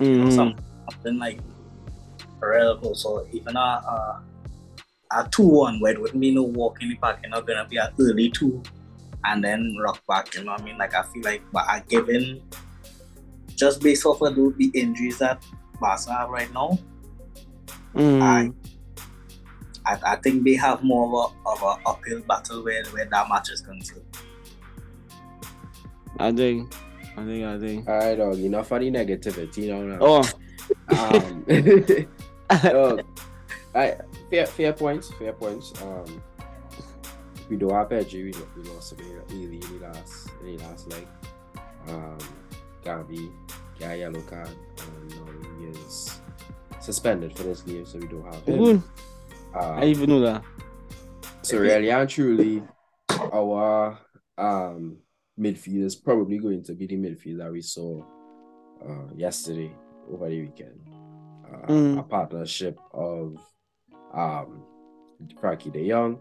Mhm. 0.00 0.32
something 0.88 1.18
like 1.18 1.40
close. 2.40 3.02
So 3.02 3.26
even 3.32 3.56
a 3.56 3.60
a, 3.60 4.22
a 5.12 5.28
two 5.30 5.46
one 5.46 5.78
where 5.80 5.92
it 5.92 6.00
wouldn't 6.00 6.20
be 6.20 6.34
no 6.34 6.42
walk 6.42 6.82
in 6.82 6.88
the 6.88 6.96
park, 6.96 7.20
you 7.22 7.30
know, 7.30 7.42
gonna 7.42 7.66
be 7.68 7.76
a 7.76 7.92
early 7.98 8.30
two, 8.30 8.62
and 9.24 9.44
then 9.44 9.76
rock 9.80 10.00
back. 10.08 10.34
You 10.34 10.44
know 10.44 10.52
what 10.52 10.62
I 10.62 10.64
mean? 10.64 10.78
Like 10.78 10.94
I 10.94 11.02
feel 11.02 11.22
like, 11.22 11.42
but 11.52 11.64
I 11.68 11.82
given 11.88 12.40
just 13.56 13.82
based 13.82 14.06
off 14.06 14.22
of 14.22 14.34
the, 14.34 14.70
injuries 14.74 15.18
that 15.18 15.44
Barca 15.80 16.12
have 16.12 16.30
right 16.30 16.52
now, 16.54 16.78
Mhm. 17.94 18.22
I, 18.22 18.52
I 19.92 20.12
I 20.12 20.16
think 20.16 20.44
they 20.44 20.54
have 20.54 20.82
more 20.82 21.06
of 21.06 21.12
a 21.12 21.48
of 21.50 21.62
a 21.62 21.88
uphill 21.88 22.20
battle 22.22 22.64
where 22.64 22.84
where 22.86 23.04
that 23.04 23.28
match 23.28 23.50
is 23.50 23.60
concerned. 23.60 24.04
I 26.18 26.32
think. 26.32 26.72
I 27.16 27.24
think. 27.24 27.44
I 27.44 27.58
think. 27.58 27.88
All 27.88 27.98
right, 27.98 28.14
dog. 28.16 28.38
Enough 28.38 28.70
of 28.72 28.80
the 28.80 28.90
negativity 28.90 29.68
now. 29.68 29.82
now. 29.82 29.98
Oh. 30.00 30.22
Um, 30.96 31.44
dog, 32.62 33.04
I, 33.74 33.96
fair, 34.30 34.46
fair 34.46 34.72
points. 34.72 35.12
Fair 35.14 35.32
points. 35.32 35.72
Um, 35.82 36.22
we 37.48 37.56
do 37.56 37.68
have 37.70 37.88
Pedri. 37.88 38.24
We, 38.24 38.62
we 38.62 38.68
lost 38.70 38.92
him 38.92 39.24
early 39.30 39.44
in 39.44 39.60
the 39.60 39.78
last 39.86 40.28
in 40.40 40.56
the 40.56 40.62
last 40.64 40.88
leg. 40.90 41.06
Um, 41.88 42.18
Gavi 42.84 43.30
got 43.78 43.90
a 43.90 43.98
yellow 43.98 44.20
card. 44.22 44.48
And 44.48 45.10
now 45.10 45.32
he 45.58 45.66
is 45.66 46.20
suspended 46.80 47.36
for 47.36 47.42
this 47.42 47.62
game, 47.62 47.84
so 47.86 47.98
we 47.98 48.06
don't 48.06 48.24
have 48.24 48.44
him. 48.44 48.84
Um, 49.54 49.78
I 49.78 49.84
even 49.86 50.10
know 50.10 50.20
that. 50.20 50.44
So 51.42 51.58
really 51.58 51.90
and 51.90 52.08
truly, 52.08 52.62
our 53.32 53.98
um 54.38 54.98
midfield 55.40 55.84
is 55.84 55.96
probably 55.96 56.38
going 56.38 56.62
to 56.64 56.74
be 56.74 56.86
the 56.86 56.96
midfield 56.96 57.38
that 57.38 57.50
we 57.52 57.62
saw 57.62 58.02
uh, 58.86 59.08
yesterday 59.16 59.72
over 60.12 60.28
the 60.28 60.40
weekend. 60.42 60.80
Uh, 61.44 61.66
Mm. 61.68 61.98
A 61.98 62.02
partnership 62.02 62.78
of 62.92 63.36
um 64.14 64.62
Frenkie 65.40 65.72
De 65.72 65.88
Jong, 65.88 66.18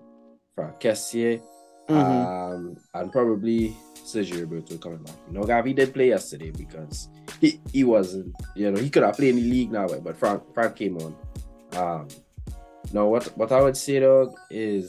Franck 0.56 0.80
Kessié, 0.80 1.42
Mhm. 1.88 2.26
um, 2.26 2.78
and 2.94 3.12
probably 3.12 3.76
Sergi 4.04 4.42
Roberto 4.42 4.78
coming 4.78 5.04
back. 5.04 5.16
You 5.28 5.34
know, 5.40 5.42
Gavi 5.46 5.76
did 5.76 5.94
play 5.94 6.10
yesterday 6.10 6.52
because 6.52 7.10
he, 7.42 7.60
he 7.72 7.84
wasn't, 7.84 8.34
you 8.56 8.70
know, 8.72 8.80
he 8.80 8.90
could 8.90 9.04
have 9.04 9.16
played 9.16 9.30
in 9.36 9.42
the 9.44 9.50
league 9.50 9.72
now, 9.72 9.88
but 9.88 10.18
Frank 10.18 10.44
Frank 10.54 10.76
came 10.76 10.98
on. 10.98 11.16
Um, 11.78 12.08
no, 12.94 13.08
what 13.10 13.26
what 13.38 13.52
I 13.52 13.62
would 13.62 13.78
say 13.78 14.00
dog 14.00 14.34
is 14.50 14.88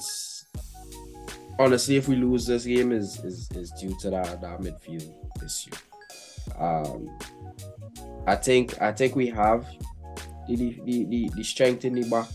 honestly, 1.60 1.96
if 1.96 2.08
we 2.08 2.16
lose 2.16 2.46
this 2.46 2.64
game, 2.64 2.90
is 2.90 3.22
is, 3.22 3.48
is 3.54 3.70
due 3.72 3.96
to 4.00 4.10
that, 4.10 4.40
that 4.40 4.60
midfield 4.60 5.12
issue. 5.44 5.70
Um, 6.58 7.16
I 8.26 8.34
think 8.34 8.80
I 8.80 8.92
think 8.92 9.14
we 9.14 9.28
have 9.28 9.66
the 10.48 10.56
the, 10.56 11.04
the, 11.04 11.30
the 11.36 11.44
strength 11.44 11.84
in 11.84 11.94
the 11.94 12.08
back 12.08 12.28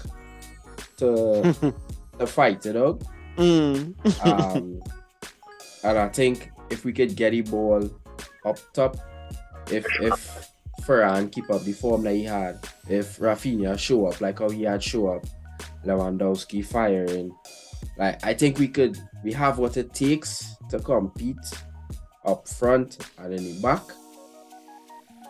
to 0.97 1.73
to 2.19 2.27
fight 2.27 2.65
you 2.65 2.73
know. 2.73 2.99
Mm. 3.38 4.26
Um, 4.26 4.81
and 5.84 5.97
I 5.97 6.07
think 6.07 6.52
if 6.69 6.85
we 6.85 6.93
could 6.93 7.15
get 7.15 7.31
the 7.31 7.41
ball 7.41 7.89
up 8.45 8.60
top, 8.73 8.97
if 9.72 9.85
if 9.99 10.52
Ferran 10.84 11.31
keep 11.31 11.49
up 11.49 11.64
the 11.64 11.73
form 11.73 12.03
that 12.03 12.14
he 12.14 12.23
had, 12.23 12.60
if 12.88 13.18
Rafinha 13.18 13.77
show 13.77 14.06
up 14.06 14.22
like 14.22 14.39
how 14.39 14.49
he 14.49 14.64
had 14.64 14.84
show 14.84 15.07
up, 15.07 15.26
Lewandowski 15.84 16.64
firing, 16.65 17.35
like 17.97 18.23
I 18.26 18.34
think 18.34 18.59
we 18.59 18.67
could 18.67 18.97
we 19.23 19.31
have 19.34 19.57
what 19.57 19.77
it 19.77 19.93
takes 19.93 20.55
to 20.69 20.80
compete 20.80 21.38
up 22.26 22.47
front 22.47 22.97
and 23.17 23.34
in 23.34 23.43
the 23.43 23.61
back. 23.61 23.84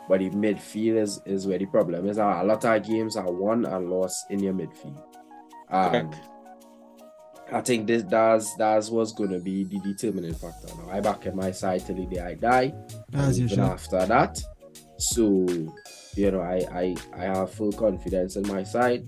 But 0.07 0.19
the 0.19 0.29
midfield 0.29 0.97
is, 1.01 1.19
is 1.25 1.47
where 1.47 1.57
the 1.57 1.65
problem 1.65 2.07
is. 2.07 2.17
A 2.17 2.43
lot 2.43 2.63
of 2.63 2.87
games 2.87 3.17
are 3.17 3.31
won 3.31 3.65
and 3.65 3.89
lost 3.89 4.29
in 4.29 4.39
your 4.39 4.53
midfield. 4.53 5.03
And 5.69 6.15
I 7.51 7.61
think 7.61 7.87
this 7.87 8.03
that's 8.03 8.55
that's 8.55 8.89
what's 8.89 9.13
gonna 9.13 9.39
be 9.39 9.63
the 9.63 9.79
determining 9.79 10.33
factor. 10.33 10.67
Now 10.77 10.91
I 10.91 10.99
back 10.99 11.25
in 11.25 11.35
my 11.35 11.51
side 11.51 11.85
till 11.85 11.95
the 11.95 12.05
day 12.05 12.19
I 12.19 12.33
die. 12.35 12.73
Even 13.13 13.47
should. 13.47 13.59
after 13.59 14.05
that. 14.05 14.39
So, 14.97 15.45
you 16.15 16.31
know, 16.31 16.41
I, 16.41 16.65
I 16.71 16.95
I 17.15 17.23
have 17.25 17.51
full 17.51 17.71
confidence 17.71 18.35
in 18.35 18.47
my 18.47 18.63
side, 18.63 19.07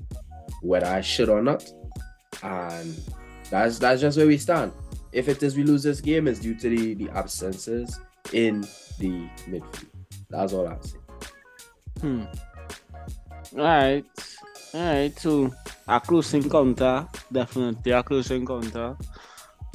whether 0.61 0.87
I 0.87 1.01
should 1.01 1.29
or 1.29 1.41
not. 1.41 1.63
And 2.43 2.95
that's 3.49 3.79
that's 3.79 4.01
just 4.01 4.17
where 4.17 4.27
we 4.27 4.37
stand. 4.37 4.71
If 5.11 5.27
it 5.29 5.41
is 5.41 5.55
we 5.55 5.63
lose 5.63 5.83
this 5.83 6.01
game, 6.01 6.27
it's 6.27 6.39
due 6.39 6.55
to 6.55 6.69
the, 6.69 6.93
the 6.93 7.09
absences 7.11 7.99
in 8.33 8.61
the 8.99 9.27
midfield. 9.47 9.85
That's 10.29 10.53
all 10.53 10.67
I'll 10.67 10.81
say. 10.83 10.97
Hmm. 12.01 12.23
Alright. 13.55 14.05
Alright, 14.75 15.17
so 15.19 15.53
a 15.87 15.99
close 16.01 16.33
encounter. 16.33 17.07
Definitely 17.31 17.91
a 17.93 18.03
close 18.03 18.29
encounter. 18.31 18.97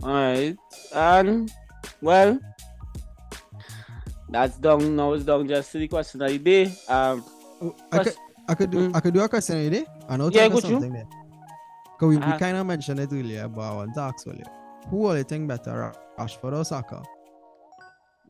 Alright. 0.02 0.56
And 0.94 1.50
well 2.00 2.38
that's 4.28 4.56
done 4.58 4.96
now 4.96 5.12
it's 5.12 5.24
done 5.24 5.46
just 5.48 5.72
to 5.72 5.78
the 5.78 5.88
question 5.88 6.22
of 6.22 6.28
the 6.30 6.38
day. 6.38 6.72
Um 6.88 7.24
I 7.92 7.98
could, 8.04 8.14
I 8.48 8.54
could 8.54 8.70
do 8.70 8.88
Mm. 8.88 8.96
I 8.96 9.00
could 9.00 9.14
do 9.14 9.20
a 9.20 9.28
question 9.28 9.56
today. 9.56 9.86
I 10.08 10.16
know 10.16 10.28
Yeah, 10.30 10.42
think 10.42 10.54
of 10.54 10.62
go 10.62 10.68
through. 10.68 10.70
something 10.80 10.92
there. 10.92 11.06
Cause 12.02 12.08
we, 12.08 12.16
we 12.16 12.22
Uh-huh. 12.22 12.38
kind 12.40 12.56
of 12.56 12.66
mentioned 12.66 12.98
it 12.98 13.10
earlier, 13.12 13.46
but 13.46 13.60
I 13.60 13.76
want 13.76 13.94
to 13.94 14.00
ask. 14.00 14.26
Who 14.90 15.06
all 15.06 15.16
you 15.16 15.22
think 15.22 15.46
better, 15.46 15.94
Rashford 16.18 16.52
or 16.52 16.64
Saka? 16.64 17.00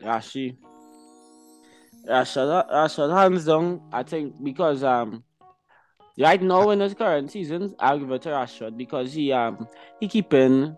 Rashi. 0.02 0.58
Rashad, 2.06 2.68
Rashad 2.70 3.16
hands 3.16 3.46
down, 3.46 3.80
I 3.90 4.02
think, 4.02 4.44
because 4.44 4.84
um 4.84 5.24
right 6.18 6.42
now 6.42 6.68
in 6.68 6.80
his 6.80 6.92
current 6.92 7.30
season, 7.30 7.74
I'll 7.78 7.98
give 7.98 8.10
it 8.10 8.20
to 8.22 8.28
Rashford 8.28 8.76
because 8.76 9.14
he 9.14 9.32
um 9.32 9.66
he 9.98 10.06
keeping 10.06 10.76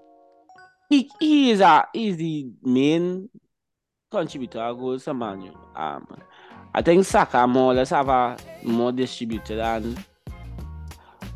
he 0.88 1.10
he 1.18 1.50
is 1.50 1.60
a 1.60 1.88
he's 1.92 2.16
the 2.16 2.46
main 2.62 3.28
contributor 4.08 4.60
of 4.60 4.78
goals 4.78 5.04
Man 5.08 5.50
Um 5.74 6.06
I 6.72 6.80
think 6.80 7.04
Saka 7.04 7.44
more 7.48 7.72
or 7.72 7.74
less 7.74 7.90
have 7.90 8.08
a 8.08 8.36
more 8.62 8.92
distributed 8.92 9.58
and 9.58 9.98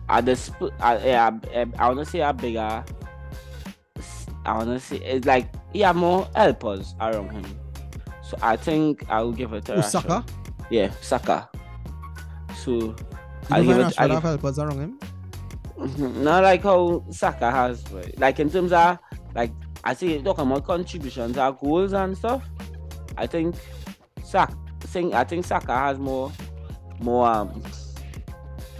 at 0.08 0.24
the 0.24 0.36
sp- 0.36 0.72
uh, 0.80 0.98
yeah, 1.04 1.30
I 1.78 1.88
wanna 1.88 2.04
say 2.04 2.20
a 2.20 2.32
bigger 2.32 2.84
I 4.44 4.56
wanna 4.56 4.80
say 4.80 4.96
it's 4.98 5.26
like 5.26 5.52
he 5.72 5.80
have 5.80 5.96
more 5.96 6.28
helpers 6.34 6.94
around 7.00 7.30
him. 7.30 7.44
So 8.22 8.36
I 8.42 8.56
think 8.56 9.04
I 9.10 9.22
will 9.22 9.32
give 9.32 9.52
it 9.52 9.64
to 9.66 9.82
Saka? 9.82 10.24
Yeah, 10.70 10.90
Saka. 11.00 11.48
So 12.56 12.94
I 13.50 13.62
give 13.62 13.78
it. 13.78 13.94
I 13.98 14.08
give, 14.08 14.22
helpers 14.22 14.58
around 14.58 14.78
him? 14.80 14.98
Mhm. 15.78 16.16
Not 16.22 16.42
like 16.44 16.62
how 16.62 17.04
Saka 17.10 17.50
has, 17.50 17.82
but 17.84 18.18
like 18.18 18.40
in 18.40 18.50
terms 18.50 18.72
of 18.72 18.98
like 19.34 19.52
I 19.84 19.94
see 19.94 20.20
talking 20.22 20.46
about 20.46 20.64
contributions 20.66 21.36
or 21.38 21.52
goals 21.52 21.92
and 21.92 22.16
stuff. 22.16 22.42
I 23.16 23.26
think 23.26 23.54
Saka, 24.24 24.56
think 24.80 25.14
I 25.14 25.24
think 25.24 25.44
Saka 25.44 25.76
has 25.76 25.98
more, 25.98 26.32
more 27.00 27.26
um, 27.26 27.62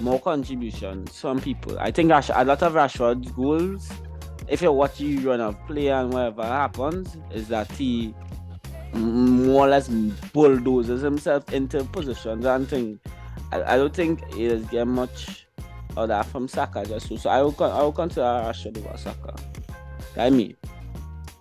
more 0.00 0.20
contribution. 0.20 1.06
from 1.06 1.40
people. 1.40 1.78
I 1.78 1.90
think 1.90 2.10
Rash, 2.10 2.30
a 2.32 2.44
lot 2.44 2.62
of 2.62 2.72
Rashford's 2.74 3.30
goals, 3.32 3.90
if 4.48 4.62
you 4.62 4.72
watch 4.72 5.00
you 5.00 5.20
run 5.20 5.40
of 5.40 5.56
play 5.66 5.88
and 5.88 6.12
whatever 6.12 6.42
happens, 6.42 7.16
is 7.32 7.48
that 7.48 7.70
he 7.72 8.14
more 8.94 9.66
or 9.66 9.68
less 9.68 9.88
bulldozes 9.88 11.02
himself 11.02 11.52
into 11.52 11.84
positions 11.84 12.44
and 12.44 12.68
things. 12.68 12.98
I, 13.52 13.74
I 13.74 13.76
don't 13.76 13.94
think 13.94 14.32
he 14.32 14.46
is 14.46 14.64
getting 14.66 14.94
much 14.94 15.46
or 15.96 16.06
that 16.06 16.26
from 16.26 16.48
Saka 16.48 16.84
just 16.86 17.08
so. 17.08 17.16
So 17.16 17.30
I 17.30 17.42
will 17.42 17.52
con- 17.52 17.72
I 17.72 17.82
will 17.82 17.92
consider 17.92 18.22
Rashford 18.22 18.78
over 18.78 18.96
Saka. 18.96 19.34
I 20.16 20.30
mean, 20.30 20.56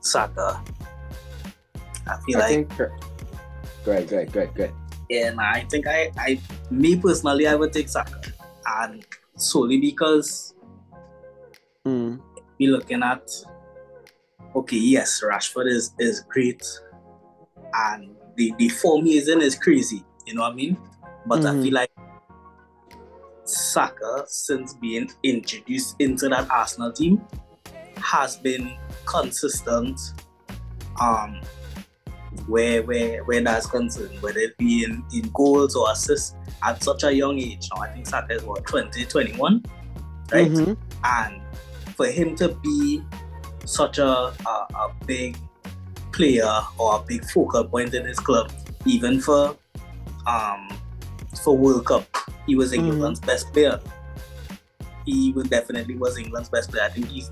Saka. 0.02 0.62
I 2.08 2.18
feel 2.26 2.38
I 2.38 2.40
like 2.40 2.50
think 2.50 2.78
great, 3.84 4.08
great, 4.08 4.32
great, 4.32 4.54
great. 4.54 4.72
Yeah, 5.10 5.32
nah, 5.32 5.52
I 5.52 5.62
think 5.70 5.88
I, 5.88 6.12
I, 6.18 6.40
me 6.70 6.98
personally, 6.98 7.48
I 7.48 7.56
would 7.56 7.72
take 7.72 7.88
Saka, 7.88 8.22
and 8.68 9.06
solely 9.36 9.80
because 9.80 10.54
mm, 11.88 12.20
we 12.60 12.68
looking 12.68 13.04
at, 13.04 13.30
okay, 14.56 14.78
yes, 14.78 15.22
Rashford 15.24 15.68
is 15.68 15.94
is 16.00 16.22
great, 16.30 16.64
and 17.74 18.16
the 18.36 18.54
the 18.58 18.70
form 18.70 19.06
he 19.06 19.18
is 19.18 19.28
in 19.30 19.42
is 19.42 19.56
crazy. 19.56 20.04
You 20.26 20.36
know 20.36 20.42
what 20.42 20.54
I 20.54 20.56
mean? 20.56 20.78
But 21.26 21.46
I 21.46 21.54
Mhm. 21.54 21.64
feel 21.64 21.74
like 21.74 21.92
Saka, 23.46 24.26
since 24.28 24.74
being 24.74 25.10
introduced 25.24 25.96
into 26.00 26.28
that 26.30 26.50
Arsenal 26.52 26.92
team, 26.92 27.22
has 27.98 28.36
been 28.38 28.76
consistent. 29.06 30.00
Um, 31.00 31.40
where 32.48 32.84
where 32.84 33.24
where 33.26 33.42
that's 33.42 33.66
concerned, 33.68 34.22
whether 34.22 34.40
it 34.40 34.58
be 34.58 34.84
in, 34.84 35.04
in 35.14 35.30
goals 35.34 35.76
or 35.76 35.92
assists 35.92 36.36
at 36.64 36.82
such 36.84 37.04
a 37.04 37.14
young 37.14 37.38
age. 37.40 37.68
Now 37.76 37.82
I 37.84 37.90
think 37.90 38.08
Saka 38.08 38.36
is 38.36 38.44
what 38.44 38.66
20, 38.66 39.06
21, 39.06 39.64
right? 40.32 40.52
mhm, 40.52 40.78
And 41.04 41.42
for 41.96 42.08
him 42.08 42.36
to 42.38 42.50
be 42.64 43.02
such 43.66 43.98
a, 44.00 44.08
a, 44.08 44.68
a 44.76 44.96
big 45.06 45.38
player 46.14 46.62
or 46.78 46.98
a 46.98 47.04
big 47.04 47.26
focal 47.26 47.66
point 47.66 47.94
in 47.94 48.06
his 48.06 48.20
club, 48.20 48.52
even 48.86 49.20
for 49.22 49.58
um 50.26 50.70
for 51.44 51.58
World 51.58 51.86
Cup, 51.86 52.06
he 52.46 52.56
was 52.56 52.74
England's 52.74 53.20
best 53.20 53.52
player. 53.54 53.80
He 55.06 55.32
was 55.34 55.48
definitely 55.48 55.96
was 55.98 56.18
England's 56.18 56.50
best 56.50 56.72
player. 56.72 56.84
I 56.84 56.90
think 56.90 57.08
he's 57.10 57.30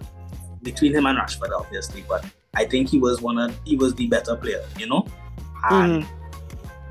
between 0.61 0.93
him 0.93 1.05
and 1.05 1.17
Rashford, 1.17 1.51
obviously, 1.57 2.03
but 2.07 2.25
I 2.55 2.65
think 2.65 2.89
he 2.89 2.99
was 2.99 3.21
one 3.21 3.37
of 3.37 3.57
he 3.65 3.75
was 3.75 3.93
the 3.95 4.07
better 4.07 4.35
player, 4.35 4.63
you 4.77 4.87
know. 4.87 5.05
And 5.69 6.05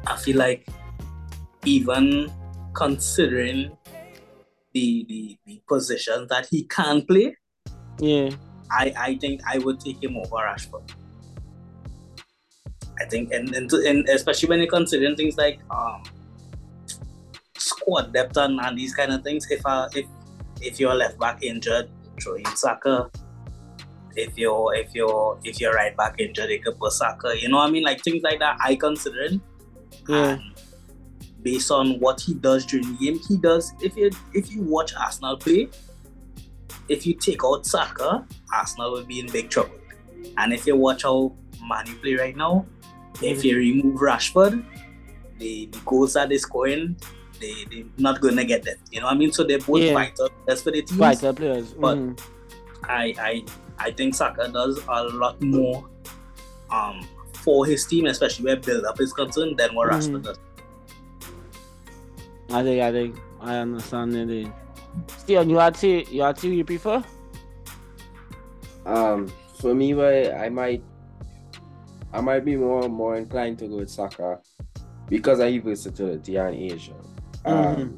I 0.06 0.16
feel 0.16 0.36
like 0.36 0.66
even 1.64 2.30
considering 2.74 3.76
the, 4.72 5.06
the 5.08 5.38
the 5.46 5.62
positions 5.68 6.28
that 6.28 6.46
he 6.50 6.64
can 6.64 7.02
play, 7.06 7.36
yeah, 7.98 8.30
I, 8.70 8.92
I 8.96 9.14
think 9.16 9.40
I 9.46 9.58
would 9.58 9.80
take 9.80 10.02
him 10.02 10.16
over 10.16 10.36
Rashford. 10.36 10.90
I 13.00 13.06
think, 13.06 13.32
and, 13.32 13.52
and, 13.54 13.72
and 13.72 14.08
especially 14.08 14.48
when 14.48 14.60
you're 14.60 14.68
considering 14.68 15.16
things 15.16 15.36
like 15.36 15.58
um, 15.70 16.02
squad 17.56 18.12
depth 18.12 18.36
and, 18.36 18.60
and 18.60 18.78
these 18.78 18.94
kind 18.94 19.12
of 19.12 19.22
things, 19.22 19.46
if 19.50 19.64
uh, 19.64 19.88
if 19.94 20.06
if 20.60 20.78
you're 20.78 20.94
left 20.94 21.18
back 21.18 21.42
injured, 21.42 21.88
throw 22.22 22.34
in 22.34 22.46
Saka. 22.56 23.10
If 24.16 24.36
you're 24.38 24.74
if 24.74 24.94
you're 24.94 25.38
if 25.44 25.60
you're 25.60 25.72
right 25.74 25.96
back 25.96 26.20
into 26.20 26.42
you 26.50 26.60
could 26.60 26.78
put 26.78 26.92
Saka. 26.92 27.34
You 27.38 27.48
know 27.48 27.58
what 27.58 27.68
I 27.68 27.70
mean? 27.70 27.82
Like 27.82 28.00
things 28.02 28.22
like 28.22 28.38
that. 28.40 28.56
I 28.60 28.76
considering. 28.76 29.40
Yeah. 30.08 30.30
And 30.32 30.40
based 31.42 31.70
on 31.70 31.98
what 32.00 32.20
he 32.20 32.34
does 32.34 32.64
during 32.66 32.92
the 32.96 32.98
game, 33.04 33.18
he 33.28 33.36
does. 33.36 33.72
If 33.80 33.96
you 33.96 34.10
if 34.32 34.50
you 34.52 34.62
watch 34.62 34.94
Arsenal 34.94 35.36
play, 35.36 35.68
if 36.88 37.06
you 37.06 37.14
take 37.14 37.44
out 37.44 37.66
Saka, 37.66 38.26
Arsenal 38.52 38.92
will 38.92 39.04
be 39.04 39.20
in 39.20 39.26
big 39.26 39.50
trouble. 39.50 39.74
And 40.36 40.52
if 40.52 40.66
you 40.66 40.76
watch 40.76 41.02
how 41.02 41.34
Man 41.66 41.86
U 41.86 41.94
play 41.96 42.14
right 42.14 42.36
now, 42.36 42.66
if 43.22 43.44
you 43.44 43.56
remove 43.56 44.00
Rashford, 44.00 44.64
the, 45.38 45.66
the 45.66 45.78
goals 45.84 46.14
that 46.14 46.28
they're 46.28 46.38
scoring, 46.38 46.96
they 47.40 47.64
they're 47.70 47.84
not 47.98 48.20
gonna 48.20 48.44
get 48.44 48.62
them. 48.64 48.76
You 48.90 49.00
know 49.00 49.06
what 49.06 49.14
I 49.14 49.18
mean? 49.18 49.32
So 49.32 49.44
they're 49.44 49.58
both 49.58 49.80
Yeah. 49.80 49.94
vital. 49.94 50.28
That's 50.46 50.62
for 50.62 50.70
the 50.70 50.82
teams. 50.82 50.92
vital 50.98 51.32
players. 51.34 51.72
But- 51.74 51.98
mhm. 51.98 52.20
I 52.88 53.14
I 53.18 53.44
I 53.78 53.90
think 53.90 54.14
Saka 54.14 54.48
does 54.48 54.80
a 54.88 55.04
lot 55.04 55.40
more 55.40 55.88
um 56.70 57.06
for 57.32 57.66
his 57.66 57.86
team, 57.86 58.06
especially 58.06 58.46
where 58.46 58.56
build 58.56 58.84
up 58.84 59.00
is 59.00 59.12
concerned, 59.12 59.58
than 59.58 59.74
what. 59.74 59.90
Rashford 59.90 60.22
does. 60.22 60.38
I 62.50 62.62
think 62.62 62.82
I 62.82 62.92
think 62.92 63.16
I 63.40 63.56
understand 63.56 64.14
it. 64.14 64.48
Still, 65.18 65.48
you 65.48 65.56
had 65.58 65.74
to 65.76 66.14
you 66.14 66.22
had 66.22 66.36
to 66.36 66.48
you 66.48 66.64
prefer? 66.64 67.02
Um, 68.86 69.32
for 69.58 69.74
me, 69.74 69.94
why 69.94 70.30
I 70.30 70.48
might, 70.50 70.82
I 72.12 72.20
might 72.20 72.44
be 72.44 72.56
more 72.56 72.88
more 72.88 73.16
inclined 73.16 73.58
to 73.58 73.66
go 73.66 73.76
with 73.76 73.90
Saka 73.90 74.40
because 75.08 75.40
of 75.40 75.48
his 75.52 75.62
versatility 75.62 76.36
and 76.36 76.54
Asia. 76.54 76.94
Um, 77.44 77.96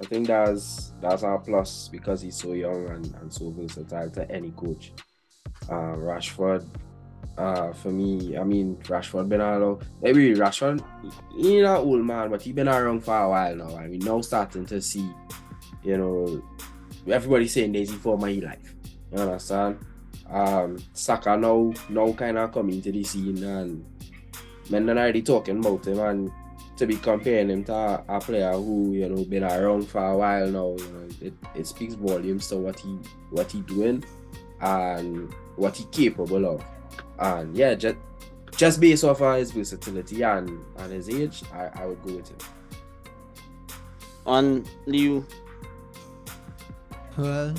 I 0.00 0.06
think 0.06 0.28
that's 0.28 0.92
that's 1.00 1.22
our 1.22 1.38
plus 1.38 1.88
because 1.88 2.22
he's 2.22 2.36
so 2.36 2.52
young 2.52 2.88
and, 2.88 3.14
and 3.20 3.32
so 3.32 3.50
versatile 3.50 4.10
to 4.10 4.30
any 4.30 4.52
coach. 4.52 4.92
Uh, 5.68 5.96
Rashford, 5.96 6.64
uh, 7.36 7.72
for 7.72 7.90
me, 7.90 8.36
I 8.36 8.44
mean 8.44 8.76
Rashford 8.84 9.28
been 9.28 9.40
around. 9.40 9.82
Maybe 10.00 10.34
Rashford, 10.34 10.84
he 11.36 11.60
not 11.60 11.80
old 11.80 12.04
man, 12.04 12.30
but 12.30 12.42
he 12.42 12.52
been 12.52 12.68
around 12.68 13.04
for 13.04 13.16
a 13.16 13.28
while 13.28 13.56
now, 13.56 13.76
and 13.76 13.90
we 13.90 13.98
now 13.98 14.20
starting 14.20 14.66
to 14.66 14.80
see, 14.80 15.10
you 15.82 15.98
know, 15.98 16.42
everybody 17.10 17.48
saying 17.48 17.72
there's 17.72 17.92
for 17.92 18.16
my 18.16 18.32
life. 18.32 18.74
You 19.12 19.18
understand? 19.18 19.78
Um, 20.30 20.78
Saka 20.92 21.36
now 21.36 21.72
now 21.88 22.12
kind 22.12 22.38
of 22.38 22.52
coming 22.52 22.82
to 22.82 22.92
the 22.92 23.02
scene 23.02 23.42
and 23.42 23.84
men 24.70 24.90
are 24.90 24.98
already 24.98 25.22
talking 25.22 25.58
about 25.58 25.86
him 25.86 25.98
and 26.00 26.30
to 26.78 26.86
be 26.86 26.96
comparing 26.96 27.50
him 27.50 27.64
to 27.64 27.74
a, 27.74 28.04
a 28.08 28.20
player 28.20 28.52
who 28.52 28.92
you 28.92 29.08
know 29.08 29.24
been 29.24 29.44
around 29.44 29.88
for 29.88 30.04
a 30.04 30.16
while 30.16 30.46
now, 30.48 30.76
you 30.78 30.92
know, 30.92 31.08
it, 31.20 31.32
it 31.54 31.66
speaks 31.66 31.94
volumes 31.94 32.48
to 32.48 32.56
what 32.56 32.78
he 32.80 32.98
what 33.30 33.50
he 33.50 33.60
doing 33.62 34.04
and 34.60 35.32
what 35.56 35.76
he 35.76 35.84
capable 35.86 36.46
of. 36.46 36.64
And 37.18 37.56
yeah, 37.56 37.74
just 37.74 37.96
just 38.56 38.80
based 38.80 39.04
off 39.04 39.20
of 39.20 39.36
his 39.36 39.52
versatility 39.52 40.22
and, 40.22 40.50
and 40.78 40.92
his 40.92 41.08
age, 41.08 41.42
I, 41.52 41.70
I 41.82 41.86
would 41.86 42.02
go 42.02 42.14
with 42.14 42.28
him. 42.28 42.38
On 44.26 44.64
Liu. 44.86 45.24
Well, 47.16 47.54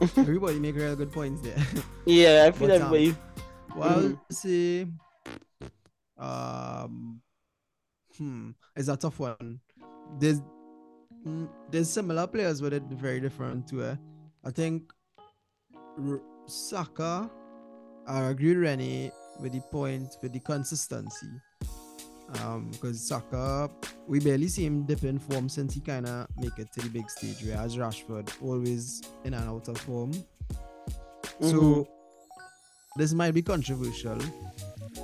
everybody 0.16 0.58
make 0.58 0.76
real 0.76 0.96
good 0.96 1.12
points 1.12 1.40
there. 1.42 1.56
Yeah, 2.06 2.44
I 2.48 2.50
feel 2.52 2.68
But, 2.68 2.78
that 2.78 2.86
um, 2.86 2.90
way. 2.92 3.14
Well, 3.76 4.00
Mhm. 4.00 4.18
see, 4.32 4.86
um, 6.18 7.20
hmm, 8.20 8.50
it's 8.76 8.88
a 8.88 8.96
tough 8.96 9.18
one. 9.18 9.58
There's 10.18 10.40
mm, 11.26 11.48
there's 11.70 11.88
similar 11.90 12.26
players, 12.26 12.60
but 12.60 12.72
it's 12.74 12.92
very 12.92 13.18
different 13.20 13.66
too. 13.68 13.82
Eh? 13.84 13.96
I 14.44 14.50
think 14.50 14.92
R- 15.98 16.20
Saka, 16.46 17.30
I 18.06 18.20
agree 18.28 18.50
with 18.54 18.58
Rennie 18.64 19.10
with 19.40 19.52
the 19.52 19.60
point 19.72 20.16
with 20.22 20.32
the 20.34 20.40
consistency. 20.40 21.28
Um, 22.44 22.70
because 22.70 23.00
Saka, 23.08 23.68
we 24.06 24.20
barely 24.20 24.46
see 24.48 24.64
him 24.66 24.84
dip 24.84 25.02
in 25.02 25.18
form 25.18 25.48
since 25.48 25.74
he 25.74 25.80
kind 25.80 26.06
of 26.06 26.28
make 26.38 26.56
it 26.58 26.72
to 26.74 26.80
the 26.82 26.88
big 26.90 27.08
stage, 27.10 27.38
whereas 27.44 27.76
Rashford 27.76 28.30
always 28.42 29.02
in 29.24 29.34
and 29.34 29.48
out 29.48 29.66
of 29.68 29.78
form. 29.78 30.12
So 31.40 31.56
Mhm. 31.60 31.86
this 32.96 33.12
might 33.14 33.32
be 33.32 33.42
controversial. 33.42 34.18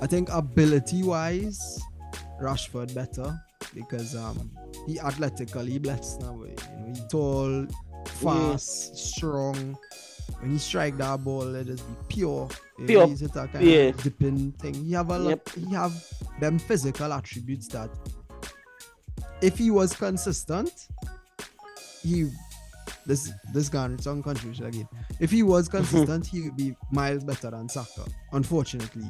I 0.01 0.07
think 0.07 0.29
ability 0.29 1.03
wise, 1.03 1.59
Rashford 2.41 2.93
better 2.93 3.39
because 3.73 4.15
um 4.15 4.51
he 4.87 4.99
athletically 4.99 5.77
blessed 5.79 6.21
now. 6.21 6.33
You 6.43 6.55
know, 6.55 6.93
he 6.93 7.01
tall, 7.09 7.67
fast, 8.05 8.97
strong. 8.97 9.77
When 10.39 10.51
he 10.51 10.57
strike 10.57 10.97
that 10.97 11.23
ball, 11.23 11.55
it 11.55 11.67
be 11.67 11.81
pure. 12.09 12.47
You 12.77 12.83
know, 12.83 12.87
Pure. 12.87 13.07
He's 13.07 13.19
that 13.21 13.51
kind 13.51 13.65
Yeah. 13.65 13.79
of 13.89 14.03
dipping 14.03 14.51
thing. 14.53 14.73
He 14.75 14.91
have 14.93 15.09
a 15.09 15.17
lot, 15.17 15.29
Yep. 15.29 15.49
he 15.55 15.73
have 15.73 15.93
them 16.39 16.59
physical 16.59 17.11
attributes 17.13 17.67
that 17.69 17.89
if 19.41 19.57
he 19.57 19.71
was 19.71 19.93
consistent, 19.93 20.71
he 22.03 22.29
this 23.05 23.31
this 23.53 23.69
guy 23.69 23.85
it's 23.87 24.05
on 24.05 24.17
uncontroversial 24.17 24.65
again. 24.67 24.87
If 25.19 25.31
he 25.31 25.43
was 25.43 25.67
consistent, 25.77 26.27
he 26.27 26.41
would 26.41 26.57
be 26.57 26.75
miles 26.91 27.23
better 27.23 27.49
than 27.51 27.69
Saka. 27.69 28.05
Unfortunately, 28.33 29.09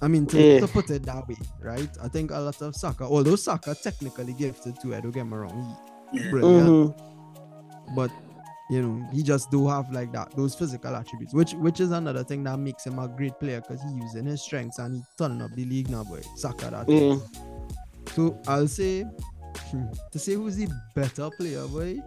I 0.00 0.08
mean 0.08 0.26
to, 0.26 0.40
Yeah. 0.40 0.60
to 0.60 0.68
put 0.68 0.90
it 0.90 1.02
that 1.04 1.26
way, 1.28 1.36
right? 1.60 1.88
I 2.02 2.08
think 2.08 2.30
a 2.30 2.38
lot 2.38 2.60
of 2.62 2.76
Saka, 2.76 3.04
although 3.04 3.36
Saka 3.36 3.74
technically 3.74 4.32
gifted 4.32 4.76
too, 4.80 4.94
I 4.94 5.00
don't 5.00 5.10
get 5.12 5.24
me 5.26 5.36
wrong, 5.36 5.76
he 6.12 6.20
Yeah. 6.20 6.30
brilliant, 6.30 6.68
Mhm. 6.68 7.94
but 7.96 8.10
you 8.70 8.82
know 8.82 9.08
he 9.12 9.22
just 9.22 9.50
do 9.50 9.66
have 9.66 9.90
like 9.92 10.12
that 10.12 10.30
those 10.36 10.54
physical 10.54 10.94
attributes, 10.94 11.32
which 11.34 11.54
which 11.54 11.80
is 11.80 11.90
another 11.90 12.22
thing 12.22 12.44
that 12.44 12.58
makes 12.58 12.84
him 12.86 12.98
a 12.98 13.08
great 13.08 13.38
player 13.40 13.60
because 13.60 13.82
he 13.82 13.90
using 13.94 14.26
his 14.26 14.40
strengths 14.42 14.78
and 14.78 14.96
he 14.96 15.02
turning 15.16 15.40
up 15.42 15.50
the 15.54 15.64
league 15.64 15.88
now, 15.90 16.04
boy. 16.04 16.20
Saka 16.36 16.70
that. 16.70 16.88
Yeah. 16.88 17.16
So 18.14 18.38
I'll 18.46 18.68
say 18.68 19.04
hmm, 19.70 19.84
to 20.12 20.18
say 20.18 20.34
who's 20.34 20.56
the 20.56 20.68
better 20.94 21.28
player, 21.30 21.66
boy. 21.66 21.98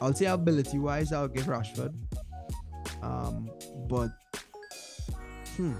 I'll 0.00 0.14
say 0.14 0.26
ability 0.26 0.78
wise, 0.78 1.12
I'll 1.12 1.28
give 1.28 1.44
Rashford. 1.46 1.92
Um, 3.02 3.50
but 3.88 4.08
hmm. 5.56 5.74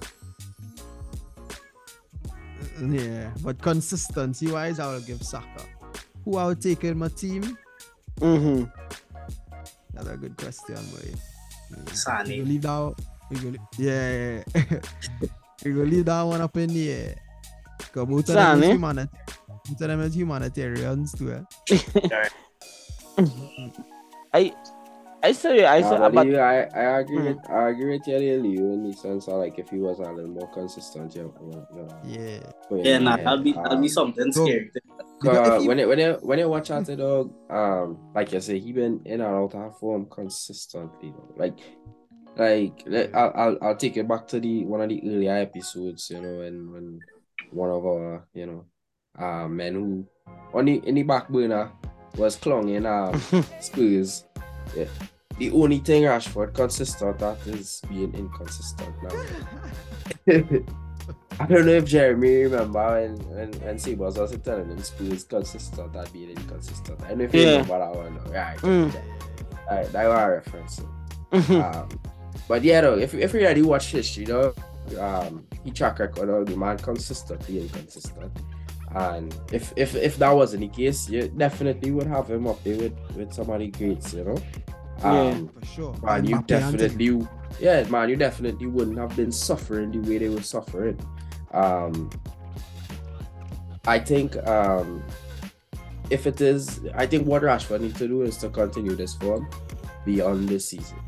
Yeah, 2.81 3.32
but 3.43 3.61
consistency 3.62 4.51
wise, 4.51 4.78
I 4.81 4.93
will 4.93 5.01
give 5.01 5.23
Saka. 5.23 5.62
Who 6.24 6.36
I 6.36 6.47
would 6.47 6.61
take 6.61 6.85
in 6.85 6.98
my 6.98 7.09
team? 7.09 7.57
Mhm. 8.20 8.70
That's 9.94 10.09
a 10.09 10.16
good 10.16 10.36
question, 10.36 10.74
boy. 10.93 11.15
We 11.70 11.97
Sane. 11.97 12.44
go 12.44 12.44
leave 12.48 12.62
that. 12.62 12.94
We 13.31 13.36
go, 13.39 13.53
yeah, 13.78 14.40
yeah. 14.55 14.81
we 15.65 15.73
go 15.73 15.81
leave 15.89 16.05
that 16.05 16.23
one 16.23 16.40
up 16.40 16.57
in 16.57 16.69
the 16.69 16.90
air. 16.93 17.15
Cause 17.93 18.07
both 18.07 18.28
of 18.28 18.35
them 18.35 18.59
is 18.59 18.65
Sane. 18.65 18.70
humanit- 18.77 19.11
both 19.48 19.81
of 19.81 19.89
them 19.89 20.01
is 20.03 20.15
humanitarians 20.15 21.12
too. 21.12 21.32
Eh? 21.32 21.43
I 24.35 24.53
I 25.27 25.32
say 25.32 25.65
I 25.66 25.81
say 25.82 25.97
Uh, 25.97 26.11
but 26.11 26.27
I, 26.35 26.57
I 26.74 26.85
agree 27.01 27.19
Mm. 27.19 27.27
with 27.35 27.51
I 27.51 27.69
agree 27.70 27.90
with 27.98 28.07
you 28.09 28.19
Leo, 28.44 28.65
in 28.74 28.81
the 28.86 28.93
sense 28.97 29.27
of 29.28 29.36
like 29.43 29.59
if 29.59 29.69
he 29.70 29.78
was 29.78 29.98
a 29.98 30.11
little 30.12 30.31
more 30.31 30.51
consistent, 30.53 31.15
yeah, 31.16 31.28
yeah, 31.51 31.62
yeah, 32.05 32.40
yeah, 32.70 32.82
yeah, 32.85 32.98
nah, 32.98 33.16
that'll 33.16 33.43
be 33.43 33.53
that'll 33.53 33.78
be 33.82 33.90
um, 33.90 33.98
something 34.01 34.31
so- 34.32 34.44
scary. 34.47 34.70
Because 35.20 35.48
Uh, 35.48 35.59
you- 35.62 35.69
when 35.69 35.78
it 35.81 35.89
when 35.89 35.98
it 35.98 36.23
when 36.23 36.39
you 36.39 36.48
watch 36.48 36.70
out 36.70 36.85
the 36.86 36.94
dog, 36.97 37.32
um, 37.51 37.98
like 38.15 38.32
you 38.32 38.40
say, 38.40 38.59
he 38.61 38.70
been 38.73 39.01
in 39.05 39.20
and 39.20 39.23
out 39.23 39.55
of 39.55 39.78
form 39.78 40.07
consistently. 40.12 41.09
Though. 41.16 41.32
Like, 41.43 41.59
like 42.36 42.82
let- 42.86 43.15
I'll, 43.16 43.32
I'll 43.35 43.57
I'll 43.62 43.77
take 43.81 43.97
it 43.97 44.07
back 44.07 44.28
to 44.28 44.40
the 44.40 44.65
one 44.66 44.82
of 44.82 44.89
the 44.90 45.01
earlier 45.09 45.32
episodes, 45.40 46.11
you 46.12 46.20
know, 46.20 46.39
when 46.44 46.57
when 46.73 46.86
one 47.51 47.70
of 47.70 47.82
our 47.86 48.28
you 48.35 48.44
know, 48.47 48.61
uh, 49.19 49.48
men 49.48 49.73
who 49.74 50.05
on 50.53 50.66
the 50.66 50.74
in 50.85 50.94
the 50.97 51.03
back 51.03 51.28
burner 51.32 51.73
was 52.20 52.36
clunging 52.36 52.85
um 52.85 53.16
Spurs. 53.61 54.24
Yeah. 54.77 54.85
The 55.38 55.50
only 55.52 55.78
thing 55.78 56.04
Rashford 56.04 56.54
consistent 56.54 57.20
at 57.22 57.46
is 57.46 57.82
being 57.88 58.14
inconsistent 58.14 58.94
now. 59.02 59.24
I 61.38 61.44
don't 61.46 61.66
know 61.66 61.72
if 61.72 61.84
Jeremy 61.84 62.44
remember 62.44 62.78
when 62.92 63.16
when, 63.28 63.52
when 63.60 63.76
Sebas 63.76 64.16
was 64.18 64.34
telling 64.42 64.70
him 64.70 64.82
Spurs 64.82 65.24
consistent 65.24 65.94
at 65.94 66.12
being 66.12 66.30
inconsistent. 66.30 67.00
I 67.02 67.08
don't 67.10 67.18
know 67.18 67.24
if 67.24 67.34
you 67.34 67.40
Yeah. 67.42 67.50
remember 67.62 67.78
that 67.78 67.94
one. 67.94 68.14
though. 68.24 68.32
Right. 68.32 68.58
Mm. 68.58 68.94
Right, 69.70 69.92
that 69.92 70.08
was 70.08 70.18
a 70.18 70.30
reference. 70.30 70.80
Mhm. 71.32 71.74
Um, 71.74 71.88
but 72.48 72.62
yeah, 72.64 72.80
though, 72.80 72.96
if 72.98 73.12
if 73.14 73.34
you 73.34 73.40
already 73.40 73.62
watch 73.62 73.92
history, 73.92 74.24
though, 74.24 74.54
um, 74.98 75.44
he 75.64 75.70
track 75.70 75.98
record 75.98 76.28
of 76.30 76.46
the 76.46 76.56
man 76.56 76.78
consistently 76.78 77.60
inconsistent. 77.60 78.32
And 78.94 79.36
if 79.52 79.72
if 79.76 79.94
if 79.96 80.16
that 80.18 80.30
wasn't 80.34 80.62
the 80.62 80.68
case, 80.68 81.10
you 81.10 81.28
definitely 81.28 81.90
would 81.90 82.06
have 82.06 82.30
him 82.30 82.46
up 82.46 82.62
there 82.64 82.76
with, 82.78 82.94
with 83.16 83.32
some 83.34 83.50
of 83.50 83.58
the 83.58 83.68
greats, 83.68 84.14
you 84.14 84.24
know. 84.24 84.36
Yeah. 85.01 85.10
Um, 85.10 85.48
For 85.48 85.66
sure. 85.66 85.94
man, 86.02 86.24
you 86.24 86.36
Mbappe 86.36 86.39
and 86.39 86.47
thing. 86.48 86.89
definitely, 86.89 87.28
yeah, 87.60 87.82
man, 87.89 88.09
you 88.09 88.16
definitely 88.16 88.66
wouldn't 88.66 88.98
have 88.98 89.14
been 89.16 89.31
suffering 89.32 89.90
the 89.93 89.98
way 90.09 90.18
they 90.18 90.28
were 90.28 90.43
suffering. 90.43 90.98
Um, 91.52 92.10
I 93.86 93.98
think, 93.98 94.36
um, 94.48 95.02
if 96.10 96.27
it 96.27 96.40
is, 96.40 96.81
I 96.94 97.06
think 97.06 97.27
what 97.27 97.43
Rashford 97.43 97.81
needs 97.81 97.98
to 97.98 98.09
do 98.09 98.23
is 98.23 98.36
to 98.39 98.48
continue 98.48 98.94
this 98.97 99.14
form 99.14 99.48
beyond 100.05 100.48
this 100.48 100.68
season, 100.68 100.98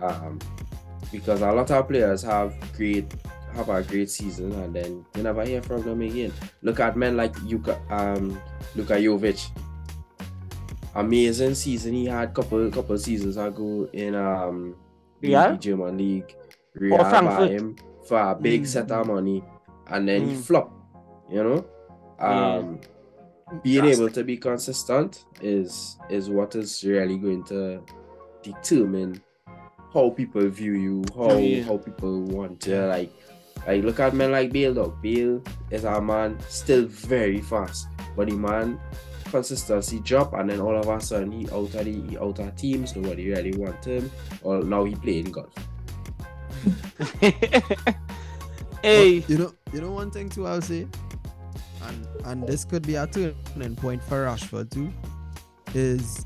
um, 0.00 0.38
because 1.10 1.40
a 1.42 1.52
lot 1.52 1.70
of 1.70 1.88
players 1.88 2.22
have 2.22 2.54
great, 2.76 3.12
have 3.54 3.68
a 3.68 3.82
great 3.82 4.10
season 4.10 4.52
and 4.52 4.74
then 4.74 5.04
you 5.16 5.22
never 5.22 5.44
hear 5.44 5.62
from 5.62 5.82
them 5.82 6.00
again. 6.02 6.32
Look 6.62 6.80
at 6.80 6.96
men 6.96 7.16
like 7.16 7.34
Yuka, 7.40 7.78
um, 7.90 8.40
Luka 8.74 8.94
Jovic 8.94 9.50
amazing 10.94 11.54
season 11.54 11.94
he 11.94 12.06
had 12.06 12.34
couple 12.34 12.70
couple 12.70 12.96
seasons 12.98 13.36
ago 13.36 13.88
in 13.92 14.14
um 14.14 14.76
the, 15.20 15.28
Real? 15.28 15.50
the 15.52 15.56
German 15.58 15.96
league. 15.98 16.34
Real 16.74 16.98
buy 16.98 17.48
him 17.48 17.76
for 18.08 18.18
a 18.18 18.34
big 18.34 18.62
Mm. 18.62 18.66
set 18.66 18.90
of 18.90 19.06
money 19.06 19.42
and 19.88 20.08
then 20.08 20.28
he 20.28 20.34
Mm. 20.34 20.40
flopped, 20.42 20.74
you 21.30 21.42
know. 21.42 21.64
Um 22.18 22.80
being 23.62 23.84
able 23.84 24.08
to 24.08 24.24
be 24.24 24.36
consistent 24.36 25.24
is 25.42 25.98
is 26.08 26.30
what 26.30 26.54
is 26.56 26.82
really 26.84 27.18
going 27.18 27.44
to 27.44 27.82
determine 28.42 29.20
how 29.92 30.10
people 30.10 30.48
view 30.48 30.72
you, 30.72 31.04
how 31.14 31.36
Yeah. 31.36 31.62
how 31.64 31.76
people 31.78 32.22
want 32.22 32.60
to 32.62 32.86
like 32.86 33.12
like 33.66 33.84
look 33.84 34.00
at 34.00 34.14
men 34.14 34.32
like 34.32 34.52
Bale 34.52 34.74
though. 34.74 34.96
Bale 35.02 35.42
is 35.70 35.84
a 35.84 36.00
man 36.00 36.38
still 36.48 36.84
very 36.86 37.40
fast, 37.40 37.86
but 38.16 38.28
the 38.28 38.34
man 38.36 38.80
consistency 39.32 39.98
drop 40.00 40.34
and 40.34 40.50
then 40.50 40.60
all 40.60 40.76
of 40.76 40.86
a 40.88 41.00
sudden 41.00 41.32
he 41.32 41.46
out 41.46 41.74
of 41.74 41.84
the 41.84 41.84
he 41.84 42.18
out 42.18 42.38
of 42.38 42.54
teams, 42.56 42.94
nobody 42.94 43.30
really 43.30 43.56
want 43.56 43.84
him. 43.84 44.10
Or 44.42 44.62
now 44.62 44.84
he 44.84 44.94
playing 44.94 45.32
golf. 45.32 45.52
hey, 47.20 47.32
But 48.82 49.10
you 49.28 49.38
know, 49.38 49.52
you 49.72 49.80
know 49.80 49.90
one 49.90 50.10
thing 50.10 50.28
too. 50.28 50.46
I'll 50.46 50.62
say, 50.62 50.86
and 51.82 52.06
and 52.24 52.46
this 52.46 52.64
could 52.64 52.86
be 52.86 52.94
a 52.96 53.06
turning 53.06 53.76
point 53.76 54.02
for 54.04 54.26
Rashford 54.26 54.70
too. 54.70 54.92
Is 55.74 56.24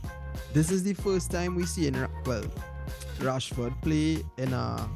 this 0.52 0.70
is 0.70 0.82
the 0.82 0.94
first 0.94 1.30
time 1.30 1.54
we 1.54 1.64
see 1.64 1.86
in 1.86 1.98
Ra- 1.98 2.08
well, 2.26 2.44
Rashford 3.18 3.80
play 3.82 4.24
in 4.36 4.52
a 4.52 4.88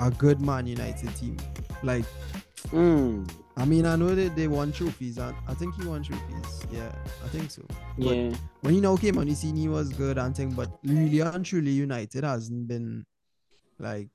a 0.00 0.10
good 0.10 0.40
Man 0.40 0.66
United 0.66 1.14
team. 1.16 1.36
Like, 1.82 2.04
mm, 2.70 3.28
I 3.56 3.64
mean, 3.64 3.86
I 3.86 3.94
know 3.94 4.14
that 4.14 4.34
they 4.34 4.48
won 4.48 4.72
trophies, 4.72 5.16
and 5.18 5.34
I 5.46 5.54
think 5.54 5.74
he 5.80 5.86
won 5.86 6.02
trophies. 6.02 6.66
Yeah, 6.72 6.90
I 7.24 7.28
think 7.28 7.50
so. 7.52 7.62
yeah, 7.96 8.32
When 8.62 8.74
he 8.74 8.80
now 8.80 8.96
came 8.96 9.16
on 9.18 9.26
the 9.26 9.34
scene, 9.34 9.54
he 9.56 9.68
was 9.68 9.90
good 9.92 10.18
and 10.18 10.34
thing, 10.36 10.50
but 10.52 10.68
really 10.84 11.20
and 11.20 11.44
truly, 11.44 11.70
United 11.70 12.24
hasn't 12.24 12.66
been 12.66 13.06
like 13.78 14.08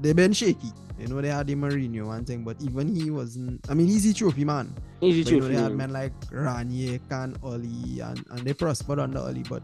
they've 0.00 0.16
been 0.16 0.32
shaky. 0.32 0.72
You 0.98 1.06
know, 1.06 1.20
they 1.20 1.28
had 1.28 1.46
the 1.46 1.54
Mourinho 1.54 2.06
one 2.06 2.24
thing, 2.24 2.42
but 2.42 2.60
even 2.60 2.92
he 2.94 3.10
wasn't. 3.10 3.64
I 3.70 3.74
mean, 3.74 3.86
he's 3.86 4.02
the 4.02 4.12
trophy 4.12 4.44
man. 4.44 4.74
Easy 5.00 5.22
But, 5.22 5.32
you 5.32 5.40
know, 5.40 5.46
they 5.48 5.54
had 5.54 5.62
man. 5.72 5.76
men 5.76 5.92
like 5.92 6.12
Ranier, 6.32 6.98
Can, 7.08 7.36
Ole, 7.44 8.00
and, 8.02 8.24
and 8.30 8.38
they 8.40 8.52
prospered 8.52 8.98
under 8.98 9.20
Ole. 9.20 9.44
But 9.48 9.62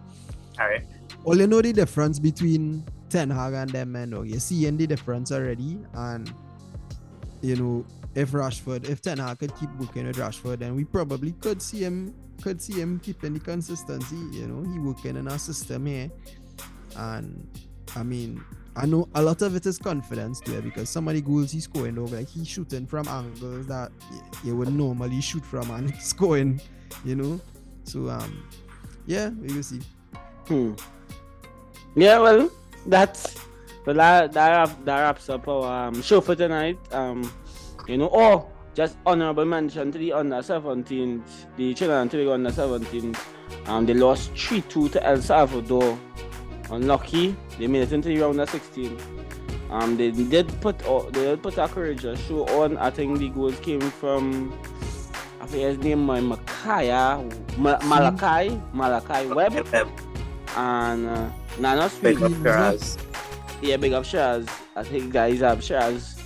All 0.60 0.68
right. 0.68 0.84
all 1.24 1.36
you 1.36 1.48
know 1.48 1.60
the 1.60 1.72
difference 1.72 2.20
between 2.20 2.84
Ten 3.08 3.30
Hag 3.30 3.54
and 3.54 3.70
them 3.70 3.90
men, 3.90 4.10
though. 4.10 4.22
You 4.22 4.38
seeing 4.38 4.76
the 4.76 4.86
difference 4.86 5.32
already, 5.32 5.80
and 5.94 6.32
you 7.44 7.56
know 7.56 7.84
if 8.14 8.30
Rashford, 8.32 8.88
if 8.88 9.02
Ten 9.02 9.18
Hag 9.18 9.38
could 9.40 9.54
keep 9.56 9.70
working 9.76 10.06
with 10.06 10.16
Rashford, 10.16 10.60
then 10.60 10.74
we 10.76 10.84
probably 10.84 11.32
could 11.32 11.60
see 11.60 11.80
him, 11.80 12.14
could 12.42 12.62
see 12.62 12.74
him 12.74 13.00
keeping 13.00 13.34
the 13.34 13.40
consistency. 13.40 14.16
You 14.32 14.46
know, 14.46 14.72
he 14.72 14.78
working 14.78 15.16
in 15.16 15.28
our 15.28 15.38
system 15.38 15.86
here, 15.86 16.10
and 16.96 17.48
I 17.94 18.02
mean. 18.02 18.42
I 18.76 18.86
know 18.86 19.08
a 19.14 19.22
lot 19.22 19.40
of 19.42 19.54
it 19.54 19.66
is 19.66 19.78
confidence 19.78 20.40
there 20.40 20.60
because 20.60 20.90
some 20.90 21.06
of 21.06 21.14
the 21.14 21.20
goals 21.20 21.52
he's 21.52 21.62
scoring 21.62 21.94
though, 21.94 22.06
like 22.06 22.28
he's 22.28 22.48
shooting 22.48 22.88
from 22.88 23.06
angles 23.06 23.68
that 23.68 23.92
you 24.42 24.56
would 24.56 24.74
normally 24.74 25.20
shoot 25.20 25.46
from 25.46 25.70
and 25.70 25.94
scoring, 26.00 26.60
you 27.04 27.14
know. 27.14 27.40
So 27.84 28.08
um 28.08 28.48
yeah, 29.06 29.28
we 29.28 29.54
will 29.54 29.62
see. 29.62 29.80
Hmm. 30.48 30.72
Yeah, 31.94 32.18
well, 32.18 32.50
that's 32.86 33.36
well 33.84 33.96
that 33.96 34.32
that, 34.32 34.84
that 34.84 35.00
wraps 35.00 35.28
up 35.28 35.46
our 35.48 35.88
um, 35.88 36.02
show 36.02 36.20
for 36.20 36.34
tonight. 36.34 36.78
Um, 36.92 37.30
you 37.86 37.98
know, 37.98 38.10
oh, 38.12 38.48
just 38.74 38.96
honorable 39.04 39.44
mention 39.44 39.92
to 39.92 39.98
the 39.98 40.12
under 40.12 40.42
17, 40.42 41.22
the 41.56 41.74
Trinidad 41.74 42.02
and 42.02 42.10
Tobago 42.10 42.32
under 42.32 42.50
17. 42.50 43.14
Um, 43.66 43.86
they 43.86 43.94
lost 43.94 44.32
3-2 44.34 44.92
to 44.92 45.06
El 45.06 45.20
Salvador. 45.20 45.98
Unlucky, 46.70 47.36
they 47.58 47.66
made 47.66 47.82
it 47.82 47.92
into 47.92 48.08
the 48.08 48.18
round 48.20 48.40
of 48.40 48.48
16. 48.48 48.98
Um, 49.70 49.96
they 49.98 50.10
did 50.10 50.48
put 50.62 50.82
o- 50.86 51.10
they 51.10 51.22
did 51.24 51.42
put 51.42 51.58
a 51.58 51.68
courageous 51.68 52.18
show 52.26 52.46
on. 52.62 52.78
I 52.78 52.90
think 52.90 53.18
the 53.18 53.28
goals 53.28 53.58
came 53.60 53.80
from 53.80 54.58
I 55.40 55.46
forget 55.46 55.68
his 55.76 55.78
name, 55.78 56.06
my 56.06 56.20
Makaya, 56.20 57.20
Ma- 57.58 57.78
Malachi, 57.84 58.58
Malachi 58.72 59.26
Webb 59.26 59.66
and 60.56 61.06
uh, 61.06 61.28
Nana 61.58 61.90
Sweet. 61.90 62.18
Yeah, 63.64 63.78
big 63.78 63.94
up 63.94 64.04
Shaz. 64.04 64.44
I 64.76 64.82
think 64.84 65.10
guys 65.12 65.40
have 65.40 65.60
Shaz 65.60 66.20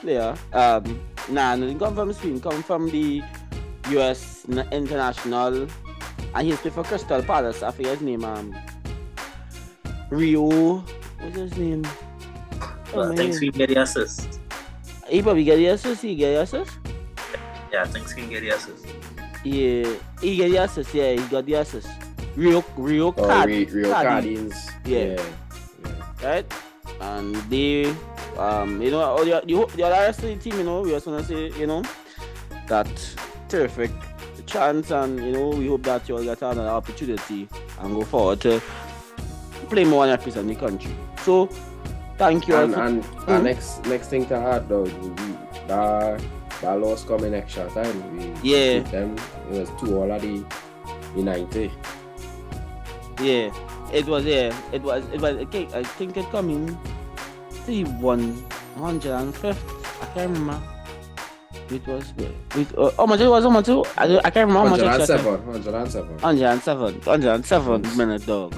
player. 0.00 0.34
Um, 0.52 1.00
nah, 1.30 1.54
no, 1.54 1.66
didn't 1.68 1.78
come 1.78 1.94
from 1.94 2.12
Sweden. 2.12 2.40
Come 2.40 2.62
from 2.64 2.90
the 2.90 3.22
US 3.90 4.44
international, 4.72 5.68
and 6.34 6.42
he's 6.46 6.58
played 6.58 6.74
for 6.74 6.82
Crystal 6.82 7.22
Palace. 7.22 7.62
I 7.62 7.70
forget 7.70 7.92
his 7.98 8.02
name. 8.02 8.24
Um, 8.24 8.52
Rio. 10.10 10.78
What's 11.20 11.36
his 11.36 11.56
name? 11.56 11.84
Oh, 12.60 12.76
Well, 12.94 13.12
I 13.12 13.16
think 13.16 13.32
man. 13.34 13.42
he 13.42 13.50
get 13.50 13.68
the 13.68 13.76
assist. 13.82 14.40
He 15.08 15.22
probably 15.22 15.44
get 15.44 15.56
the 15.56 15.66
assist. 15.66 16.02
He 16.02 16.16
get 16.16 16.34
the 16.34 16.40
assist. 16.42 16.78
Yeah, 17.72 17.82
I 17.82 17.86
think 17.86 18.10
he 18.12 18.26
get 18.26 18.40
the 18.40 18.48
assist. 18.50 18.86
Yeah, 19.44 19.94
he 20.20 20.36
get 20.36 20.50
the 20.50 20.56
assist. 20.56 20.94
Yeah, 20.94 21.12
he 21.12 21.22
got 21.28 21.46
the 21.46 21.54
assist. 21.54 21.88
Rio, 22.34 22.64
Rio 22.76 23.08
Or 23.08 23.12
Card, 23.14 23.48
Re- 23.48 23.64
Real 23.66 23.90
Cardi. 23.92 24.34
Cardines. 24.34 24.70
Yeah. 24.84 25.14
yeah. 25.14 25.22
Right? 26.24 26.46
And 27.00 27.34
they, 27.50 27.86
um, 28.38 28.80
you 28.82 28.90
know, 28.90 29.00
all 29.00 29.24
the, 29.24 29.42
the, 29.46 29.66
the 29.76 29.82
other 29.84 29.94
rest 30.06 30.22
of 30.22 30.28
the 30.28 30.36
team, 30.36 30.58
you 30.58 30.64
know, 30.64 30.80
we 30.82 30.90
just 30.90 31.06
want 31.06 31.26
to 31.26 31.26
say, 31.26 31.58
you 31.60 31.66
know, 31.66 31.82
that 32.68 32.88
terrific 33.48 33.90
chance, 34.46 34.90
and 34.90 35.18
you 35.20 35.32
know, 35.32 35.48
we 35.50 35.68
hope 35.68 35.82
that 35.84 36.08
you 36.08 36.16
all 36.16 36.22
get 36.24 36.40
another 36.42 36.68
opportunity 36.68 37.48
and 37.80 37.94
go 37.94 38.02
forward 38.02 38.40
to 38.42 38.60
play 39.70 39.84
more 39.84 40.04
and 40.04 40.10
represent 40.10 40.46
the 40.46 40.54
country. 40.54 40.94
So, 41.22 41.46
thank 42.18 42.46
you. 42.46 42.56
And, 42.56 42.74
and 42.74 43.02
Mhm. 43.04 43.28
uh, 43.28 43.40
next 43.40 43.86
next 43.86 44.08
thing 44.08 44.26
to 44.26 44.34
add 44.36 44.68
though, 44.68 44.84
that 45.66 46.20
that 46.60 46.80
loss 46.80 47.04
coming 47.04 47.32
extra 47.34 47.68
time. 47.70 48.18
We 48.18 48.32
Yeah. 48.50 48.80
them. 48.80 49.16
It 49.50 49.60
was 49.60 49.70
two 49.80 49.96
already 49.98 50.44
in 51.16 51.24
ninety. 51.24 51.70
yeah, 53.20 53.50
it 53.94 54.06
was 54.06 54.24
yeah, 54.24 54.52
it 54.72 54.82
was 54.82 55.04
it 55.12 55.20
was. 55.20 55.36
Okay, 55.48 55.68
I 55.74 55.82
think 55.84 56.16
it 56.16 56.26
coming 56.30 56.66
the 57.66 57.84
one 58.00 58.34
hundred 58.76 59.12
and 59.12 59.34
fifth. 59.34 59.62
I 60.02 60.06
can't 60.14 60.32
remember. 60.36 60.60
It 61.70 61.86
was 61.86 62.12
it, 62.18 62.76
uh, 62.76 62.90
how 62.98 63.06
much 63.06 63.20
it 63.20 63.28
was 63.28 63.44
how 63.44 63.50
much 63.50 63.68
it- 63.68 63.86
I, 63.96 64.18
I 64.18 64.30
can't 64.30 64.48
remember 64.48 64.68
how 64.68 64.76
much 64.76 64.80
Hundred 64.80 64.92
and 64.92 65.00
extra 65.00 65.16
time. 65.16 65.24
seven. 65.24 66.18
Hundred 66.20 66.44
and 66.44 66.62
seven. 66.62 67.00
107, 67.00 67.00
107 67.06 67.84
Yes. 67.84 67.96
minute 67.96 68.26
dog. 68.26 68.54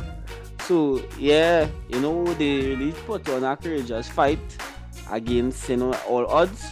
So 0.66 1.00
yeah, 1.18 1.68
you 1.88 2.00
know 2.00 2.24
they 2.34 2.74
really 2.74 2.92
put 3.06 3.28
on 3.28 3.44
a 3.44 3.56
courageous 3.56 4.08
fight 4.08 4.40
against 5.12 5.68
you 5.68 5.76
know 5.76 5.92
all 6.08 6.26
odds. 6.26 6.64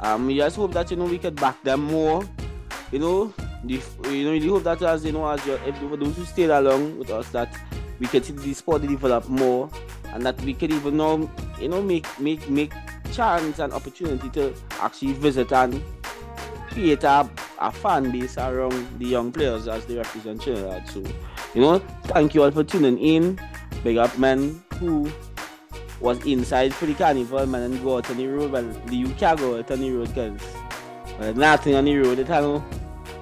Um, 0.00 0.26
we 0.26 0.36
just 0.36 0.56
hope 0.56 0.72
that 0.72 0.90
you 0.90 0.96
know 0.96 1.04
we 1.04 1.18
could 1.18 1.36
back 1.36 1.62
them 1.64 1.80
more. 1.84 2.24
You 2.92 2.98
know, 3.00 3.34
the, 3.64 3.80
you 4.10 4.24
know, 4.24 4.32
really 4.32 4.48
hope 4.48 4.62
that 4.64 4.80
as 4.82 5.04
you 5.04 5.12
know 5.12 5.26
as 5.28 5.44
your, 5.46 5.58
if 5.66 5.74
those 5.80 6.16
who 6.16 6.24
stayed 6.24 6.50
along 6.50 6.98
with 6.98 7.10
us 7.10 7.28
that 7.30 7.52
we 7.98 8.06
see 8.06 8.18
the 8.18 8.54
sport 8.54 8.82
develop 8.82 9.28
more 9.28 9.70
and 10.12 10.24
that 10.24 10.40
we 10.42 10.54
could 10.54 10.72
even 10.72 10.96
now 10.96 11.30
you 11.60 11.68
know 11.68 11.82
make 11.82 12.06
make 12.20 12.48
make 12.48 12.72
chance 13.12 13.58
and 13.60 13.72
opportunity 13.72 14.28
to 14.30 14.54
actually 14.80 15.12
visit 15.12 15.52
and 15.52 15.82
create 16.74 17.04
a, 17.04 17.30
a 17.60 17.70
fan 17.70 18.10
base 18.10 18.36
around 18.36 18.98
the 18.98 19.06
young 19.06 19.30
players 19.30 19.68
as 19.68 19.86
they 19.86 19.94
represent 19.94 20.42
Trinidad. 20.42 20.88
So, 20.88 21.02
you 21.54 21.60
know, 21.60 21.78
thank 22.04 22.34
you 22.34 22.42
all 22.42 22.50
for 22.50 22.64
tuning 22.64 22.98
in. 22.98 23.40
Big 23.84 23.96
up 23.96 24.18
man 24.18 24.62
who 24.80 25.10
was 26.00 26.24
inside 26.26 26.74
for 26.74 26.86
the 26.86 26.94
carnival 26.94 27.46
man 27.46 27.62
and 27.62 27.82
go 27.82 27.98
out 27.98 28.10
on 28.10 28.16
the 28.16 28.26
road. 28.26 28.50
Well, 28.50 28.64
the 28.86 28.96
you 28.96 29.08
can't 29.10 29.38
go 29.38 29.58
out 29.58 29.70
on 29.70 29.80
the 29.80 29.90
road 29.92 30.08
because 30.08 31.36
nothing 31.36 31.76
on 31.76 31.84
the 31.84 31.96
road. 31.96 32.18
It's 32.18 32.28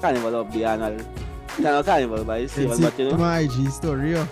carnival 0.00 0.36
up 0.36 0.52
there 0.52 0.68
and 0.68 0.82
all. 0.82 1.06
It's 1.52 1.58
no 1.60 1.82
carnival 1.82 2.24
by 2.24 2.38
It's 2.38 2.56
itself, 2.56 2.80
but 2.80 2.98
you 2.98 3.10
know. 3.10 3.16
my 3.18 3.40
IG 3.40 3.70
story. 3.70 4.14
oh. 4.16 4.28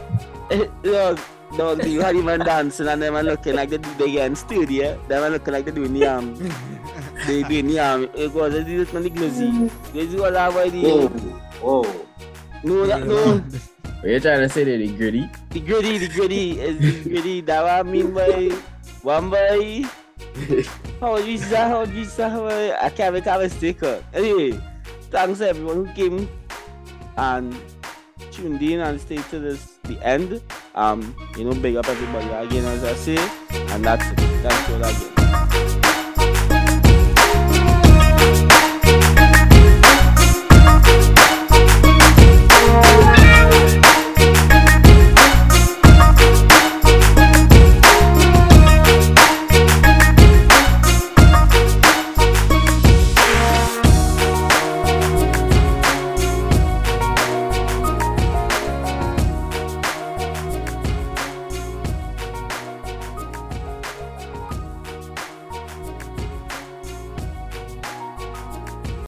Dog, 0.82 1.20
dog, 1.56 1.84
you 1.86 2.00
had 2.00 2.16
even 2.16 2.40
dancing 2.40 2.88
and 2.88 3.00
them 3.02 3.14
are 3.14 3.22
looking 3.22 3.54
like 3.54 3.68
they 3.70 3.78
do 3.78 3.94
the 3.94 4.18
in 4.24 4.34
studio. 4.34 4.98
Them 5.06 5.22
are 5.24 5.30
looking 5.30 5.52
like 5.52 5.64
they 5.66 5.70
doing 5.70 5.92
the 5.92 6.06
um, 6.06 6.34
they 7.26 7.42
doing 7.44 7.68
the 7.68 7.78
um. 7.78 8.08
It 8.14 8.32
was 8.32 8.52
they 8.54 8.64
do 8.64 8.82
it 8.82 8.94
on 8.94 9.02
the 9.02 9.10
glizzy. 9.10 9.70
They 9.92 10.06
do 10.06 10.24
all 10.24 10.32
that 10.32 10.52
by 10.54 10.68
the. 10.70 10.82
Whoa. 10.82 11.08
Whoa. 11.82 12.06
No, 12.64 12.86
that, 12.86 13.06
no. 13.06 13.38
What 14.00 14.10
you 14.10 14.20
trying 14.20 14.40
to 14.40 14.48
say 14.48 14.64
that 14.64 14.78
the 14.78 14.88
gritty? 14.96 15.30
The 15.50 15.60
gritty, 15.60 15.98
the 15.98 16.08
gritty 16.08 16.58
is 16.60 16.78
the 17.04 17.10
gritty. 17.10 17.40
That 17.42 17.62
what 17.62 17.70
I 17.72 17.82
mean 17.82 18.12
by 18.14 18.48
one 19.02 19.30
by. 19.30 19.84
How 21.00 21.16
you 21.18 21.38
say? 21.38 21.56
How 21.56 21.84
you 21.84 22.04
say? 22.06 22.28
How 22.28 22.46
I 22.46 22.88
can't 22.90 23.14
make 23.14 23.26
a 23.26 23.38
mistake. 23.38 23.82
Anyway, 24.14 24.58
thanks 25.10 25.40
everyone 25.40 25.86
who 25.86 25.92
came 25.92 26.28
and 27.16 27.56
tuned 28.32 28.62
in 28.62 28.80
and 28.80 29.00
stayed 29.00 29.24
to 29.30 29.38
this 29.38 29.78
the 29.84 30.04
end. 30.06 30.42
Um, 30.74 31.14
you 31.36 31.44
know, 31.44 31.54
big 31.54 31.76
up 31.76 31.88
everybody 31.88 32.28
again 32.46 32.64
as 32.64 32.84
I 32.84 32.94
say, 32.94 33.18
and 33.72 33.84
that's 33.84 34.04
it. 34.10 34.42
That's 34.42 34.70
all 34.70 34.78
again. 34.78 35.19